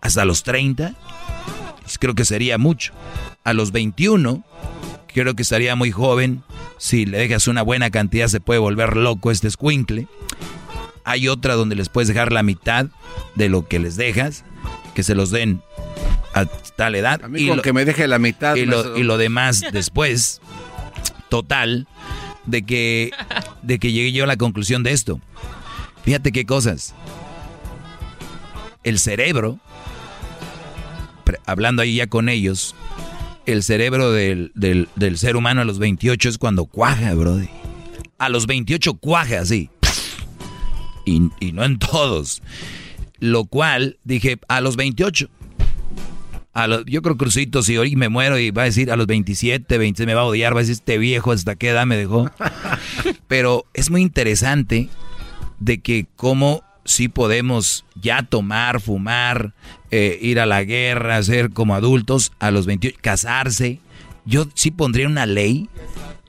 hasta 0.02 0.26
los 0.26 0.44
30, 0.44 0.96
creo 2.00 2.16
que 2.16 2.26
sería 2.26 2.58
mucho. 2.58 2.94
A 3.44 3.54
los 3.54 3.72
21, 3.72 4.44
creo 5.08 5.36
que 5.36 5.44
estaría 5.44 5.76
muy 5.76 5.92
joven, 5.92 6.44
si 6.78 7.06
le 7.06 7.20
dejas 7.20 7.48
una 7.48 7.62
buena 7.62 7.90
cantidad 7.90 8.28
se 8.28 8.40
puede 8.40 8.60
volver 8.60 8.98
loco 8.98 9.32
este 9.32 9.48
escuincle. 9.48 10.08
Hay 11.10 11.28
otra 11.30 11.56
donde 11.56 11.76
les 11.76 11.88
puedes 11.90 12.08
dejar 12.10 12.32
la 12.34 12.44
mitad 12.44 12.88
de 13.36 13.48
lo 13.50 13.68
que 13.68 13.80
les 13.80 13.96
dejas, 13.96 14.44
que 14.94 15.04
se 15.04 15.16
los 15.16 15.32
den 15.32 15.62
a 16.34 16.46
tal 16.46 16.96
edad. 16.96 17.24
A 17.24 17.30
mí 17.30 17.48
con 17.48 17.62
que 17.62 17.72
me 17.74 17.86
deje 17.86 18.08
la 18.08 18.20
mitad. 18.20 18.56
Y 18.58 18.66
lo, 18.66 18.98
y 18.98 19.04
lo 19.04 19.18
demás 19.18 19.64
después. 19.72 20.42
Total, 21.30 21.88
de 22.46 22.64
que, 22.64 23.12
de 23.62 23.80
que 23.80 23.92
llegué 23.92 24.12
yo 24.12 24.26
a 24.26 24.28
la 24.28 24.38
conclusión 24.38 24.84
de 24.84 24.92
esto. 24.92 25.20
Fíjate 26.04 26.32
qué 26.32 26.46
cosas. 26.46 26.94
El 28.84 29.00
cerebro, 29.00 29.60
hablando 31.46 31.82
ahí 31.82 31.96
ya 31.96 32.08
con 32.08 32.30
ellos, 32.30 32.76
el 33.46 33.64
cerebro 33.64 34.12
del, 34.12 34.52
del- 34.56 34.88
del 34.96 35.18
ser 35.18 35.36
humano 35.36 35.62
a 35.62 35.66
los 35.66 35.80
28 35.80 36.30
es 36.30 36.38
cuando 36.38 36.66
cuaja, 36.66 37.14
brody. 37.14 37.50
A 38.18 38.30
los 38.30 38.48
28 38.48 38.94
cuaja, 38.96 39.46
sí. 39.46 39.70
Y, 41.08 41.30
y 41.40 41.54
no 41.54 41.64
en 41.64 41.80
todos. 41.80 42.42
Lo 43.20 43.46
cual 43.46 43.98
dije, 44.04 44.38
a 44.48 44.62
los 44.62 44.76
28. 44.76 45.30
A 46.54 46.68
los- 46.68 46.86
yo 46.86 47.02
creo 47.02 47.18
Crucito, 47.18 47.62
si 47.64 47.78
hoy 47.78 47.96
me 47.96 48.10
muero 48.10 48.38
y 48.40 48.52
va 48.52 48.64
a 48.64 48.66
decir 48.66 48.92
a 48.92 48.96
los 48.96 49.08
27, 49.08 49.78
26 49.78 50.06
me 50.08 50.14
va 50.16 50.22
a 50.22 50.26
odiar, 50.26 50.54
va 50.54 50.60
a 50.60 50.64
decir 50.64 50.74
este 50.74 50.98
viejo 50.98 51.32
hasta 51.32 51.56
qué 51.56 51.70
edad 51.70 51.86
me 51.86 51.96
dejó. 51.98 52.30
Pero 53.28 53.66
es 53.74 53.90
muy 53.90 54.02
interesante 54.02 54.90
de 55.60 55.80
que 55.80 56.08
cómo 56.16 56.64
sí 56.84 57.10
podemos 57.10 57.86
ya 57.96 58.24
tomar, 58.24 58.82
fumar, 58.82 59.54
eh, 59.92 60.18
ir 60.22 60.40
a 60.40 60.46
la 60.46 60.64
guerra, 60.64 61.22
ser 61.24 61.52
como 61.52 61.76
adultos 61.76 62.32
a 62.40 62.50
los 62.52 62.66
28, 62.66 62.98
casarse. 63.02 63.80
Yo 64.26 64.48
sí 64.56 64.72
pondría 64.72 65.08
una 65.08 65.26
ley, 65.26 65.70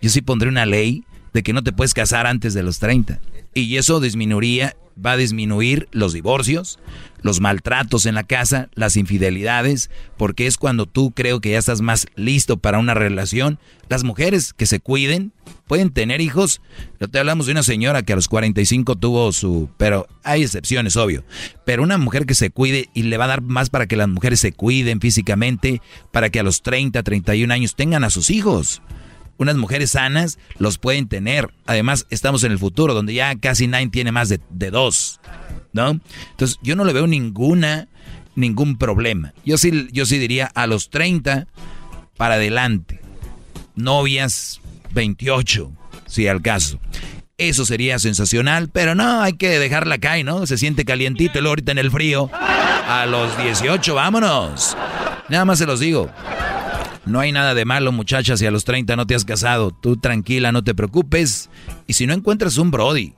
yo 0.00 0.10
sí 0.10 0.20
pondría 0.20 0.50
una 0.50 0.66
ley 0.66 1.04
de 1.32 1.42
que 1.42 1.52
no 1.52 1.62
te 1.62 1.72
puedes 1.72 1.94
casar 1.94 2.26
antes 2.26 2.54
de 2.54 2.62
los 2.62 2.78
30. 2.78 3.18
Y 3.54 3.76
eso 3.76 4.00
disminuiría, 4.00 4.76
va 5.04 5.12
a 5.12 5.16
disminuir 5.16 5.88
los 5.92 6.12
divorcios, 6.12 6.78
los 7.22 7.40
maltratos 7.40 8.06
en 8.06 8.14
la 8.14 8.24
casa, 8.24 8.68
las 8.74 8.96
infidelidades, 8.96 9.90
porque 10.16 10.46
es 10.46 10.56
cuando 10.56 10.86
tú 10.86 11.12
creo 11.12 11.40
que 11.40 11.50
ya 11.50 11.58
estás 11.58 11.80
más 11.80 12.06
listo 12.14 12.58
para 12.58 12.78
una 12.78 12.94
relación. 12.94 13.58
Las 13.88 14.04
mujeres 14.04 14.52
que 14.52 14.66
se 14.66 14.80
cuiden 14.80 15.32
pueden 15.66 15.90
tener 15.90 16.20
hijos. 16.20 16.60
Yo 17.00 17.08
te 17.08 17.18
hablamos 17.18 17.46
de 17.46 17.52
una 17.52 17.62
señora 17.62 18.02
que 18.02 18.12
a 18.12 18.16
los 18.16 18.28
45 18.28 18.96
tuvo 18.96 19.32
su... 19.32 19.68
Pero 19.76 20.06
hay 20.22 20.42
excepciones, 20.42 20.96
obvio. 20.96 21.24
Pero 21.64 21.82
una 21.82 21.98
mujer 21.98 22.26
que 22.26 22.34
se 22.34 22.50
cuide 22.50 22.88
y 22.94 23.02
le 23.02 23.16
va 23.16 23.24
a 23.24 23.28
dar 23.28 23.42
más 23.42 23.70
para 23.70 23.86
que 23.86 23.96
las 23.96 24.08
mujeres 24.08 24.40
se 24.40 24.52
cuiden 24.52 25.00
físicamente, 25.00 25.82
para 26.12 26.30
que 26.30 26.40
a 26.40 26.42
los 26.42 26.62
30, 26.62 27.02
31 27.02 27.52
años 27.52 27.74
tengan 27.74 28.04
a 28.04 28.10
sus 28.10 28.30
hijos 28.30 28.82
unas 29.38 29.56
mujeres 29.56 29.92
sanas 29.92 30.38
los 30.58 30.78
pueden 30.78 31.08
tener. 31.08 31.50
Además, 31.66 32.06
estamos 32.10 32.44
en 32.44 32.52
el 32.52 32.58
futuro, 32.58 32.92
donde 32.92 33.14
ya 33.14 33.34
casi 33.36 33.66
nadie 33.66 33.88
tiene 33.88 34.12
más 34.12 34.28
de, 34.28 34.40
de 34.50 34.70
dos, 34.70 35.20
¿no? 35.72 36.00
Entonces, 36.30 36.58
yo 36.62 36.76
no 36.76 36.84
le 36.84 36.92
veo 36.92 37.06
ninguna, 37.06 37.88
ningún 38.34 38.76
problema. 38.76 39.32
Yo 39.44 39.56
sí, 39.56 39.88
yo 39.92 40.04
sí 40.04 40.18
diría 40.18 40.46
a 40.54 40.66
los 40.66 40.90
30 40.90 41.46
para 42.16 42.34
adelante. 42.34 43.00
Novias 43.74 44.60
28, 44.92 45.70
si 46.06 46.26
al 46.26 46.42
caso. 46.42 46.80
Eso 47.38 47.64
sería 47.64 48.00
sensacional, 48.00 48.68
pero 48.68 48.96
no, 48.96 49.22
hay 49.22 49.34
que 49.34 49.60
dejarla 49.60 49.98
caer, 49.98 50.24
¿no? 50.24 50.44
Se 50.46 50.58
siente 50.58 50.84
calientito 50.84 51.38
y 51.38 51.42
luego 51.42 51.52
ahorita 51.52 51.70
en 51.70 51.78
el 51.78 51.92
frío. 51.92 52.28
A 52.32 53.06
los 53.06 53.38
18, 53.40 53.94
vámonos. 53.94 54.76
Nada 55.28 55.44
más 55.44 55.58
se 55.58 55.66
los 55.66 55.78
digo. 55.78 56.10
No 57.08 57.20
hay 57.20 57.32
nada 57.32 57.54
de 57.54 57.64
malo, 57.64 57.90
muchachas, 57.92 58.38
si 58.38 58.46
a 58.46 58.50
los 58.50 58.64
30 58.64 58.94
no 58.96 59.06
te 59.06 59.14
has 59.14 59.24
casado. 59.24 59.70
Tú 59.72 59.96
tranquila, 59.96 60.52
no 60.52 60.62
te 60.62 60.74
preocupes. 60.74 61.48
Y 61.86 61.94
si 61.94 62.06
no 62.06 62.14
encuentras 62.14 62.58
un 62.58 62.70
Brody 62.70 63.14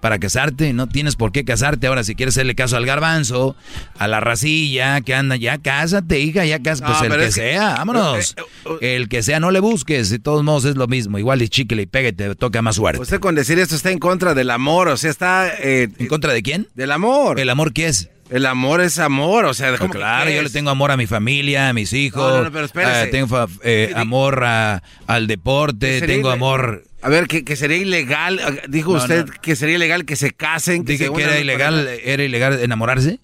para 0.00 0.18
casarte, 0.18 0.72
no 0.72 0.88
tienes 0.88 1.14
por 1.16 1.30
qué 1.30 1.44
casarte. 1.44 1.86
Ahora, 1.86 2.04
si 2.04 2.14
quieres 2.14 2.34
hacerle 2.34 2.54
caso 2.54 2.76
al 2.78 2.86
garbanzo, 2.86 3.54
a 3.98 4.08
la 4.08 4.20
racilla 4.20 5.00
que 5.02 5.14
anda, 5.14 5.36
ya 5.36 5.58
cásate, 5.58 6.20
hija, 6.20 6.46
ya 6.46 6.62
cásate. 6.62 6.90
No, 6.90 6.98
Pues 6.98 7.02
el 7.02 7.10
pero 7.10 7.22
que 7.24 7.32
sea, 7.32 7.74
vámonos. 7.74 8.34
El 8.80 9.08
que 9.10 9.22
sea, 9.22 9.40
no 9.40 9.50
le 9.50 9.60
busques. 9.60 10.08
De 10.08 10.18
todos 10.18 10.42
modos 10.42 10.64
es 10.64 10.76
lo 10.76 10.86
mismo. 10.86 11.18
Igual 11.18 11.42
y 11.42 11.48
chicle 11.50 11.82
y 11.82 11.86
pegue, 11.86 12.12
te 12.14 12.34
toca 12.34 12.62
más 12.62 12.76
suerte. 12.76 13.02
Usted 13.02 13.20
con 13.20 13.34
decir 13.34 13.58
esto 13.58 13.74
está 13.74 13.90
en 13.90 13.98
contra 13.98 14.32
del 14.34 14.50
amor, 14.50 14.88
o 14.88 14.96
sea, 14.96 15.10
está... 15.10 15.48
eh, 15.58 15.88
¿En 15.98 16.06
contra 16.06 16.32
de 16.32 16.42
quién? 16.42 16.68
Del 16.74 16.92
amor. 16.92 17.38
¿El 17.38 17.50
amor 17.50 17.72
qué 17.74 17.88
es? 17.88 18.08
El 18.30 18.46
amor 18.46 18.80
es 18.80 18.98
amor, 19.00 19.44
o 19.44 19.54
sea, 19.54 19.76
¿cómo 19.76 19.90
que 19.92 19.98
claro, 19.98 20.30
yo 20.30 20.42
le 20.42 20.50
tengo 20.50 20.70
amor 20.70 20.92
a 20.92 20.96
mi 20.96 21.06
familia, 21.08 21.68
a 21.68 21.72
mis 21.72 21.92
hijos. 21.92 22.22
No, 22.22 22.38
no, 22.38 22.44
no, 22.44 22.52
pero 22.52 22.66
eh, 22.66 23.08
tengo 23.10 23.48
eh, 23.64 23.92
amor 23.96 24.44
a- 24.44 24.82
al 25.08 25.26
deporte, 25.26 26.00
tengo 26.02 26.30
amor... 26.30 26.84
A 27.02 27.08
ver, 27.08 27.26
que, 27.26 27.44
que 27.44 27.56
sería 27.56 27.78
ilegal, 27.78 28.38
eh, 28.38 28.62
dijo 28.68 28.92
usted 28.92 29.26
que 29.42 29.56
sería 29.56 29.76
ilegal 29.76 30.04
que 30.04 30.14
se 30.16 30.30
casen. 30.32 30.84
Dije 30.84 31.06
se 31.06 31.12
que 31.12 31.22
era 31.22 31.40
ilegal, 31.40 31.88
era 32.04 32.22
ilegal 32.22 32.60
enamorarse. 32.62 33.18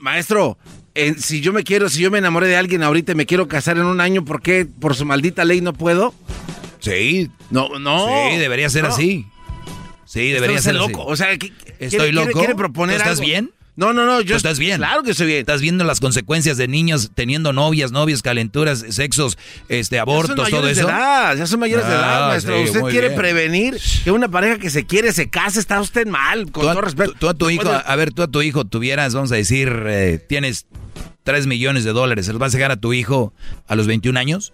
Maestro, 0.00 0.58
eh, 0.94 1.14
si 1.16 1.40
yo 1.40 1.52
me 1.52 1.62
quiero, 1.62 1.88
si 1.88 2.02
yo 2.02 2.10
me 2.10 2.18
enamoré 2.18 2.48
de 2.48 2.56
alguien 2.56 2.82
ahorita 2.82 3.12
y 3.12 3.14
me 3.14 3.24
quiero 3.26 3.46
casar 3.48 3.76
en 3.78 3.84
un 3.84 4.00
año, 4.00 4.24
¿por 4.24 4.42
qué 4.42 4.66
por 4.66 4.94
su 4.96 5.06
maldita 5.06 5.44
ley 5.44 5.60
no 5.60 5.72
puedo? 5.72 6.12
Sí. 6.80 7.30
No, 7.50 7.78
no. 7.78 8.06
Sí, 8.30 8.36
debería 8.38 8.68
ser 8.68 8.84
así. 8.86 9.24
Sí, 10.04 10.30
debería 10.30 10.60
ser 10.60 10.74
está 10.74 10.84
así. 10.84 10.92
loco. 10.92 11.06
O 11.06 11.16
sea, 11.16 11.38
¿qué- 11.38 11.52
Estoy 11.78 12.10
quiere- 12.10 12.12
loco. 12.12 12.38
quiere 12.40 12.54
proponer 12.54 12.96
¿Tú 12.96 13.02
¿Estás 13.02 13.18
algo? 13.20 13.28
bien? 13.30 13.50
No, 13.74 13.94
no, 13.94 14.04
no, 14.04 14.20
yo 14.20 14.34
¿Tú 14.34 14.36
estás 14.36 14.58
bien. 14.58 14.76
Claro 14.76 15.02
que 15.02 15.12
estoy 15.12 15.26
bien. 15.28 15.38
Estás 15.40 15.62
viendo 15.62 15.82
las 15.84 15.98
consecuencias 15.98 16.58
de 16.58 16.68
niños 16.68 17.10
teniendo 17.14 17.54
novias, 17.54 17.90
novias, 17.90 18.20
calenturas, 18.20 18.84
sexos, 18.90 19.38
este, 19.70 19.98
abortos, 19.98 20.36
ya 20.36 20.42
son 20.42 20.50
todo 20.50 20.60
mayores 20.60 20.78
eso. 20.78 20.86
de 20.88 20.92
edad, 20.92 21.36
ya 21.36 21.46
son 21.46 21.60
mayores 21.60 21.86
de 21.86 21.92
edad, 21.92 22.24
Ah, 22.24 22.28
maestro. 22.28 22.56
sí, 22.58 22.64
usted 22.64 22.80
quiere 22.82 23.08
bien. 23.08 23.20
prevenir 23.20 23.78
que 24.04 24.10
una 24.10 24.28
pareja 24.28 24.58
que 24.58 24.68
se 24.68 24.84
quiere 24.84 25.10
se 25.12 25.30
case, 25.30 25.58
está 25.58 25.80
usted 25.80 26.06
mal, 26.06 26.50
con 26.52 26.64
todo 26.66 26.82
respeto. 26.82 27.14
tú- 27.18 27.28
a 27.30 27.34
tu 27.34 27.48
hijo, 27.48 27.64
de- 27.68 27.80
a 27.86 27.96
ver, 27.96 28.12
tú 28.12 28.22
a 28.22 28.28
tu 28.28 28.42
hijo 28.42 28.66
tuvieras, 28.66 29.14
vamos 29.14 29.32
a 29.32 29.36
decir, 29.36 29.72
eh, 29.86 30.22
tienes 30.28 30.66
3 31.24 31.46
millones 31.46 31.84
de 31.84 31.92
dólares, 31.92 32.26
¿se 32.26 32.32
los 32.32 32.40
vas 32.40 32.52
a 32.54 32.58
dejar 32.58 32.72
a 32.72 32.76
tu 32.76 32.92
hijo 32.92 33.32
a 33.66 33.74
los 33.74 33.86
21 33.86 34.18
años? 34.18 34.52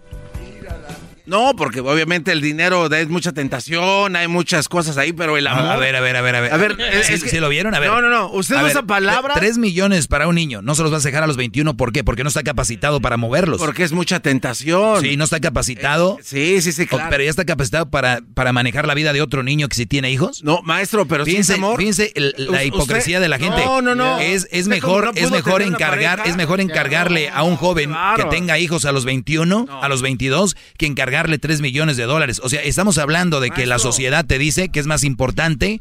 No, 1.28 1.54
porque 1.56 1.80
obviamente 1.80 2.32
el 2.32 2.40
dinero 2.40 2.86
es 2.92 3.08
mucha 3.08 3.32
tentación, 3.32 4.16
hay 4.16 4.28
muchas 4.28 4.68
cosas 4.68 4.96
ahí, 4.96 5.12
pero 5.12 5.36
el 5.36 5.46
amor. 5.46 5.66
A 5.66 5.76
ver, 5.76 5.94
a 5.94 6.00
ver, 6.00 6.16
a 6.16 6.20
ver, 6.22 6.34
a 6.36 6.40
ver. 6.40 6.52
A 6.52 6.56
ver, 6.56 6.76
¿Sí, 7.04 7.12
es 7.12 7.22
que- 7.22 7.28
sí 7.30 7.38
lo 7.38 7.48
vieron? 7.48 7.74
A 7.74 7.78
ver. 7.78 7.90
No, 7.90 8.00
no, 8.00 8.08
no. 8.08 8.30
Usted 8.30 8.56
usa 8.56 8.66
ver, 8.80 8.86
palabras. 8.86 9.36
3 9.38 9.58
millones 9.58 10.08
para 10.08 10.26
un 10.26 10.34
niño, 10.34 10.62
no 10.62 10.74
se 10.74 10.82
los 10.82 10.90
vas 10.90 11.04
a 11.04 11.08
dejar 11.08 11.22
a 11.24 11.26
los 11.26 11.36
21, 11.36 11.76
¿por 11.76 11.92
qué? 11.92 12.02
Porque 12.02 12.22
no 12.24 12.28
está 12.28 12.42
capacitado 12.42 13.00
para 13.00 13.16
moverlos. 13.16 13.58
Porque 13.60 13.84
es 13.84 13.92
mucha 13.92 14.20
tentación. 14.20 15.02
Sí, 15.02 15.16
no 15.16 15.24
está 15.24 15.40
capacitado. 15.40 16.18
sí, 16.22 16.62
sí, 16.62 16.72
sí, 16.72 16.82
O- 16.84 16.86
claro. 16.88 17.10
Pero 17.10 17.24
ya 17.24 17.30
está 17.30 17.44
capacitado 17.44 17.90
para, 17.90 18.20
para 18.34 18.52
manejar 18.52 18.86
la 18.86 18.94
vida 18.94 19.12
de 19.12 19.20
otro 19.22 19.42
niño 19.42 19.68
que 19.68 19.76
si 19.76 19.86
tiene 19.86 20.10
hijos. 20.10 20.42
No, 20.44 20.62
maestro, 20.62 21.06
pero 21.06 21.24
fíjense, 21.24 21.52
es 21.52 21.58
amor. 21.58 21.76
fíjense 21.78 22.12
el- 22.14 22.34
la 22.38 22.52
Usted- 22.52 22.64
hipocresía 22.64 23.20
de 23.20 23.28
la 23.28 23.38
gente. 23.38 23.62
No, 23.64 23.82
no, 23.82 23.94
no. 23.94 24.18
Es, 24.18 24.46
mejor, 24.66 25.12
es 25.14 25.30
mejor 25.30 25.62
encargar, 25.62 26.22
es 26.24 26.36
mejor 26.36 26.60
encargarle 26.60 27.28
a 27.28 27.42
un 27.42 27.56
joven 27.56 27.94
que 28.16 28.24
tenga 28.24 28.58
hijos 28.58 28.84
a 28.86 28.92
los 28.92 29.04
21, 29.04 29.66
a 29.82 29.88
los 29.88 30.00
22, 30.02 30.56
que 30.78 30.86
encargarle 31.18 31.38
3 31.38 31.60
millones 31.60 31.96
de 31.96 32.04
dólares. 32.04 32.40
O 32.44 32.48
sea, 32.48 32.62
estamos 32.62 32.96
hablando 32.98 33.40
de 33.40 33.50
que 33.50 33.66
la 33.66 33.78
sociedad 33.78 34.24
te 34.24 34.38
dice 34.38 34.68
que 34.68 34.78
es 34.78 34.86
más 34.86 35.02
importante 35.02 35.80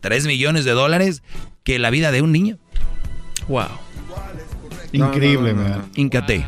3 0.00 0.26
millones 0.26 0.66
de 0.66 0.72
dólares 0.72 1.22
que 1.62 1.78
la 1.78 1.88
vida 1.88 2.12
de 2.12 2.20
un 2.20 2.32
niño. 2.32 2.58
Wow. 3.48 3.68
Increíble, 4.92 5.54
man. 5.54 5.90
Íncate. 5.94 6.44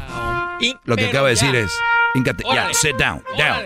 Lo 0.85 0.97
que 0.97 1.07
acaba 1.07 1.29
de 1.29 1.35
decir 1.35 1.55
es, 1.55 1.73
íncate. 2.15 2.45
Ya, 2.53 2.69
sit 2.75 2.97
down, 2.97 3.23
down. 3.39 3.65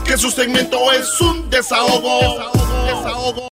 Que 0.05 0.17
su 0.17 0.31
segmento 0.31 0.91
es 0.93 1.19
un 1.21 1.49
desahogo. 1.49 2.49
Desahogo. 2.85 3.50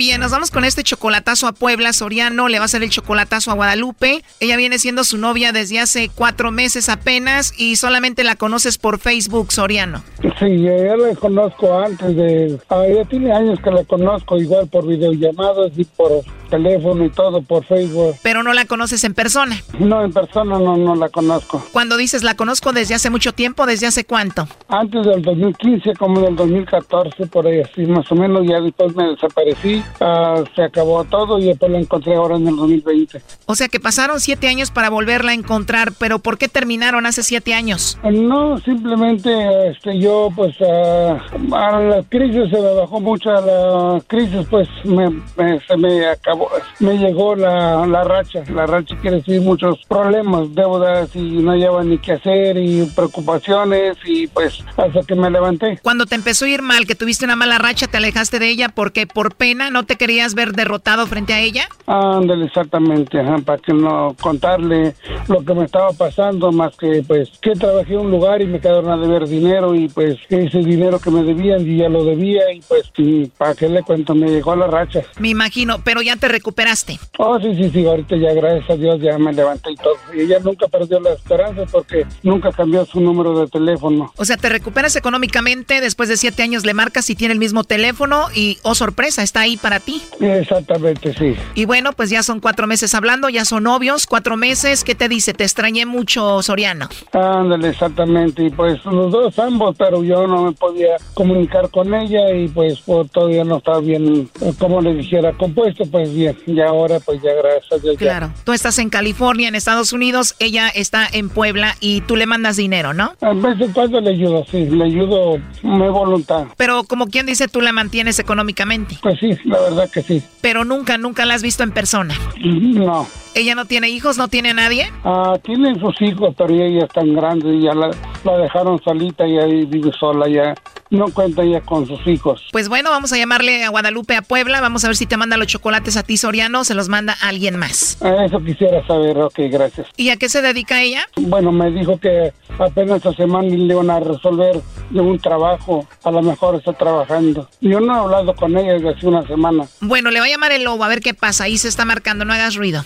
Bien, 0.00 0.18
nos 0.18 0.30
vamos 0.30 0.50
con 0.50 0.64
este 0.64 0.82
chocolatazo 0.82 1.46
a 1.46 1.52
Puebla. 1.52 1.92
Soriano 1.92 2.48
le 2.48 2.58
va 2.58 2.64
a 2.64 2.64
hacer 2.64 2.82
el 2.82 2.88
chocolatazo 2.88 3.50
a 3.50 3.54
Guadalupe. 3.54 4.24
Ella 4.40 4.56
viene 4.56 4.78
siendo 4.78 5.04
su 5.04 5.18
novia 5.18 5.52
desde 5.52 5.78
hace 5.78 6.08
cuatro 6.14 6.50
meses 6.50 6.88
apenas 6.88 7.52
y 7.58 7.76
solamente 7.76 8.24
la 8.24 8.34
conoces 8.34 8.78
por 8.78 8.98
Facebook, 8.98 9.52
Soriano. 9.52 10.02
Sí, 10.38 10.62
ya 10.62 10.96
la 10.96 11.14
conozco 11.16 11.78
antes 11.78 12.16
de... 12.16 12.58
Ah, 12.70 12.84
ya 12.88 13.04
tiene 13.04 13.30
años 13.30 13.58
que 13.62 13.70
la 13.70 13.84
conozco 13.84 14.38
igual 14.38 14.68
por 14.68 14.86
videollamadas 14.86 15.72
y 15.76 15.84
por 15.84 16.24
teléfono 16.50 17.04
y 17.04 17.10
todo, 17.10 17.40
por 17.40 17.64
Facebook. 17.64 18.16
Pero 18.22 18.42
no 18.42 18.52
la 18.52 18.66
conoces 18.66 19.04
en 19.04 19.14
persona. 19.14 19.62
No, 19.78 20.04
en 20.04 20.12
persona 20.12 20.58
no, 20.58 20.76
no 20.76 20.94
la 20.94 21.08
conozco. 21.08 21.62
Cuando 21.72 21.96
dices 21.96 22.22
la 22.22 22.34
conozco 22.34 22.72
desde 22.72 22.94
hace 22.94 23.08
mucho 23.08 23.32
tiempo, 23.32 23.64
¿desde 23.64 23.86
hace 23.86 24.04
cuánto? 24.04 24.46
Antes 24.68 25.06
del 25.06 25.22
2015, 25.22 25.94
como 25.94 26.20
del 26.20 26.36
2014, 26.36 27.26
por 27.26 27.46
ahí 27.46 27.60
así, 27.60 27.82
más 27.82 28.10
o 28.10 28.14
menos, 28.14 28.46
ya 28.46 28.60
después 28.60 28.94
me 28.94 29.04
desaparecí, 29.04 29.82
ah, 30.00 30.42
se 30.54 30.62
acabó 30.62 31.04
todo 31.04 31.38
y 31.38 31.46
después 31.46 31.70
la 31.72 31.78
encontré 31.78 32.14
ahora 32.14 32.36
en 32.36 32.46
el 32.48 32.56
2020. 32.56 33.22
O 33.46 33.54
sea 33.54 33.68
que 33.68 33.80
pasaron 33.80 34.20
siete 34.20 34.48
años 34.48 34.70
para 34.70 34.90
volverla 34.90 35.32
a 35.32 35.34
encontrar, 35.34 35.92
pero 35.98 36.18
¿por 36.18 36.38
qué 36.38 36.48
terminaron 36.48 37.06
hace 37.06 37.22
siete 37.22 37.54
años? 37.54 37.98
No, 38.04 38.58
simplemente 38.60 39.68
este, 39.70 39.98
yo 39.98 40.28
pues 40.34 40.54
ah, 40.60 41.18
a 41.52 41.80
la 41.80 42.02
crisis 42.08 42.50
se 42.50 42.60
me 42.60 42.74
bajó 42.74 43.00
mucho, 43.00 43.30
a 43.30 43.40
la 43.40 44.00
crisis 44.06 44.46
pues 44.50 44.68
me, 44.84 45.10
me- 45.36 45.60
se 45.66 45.76
me 45.76 46.06
acabó, 46.06 46.48
me 46.78 46.96
llegó 46.98 47.34
la, 47.36 47.86
la 47.86 48.04
racha, 48.04 48.42
la 48.52 48.66
racha 48.66 48.96
quiere 49.00 49.16
decir 49.18 49.40
muchos 49.40 49.78
problemas, 49.88 50.54
deudas 50.54 51.08
y 51.14 51.20
no 51.20 51.54
lleva 51.54 51.82
ni 51.84 51.98
qué 51.98 52.12
hacer 52.12 52.56
y 52.56 52.84
preocupaciones 52.94 53.96
y 54.04 54.26
pues 54.28 54.58
hasta 54.76 55.02
que 55.06 55.14
me 55.14 55.30
levanté. 55.30 55.78
Cuando 55.82 56.06
te 56.06 56.14
empezó 56.14 56.44
a 56.44 56.48
ir 56.48 56.62
mal, 56.62 56.86
que 56.86 56.94
tuviste 56.94 57.24
una 57.24 57.36
mala 57.36 57.58
racha, 57.58 57.86
te 57.86 57.96
alejaste 57.96 58.38
de 58.38 58.48
ella 58.48 58.68
porque 58.68 59.06
por 59.06 59.34
pena 59.34 59.70
no 59.70 59.79
te 59.84 59.96
querías 59.96 60.34
ver 60.34 60.52
derrotado 60.52 61.06
frente 61.06 61.32
a 61.32 61.40
ella. 61.40 61.68
Ándale, 61.86 62.46
exactamente, 62.46 63.20
ajá, 63.20 63.38
para 63.38 63.58
que 63.58 63.72
no 63.72 64.14
contarle 64.20 64.94
lo 65.28 65.44
que 65.44 65.54
me 65.54 65.64
estaba 65.64 65.92
pasando, 65.92 66.52
más 66.52 66.76
que 66.76 67.02
pues 67.06 67.30
que 67.40 67.52
trabajé 67.52 67.94
en 67.94 68.00
un 68.00 68.10
lugar 68.10 68.42
y 68.42 68.46
me 68.46 68.60
quedaron 68.60 68.90
a 68.90 68.96
deber 68.96 69.26
dinero 69.26 69.74
y 69.74 69.88
pues 69.88 70.16
ese 70.28 70.58
dinero 70.58 70.98
que 70.98 71.10
me 71.10 71.22
debían 71.22 71.66
y 71.66 71.78
ya 71.78 71.88
lo 71.88 72.04
debía 72.04 72.52
y 72.52 72.60
pues 72.60 72.90
y 72.96 73.26
para 73.26 73.54
qué 73.54 73.68
le 73.68 73.82
cuento, 73.82 74.14
me 74.14 74.28
llegó 74.28 74.54
la 74.56 74.66
racha. 74.66 75.02
Me 75.18 75.28
imagino, 75.28 75.82
pero 75.84 76.02
ya 76.02 76.16
te 76.16 76.28
recuperaste. 76.28 76.98
Oh, 77.18 77.38
sí, 77.40 77.54
sí, 77.54 77.70
sí, 77.70 77.86
ahorita 77.86 78.16
ya 78.16 78.32
gracias 78.32 78.70
a 78.70 78.76
Dios 78.76 79.00
ya 79.00 79.18
me 79.18 79.32
levanté 79.32 79.72
y 79.72 79.76
todo. 79.76 79.94
Y 80.14 80.20
ella 80.20 80.38
nunca 80.42 80.68
perdió 80.68 81.00
la 81.00 81.12
esperanza 81.12 81.64
porque 81.70 82.06
nunca 82.22 82.50
cambió 82.52 82.84
su 82.84 83.00
número 83.00 83.38
de 83.38 83.48
teléfono. 83.48 84.12
O 84.16 84.24
sea, 84.24 84.36
te 84.36 84.48
recuperas 84.48 84.96
económicamente, 84.96 85.80
después 85.80 86.08
de 86.08 86.16
siete 86.16 86.42
años 86.42 86.64
le 86.64 86.74
marcas 86.74 87.08
y 87.10 87.14
tiene 87.14 87.32
el 87.32 87.38
mismo 87.38 87.64
teléfono 87.64 88.26
y, 88.34 88.58
oh 88.62 88.74
sorpresa, 88.74 89.22
está 89.22 89.40
ahí 89.40 89.56
para 89.56 89.69
ti. 89.78 90.02
Exactamente, 90.18 91.14
sí. 91.14 91.36
Y 91.54 91.66
bueno, 91.66 91.92
pues 91.92 92.10
ya 92.10 92.22
son 92.22 92.40
cuatro 92.40 92.66
meses 92.66 92.94
hablando, 92.94 93.28
ya 93.28 93.44
son 93.44 93.64
novios, 93.64 94.06
cuatro 94.06 94.36
meses. 94.36 94.82
¿Qué 94.82 94.94
te 94.94 95.08
dice? 95.08 95.34
Te 95.34 95.44
extrañé 95.44 95.86
mucho, 95.86 96.42
Soriano. 96.42 96.88
Ándale, 97.12 97.68
exactamente. 97.68 98.44
Y 98.44 98.50
pues 98.50 98.84
los 98.84 99.12
dos 99.12 99.38
ambos, 99.38 99.76
pero 99.78 100.02
yo 100.02 100.26
no 100.26 100.44
me 100.44 100.52
podía 100.52 100.96
comunicar 101.14 101.70
con 101.70 101.94
ella 101.94 102.32
y 102.34 102.48
pues 102.48 102.80
por 102.80 103.08
todavía 103.08 103.44
no 103.44 103.58
estaba 103.58 103.80
bien, 103.80 104.28
eh, 104.40 104.52
como 104.58 104.80
le 104.80 104.94
dijera, 104.94 105.32
compuesto, 105.34 105.84
pues 105.86 106.12
bien. 106.12 106.36
Y 106.46 106.60
ahora 106.60 106.98
pues 107.00 107.20
ya 107.22 107.32
gracias 107.34 107.72
a 107.72 107.76
Dios. 107.78 107.94
ya. 107.94 107.98
Claro. 107.98 108.32
Tú 108.44 108.52
estás 108.52 108.78
en 108.78 108.90
California, 108.90 109.48
en 109.48 109.54
Estados 109.54 109.92
Unidos, 109.92 110.34
ella 110.38 110.68
está 110.68 111.06
en 111.12 111.28
Puebla 111.28 111.76
y 111.80 112.00
tú 112.02 112.16
le 112.16 112.26
mandas 112.26 112.56
dinero, 112.56 112.92
¿no? 112.94 113.12
A 113.20 113.32
veces 113.32 113.68
en 113.68 113.72
cuando 113.72 114.00
le 114.00 114.10
ayudo, 114.10 114.44
sí, 114.50 114.66
le 114.66 114.84
ayudo 114.84 115.38
mi 115.62 115.88
voluntad. 115.88 116.46
Pero 116.56 116.84
como 116.84 117.06
quien 117.06 117.26
dice, 117.26 117.48
tú 117.48 117.60
la 117.60 117.72
mantienes 117.72 118.18
económicamente. 118.18 118.96
Pues 119.02 119.18
sí, 119.20 119.36
la 119.44 119.59
verdad 119.60 119.90
que 119.90 120.02
sí. 120.02 120.22
Pero 120.40 120.64
nunca, 120.64 120.98
nunca 120.98 121.24
la 121.26 121.34
has 121.34 121.42
visto 121.42 121.62
en 121.62 121.72
persona. 121.72 122.14
No. 122.38 123.06
¿Ella 123.34 123.54
no 123.54 123.64
tiene 123.64 123.88
hijos? 123.88 124.18
¿No 124.18 124.28
tiene 124.28 124.50
a 124.50 124.54
nadie? 124.54 124.90
Ah, 125.04 125.38
tienen 125.42 125.78
sus 125.78 126.00
hijos, 126.02 126.34
pero 126.36 126.52
ella 126.52 126.84
es 126.84 126.92
tan 126.92 127.14
grande 127.14 127.54
y 127.54 127.62
ya 127.62 127.74
la, 127.74 127.90
la 128.24 128.36
dejaron 128.38 128.80
solita 128.82 129.26
y 129.26 129.38
ahí 129.38 129.64
vive 129.66 129.92
sola, 129.98 130.28
ya 130.28 130.54
no 130.90 131.06
cuenta 131.12 131.44
ya 131.44 131.60
con 131.60 131.86
sus 131.86 132.04
hijos. 132.06 132.48
Pues 132.52 132.68
bueno, 132.68 132.90
vamos 132.90 133.12
a 133.12 133.16
llamarle 133.16 133.64
a 133.64 133.70
Guadalupe 133.70 134.16
a 134.16 134.22
Puebla. 134.22 134.60
Vamos 134.60 134.84
a 134.84 134.88
ver 134.88 134.96
si 134.96 135.06
te 135.06 135.16
manda 135.16 135.36
los 135.36 135.46
chocolates 135.46 135.96
a 135.96 136.02
ti, 136.02 136.16
Soriano, 136.16 136.60
o 136.60 136.64
se 136.64 136.74
los 136.74 136.88
manda 136.88 137.16
a 137.20 137.28
alguien 137.28 137.56
más. 137.56 137.98
Eso 138.02 138.38
quisiera 138.44 138.86
saber, 138.86 139.18
ok, 139.18 139.38
gracias. 139.50 139.86
¿Y 139.96 140.10
a 140.10 140.16
qué 140.16 140.28
se 140.28 140.42
dedica 140.42 140.82
ella? 140.82 141.06
Bueno, 141.16 141.52
me 141.52 141.70
dijo 141.70 141.98
que 141.98 142.32
apenas 142.58 142.98
esta 142.98 143.12
semana 143.14 143.48
le 143.48 143.56
iban 143.56 143.90
a 143.90 144.00
resolver 144.00 144.60
de 144.90 145.00
un 145.00 145.18
trabajo, 145.18 145.86
a 146.04 146.10
lo 146.10 146.22
mejor 146.22 146.56
está 146.56 146.72
trabajando. 146.72 147.48
Yo 147.60 147.80
no 147.80 147.94
he 147.94 147.98
hablado 147.98 148.34
con 148.34 148.56
ella 148.56 148.74
desde 148.74 148.90
hace 148.90 149.06
una 149.06 149.26
semana. 149.26 149.66
Bueno, 149.80 150.10
le 150.10 150.20
va 150.20 150.26
a 150.26 150.28
llamar 150.28 150.52
el 150.52 150.64
lobo 150.64 150.84
a 150.84 150.88
ver 150.88 151.00
qué 151.00 151.14
pasa. 151.14 151.44
Ahí 151.44 151.56
se 151.58 151.68
está 151.68 151.84
marcando, 151.84 152.24
no 152.24 152.32
hagas 152.32 152.56
ruido. 152.56 152.84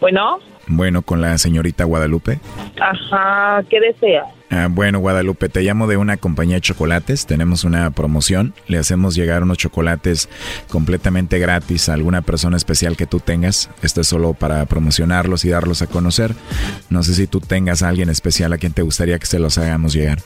Bueno, 0.00 0.38
Bueno, 0.66 1.02
con 1.02 1.20
la 1.20 1.36
señorita 1.38 1.84
Guadalupe. 1.84 2.38
ajá, 2.80 3.62
¿qué 3.68 3.80
desea? 3.80 4.24
Ah, 4.54 4.68
bueno, 4.70 4.98
Guadalupe, 4.98 5.48
te 5.48 5.62
llamo 5.62 5.86
de 5.86 5.96
una 5.96 6.18
compañía 6.18 6.56
de 6.56 6.60
chocolates. 6.60 7.24
Tenemos 7.24 7.64
una 7.64 7.90
promoción. 7.90 8.52
Le 8.66 8.76
hacemos 8.76 9.14
llegar 9.14 9.42
unos 9.42 9.56
chocolates 9.56 10.28
completamente 10.68 11.38
gratis 11.38 11.88
a 11.88 11.94
alguna 11.94 12.20
persona 12.20 12.58
especial 12.58 12.94
que 12.94 13.06
tú 13.06 13.18
tengas. 13.18 13.70
Esto 13.80 14.02
es 14.02 14.08
solo 14.08 14.34
para 14.34 14.66
promocionarlos 14.66 15.46
y 15.46 15.48
darlos 15.48 15.80
a 15.80 15.86
conocer. 15.86 16.34
No 16.90 17.02
sé 17.02 17.14
si 17.14 17.26
tú 17.26 17.40
tengas 17.40 17.82
a 17.82 17.88
alguien 17.88 18.10
especial 18.10 18.52
a 18.52 18.58
quien 18.58 18.74
te 18.74 18.82
gustaría 18.82 19.18
que 19.18 19.24
se 19.24 19.38
los 19.38 19.56
hagamos 19.56 19.94
llegar. 19.94 20.18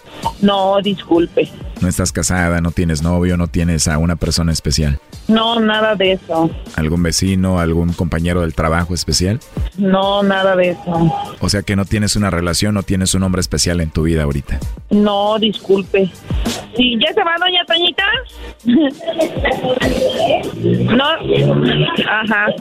No, 0.42 0.82
disculpe. 0.82 1.48
No 1.80 1.86
estás 1.86 2.10
casada, 2.10 2.60
no 2.60 2.72
tienes 2.72 3.02
novio, 3.02 3.36
no 3.36 3.46
tienes 3.46 3.86
a 3.86 3.96
una 3.96 4.16
persona 4.16 4.50
especial. 4.50 4.98
No, 5.28 5.60
nada 5.60 5.94
de 5.94 6.12
eso. 6.12 6.50
¿Algún 6.74 7.04
vecino, 7.04 7.60
algún 7.60 7.92
compañero 7.92 8.40
del 8.40 8.54
trabajo 8.54 8.92
especial? 8.92 9.38
No, 9.78 10.24
nada 10.24 10.56
de 10.56 10.70
eso. 10.70 11.12
O 11.38 11.48
sea 11.48 11.62
que 11.62 11.76
no 11.76 11.84
tienes 11.84 12.16
una 12.16 12.30
relación, 12.30 12.74
no 12.74 12.82
tienes 12.82 13.14
un 13.14 13.22
hombre 13.22 13.40
especial 13.40 13.80
en 13.80 13.90
tu 13.90 14.02
vida 14.02 14.15
ahorita. 14.20 14.58
No, 14.90 15.38
disculpe. 15.38 16.10
¿ya 17.00 17.12
se 17.12 17.22
va 17.22 17.36
doña 17.38 17.64
Toñita? 17.66 18.04
No. 20.96 21.04
Ajá. 22.08 22.46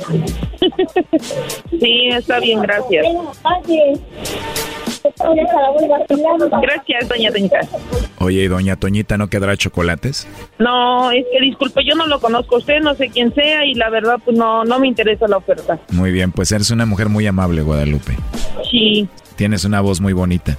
Sí, 1.79 2.07
está 2.09 2.39
bien, 2.39 2.61
gracias. 2.61 3.05
Gracias, 6.61 7.09
doña 7.09 7.31
Toñita. 7.31 7.59
Oye, 8.19 8.43
¿y 8.43 8.47
doña 8.47 8.75
Toñita 8.75 9.17
no 9.17 9.27
quedará 9.27 9.57
chocolates? 9.57 10.27
No, 10.57 11.11
es 11.11 11.25
que 11.31 11.41
disculpe, 11.41 11.83
yo 11.85 11.95
no 11.95 12.07
lo 12.07 12.19
conozco 12.19 12.55
a 12.55 12.59
usted, 12.59 12.79
no 12.81 12.95
sé 12.95 13.09
quién 13.09 13.33
sea 13.35 13.65
y 13.65 13.75
la 13.75 13.89
verdad 13.89 14.17
pues 14.23 14.37
no, 14.37 14.63
no 14.63 14.79
me 14.79 14.87
interesa 14.87 15.27
la 15.27 15.37
oferta. 15.37 15.79
Muy 15.91 16.11
bien, 16.11 16.31
pues 16.31 16.51
eres 16.51 16.71
una 16.71 16.85
mujer 16.85 17.09
muy 17.09 17.27
amable, 17.27 17.61
Guadalupe. 17.61 18.15
Sí. 18.71 19.07
Tienes 19.35 19.65
una 19.65 19.81
voz 19.81 19.99
muy 19.99 20.13
bonita. 20.13 20.57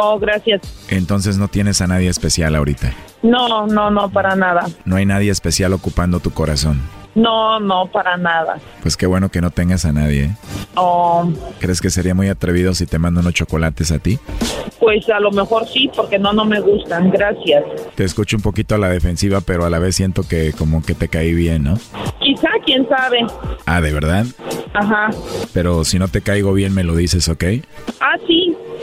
Oh, 0.00 0.16
gracias. 0.16 0.62
Entonces 0.88 1.38
no 1.38 1.48
tienes 1.48 1.80
a 1.80 1.88
nadie 1.88 2.08
especial 2.08 2.54
ahorita. 2.54 2.92
No, 3.22 3.66
no, 3.66 3.90
no, 3.90 4.08
para 4.10 4.36
nada. 4.36 4.66
No 4.84 4.94
hay 4.94 5.04
nadie 5.04 5.32
especial 5.32 5.72
ocupando 5.72 6.20
tu 6.20 6.30
corazón. 6.30 6.80
No, 7.16 7.58
no, 7.58 7.86
para 7.86 8.16
nada. 8.16 8.60
Pues 8.80 8.96
qué 8.96 9.06
bueno 9.06 9.28
que 9.28 9.40
no 9.40 9.50
tengas 9.50 9.84
a 9.84 9.92
nadie. 9.92 10.24
¿eh? 10.26 10.36
Oh, 10.76 11.28
¿Crees 11.58 11.80
que 11.80 11.90
sería 11.90 12.14
muy 12.14 12.28
atrevido 12.28 12.74
si 12.74 12.86
te 12.86 13.00
mando 13.00 13.20
unos 13.20 13.34
chocolates 13.34 13.90
a 13.90 13.98
ti? 13.98 14.20
pues 14.78 15.08
a 15.10 15.20
lo 15.20 15.30
mejor 15.32 15.66
sí, 15.66 15.90
porque 15.94 16.18
no, 16.18 16.32
no 16.32 16.44
me 16.44 16.60
gustan. 16.60 17.10
Gracias. 17.10 17.64
Te 17.94 18.04
escucho 18.04 18.36
un 18.36 18.42
poquito 18.42 18.74
a 18.74 18.78
la 18.78 18.88
defensiva, 18.88 19.40
pero 19.40 19.64
a 19.64 19.70
la 19.70 19.78
vez 19.78 19.96
siento 19.96 20.22
que 20.22 20.52
como 20.56 20.82
que 20.82 20.94
te 20.94 21.08
caí 21.08 21.34
bien, 21.34 21.64
¿no? 21.64 21.74
Quizá, 22.20 22.48
quién 22.64 22.88
sabe. 22.88 23.26
Ah, 23.66 23.80
¿de 23.80 23.92
verdad? 23.92 24.24
Ajá. 24.72 25.10
Pero 25.52 25.84
si 25.84 25.98
no 25.98 26.08
te 26.08 26.22
caigo 26.22 26.52
bien 26.52 26.74
me 26.74 26.84
lo 26.84 26.94
dices, 26.94 27.28
¿ok? 27.28 27.44
Ah, 28.00 28.16
sí. 28.26 28.37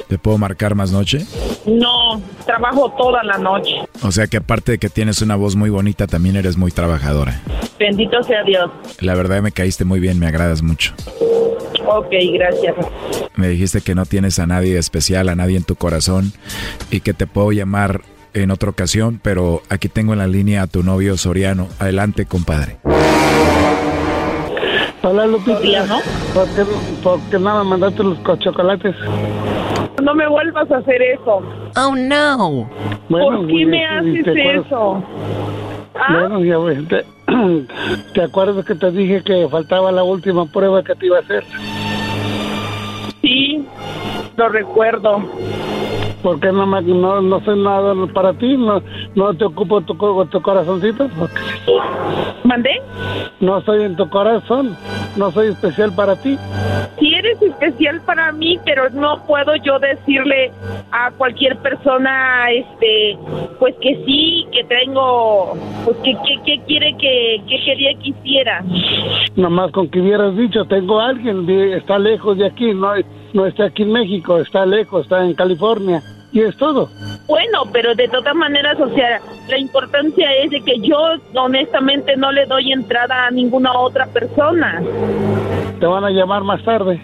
¿Te 0.08 0.18
puedo 0.20 0.38
marcar 0.38 0.76
más 0.76 0.92
noche? 0.92 1.26
No, 1.66 2.22
trabajo 2.46 2.94
toda 2.98 3.24
la 3.24 3.38
noche. 3.40 3.72
O 4.04 4.12
sea 4.12 4.28
que 4.28 4.38
aparte 4.38 4.74
de 4.74 4.78
que 4.78 4.90
tienes 4.90 5.22
una 5.24 5.36
voz 5.36 5.56
muy 5.56 5.70
bonita, 5.72 6.06
también 6.06 6.36
eres 6.36 6.58
muy 6.58 6.72
trabajadora. 6.72 7.42
Bendito 7.80 8.22
sea 8.24 8.44
Dios. 8.44 8.70
La 9.00 9.16
verdad 9.16 9.42
me 9.42 9.52
caíste 9.52 9.84
muy 9.84 10.00
bien, 10.00 10.20
me 10.20 10.28
agradas 10.28 10.62
mucho. 10.62 10.94
Ok, 11.88 12.08
gracias. 12.34 12.76
Me 13.36 13.48
dijiste 13.50 13.82
que 13.82 13.96
no 13.96 14.06
tienes 14.06 14.38
a 14.40 14.46
nadie 14.46 14.78
especial, 14.78 15.28
a 15.30 15.36
nadie 15.36 15.58
en 15.58 15.64
tu 15.64 15.76
corazón 15.76 16.34
y 16.92 17.00
que 17.02 17.14
te 17.14 17.26
puedo 17.28 17.52
llamar 17.52 18.02
en 18.36 18.52
otra 18.52 18.70
ocasión, 18.70 19.20
pero 19.24 19.62
aquí 19.70 19.90
tengo 19.90 20.14
en 20.14 20.20
la 20.20 20.28
línea 20.28 20.62
a 20.64 20.68
tu 20.68 20.84
novio 20.84 21.18
Soriano. 21.18 21.68
Adelante, 21.80 22.26
compadre. 22.26 22.78
Hola, 25.04 25.28
Lupita. 25.28 25.60
¿Por 26.34 26.48
qué, 26.50 26.64
por 27.04 27.20
qué 27.30 27.40
no 27.40 27.64
me 27.64 27.70
mandaste 27.72 28.04
los 28.04 28.18
co- 28.20 28.36
chocolates? 28.38 28.96
No 30.04 30.14
me 30.14 30.28
vuelvas 30.28 30.70
a 30.72 30.78
hacer 30.78 31.02
eso. 31.02 31.42
Oh, 31.78 31.96
no. 31.96 32.70
¿Por 33.10 33.48
qué 33.48 33.66
me 33.66 33.86
haces 33.86 34.28
eso? 34.28 35.04
¿Ah? 35.96 36.20
Bueno, 36.20 36.44
ya 36.44 36.58
voy. 36.58 36.86
Te, 36.86 37.06
¿Te 38.14 38.22
acuerdas 38.22 38.66
que 38.66 38.76
te 38.76 38.92
dije 38.92 39.24
que 39.24 39.48
faltaba 39.50 39.92
la 39.92 40.04
última 40.04 40.46
prueba 40.46 40.84
que 40.84 40.96
te 40.96 41.06
iba 41.08 41.18
a 41.18 41.22
hacer? 41.22 41.44
Sí, 43.22 43.66
lo 44.36 44.50
recuerdo. 44.50 45.24
Porque 46.26 46.52
no, 46.52 46.66
me, 46.66 46.82
no, 46.82 47.22
no 47.22 47.40
soy 47.42 47.62
nada 47.62 47.94
para 48.12 48.34
ti, 48.34 48.58
no, 48.58 48.82
no 49.14 49.32
te 49.36 49.46
ocupo 49.46 49.80
tu, 49.82 49.94
tu 50.26 50.42
corazoncito. 50.42 51.08
¿Mandé? 52.44 52.82
No 53.40 53.62
soy 53.62 53.84
en 53.84 53.96
tu 53.96 54.10
corazón, 54.10 54.76
no 55.18 55.30
soy 55.30 55.50
especial 55.50 55.94
para 55.96 56.16
ti. 56.16 56.36
Sí 57.00 57.14
eres 57.14 57.40
especial 57.44 58.02
para 58.08 58.32
mí, 58.32 58.58
pero 58.66 58.90
no 58.90 59.24
puedo 59.28 59.56
yo 59.58 59.78
decirle 59.78 60.52
a 60.92 61.12
cualquier 61.12 61.58
persona, 61.58 62.50
este, 62.50 63.20
pues 63.60 63.76
que 63.80 63.96
sí, 64.08 64.48
que 64.52 64.64
tengo, 64.64 65.54
pues 65.84 65.96
que, 65.98 66.14
que, 66.26 66.42
que 66.44 66.60
quiere 66.66 66.98
que, 66.98 67.44
que 67.48 67.66
quería 67.66 67.92
que 68.00 68.10
hiciera. 68.10 68.64
Nomás 69.36 69.72
con 69.72 69.90
que 69.90 70.02
hubieras 70.02 70.36
dicho, 70.36 70.66
tengo 70.66 71.00
a 71.00 71.10
alguien, 71.10 71.48
está 71.48 72.00
lejos 72.00 72.36
de 72.40 72.48
aquí, 72.48 72.74
no, 72.74 72.96
no 73.36 73.46
está 73.46 73.66
aquí 73.66 73.84
en 73.84 73.92
México, 73.92 74.40
está 74.40 74.66
lejos, 74.66 75.04
está 75.04 75.24
en 75.24 75.34
California. 75.34 76.02
Y 76.32 76.42
es 76.42 76.58
todo. 76.58 76.90
Bueno, 77.28 77.64
pero 77.72 77.96
de 77.96 78.08
todas 78.10 78.36
maneras, 78.36 78.78
o 78.80 78.90
sea, 78.94 79.22
la 79.48 79.58
importancia 79.58 80.30
es 80.44 80.52
de 80.52 80.62
que 80.62 80.80
yo 80.80 80.98
honestamente 81.34 82.18
no 82.18 82.32
le 82.32 82.46
doy 82.46 82.74
entrada 82.74 83.28
a 83.28 83.32
ninguna 83.32 83.72
otra 83.78 84.06
persona. 84.08 84.82
Te 85.80 85.86
van 85.86 86.04
a 86.04 86.10
llamar 86.10 86.44
más 86.44 86.62
tarde. 86.64 87.02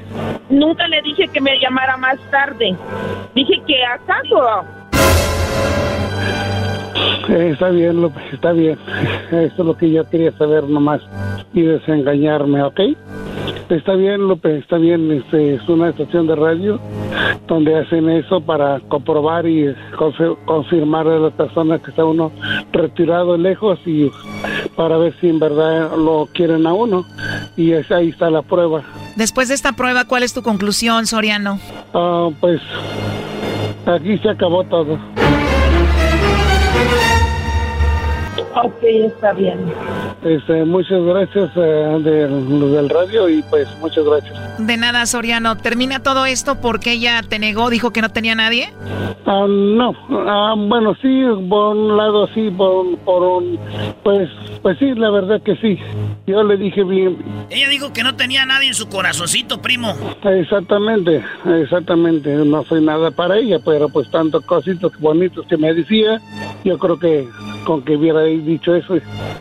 Nunca 0.49 0.87
le 0.87 1.01
dije 1.01 1.29
que 1.29 1.39
me 1.39 1.57
llamara 1.59 1.95
más 1.95 2.19
tarde. 2.29 2.75
Dije 3.33 3.61
que 3.65 3.85
acaso. 3.85 4.65
Eh, 7.29 7.49
está 7.53 7.69
bien, 7.69 8.01
López, 8.01 8.23
está 8.33 8.51
bien. 8.51 8.77
Eso 9.31 9.45
es 9.61 9.65
lo 9.65 9.77
que 9.77 9.91
yo 9.91 10.07
quería 10.09 10.31
saber 10.37 10.63
nomás 10.65 11.01
y 11.53 11.61
desengañarme, 11.61 12.63
¿ok? 12.63 12.79
Está 13.69 13.93
bien, 13.93 14.27
López, 14.27 14.61
está 14.63 14.77
bien. 14.77 15.09
Este, 15.11 15.55
es 15.55 15.69
una 15.69 15.89
estación 15.89 16.27
de 16.27 16.35
radio 16.35 16.79
donde 17.47 17.77
hacen 17.79 18.09
eso 18.09 18.41
para 18.41 18.79
comprobar 18.81 19.45
y 19.45 19.73
confi- 19.97 20.35
confirmar 20.45 21.07
a 21.07 21.19
las 21.19 21.33
personas 21.33 21.81
que 21.81 21.91
está 21.91 22.03
uno 22.03 22.31
retirado 22.73 23.37
lejos 23.37 23.79
y 23.85 24.09
para 24.75 24.97
ver 24.97 25.13
si 25.21 25.29
en 25.29 25.39
verdad 25.39 25.91
lo 25.97 26.27
quieren 26.33 26.67
a 26.67 26.73
uno. 26.73 27.05
Y 27.55 27.71
es- 27.71 27.89
ahí 27.91 28.09
está 28.09 28.29
la 28.29 28.41
prueba. 28.41 28.81
Después 29.15 29.47
de 29.47 29.55
esta 29.55 29.71
prueba, 29.73 30.05
¿cuál 30.05 30.23
es 30.23 30.33
tu 30.33 30.41
conclusión, 30.41 31.05
Soriano? 31.07 31.59
Ah, 31.93 32.29
pues 32.41 32.61
aquí 33.85 34.17
se 34.17 34.29
acabó 34.29 34.63
todo. 34.65 34.97
Ok, 38.55 38.83
está 38.83 39.33
bien. 39.33 39.57
Este, 40.23 40.65
muchas 40.65 41.01
gracias 41.03 41.49
eh, 41.55 41.99
de 42.03 42.27
los 42.29 42.71
del 42.71 42.89
radio 42.89 43.29
y 43.29 43.41
pues 43.43 43.67
muchas 43.79 44.03
gracias. 44.05 44.57
De 44.59 44.77
nada, 44.77 45.05
Soriano. 45.05 45.57
¿Termina 45.57 46.03
todo 46.03 46.25
esto 46.25 46.59
porque 46.61 46.93
ella 46.93 47.21
te 47.27 47.39
negó, 47.39 47.69
dijo 47.69 47.91
que 47.91 48.01
no 48.01 48.09
tenía 48.09 48.35
nadie? 48.35 48.69
Ah, 49.25 49.45
no, 49.47 49.93
ah, 50.27 50.55
bueno, 50.57 50.95
sí, 51.01 51.23
por 51.47 51.75
un 51.75 51.95
lado 51.95 52.27
sí, 52.33 52.49
por 52.49 52.85
un, 52.85 52.97
por 52.97 53.23
un, 53.23 53.59
pues, 54.03 54.29
pues 54.61 54.77
sí, 54.79 54.93
la 54.95 55.09
verdad 55.09 55.41
que 55.41 55.55
sí. 55.57 55.77
Yo 56.27 56.43
le 56.43 56.57
dije 56.57 56.83
bien, 56.83 57.17
Ella 57.49 57.69
dijo 57.69 57.93
que 57.93 58.03
no 58.03 58.15
tenía 58.15 58.45
nadie 58.45 58.67
en 58.69 58.73
su 58.73 58.89
corazoncito, 58.89 59.61
primo. 59.61 59.95
exactamente, 60.23 61.23
exactamente, 61.45 62.29
no 62.45 62.63
soy 62.65 62.83
nada 62.83 63.11
para 63.11 63.37
ella, 63.37 63.59
pero 63.63 63.89
pues 63.89 64.09
tantos 64.11 64.43
cositos 64.45 64.91
bonitos 64.99 65.45
que 65.47 65.57
me 65.57 65.73
decía, 65.73 66.19
yo 66.63 66.77
creo 66.77 66.99
que 66.99 67.27
con 67.65 67.83
que 67.83 67.95
hubiera 67.95 68.27
dicho 68.45 68.75
eso, 68.75 68.95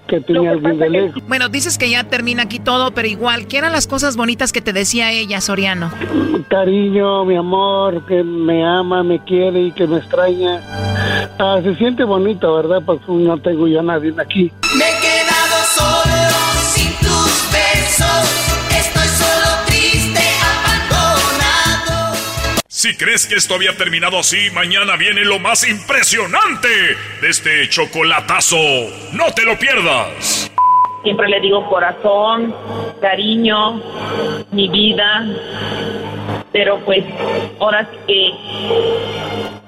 que 0.06 0.20
tenía 0.20 0.52
alguien 0.52 0.78
de 0.78 0.90
lejos. 0.90 1.22
Bueno, 1.26 1.48
dices 1.48 1.78
que 1.78 1.90
ya 1.90 2.04
termina 2.04 2.44
aquí 2.44 2.58
todo, 2.58 2.92
pero 2.92 3.08
igual, 3.08 3.46
¿qué 3.46 3.58
eran 3.58 3.72
las 3.72 3.86
cosas 3.86 4.16
bonitas 4.16 4.52
que 4.52 4.60
te 4.60 4.72
decía 4.72 5.12
ella, 5.12 5.40
Soriano? 5.40 5.90
Cariño, 6.48 7.24
mi 7.24 7.36
amor, 7.36 8.04
que 8.06 8.22
me 8.22 8.64
ama, 8.64 9.02
me 9.02 9.22
quiere 9.24 9.62
y 9.62 9.72
que 9.72 9.86
me 9.86 9.98
extraña. 9.98 10.60
Ah, 11.38 11.60
se 11.62 11.74
siente 11.76 12.04
bonito, 12.04 12.54
¿verdad? 12.54 12.82
Pues 12.84 13.00
no 13.08 13.38
tengo 13.38 13.66
yo 13.66 13.80
a 13.80 13.82
nadie 13.82 14.12
aquí. 14.18 14.52
Me 14.76 14.84
he 14.84 15.00
quedado 15.00 15.64
solo 15.74 16.30
sin 16.74 16.92
tus 16.98 17.50
besos. 17.52 18.49
Si 22.80 22.96
crees 22.96 23.26
que 23.26 23.34
esto 23.34 23.56
había 23.56 23.76
terminado 23.76 24.18
así, 24.18 24.50
mañana 24.54 24.96
viene 24.96 25.22
lo 25.22 25.38
más 25.38 25.68
impresionante 25.68 26.70
de 27.20 27.28
este 27.28 27.68
chocolatazo. 27.68 28.56
No 29.12 29.26
te 29.36 29.44
lo 29.44 29.58
pierdas. 29.58 30.50
Siempre 31.02 31.28
le 31.28 31.40
digo 31.40 31.68
corazón, 31.68 32.54
cariño, 33.02 33.82
mi 34.52 34.70
vida. 34.70 35.26
Pero 36.52 36.78
pues 36.86 37.04
ahora 37.58 37.86
que, 38.06 38.32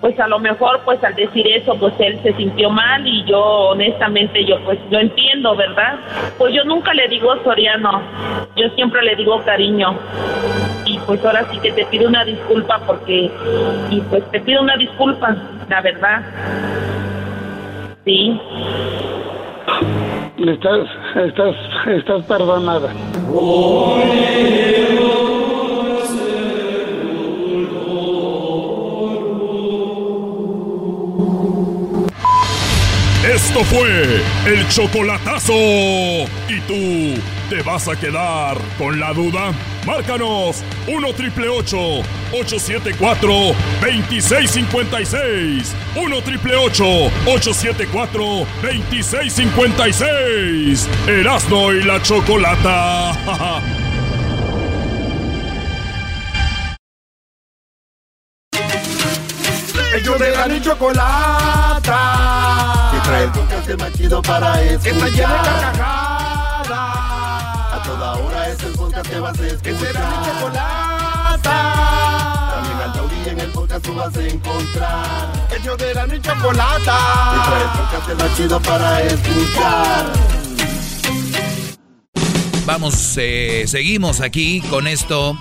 pues 0.00 0.18
a 0.18 0.26
lo 0.26 0.38
mejor 0.38 0.80
pues 0.86 1.04
al 1.04 1.14
decir 1.14 1.46
eso 1.48 1.74
pues 1.78 1.92
él 1.98 2.18
se 2.22 2.32
sintió 2.32 2.70
mal 2.70 3.06
y 3.06 3.26
yo 3.26 3.38
honestamente 3.42 4.42
yo 4.46 4.58
pues 4.64 4.78
lo 4.90 4.98
entiendo, 4.98 5.54
¿verdad? 5.54 6.00
Pues 6.38 6.54
yo 6.54 6.64
nunca 6.64 6.94
le 6.94 7.06
digo 7.08 7.30
Soriano, 7.44 8.00
yo 8.56 8.70
siempre 8.70 9.02
le 9.02 9.16
digo 9.16 9.38
cariño. 9.44 9.98
Pues 11.06 11.24
ahora 11.24 11.46
sí 11.50 11.58
que 11.58 11.72
te 11.72 11.84
pido 11.86 12.08
una 12.08 12.24
disculpa 12.24 12.80
porque, 12.86 13.30
y 13.90 14.00
pues 14.02 14.22
te 14.30 14.40
pido 14.40 14.62
una 14.62 14.76
disculpa, 14.76 15.36
la 15.68 15.80
verdad. 15.80 16.22
Sí. 18.04 18.40
Estás, 20.38 20.88
estás, 21.16 21.54
estás 21.86 22.24
perdonada. 22.24 22.90
Esto 33.24 33.60
fue 33.60 34.20
el 34.46 34.68
chocolatazo. 34.68 35.52
¿Y 35.52 36.60
tú 36.66 37.20
te 37.52 37.62
vas 37.62 37.86
a 37.86 37.94
quedar 37.94 38.56
con 38.78 38.98
la 38.98 39.12
duda? 39.12 39.52
Márcanos 39.84 40.64
1 40.86 41.12
triple 41.12 41.50
874 41.50 43.54
2656. 43.82 45.74
1 45.94 46.22
triple 46.22 46.56
874 46.56 48.46
2656. 48.62 50.88
Erasno 51.06 51.74
y 51.74 51.82
la 51.82 52.00
chocolata. 52.00 53.12
Ellos 59.94 60.18
de 60.18 60.30
la 60.30 60.48
ni 60.48 60.58
chocolata. 60.58 61.90
Que 62.92 63.00
trae 63.00 63.24
el 63.24 63.30
podcast 63.30 63.78
más 63.78 63.92
chido 63.92 64.22
para 64.22 64.62
escuchar. 64.62 64.82
Que 64.82 64.90
está 64.90 65.08
llena 65.08 65.42
de 65.42 65.50
vas 69.22 69.38
a 69.38 69.46
escuchar. 69.46 69.62
Que 69.62 69.74
será 69.78 70.00
mi 70.10 70.26
chocolata. 70.26 71.40
También 72.54 72.78
al 72.78 72.92
taurí 72.92 73.28
en 73.28 73.40
el 73.40 73.50
podcast 73.50 73.84
tú 73.84 73.94
vas 73.94 74.16
a 74.16 74.26
encontrar. 74.26 75.42
De 75.62 75.94
la 75.94 76.06
ni 76.08 76.20
chocolata. 76.20 76.98
Que 77.32 77.38
trae 77.48 77.62
el 77.62 77.68
podcast 77.78 78.20
más 78.20 78.36
chido 78.36 78.60
para 78.60 79.00
escuchar. 79.02 80.06
Vamos, 82.66 83.16
eh, 83.16 83.64
seguimos 83.66 84.20
aquí 84.20 84.60
con 84.68 84.86
esto. 84.86 85.38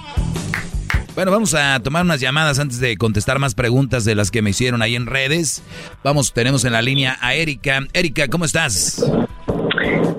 Bueno, 1.16 1.32
vamos 1.32 1.53
a 1.53 1.80
tomar 1.82 2.06
unas 2.06 2.22
llamadas 2.22 2.60
antes 2.60 2.80
de 2.80 2.95
contestar 2.98 3.40
más 3.40 3.56
preguntas 3.56 4.06
de 4.06 4.16
las 4.16 4.32
que 4.32 4.41
me 4.41 4.52
hicieron 4.52 4.82
ahí 4.82 4.95
en 4.95 5.08
redes. 5.08 5.64
Vamos, 6.03 6.34
tenemos 6.34 6.64
en 6.64 6.74
la 6.74 6.82
línea 6.82 7.18
a 7.20 7.34
Erika. 7.34 7.80
Erika, 7.91 8.28
¿cómo 8.28 8.45
estás? 8.45 9.03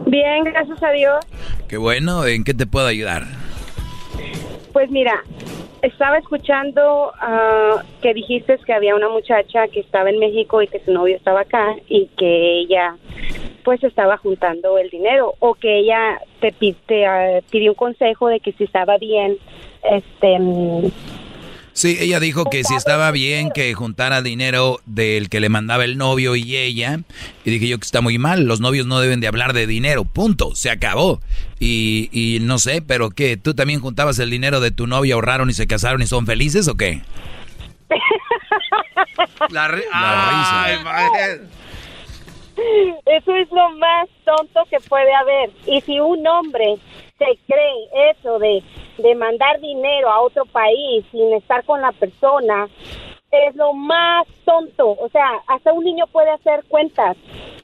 Bien, 0.07 0.45
gracias 0.45 0.83
a 0.83 0.91
Dios. 0.91 1.25
Qué 1.69 1.77
bueno, 1.79 2.27
¿en 2.27 2.45
qué 2.45 2.53
te 2.53 2.67
puedo 2.67 2.87
ayudar? 2.87 3.27
Pues 4.73 4.91
mira, 4.91 5.23
estaba 5.83 6.19
escuchando 6.19 7.13
ah, 7.21 7.83
que 8.01 8.15
dijiste 8.15 8.57
que 8.65 8.73
había 8.73 8.95
una 8.95 9.09
muchacha 9.09 9.69
que 9.69 9.81
estaba 9.81 10.11
en 10.11 10.19
México 10.19 10.63
y 10.63 10.69
que 10.69 10.81
su 10.81 10.93
novio 10.93 11.17
estaba 11.17 11.41
acá 11.41 11.75
y 11.89 12.07
que 12.17 12.61
ella 12.61 12.97
pues 13.65 13.83
estaba 13.85 14.17
juntando 14.17 14.79
el 14.79 14.91
dinero 14.91 15.35
o 15.39 15.55
que 15.55 15.79
ella 15.79 16.21
te, 16.41 17.07
ah, 17.07 17.41
pidió 17.51 17.73
un 17.73 17.77
consejo 17.77 18.29
de 18.29 18.41
que 18.41 18.53
si 18.53 18.65
estaba 18.65 18.97
bien 18.99 19.37
este 19.83 20.39
Sí, 21.75 21.97
ella 22.01 22.21
dijo 22.21 22.45
que 22.45 22.65
si 22.65 22.75
estaba 22.75 23.11
bien 23.13 23.51
que 23.51 23.73
juntara 23.73 24.21
dinero 24.21 24.81
del 24.85 25.31
que 25.31 25.41
le 25.41 25.49
mandaba 25.49 25.85
el 25.85 25.97
novio 25.97 26.37
y 26.37 26.57
ella. 26.57 27.01
Y 27.47 27.51
dije 27.51 27.67
yo 27.67 27.79
que 27.79 27.85
está 27.87 28.03
muy 28.03 28.19
mal, 28.19 28.45
los 28.45 28.61
novios 28.61 28.87
no 28.87 29.01
deben 29.01 29.21
de 29.21 29.27
hablar 29.27 29.55
de 29.55 29.67
dinero, 29.67 30.05
punto, 30.05 30.55
se 30.55 30.71
acabó. 30.71 31.21
Y, 31.59 32.11
y 32.13 32.41
no 32.41 32.59
sé, 32.59 32.83
pero 32.83 33.09
¿qué? 33.11 33.37
¿Tú 33.39 33.55
también 33.55 33.81
juntabas 33.81 34.19
el 34.19 34.29
dinero 34.31 34.61
de 34.61 34.71
tu 34.71 34.87
novia, 34.87 35.15
ahorraron 35.15 35.49
y 35.49 35.55
se 35.55 35.67
casaron 35.67 36.03
y 36.03 36.07
son 36.07 36.27
felices 36.27 36.69
o 36.69 36.77
qué? 36.77 37.01
La, 39.51 39.69
ri- 39.69 39.83
La 39.93 40.63
Ay, 40.65 40.85
madre. 40.85 41.41
Eso 43.07 43.35
es 43.37 43.51
lo 43.51 43.71
más 43.71 44.09
tonto 44.25 44.65
que 44.71 44.79
puede 44.81 45.13
haber. 45.15 45.51
Y 45.67 45.81
si 45.83 46.01
un 46.01 46.27
hombre 46.27 46.77
se 47.19 47.39
cree 47.47 48.11
eso 48.11 48.39
de, 48.39 48.63
de 48.99 49.15
mandar 49.15 49.61
dinero 49.61 50.11
a 50.11 50.21
otro 50.23 50.45
país 50.47 51.05
sin 51.11 51.33
estar 51.35 51.65
con 51.65 51.81
la 51.81 51.93
persona, 51.93 52.69
es 53.31 53.57
lo 53.57 53.73
más 53.73 54.27
tonto. 54.45 54.91
O 54.91 55.09
sea, 55.11 55.43
hasta 55.47 55.73
un 55.73 55.85
niño 55.85 56.07
puede 56.09 56.31
hacer 56.31 56.65
cuentas. 56.69 57.17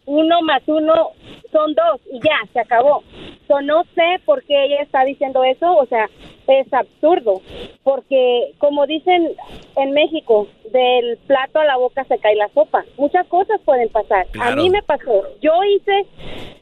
Uno 0.06 0.40
más 0.42 0.62
uno 0.66 1.12
son 1.52 1.74
dos 1.74 2.00
y 2.10 2.20
ya, 2.20 2.38
se 2.52 2.60
acabó. 2.60 3.02
So, 3.46 3.60
no 3.60 3.84
sé 3.94 4.20
por 4.24 4.42
qué 4.44 4.64
ella 4.64 4.82
está 4.82 5.04
diciendo 5.04 5.44
eso, 5.44 5.74
o 5.74 5.86
sea, 5.86 6.08
es 6.48 6.72
absurdo, 6.72 7.42
porque 7.82 8.52
como 8.58 8.86
dicen 8.86 9.32
en 9.76 9.92
México, 9.92 10.46
del 10.72 11.18
plato 11.26 11.60
a 11.60 11.64
la 11.64 11.76
boca 11.76 12.04
se 12.04 12.18
cae 12.18 12.34
la 12.36 12.48
sopa. 12.48 12.84
Muchas 12.96 13.26
cosas 13.26 13.60
pueden 13.64 13.88
pasar. 13.88 14.26
A 14.40 14.54
mí 14.54 14.70
me 14.70 14.82
pasó. 14.82 15.24
Yo 15.40 15.52
hice 15.64 16.06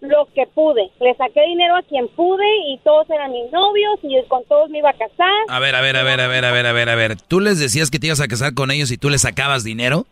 lo 0.01 0.27
que 0.35 0.47
pude. 0.47 0.91
Le 1.01 1.15
saqué 1.15 1.43
dinero 1.43 1.77
a 1.77 1.83
quien 1.83 2.09
pude 2.09 2.47
y 2.69 2.79
todos 2.79 3.09
eran 3.11 3.33
mis 3.33 3.51
novios 3.51 3.99
y 4.03 4.23
con 4.29 4.45
todos 4.45 4.71
me 4.71 4.79
iba 4.79 4.91
a 4.91 4.95
casar. 4.95 5.33
A 5.49 5.59
ver, 5.59 5.75
a 5.75 5.81
ver, 5.81 5.97
a 5.97 6.03
ver, 6.03 6.21
a 6.21 6.29
ver, 6.29 6.45
a 6.45 6.53
ver, 6.53 6.67
a 6.67 6.73
ver, 6.73 6.89
a 6.89 6.95
ver. 6.95 7.17
¿Tú 7.21 7.41
les 7.41 7.59
decías 7.59 7.91
que 7.91 7.99
te 7.99 8.07
ibas 8.07 8.21
a 8.21 8.29
casar 8.29 8.55
con 8.55 8.71
ellos 8.71 8.91
y 8.91 8.99
tú 8.99 9.11
les 9.11 9.23
sacabas 9.23 9.65
dinero? 9.65 10.07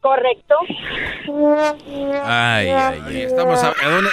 Correcto. 0.00 0.54
Ay, 2.24 2.70
ay, 2.70 3.00
ay. 3.06 3.20
Estamos 3.22 3.62
a, 3.62 3.68
¿a 3.68 3.88
dónde, 3.88 4.10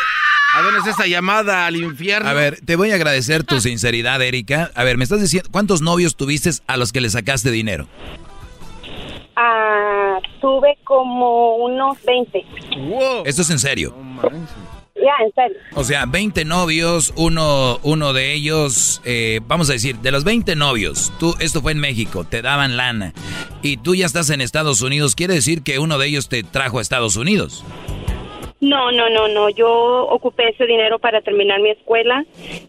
¿A 0.54 0.62
dónde 0.62 0.80
es 0.80 0.88
esta 0.88 1.06
llamada 1.06 1.66
al 1.68 1.76
infierno? 1.76 2.28
A 2.28 2.34
ver, 2.34 2.60
te 2.66 2.76
voy 2.76 2.92
a 2.92 2.96
agradecer 2.96 3.44
tu 3.44 3.62
sinceridad, 3.62 4.22
Erika. 4.22 4.72
A 4.74 4.84
ver, 4.84 4.98
me 4.98 5.04
estás 5.04 5.22
diciendo, 5.22 5.50
¿cuántos 5.52 5.82
novios 5.82 6.16
tuviste 6.16 6.50
a 6.68 6.78
los 6.78 6.92
que 6.92 7.02
le 7.02 7.10
sacaste 7.10 7.52
dinero? 7.52 7.88
Ah, 9.36 10.18
tuve 10.42 10.78
como 10.84 11.58
unos 11.58 11.98
20. 12.04 12.46
Esto 13.26 13.42
es 13.42 13.50
en 13.50 13.60
serio. 13.60 13.96
Ya, 14.96 15.24
en 15.24 15.34
serio. 15.34 15.58
O 15.76 15.84
sea, 15.84 16.06
20 16.06 16.44
novios, 16.44 17.14
uno, 17.16 17.80
uno 17.84 18.12
de 18.12 18.34
ellos, 18.34 19.02
eh, 19.06 19.40
vamos 19.48 19.70
a 19.70 19.74
decir, 19.74 19.98
de 20.00 20.12
los 20.12 20.26
20 20.26 20.56
novios, 20.58 21.14
tú, 21.20 21.36
esto 21.40 21.62
fue 21.62 21.72
en 21.72 21.80
México, 21.80 22.26
te 22.26 22.42
daban 22.42 22.76
lana 22.76 23.14
y 23.62 23.78
tú 23.78 23.96
ya 23.96 24.06
estás 24.06 24.30
en 24.30 24.42
Estados 24.42 24.82
Unidos, 24.82 25.16
quiere 25.16 25.36
decir 25.36 25.62
que 25.62 25.80
uno 25.80 25.98
de 25.98 26.08
ellos 26.08 26.28
te 26.28 26.44
trajo 26.44 26.80
a 26.80 26.82
Estados 26.82 27.16
Unidos. 27.16 27.64
No, 28.62 28.92
no, 28.92 29.10
no, 29.10 29.28
no. 29.30 29.50
Yo 29.50 29.70
ocupé 30.08 30.50
ese 30.50 30.66
dinero 30.66 31.00
para 31.00 31.22
terminar 31.22 31.62
mi 31.62 31.70
escuela, 31.70 32.26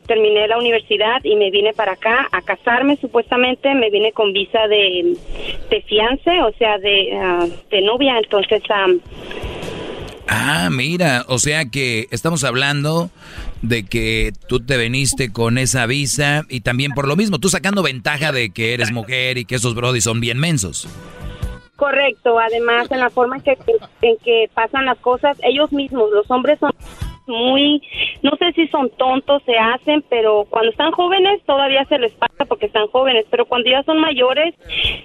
terminé 0.07 0.47
la 0.47 0.59
universidad 0.59 1.23
y 1.25 1.35
me 1.35 1.51
vine 1.51 1.73
para 1.73 1.93
acá 1.93 2.29
a 2.31 2.43
casarme 2.43 2.97
supuestamente. 2.97 3.75
Me 3.75 3.91
vine 3.91 4.12
con 4.12 4.33
visa 4.33 4.69
de, 4.69 5.17
de 5.69 5.83
fiance, 5.83 6.43
o 6.43 6.53
sea, 6.53 6.79
de, 6.79 7.19
ah, 7.21 7.47
de 7.71 7.81
novia. 7.83 8.19
Entonces, 8.19 8.62
am, 8.71 9.01
Ah, 10.33 10.69
mira, 10.71 11.25
o 11.27 11.41
sea 11.41 11.65
que 11.65 12.07
estamos 12.12 12.45
hablando 12.45 13.11
de 13.62 13.85
que 13.85 14.33
tú 14.49 14.61
te 14.61 14.77
veniste 14.77 15.33
con 15.33 15.59
esa 15.59 15.87
visa 15.87 16.45
y 16.49 16.61
también 16.61 16.93
por 16.93 17.09
lo 17.09 17.17
mismo, 17.17 17.41
tú 17.41 17.49
sacando 17.49 17.83
ventaja 17.83 18.31
de 18.31 18.51
que 18.51 18.73
eres 18.73 18.93
mujer 18.93 19.39
y 19.39 19.45
que 19.45 19.57
esos 19.57 19.75
brodis 19.75 20.05
son 20.05 20.21
bien 20.21 20.39
mensos. 20.39 20.87
Correcto. 21.81 22.39
Además, 22.39 22.90
en 22.90 23.01
la 23.01 23.09
forma 23.09 23.36
en 23.36 23.43
que, 23.43 23.57
en 24.02 24.19
que 24.19 24.51
pasan 24.52 24.85
las 24.85 24.98
cosas, 24.98 25.39
ellos 25.43 25.73
mismos, 25.73 26.11
los 26.11 26.31
hombres 26.31 26.59
son 26.59 26.73
muy, 27.31 27.82
no 28.23 28.32
sé 28.39 28.52
si 28.52 28.66
son 28.69 28.90
tontos, 28.98 29.43
se 29.44 29.57
hacen, 29.57 30.05
pero 30.11 30.47
cuando 30.51 30.70
están 30.70 30.93
jóvenes 30.93 31.40
todavía 31.47 31.85
se 31.86 31.98
les 31.98 32.12
pasa 32.12 32.44
porque 32.47 32.66
están 32.66 32.89
jóvenes, 32.89 33.24
pero 33.31 33.47
cuando 33.47 33.70
ya 33.70 33.82
son 33.85 34.01
mayores, 34.01 34.55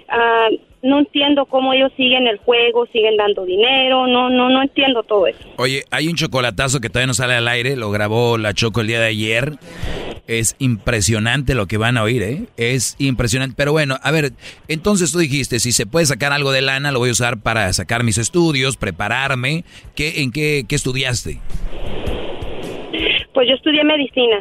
ah, 0.08 0.48
no 0.82 1.00
entiendo 1.00 1.46
cómo 1.46 1.72
ellos 1.72 1.92
siguen 1.96 2.26
el 2.26 2.38
juego, 2.38 2.86
siguen 2.92 3.16
dando 3.16 3.44
dinero, 3.44 4.06
no, 4.06 4.30
no, 4.30 4.50
no 4.50 4.62
entiendo 4.62 5.02
todo 5.02 5.26
eso. 5.26 5.38
Oye, 5.56 5.84
hay 5.90 6.08
un 6.08 6.14
chocolatazo 6.14 6.80
que 6.80 6.88
todavía 6.88 7.08
no 7.08 7.14
sale 7.14 7.34
al 7.34 7.48
aire, 7.48 7.76
lo 7.76 7.90
grabó 7.90 8.38
la 8.38 8.54
Choco 8.54 8.80
el 8.80 8.86
día 8.86 9.00
de 9.00 9.08
ayer. 9.08 9.52
Es 10.26 10.56
impresionante 10.58 11.54
lo 11.54 11.66
que 11.66 11.76
van 11.76 11.96
a 11.96 12.02
oír, 12.02 12.22
¿eh? 12.22 12.46
Es 12.56 12.96
impresionante. 12.98 13.54
Pero 13.56 13.70
bueno, 13.70 13.96
a 14.02 14.10
ver, 14.10 14.32
entonces 14.66 15.12
tú 15.12 15.18
dijiste, 15.18 15.60
si 15.60 15.70
se 15.70 15.86
puede 15.86 16.04
sacar 16.06 16.32
algo 16.32 16.50
de 16.50 16.62
lana, 16.62 16.90
lo 16.90 16.98
voy 16.98 17.10
a 17.10 17.12
usar 17.12 17.40
para 17.40 17.72
sacar 17.72 18.02
mis 18.02 18.18
estudios, 18.18 18.76
prepararme. 18.76 19.64
¿Qué, 19.94 20.22
¿En 20.22 20.32
qué, 20.32 20.64
qué 20.68 20.74
estudiaste? 20.74 21.38
Pues 23.36 23.48
yo 23.50 23.54
estudié 23.54 23.84
medicina. 23.84 24.38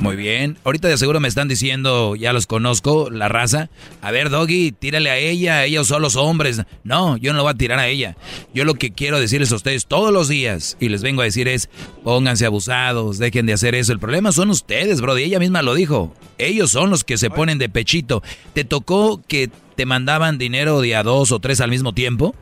Muy 0.00 0.16
bien. 0.16 0.56
Ahorita 0.64 0.88
de 0.88 0.96
seguro 0.96 1.20
me 1.20 1.28
están 1.28 1.46
diciendo, 1.46 2.16
ya 2.16 2.32
los 2.32 2.46
conozco, 2.46 3.10
la 3.10 3.28
raza. 3.28 3.68
A 4.00 4.10
ver, 4.10 4.30
Doggy, 4.30 4.72
tírale 4.72 5.10
a 5.10 5.18
ella, 5.18 5.66
ellos 5.66 5.88
son 5.88 6.00
los 6.00 6.16
hombres. 6.16 6.62
No, 6.84 7.18
yo 7.18 7.32
no 7.32 7.36
lo 7.36 7.42
voy 7.42 7.50
a 7.50 7.54
tirar 7.54 7.78
a 7.78 7.88
ella. 7.88 8.16
Yo 8.54 8.64
lo 8.64 8.76
que 8.76 8.92
quiero 8.92 9.20
decirles 9.20 9.52
a 9.52 9.56
ustedes 9.56 9.84
todos 9.84 10.10
los 10.10 10.28
días, 10.28 10.78
y 10.80 10.88
les 10.88 11.02
vengo 11.02 11.20
a 11.20 11.26
decir 11.26 11.48
es, 11.48 11.68
pónganse 12.02 12.46
abusados, 12.46 13.18
dejen 13.18 13.44
de 13.44 13.52
hacer 13.52 13.74
eso. 13.74 13.92
El 13.92 13.98
problema 13.98 14.32
son 14.32 14.48
ustedes, 14.48 15.02
bro, 15.02 15.18
y 15.18 15.24
ella 15.24 15.38
misma 15.38 15.60
lo 15.60 15.74
dijo. 15.74 16.14
Ellos 16.38 16.70
son 16.70 16.88
los 16.88 17.04
que 17.04 17.18
se 17.18 17.28
ponen 17.28 17.58
de 17.58 17.68
pechito. 17.68 18.22
¿Te 18.54 18.64
tocó 18.64 19.20
que 19.28 19.50
te 19.76 19.84
mandaban 19.84 20.38
dinero 20.38 20.80
de 20.80 20.96
a 20.96 21.02
dos 21.02 21.30
o 21.30 21.40
tres 21.40 21.60
al 21.60 21.68
mismo 21.68 21.92
tiempo? 21.92 22.34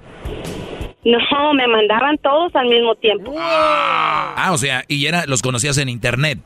No, 1.05 1.55
me 1.55 1.67
mandaban 1.67 2.19
todos 2.19 2.55
al 2.55 2.67
mismo 2.69 2.95
tiempo. 2.97 3.35
Ah, 3.39 4.51
o 4.53 4.59
sea, 4.59 4.85
y 4.87 5.07
era, 5.07 5.25
los 5.27 5.41
conocías 5.41 5.79
en 5.79 5.89
internet. 5.89 6.39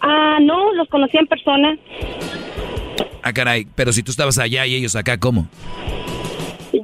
Ah, 0.00 0.38
no, 0.40 0.72
los 0.72 0.88
conocí 0.88 1.16
en 1.16 1.26
persona. 1.26 1.76
Ah, 3.22 3.32
caray, 3.32 3.66
pero 3.74 3.92
si 3.92 4.02
tú 4.02 4.10
estabas 4.10 4.38
allá 4.38 4.66
y 4.66 4.74
ellos 4.74 4.96
acá, 4.96 5.18
¿cómo? 5.18 5.48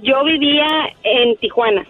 Yo 0.03 0.25
vivía 0.25 0.67
en 1.03 1.37
Tijuana. 1.37 1.85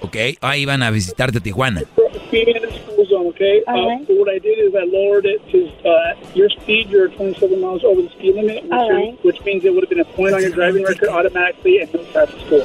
Ok, 0.00 0.16
ah, 0.42 0.56
iban 0.56 0.82
a 0.82 0.90
visitarte 0.90 1.38
a 1.38 1.40
Tijuana. 1.40 1.82
Speed 2.26 2.48
in 2.48 2.62
the 2.62 2.72
school 2.72 3.04
zone, 3.06 3.26
okay? 3.28 3.62
Uh, 3.66 4.04
so 4.06 4.14
what 4.14 4.28
I 4.28 4.38
did 4.38 4.58
is 4.58 4.74
I 4.74 4.84
lowered 4.84 5.26
it 5.26 5.40
to 5.50 5.88
uh, 5.88 6.14
your 6.34 6.48
speed. 6.50 6.88
You're 6.90 7.08
27 7.08 7.60
miles 7.60 7.84
over 7.84 8.02
the 8.02 8.08
speed 8.10 8.34
limit, 8.34 8.64
which, 8.64 8.72
All 8.72 9.08
is- 9.14 9.24
which 9.24 9.40
means 9.44 9.64
it 9.64 9.72
would 9.74 9.82
have 9.82 9.90
been 9.90 10.00
a 10.00 10.04
point 10.04 10.34
on 10.34 10.42
your 10.42 10.50
driving 10.50 10.84
record 10.84 11.08
automatically 11.08 11.80
and 11.80 11.92
no 11.92 12.04
traffic 12.12 12.40
score. 12.46 12.62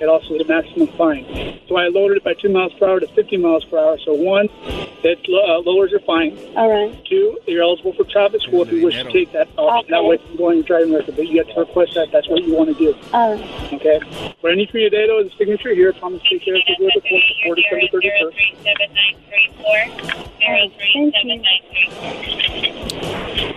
It 0.00 0.08
also 0.08 0.34
is 0.34 0.40
a 0.40 0.44
maximum 0.48 0.88
fine. 0.96 1.60
So 1.68 1.76
I 1.76 1.88
lowered 1.88 2.16
it 2.16 2.24
by 2.24 2.32
2 2.34 2.48
miles 2.48 2.72
per 2.74 2.88
hour 2.88 3.00
to 3.00 3.06
50 3.08 3.36
miles 3.36 3.64
per 3.66 3.78
hour. 3.78 3.98
So 3.98 4.14
one, 4.14 4.48
it 5.04 5.18
uh, 5.28 5.58
lowers 5.60 5.90
your 5.90 6.00
fine. 6.00 6.38
All 6.56 6.70
right. 6.70 7.04
Two, 7.04 7.38
you're 7.46 7.62
eligible 7.62 7.92
for 7.92 8.04
traffic 8.04 8.40
school 8.40 8.62
if 8.62 8.72
you 8.72 8.82
wish 8.84 8.94
to 8.96 9.12
take 9.12 9.30
that 9.32 9.48
option. 9.58 9.90
That 9.90 10.04
way 10.04 10.16
from 10.16 10.36
going 10.36 10.56
your 10.58 10.64
driving 10.66 10.94
record. 10.94 11.16
But 11.16 11.28
you 11.28 11.38
have 11.44 11.52
to 11.54 11.60
request 11.60 11.94
that. 11.94 12.10
That's 12.12 12.28
what 12.28 12.42
you 12.44 12.54
want 12.54 12.70
to 12.70 12.74
do. 12.74 12.96
All 13.12 13.34
right. 13.34 13.72
Okay? 13.74 14.00
What 14.40 14.52
I 14.52 14.54
need 14.56 14.70
from 14.70 14.80
you 14.80 14.88
today, 14.90 15.06
though, 15.06 15.20
is 15.20 15.32
a 15.32 15.36
signature 15.36 15.74
here. 15.74 15.92
Promise 15.92 16.22
to 16.22 16.28
take 16.30 16.44
care 16.44 16.54
of 16.56 16.62
it 16.66 16.78
with 16.80 16.94
the 16.94 17.00
court 17.00 17.22
before 17.28 17.54
December 17.56 18.00
31st. 18.00 18.89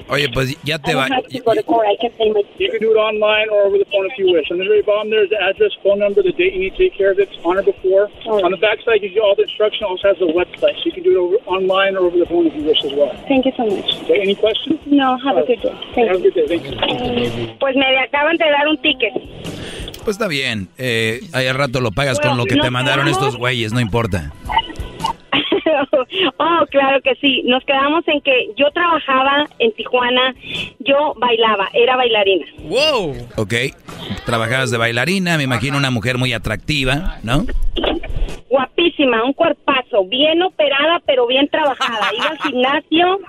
Oye, 0.10 0.30
pues 0.30 0.55
ya 0.64 0.77
te 0.77 0.93
va. 0.93 1.07
You 1.31 1.41
can 1.41 2.80
do 2.80 2.91
it 2.91 2.97
online 2.97 3.49
or 3.49 3.64
over 3.64 3.77
the 3.80 3.85
phone 3.85 4.05
if 4.05 4.18
you 4.18 4.31
wish. 4.31 4.51
On 4.51 4.57
the 4.57 4.65
very 4.65 4.84
bottom 4.84 5.10
there 5.10 5.23
is 5.23 5.30
the 5.30 5.41
address, 5.41 5.72
phone 5.81 5.99
number, 5.99 6.22
the 6.22 6.31
date 6.34 6.53
you 6.53 6.60
need 6.60 6.76
to 6.76 6.77
take 6.77 6.95
care 6.95 7.11
of 7.11 7.19
it, 7.19 7.30
on 7.43 7.57
or 7.57 7.64
before. 7.64 8.10
On 8.27 8.51
the 8.51 8.57
back 8.57 8.77
side 8.85 9.01
gives 9.01 9.15
you 9.15 9.23
all 9.23 9.34
the 9.35 9.43
instruction, 9.43 9.85
also 9.85 10.10
has 10.10 10.18
a 10.22 10.30
website. 10.30 10.77
So 10.77 10.85
you 10.85 10.91
can 10.91 11.03
do 11.03 11.11
it 11.11 11.18
over, 11.18 11.35
online 11.47 11.95
or 11.95 12.05
over 12.05 12.18
the 12.18 12.26
phone 12.26 12.45
if 12.45 12.53
you 12.53 12.64
wish 12.64 12.84
as 12.84 12.93
well. 12.93 13.11
Thank 13.27 13.45
you 13.45 13.53
so 13.57 13.65
much. 13.65 13.89
Okay, 14.03 14.22
any 14.22 14.35
questions? 14.35 14.80
No, 14.85 15.18
have 15.18 15.38
a 15.38 15.45
good 15.45 15.61
day. 15.61 15.73
Thank 15.95 16.10
Have 16.10 16.18
a 16.18 16.22
good 16.22 16.35
day. 16.35 16.47
Thank 16.47 16.64
you. 16.68 17.57
Pues 17.60 17.76
me 17.76 17.85
acaban 17.97 18.38
de 18.38 18.45
dar 18.45 18.68
un 18.68 18.77
ticket. 18.77 19.14
Pues 20.03 20.18
está 20.18 20.27
bien. 20.27 20.68
Eh, 20.77 21.22
ahí 21.31 21.47
al 21.47 21.55
rato 21.55 21.80
lo 21.80 21.91
pagas 21.91 22.19
con 22.19 22.38
lo 22.38 22.45
que 22.45 22.57
te 22.57 22.69
mandaron 22.69 23.07
estos 23.07 23.38
güeyes, 23.38 23.73
no 23.73 23.80
importa. 23.80 24.31
oh, 26.38 26.65
claro 26.69 27.02
que 27.02 27.15
sí. 27.15 27.44
Nos 27.45 27.64
quedamos 27.65 28.07
en 28.07 28.22
que 28.22 28.49
yo 28.56 28.69
trabajaba 28.72 29.48
en 29.60 29.72
Tijuana, 29.73 30.35
yo 30.80 31.14
bailaba, 31.18 31.69
era 31.73 31.95
bailarina. 31.95 32.45
¡Wow! 32.64 33.15
Ok. 33.38 33.53
Trabajabas 34.26 34.72
de 34.72 34.77
bailarina, 34.77 35.38
me 35.38 35.44
imagino 35.44 35.77
una 35.77 35.91
mujer 35.91 36.18
muy 36.18 36.34
atractiva, 36.34 37.18
¿no? 37.23 37.45
Guapísima, 38.49 39.23
un 39.23 39.34
cuerpazo, 39.34 40.06
bien 40.06 40.41
operada, 40.44 41.02
pero 41.06 41.26
bien 41.27 41.48
trabajada. 41.48 42.11
Iba 42.15 42.27
al 42.27 42.38
gimnasio. 42.40 43.19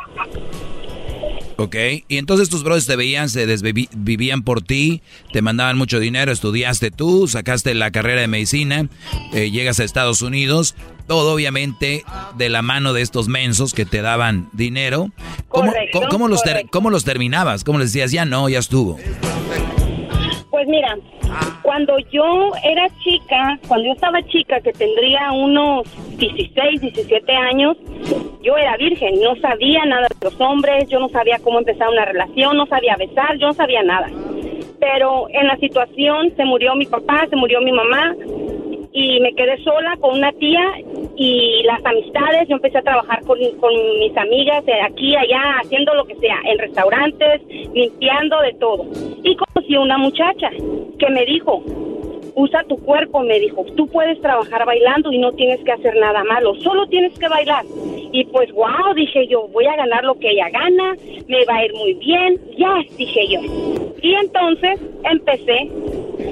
Ok. 1.57 1.77
Y 2.09 2.17
entonces 2.19 2.49
tus 2.51 2.65
brothers 2.65 2.87
te 2.87 2.97
veían, 2.97 3.29
se 3.29 3.47
desvivían 3.47 4.43
por 4.43 4.61
ti, 4.63 5.03
te 5.33 5.41
mandaban 5.43 5.79
mucho 5.79 6.01
dinero, 6.01 6.33
estudiaste 6.33 6.91
tú, 6.91 7.29
sacaste 7.29 7.75
la 7.75 7.91
carrera 7.93 8.21
de 8.23 8.27
medicina, 8.29 8.89
eh, 9.33 9.51
llegas 9.51 9.79
a 9.79 9.85
Estados 9.85 10.21
Unidos, 10.23 10.75
todo 11.07 11.33
obviamente 11.33 12.03
de 12.37 12.49
la 12.49 12.63
mano 12.63 12.93
de 12.93 13.03
estos 13.03 13.29
mensos 13.29 13.73
que 13.73 13.85
te 13.85 14.03
daban 14.03 14.49
dinero. 14.53 15.11
¿Cómo, 15.49 15.71
Correcto, 15.71 15.99
cómo- 16.01 16.09
cómo 16.11 16.29
los, 16.29 16.43
ter- 16.43 16.67
cómo 16.71 16.91
los 16.91 17.05
terminabas? 17.05 17.63
¿Cómo 17.63 17.79
les 17.79 17.93
decías, 17.93 18.11
ya 18.11 18.25
no, 18.25 18.49
ya 18.49 18.59
estuvo? 18.59 18.97
Pues 20.51 20.67
mira, 20.69 20.97
cuando 21.63 21.99
yo 22.11 22.53
era 22.63 22.89
chica, 23.03 23.59
cuando 23.67 23.87
yo 23.87 23.93
estaba 23.95 24.23
chica, 24.25 24.61
que 24.61 24.73
tendría 24.73 25.33
unos 25.33 25.85
16, 26.17 26.81
17 26.81 27.33
años, 27.33 27.77
yo 28.43 28.57
era 28.57 28.77
virgen, 28.77 29.21
no 29.23 29.35
sabía 29.37 29.85
nada 29.87 30.09
de 30.09 30.31
los 30.31 30.41
hombres, 30.41 30.89
yo 30.89 31.01
no 31.01 31.09
sabía 31.09 31.39
cómo 31.43 31.59
empezar 31.59 31.89
una 31.89 32.05
relación, 32.05 32.57
no 32.57 32.67
sabía 32.67 32.97
besar, 32.97 33.37
yo 33.39 33.49
no 33.49 33.55
sabía 33.55 33.83
nada. 33.83 34.09
Pero 34.85 35.29
en 35.31 35.47
la 35.47 35.57
situación 35.57 36.31
se 36.37 36.45
murió 36.45 36.75
mi 36.75 36.85
papá, 36.85 37.27
se 37.31 37.37
murió 37.37 37.59
mi 37.63 37.73
mamá 37.73 38.15
y 38.93 39.19
me 39.21 39.35
quedé 39.35 39.57
sola 39.65 39.97
con 39.99 40.19
una 40.19 40.31
tía 40.33 40.61
y 41.17 41.63
las 41.65 41.83
amistades, 41.87 42.47
yo 42.49 42.57
empecé 42.57 42.79
a 42.79 42.83
trabajar 42.83 43.25
con, 43.25 43.39
con 43.61 43.73
mis 43.99 44.15
amigas 44.15 44.63
de 44.67 44.79
aquí, 44.83 45.17
allá, 45.17 45.41
haciendo 45.63 45.95
lo 45.95 46.05
que 46.05 46.17
sea, 46.17 46.39
en 46.45 46.59
restaurantes, 46.59 47.41
limpiando 47.73 48.39
de 48.43 48.53
todo. 48.61 48.85
Y 49.23 49.35
conocí 49.37 49.75
a 49.75 49.81
una 49.81 49.97
muchacha 49.97 50.51
que 50.99 51.11
me 51.11 51.25
dijo, 51.25 51.63
usa 52.35 52.65
tu 52.65 52.77
cuerpo, 52.79 53.21
me 53.21 53.39
dijo, 53.39 53.65
tú 53.77 53.87
puedes 53.87 54.21
trabajar 54.21 54.65
bailando 54.67 55.13
y 55.13 55.19
no 55.19 55.33
tienes 55.33 55.61
que 55.65 55.73
hacer 55.73 55.97
nada 55.97 56.25
malo, 56.25 56.55
solo 56.57 56.87
tienes 56.87 57.17
que 57.19 57.29
bailar. 57.29 57.65
Y 58.13 58.25
pues, 58.27 58.53
wow, 58.53 58.95
dije 58.95 59.27
yo, 59.27 59.49
voy 59.49 59.67
a 59.67 59.77
ganar 59.77 60.05
lo 60.05 60.19
que 60.19 60.31
ella 60.31 60.49
gana, 60.51 60.95
me 61.29 61.45
va 61.45 61.57
a 61.57 61.65
ir 61.65 61.75
muy 61.75 61.95
bien, 61.95 62.41
ya, 62.57 62.77
dije 62.97 63.27
yo. 63.29 63.41
Y 64.03 64.15
entonces 64.15 64.81
empecé, 65.05 65.71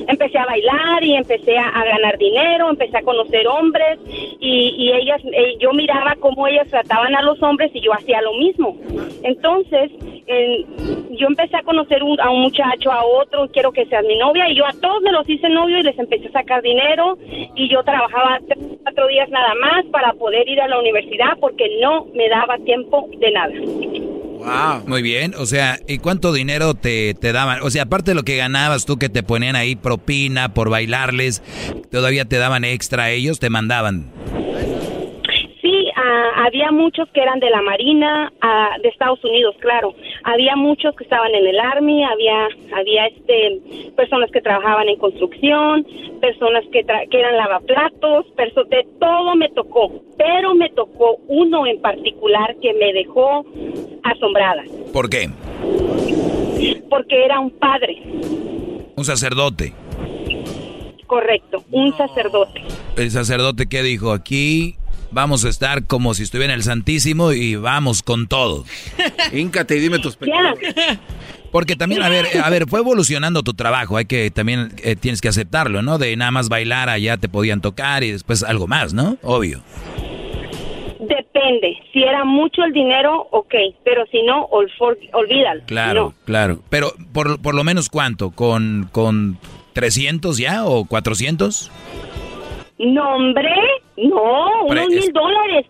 empecé 0.09 0.39
a 0.39 0.45
bailar 0.47 1.03
y 1.03 1.15
empecé 1.15 1.57
a, 1.57 1.71
ganar 1.85 2.19
dinero, 2.19 2.69
empecé 2.71 2.99
a 2.99 3.03
conocer 3.03 3.47
hombres 3.49 3.99
y, 4.41 4.75
y 4.77 4.93
ellas, 4.93 5.21
eh, 5.25 5.57
yo 5.59 5.73
miraba 5.73 6.17
cómo 6.21 6.47
ellas 6.47 6.69
trataban 6.69 7.15
a 7.15 7.23
los 7.23 7.43
hombres 7.43 7.71
y 7.75 7.81
yo 7.81 7.93
hacía 7.93 8.21
lo 8.23 8.35
mismo. 8.35 8.77
Entonces, 9.23 9.91
en- 10.27 11.17
yo 11.17 11.27
empecé 11.27 11.57
a 11.57 11.63
conocer 11.63 12.03
a 12.21 12.31
un 12.31 12.41
muchacho, 12.41 12.91
a 12.91 13.05
otro, 13.05 13.49
quiero 13.53 13.73
que 13.73 13.87
seas 13.87 14.05
mi 14.05 14.17
novia, 14.17 14.49
y 14.49 14.55
yo 14.57 14.67
a 14.67 14.73
todos 14.73 15.03
me 15.03 15.13
los 15.13 15.29
hice 15.29 15.49
novio 15.49 15.79
y 15.79 15.83
les 15.83 15.92
empecé 15.99 16.29
a 16.29 16.33
sacar 16.33 16.63
dinero, 16.63 17.19
y 17.57 17.69
yo 17.71 17.83
trabajaba 17.83 18.39
tres, 18.47 18.59
cuatro 18.83 19.07
días 19.09 19.29
nada 19.31 19.55
más 19.61 19.85
para 19.87 20.13
poder 20.15 20.49
ir 20.49 20.61
a 20.61 20.69
la 20.69 20.79
universidad 20.79 21.39
porque 21.41 21.65
no 21.81 22.07
me 22.15 22.29
daba 22.29 22.59
tiempo 22.59 23.09
de 23.19 23.31
nada. 23.31 23.53
Muy 24.87 25.03
bien, 25.03 25.35
o 25.39 25.47
sea, 25.47 25.79
¿y 25.87 25.99
cuánto 25.99 26.33
dinero 26.33 26.75
te, 26.75 27.15
te 27.15 27.33
daban? 27.33 27.63
O 27.63 27.71
sea, 27.71 27.85
aparte 27.85 28.11
de 28.11 28.15
lo 28.15 28.25
que 28.25 28.37
ganabas 28.37 28.87
tú 28.87 28.99
que 28.99 29.09
te 29.09 29.23
ponían 29.23 29.57
ahí 29.57 29.77
propina 29.77 30.53
por 30.53 30.69
bailarles, 30.69 31.43
todavía 31.91 32.25
te 32.25 32.39
daban 32.39 32.65
extra 32.65 33.11
ellos, 33.11 33.39
te 33.39 33.51
mandaban. 33.51 34.11
Había 36.45 36.71
muchos 36.73 37.09
que 37.13 37.21
eran 37.21 37.39
de 37.41 37.51
la 37.51 37.63
Marina, 37.63 38.33
de 38.83 38.89
Estados 38.89 39.23
Unidos, 39.25 39.55
claro. 39.61 39.95
Había 40.25 40.57
muchos 40.57 40.95
que 40.97 41.05
estaban 41.05 41.33
en 41.35 41.47
el 41.47 41.59
Army, 41.61 42.03
había, 42.05 42.49
había 42.77 43.07
este, 43.07 43.61
personas 43.97 44.31
que 44.33 44.41
trabajaban 44.41 44.89
en 44.89 44.99
construcción, 44.99 45.87
personas 46.21 46.65
que, 46.73 46.85
tra- 46.85 47.09
que 47.09 47.19
eran 47.21 47.37
lavaplatos, 47.37 48.27
perso- 48.37 48.65
de 48.69 48.87
todo 48.99 49.37
me 49.37 49.49
tocó. 49.51 49.93
Pero 50.19 50.55
me 50.55 50.71
tocó 50.71 51.17
uno 51.29 51.67
en 51.67 51.81
particular 51.81 52.57
que 52.61 52.73
me 52.75 52.93
dejó 52.93 53.45
asombrada, 54.03 54.63
¿Por 54.93 55.09
qué? 55.09 55.29
porque 56.91 57.25
era 57.25 57.41
un 57.41 57.51
padre, 57.51 58.03
Un 58.97 59.05
sacerdote. 59.05 59.73
correcto, 61.07 61.63
un 61.71 61.93
sacerdote. 61.97 62.63
El 62.97 63.11
sacerdote 63.11 63.67
que 63.69 63.83
dijo, 63.83 64.13
aquí 64.13 64.77
vamos 65.13 65.45
a 65.45 65.49
estar 65.49 65.87
como 65.87 66.15
si 66.15 66.23
estuviera 66.25 66.53
en 66.53 66.59
el 66.59 66.65
Santísimo 66.65 67.33
y 67.33 67.57
vamos 67.57 68.03
con 68.03 68.27
todo. 68.27 68.65
Híncate 69.33 69.77
y 69.77 69.81
dime 69.81 69.99
tus 69.99 70.17
pecados. 70.17 70.59
Porque 71.51 71.77
también, 71.77 72.03
a 72.03 72.09
ver, 72.09 72.27
a 72.43 72.49
ver, 72.51 72.67
fue 72.67 72.81
evolucionando 72.81 73.43
tu 73.43 73.53
trabajo, 73.55 73.97
hay 73.99 74.07
que 74.07 74.31
también 74.31 74.73
eh, 74.83 74.97
tienes 74.97 75.21
que 75.21 75.29
aceptarlo, 75.29 75.83
¿no? 75.83 75.99
De 75.99 76.17
nada 76.17 76.31
más 76.31 76.49
bailar 76.49 76.89
allá 76.89 77.19
te 77.19 77.29
podían 77.29 77.61
tocar 77.61 78.03
y 78.05 78.11
después 78.11 78.43
algo 78.43 78.67
más, 78.67 78.95
¿no? 78.95 79.19
Obvio. 79.23 79.63
Depende, 81.01 81.77
si 81.93 82.03
era 82.03 82.25
mucho 82.25 82.63
el 82.63 82.73
dinero, 82.73 83.27
ok, 83.33 83.53
pero 83.85 84.05
si 84.11 84.23
no, 84.23 84.47
ol- 84.53 84.71
for- 84.79 84.97
olvídalo. 85.13 85.63
Claro, 85.67 86.15
claro. 86.25 86.63
Pero 86.71 86.95
por, 87.13 87.41
por 87.43 87.55
lo 87.57 87.65
menos 87.65 87.89
cuánto, 87.89 88.31
con, 88.31 88.89
con 88.93 89.37
300 89.73 90.39
ya 90.39 90.65
o 90.65 90.85
400? 90.85 91.71
No, 92.83 93.15
hombre, 93.15 93.49
no, 93.97 94.65
unos 94.65 94.89
mil 94.89 95.13
dólares. 95.13 95.67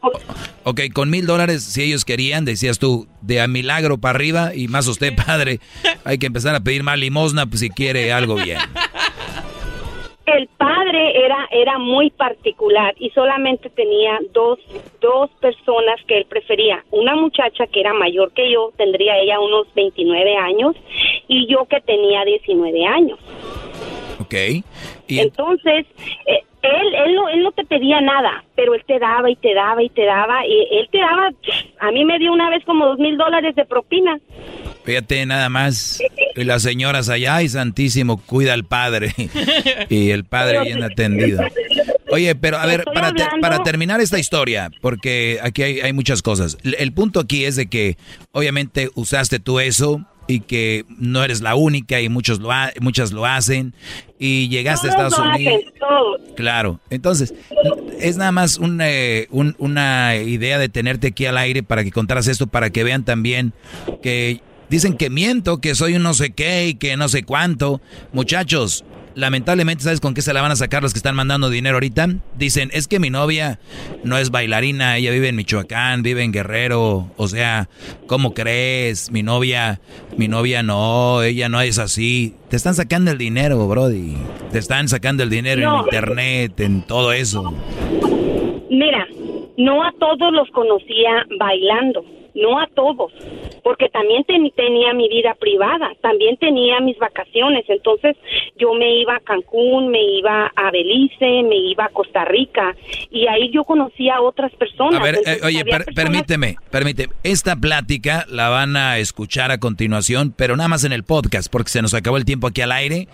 Ok, 0.65 0.81
con 0.95 1.11
mil 1.11 1.27
dólares, 1.27 1.63
si 1.63 1.83
ellos 1.83 2.07
querían, 2.07 2.47
decías 2.47 2.79
tú, 2.79 3.07
de 3.21 3.43
a 3.43 3.49
milagro 3.49 3.99
para 3.99 4.17
arriba 4.17 4.55
y 4.55 4.67
más 4.69 4.89
usted, 4.89 5.15
padre, 5.27 5.59
hay 6.07 6.17
que 6.17 6.27
empezar 6.27 6.55
a 6.55 6.61
pedir 6.61 6.83
más 6.83 6.99
limosna 6.99 7.45
pues, 7.45 7.61
si 7.61 7.69
quiere 7.69 8.13
algo 8.13 8.37
bien. 8.37 8.59
El 10.25 10.49
padre 10.57 11.23
era, 11.23 11.49
era 11.51 11.79
muy 11.79 12.09
particular 12.11 12.95
y 12.99 13.11
solamente 13.11 13.69
tenía 13.69 14.19
dos, 14.33 14.59
dos 15.03 15.31
personas 15.41 16.01
que 16.07 16.17
él 16.17 16.27
prefería. 16.27 16.83
Una 16.93 17.15
muchacha 17.15 17.67
que 17.67 17.81
era 17.81 17.93
mayor 17.93 18.33
que 18.33 18.51
yo, 18.51 18.73
tendría 18.79 19.19
ella 19.19 19.39
unos 19.39 19.67
29 19.75 20.37
años, 20.37 20.77
y 21.29 21.47
yo 21.47 21.67
que 21.67 21.83
tenía 21.83 22.25
19 22.25 22.87
años. 22.87 23.19
Ok. 24.21 24.35
Y 25.09 25.19
Entonces, 25.19 25.85
eh, 26.27 26.45
él, 26.63 26.95
él, 27.07 27.15
no, 27.15 27.29
él 27.29 27.43
no 27.43 27.53
te 27.53 27.65
pedía 27.65 28.01
nada, 28.01 28.45
pero 28.55 28.75
él 28.75 28.83
te 28.87 28.99
daba 28.99 29.31
y 29.31 29.37
te 29.37 29.53
daba 29.55 29.83
y 29.83 29.89
te 29.89 30.05
daba, 30.05 30.47
y 30.47 30.69
él 30.79 30.89
te 30.91 30.99
daba, 30.99 31.31
a 31.81 31.91
mí 31.91 32.05
me 32.05 32.19
dio 32.19 32.33
una 32.33 32.51
vez 32.51 32.65
como 32.65 32.87
dos 32.87 32.99
mil 32.99 33.17
dólares 33.17 33.55
de 33.57 33.65
propina. 33.65 34.19
fíjate 34.85 35.27
nada 35.27 35.49
más, 35.49 36.01
y 36.37 36.45
las 36.45 36.63
señoras 36.63 37.09
allá, 37.09 37.37
ay 37.37 37.49
santísimo, 37.49 38.21
cuida 38.25 38.53
al 38.55 38.65
padre. 38.65 39.13
y 39.89 40.11
el 40.11 40.25
padre 40.25 40.61
bien 40.63 40.83
atendido. 40.83 41.43
Oye, 42.11 42.35
pero 42.35 42.59
a 42.59 42.67
ver, 42.67 42.85
para, 42.85 43.13
te- 43.13 43.25
para 43.41 43.63
terminar 43.63 44.01
esta 44.01 44.19
historia, 44.19 44.71
porque 44.81 45.39
aquí 45.43 45.63
hay, 45.63 45.81
hay 45.81 45.93
muchas 45.93 46.23
cosas. 46.23 46.59
El, 46.63 46.77
el 46.79 46.93
punto 46.93 47.21
aquí 47.21 47.45
es 47.45 47.57
de 47.57 47.67
que 47.69 47.97
obviamente 48.33 48.91
usaste 48.95 49.39
tú 49.41 49.61
eso 49.61 50.05
y 50.33 50.41
que 50.41 50.85
no 50.99 51.23
eres 51.23 51.41
la 51.41 51.55
única 51.55 52.01
y 52.01 52.09
muchos 52.09 52.41
lo 52.41 52.51
ha- 52.53 52.73
muchas 52.81 53.13
lo 53.13 53.25
hacen 53.27 53.75
y 54.19 54.49
llegaste 54.49 54.89
a 54.89 54.91
Estados 54.91 55.19
Unidos. 55.19 55.61
hacen. 55.65 56.35
Claro, 56.37 56.81
entonces 56.91 57.35
es 58.01 58.17
nada 58.17 58.33
más 58.33 58.59
un, 58.59 58.81
eh, 58.83 59.27
un- 59.31 59.55
una 59.59 60.17
idea 60.17 60.59
de 60.59 60.69
tenerte 60.69 61.09
aquí 61.09 61.27
al 61.27 61.37
aire 61.39 61.63
para 61.63 61.85
que 61.85 61.91
contaras 61.93 62.27
esto, 62.29 62.47
para 62.47 62.71
que 62.71 62.83
vean 62.85 63.05
también 63.05 63.53
que 64.03 64.41
dicen 64.71 64.97
que 64.97 65.11
miento, 65.11 65.61
que 65.61 65.75
soy 65.75 65.95
un 65.97 66.03
no 66.03 66.15
sé 66.15 66.31
qué 66.31 66.69
y 66.69 66.75
que 66.75 66.97
no 66.97 67.09
sé 67.09 67.23
cuánto. 67.25 67.81
Muchachos, 68.13 68.85
lamentablemente, 69.15 69.85
¿sabes 69.85 70.01
con 70.01 70.15
qué 70.15 70.23
se 70.23 70.33
la 70.33 70.43
van 70.43 70.53
a 70.53 70.57
sacar 70.57 70.83
los 70.83 70.93
que 70.93 70.99
están 70.99 71.15
mandando 71.15 71.51
dinero 71.51 71.77
ahorita? 71.77 72.09
Dicen, 72.37 72.71
es 72.73 72.89
que 72.89 72.99
mi 72.99 73.11
novia 73.11 73.59
no 74.05 74.19
es 74.19 74.31
bailarina, 74.31 74.97
ella 74.97 75.11
vive 75.11 75.29
en 75.29 75.37
Michoacán, 75.37 76.03
vive 76.03 76.23
en 76.23 76.33
Guerrero, 76.33 77.11
o 77.17 77.29
sea, 77.29 77.69
¿cómo 78.07 78.35
crees? 78.35 79.11
Mi 79.11 79.23
novia, 79.23 79.81
mi 80.17 80.29
novia 80.29 80.63
no, 80.63 81.23
ella 81.23 81.49
no 81.49 81.61
es 81.61 81.79
así. 81.79 82.35
Te 82.49 82.57
están 82.57 82.75
sacando 82.75 83.11
el 83.11 83.19
dinero, 83.19 83.67
Brody. 83.69 84.17
Te 84.51 84.59
están 84.59 84.89
sacando 84.89 85.23
el 85.23 85.31
dinero 85.31 85.63
en 85.63 85.85
internet, 85.85 86.61
en 86.61 86.83
todo 86.83 87.13
eso. 87.13 87.55
Mira, 88.71 89.07
no 89.59 89.83
a 89.83 89.93
todos 89.99 90.33
los 90.33 90.49
conocía 90.51 91.27
bailando, 91.39 92.05
no 92.35 92.59
a 92.59 92.67
todos, 92.75 93.13
porque 93.63 93.89
también 93.89 94.25
ten- 94.25 94.51
tenía 94.57 94.93
mi 94.95 95.09
vida 95.09 95.35
privada, 95.39 95.91
también 96.01 96.37
tenía 96.37 96.81
mis 96.81 96.99
vacaciones, 96.99 97.65
entonces 97.69 98.17
yo 98.59 98.75
me 98.75 98.95
iba 99.01 99.17
a 99.17 99.21
Cancún, 99.21 99.89
me 99.89 100.03
iba 100.19 100.53
a 100.55 100.71
Belice, 100.71 101.43
me 101.43 101.57
iba 101.57 101.85
a 101.85 101.89
Costa 101.91 102.25
Rica 102.25 102.75
y 103.11 103.27
ahí 103.27 103.51
yo 103.53 103.65
conocía 103.65 104.17
a 104.17 104.21
otras 104.23 104.53
personas. 104.57 105.01
A 105.01 105.03
ver, 105.05 105.17
eh, 105.27 105.41
oye, 105.45 105.61
había 105.61 105.65
per- 105.79 105.85
personas- 105.87 105.95
permíteme, 105.95 106.57
permíteme. 106.71 107.13
Esta 107.23 107.57
plática 107.57 108.25
la 108.29 108.49
van 108.49 108.77
a 108.77 108.99
escuchar 108.99 109.51
a 109.51 109.59
continuación, 109.59 110.35
pero 110.37 110.57
nada 110.57 110.69
más 110.69 110.85
en 110.85 110.93
el 110.93 111.05
podcast, 111.05 111.51
porque 111.51 111.71
se 111.71 111.83
nos 111.83 111.95
acabó 111.95 112.17
el 112.17 112.25
tiempo 112.25 112.47
aquí 112.49 112.61
al 112.61 112.73
aire. 112.73 113.09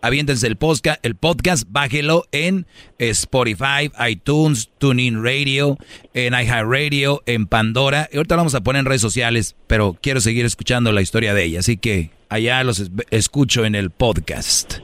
Aviéntense 0.00 0.46
el 0.46 0.56
podcast, 0.56 1.04
el 1.04 1.16
podcast, 1.16 1.64
bájelo 1.68 2.24
en 2.30 2.66
Spotify, 2.98 3.90
iTunes, 4.08 4.70
TuneIn 4.78 5.24
Radio, 5.24 5.76
en 6.14 6.34
iHeartRadio, 6.34 7.22
en 7.26 7.46
Pandora. 7.46 8.08
Y 8.12 8.16
ahorita 8.16 8.36
lo 8.36 8.40
vamos 8.40 8.54
a 8.54 8.60
poner 8.60 8.80
en 8.80 8.86
redes 8.86 9.00
sociales, 9.00 9.56
pero 9.68 9.96
quiero 10.02 10.20
seguir 10.20 10.44
escuchando 10.44 10.90
la 10.90 11.00
historia 11.02 11.32
de 11.34 11.44
ella, 11.44 11.60
así 11.60 11.76
que 11.76 12.10
allá 12.28 12.64
los 12.64 12.80
es- 12.80 12.90
escucho 13.10 13.64
en 13.64 13.76
el 13.76 13.90
podcast. 13.90 14.78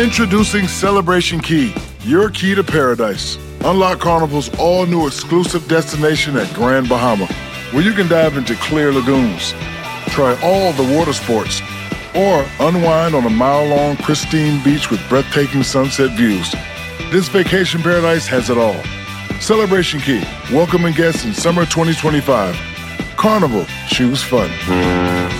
Introducing 0.00 0.68
Celebration 0.68 1.40
Key, 1.40 1.72
your 2.04 2.30
key 2.30 2.54
to 2.54 2.62
paradise. 2.62 3.38
Unlock 3.64 3.98
Carnival's 3.98 4.50
all 4.58 4.86
new 4.86 5.06
exclusive 5.06 5.66
destination 5.68 6.36
at 6.36 6.52
Grand 6.54 6.88
Bahama, 6.88 7.26
where 7.72 7.82
you 7.82 7.92
can 7.94 8.06
dive 8.06 8.36
into 8.36 8.54
clear 8.56 8.92
lagoons, 8.92 9.54
try 10.10 10.36
all 10.42 10.72
the 10.74 10.96
water 10.96 11.14
sports, 11.14 11.62
or 12.14 12.44
unwind 12.60 13.14
on 13.14 13.24
a 13.24 13.30
mile 13.30 13.64
long, 13.66 13.96
pristine 13.96 14.62
beach 14.62 14.90
with 14.90 15.00
breathtaking 15.08 15.62
sunset 15.62 16.10
views. 16.16 16.54
This 17.10 17.28
vacation 17.28 17.82
paradise 17.82 18.26
has 18.28 18.50
it 18.50 18.58
all. 18.58 18.76
Celebration 19.40 20.00
Key, 20.00 20.22
welcoming 20.52 20.92
guests 20.94 21.24
in 21.24 21.32
summer 21.32 21.64
2025. 21.64 22.54
Carnival, 23.16 23.64
choose 23.88 24.22
fun. 24.22 24.50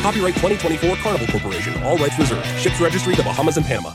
Copyright 0.03 0.35
2024 0.35 0.97
Carnival 0.97 1.27
Corporation. 1.29 1.83
All 1.83 1.97
rights 1.99 2.19
reserved. 2.19 2.47
Ships 2.59 2.81
registry 2.81 3.15
the 3.15 3.23
Bahamas 3.23 3.57
and 3.57 3.67
Panama. 3.67 3.93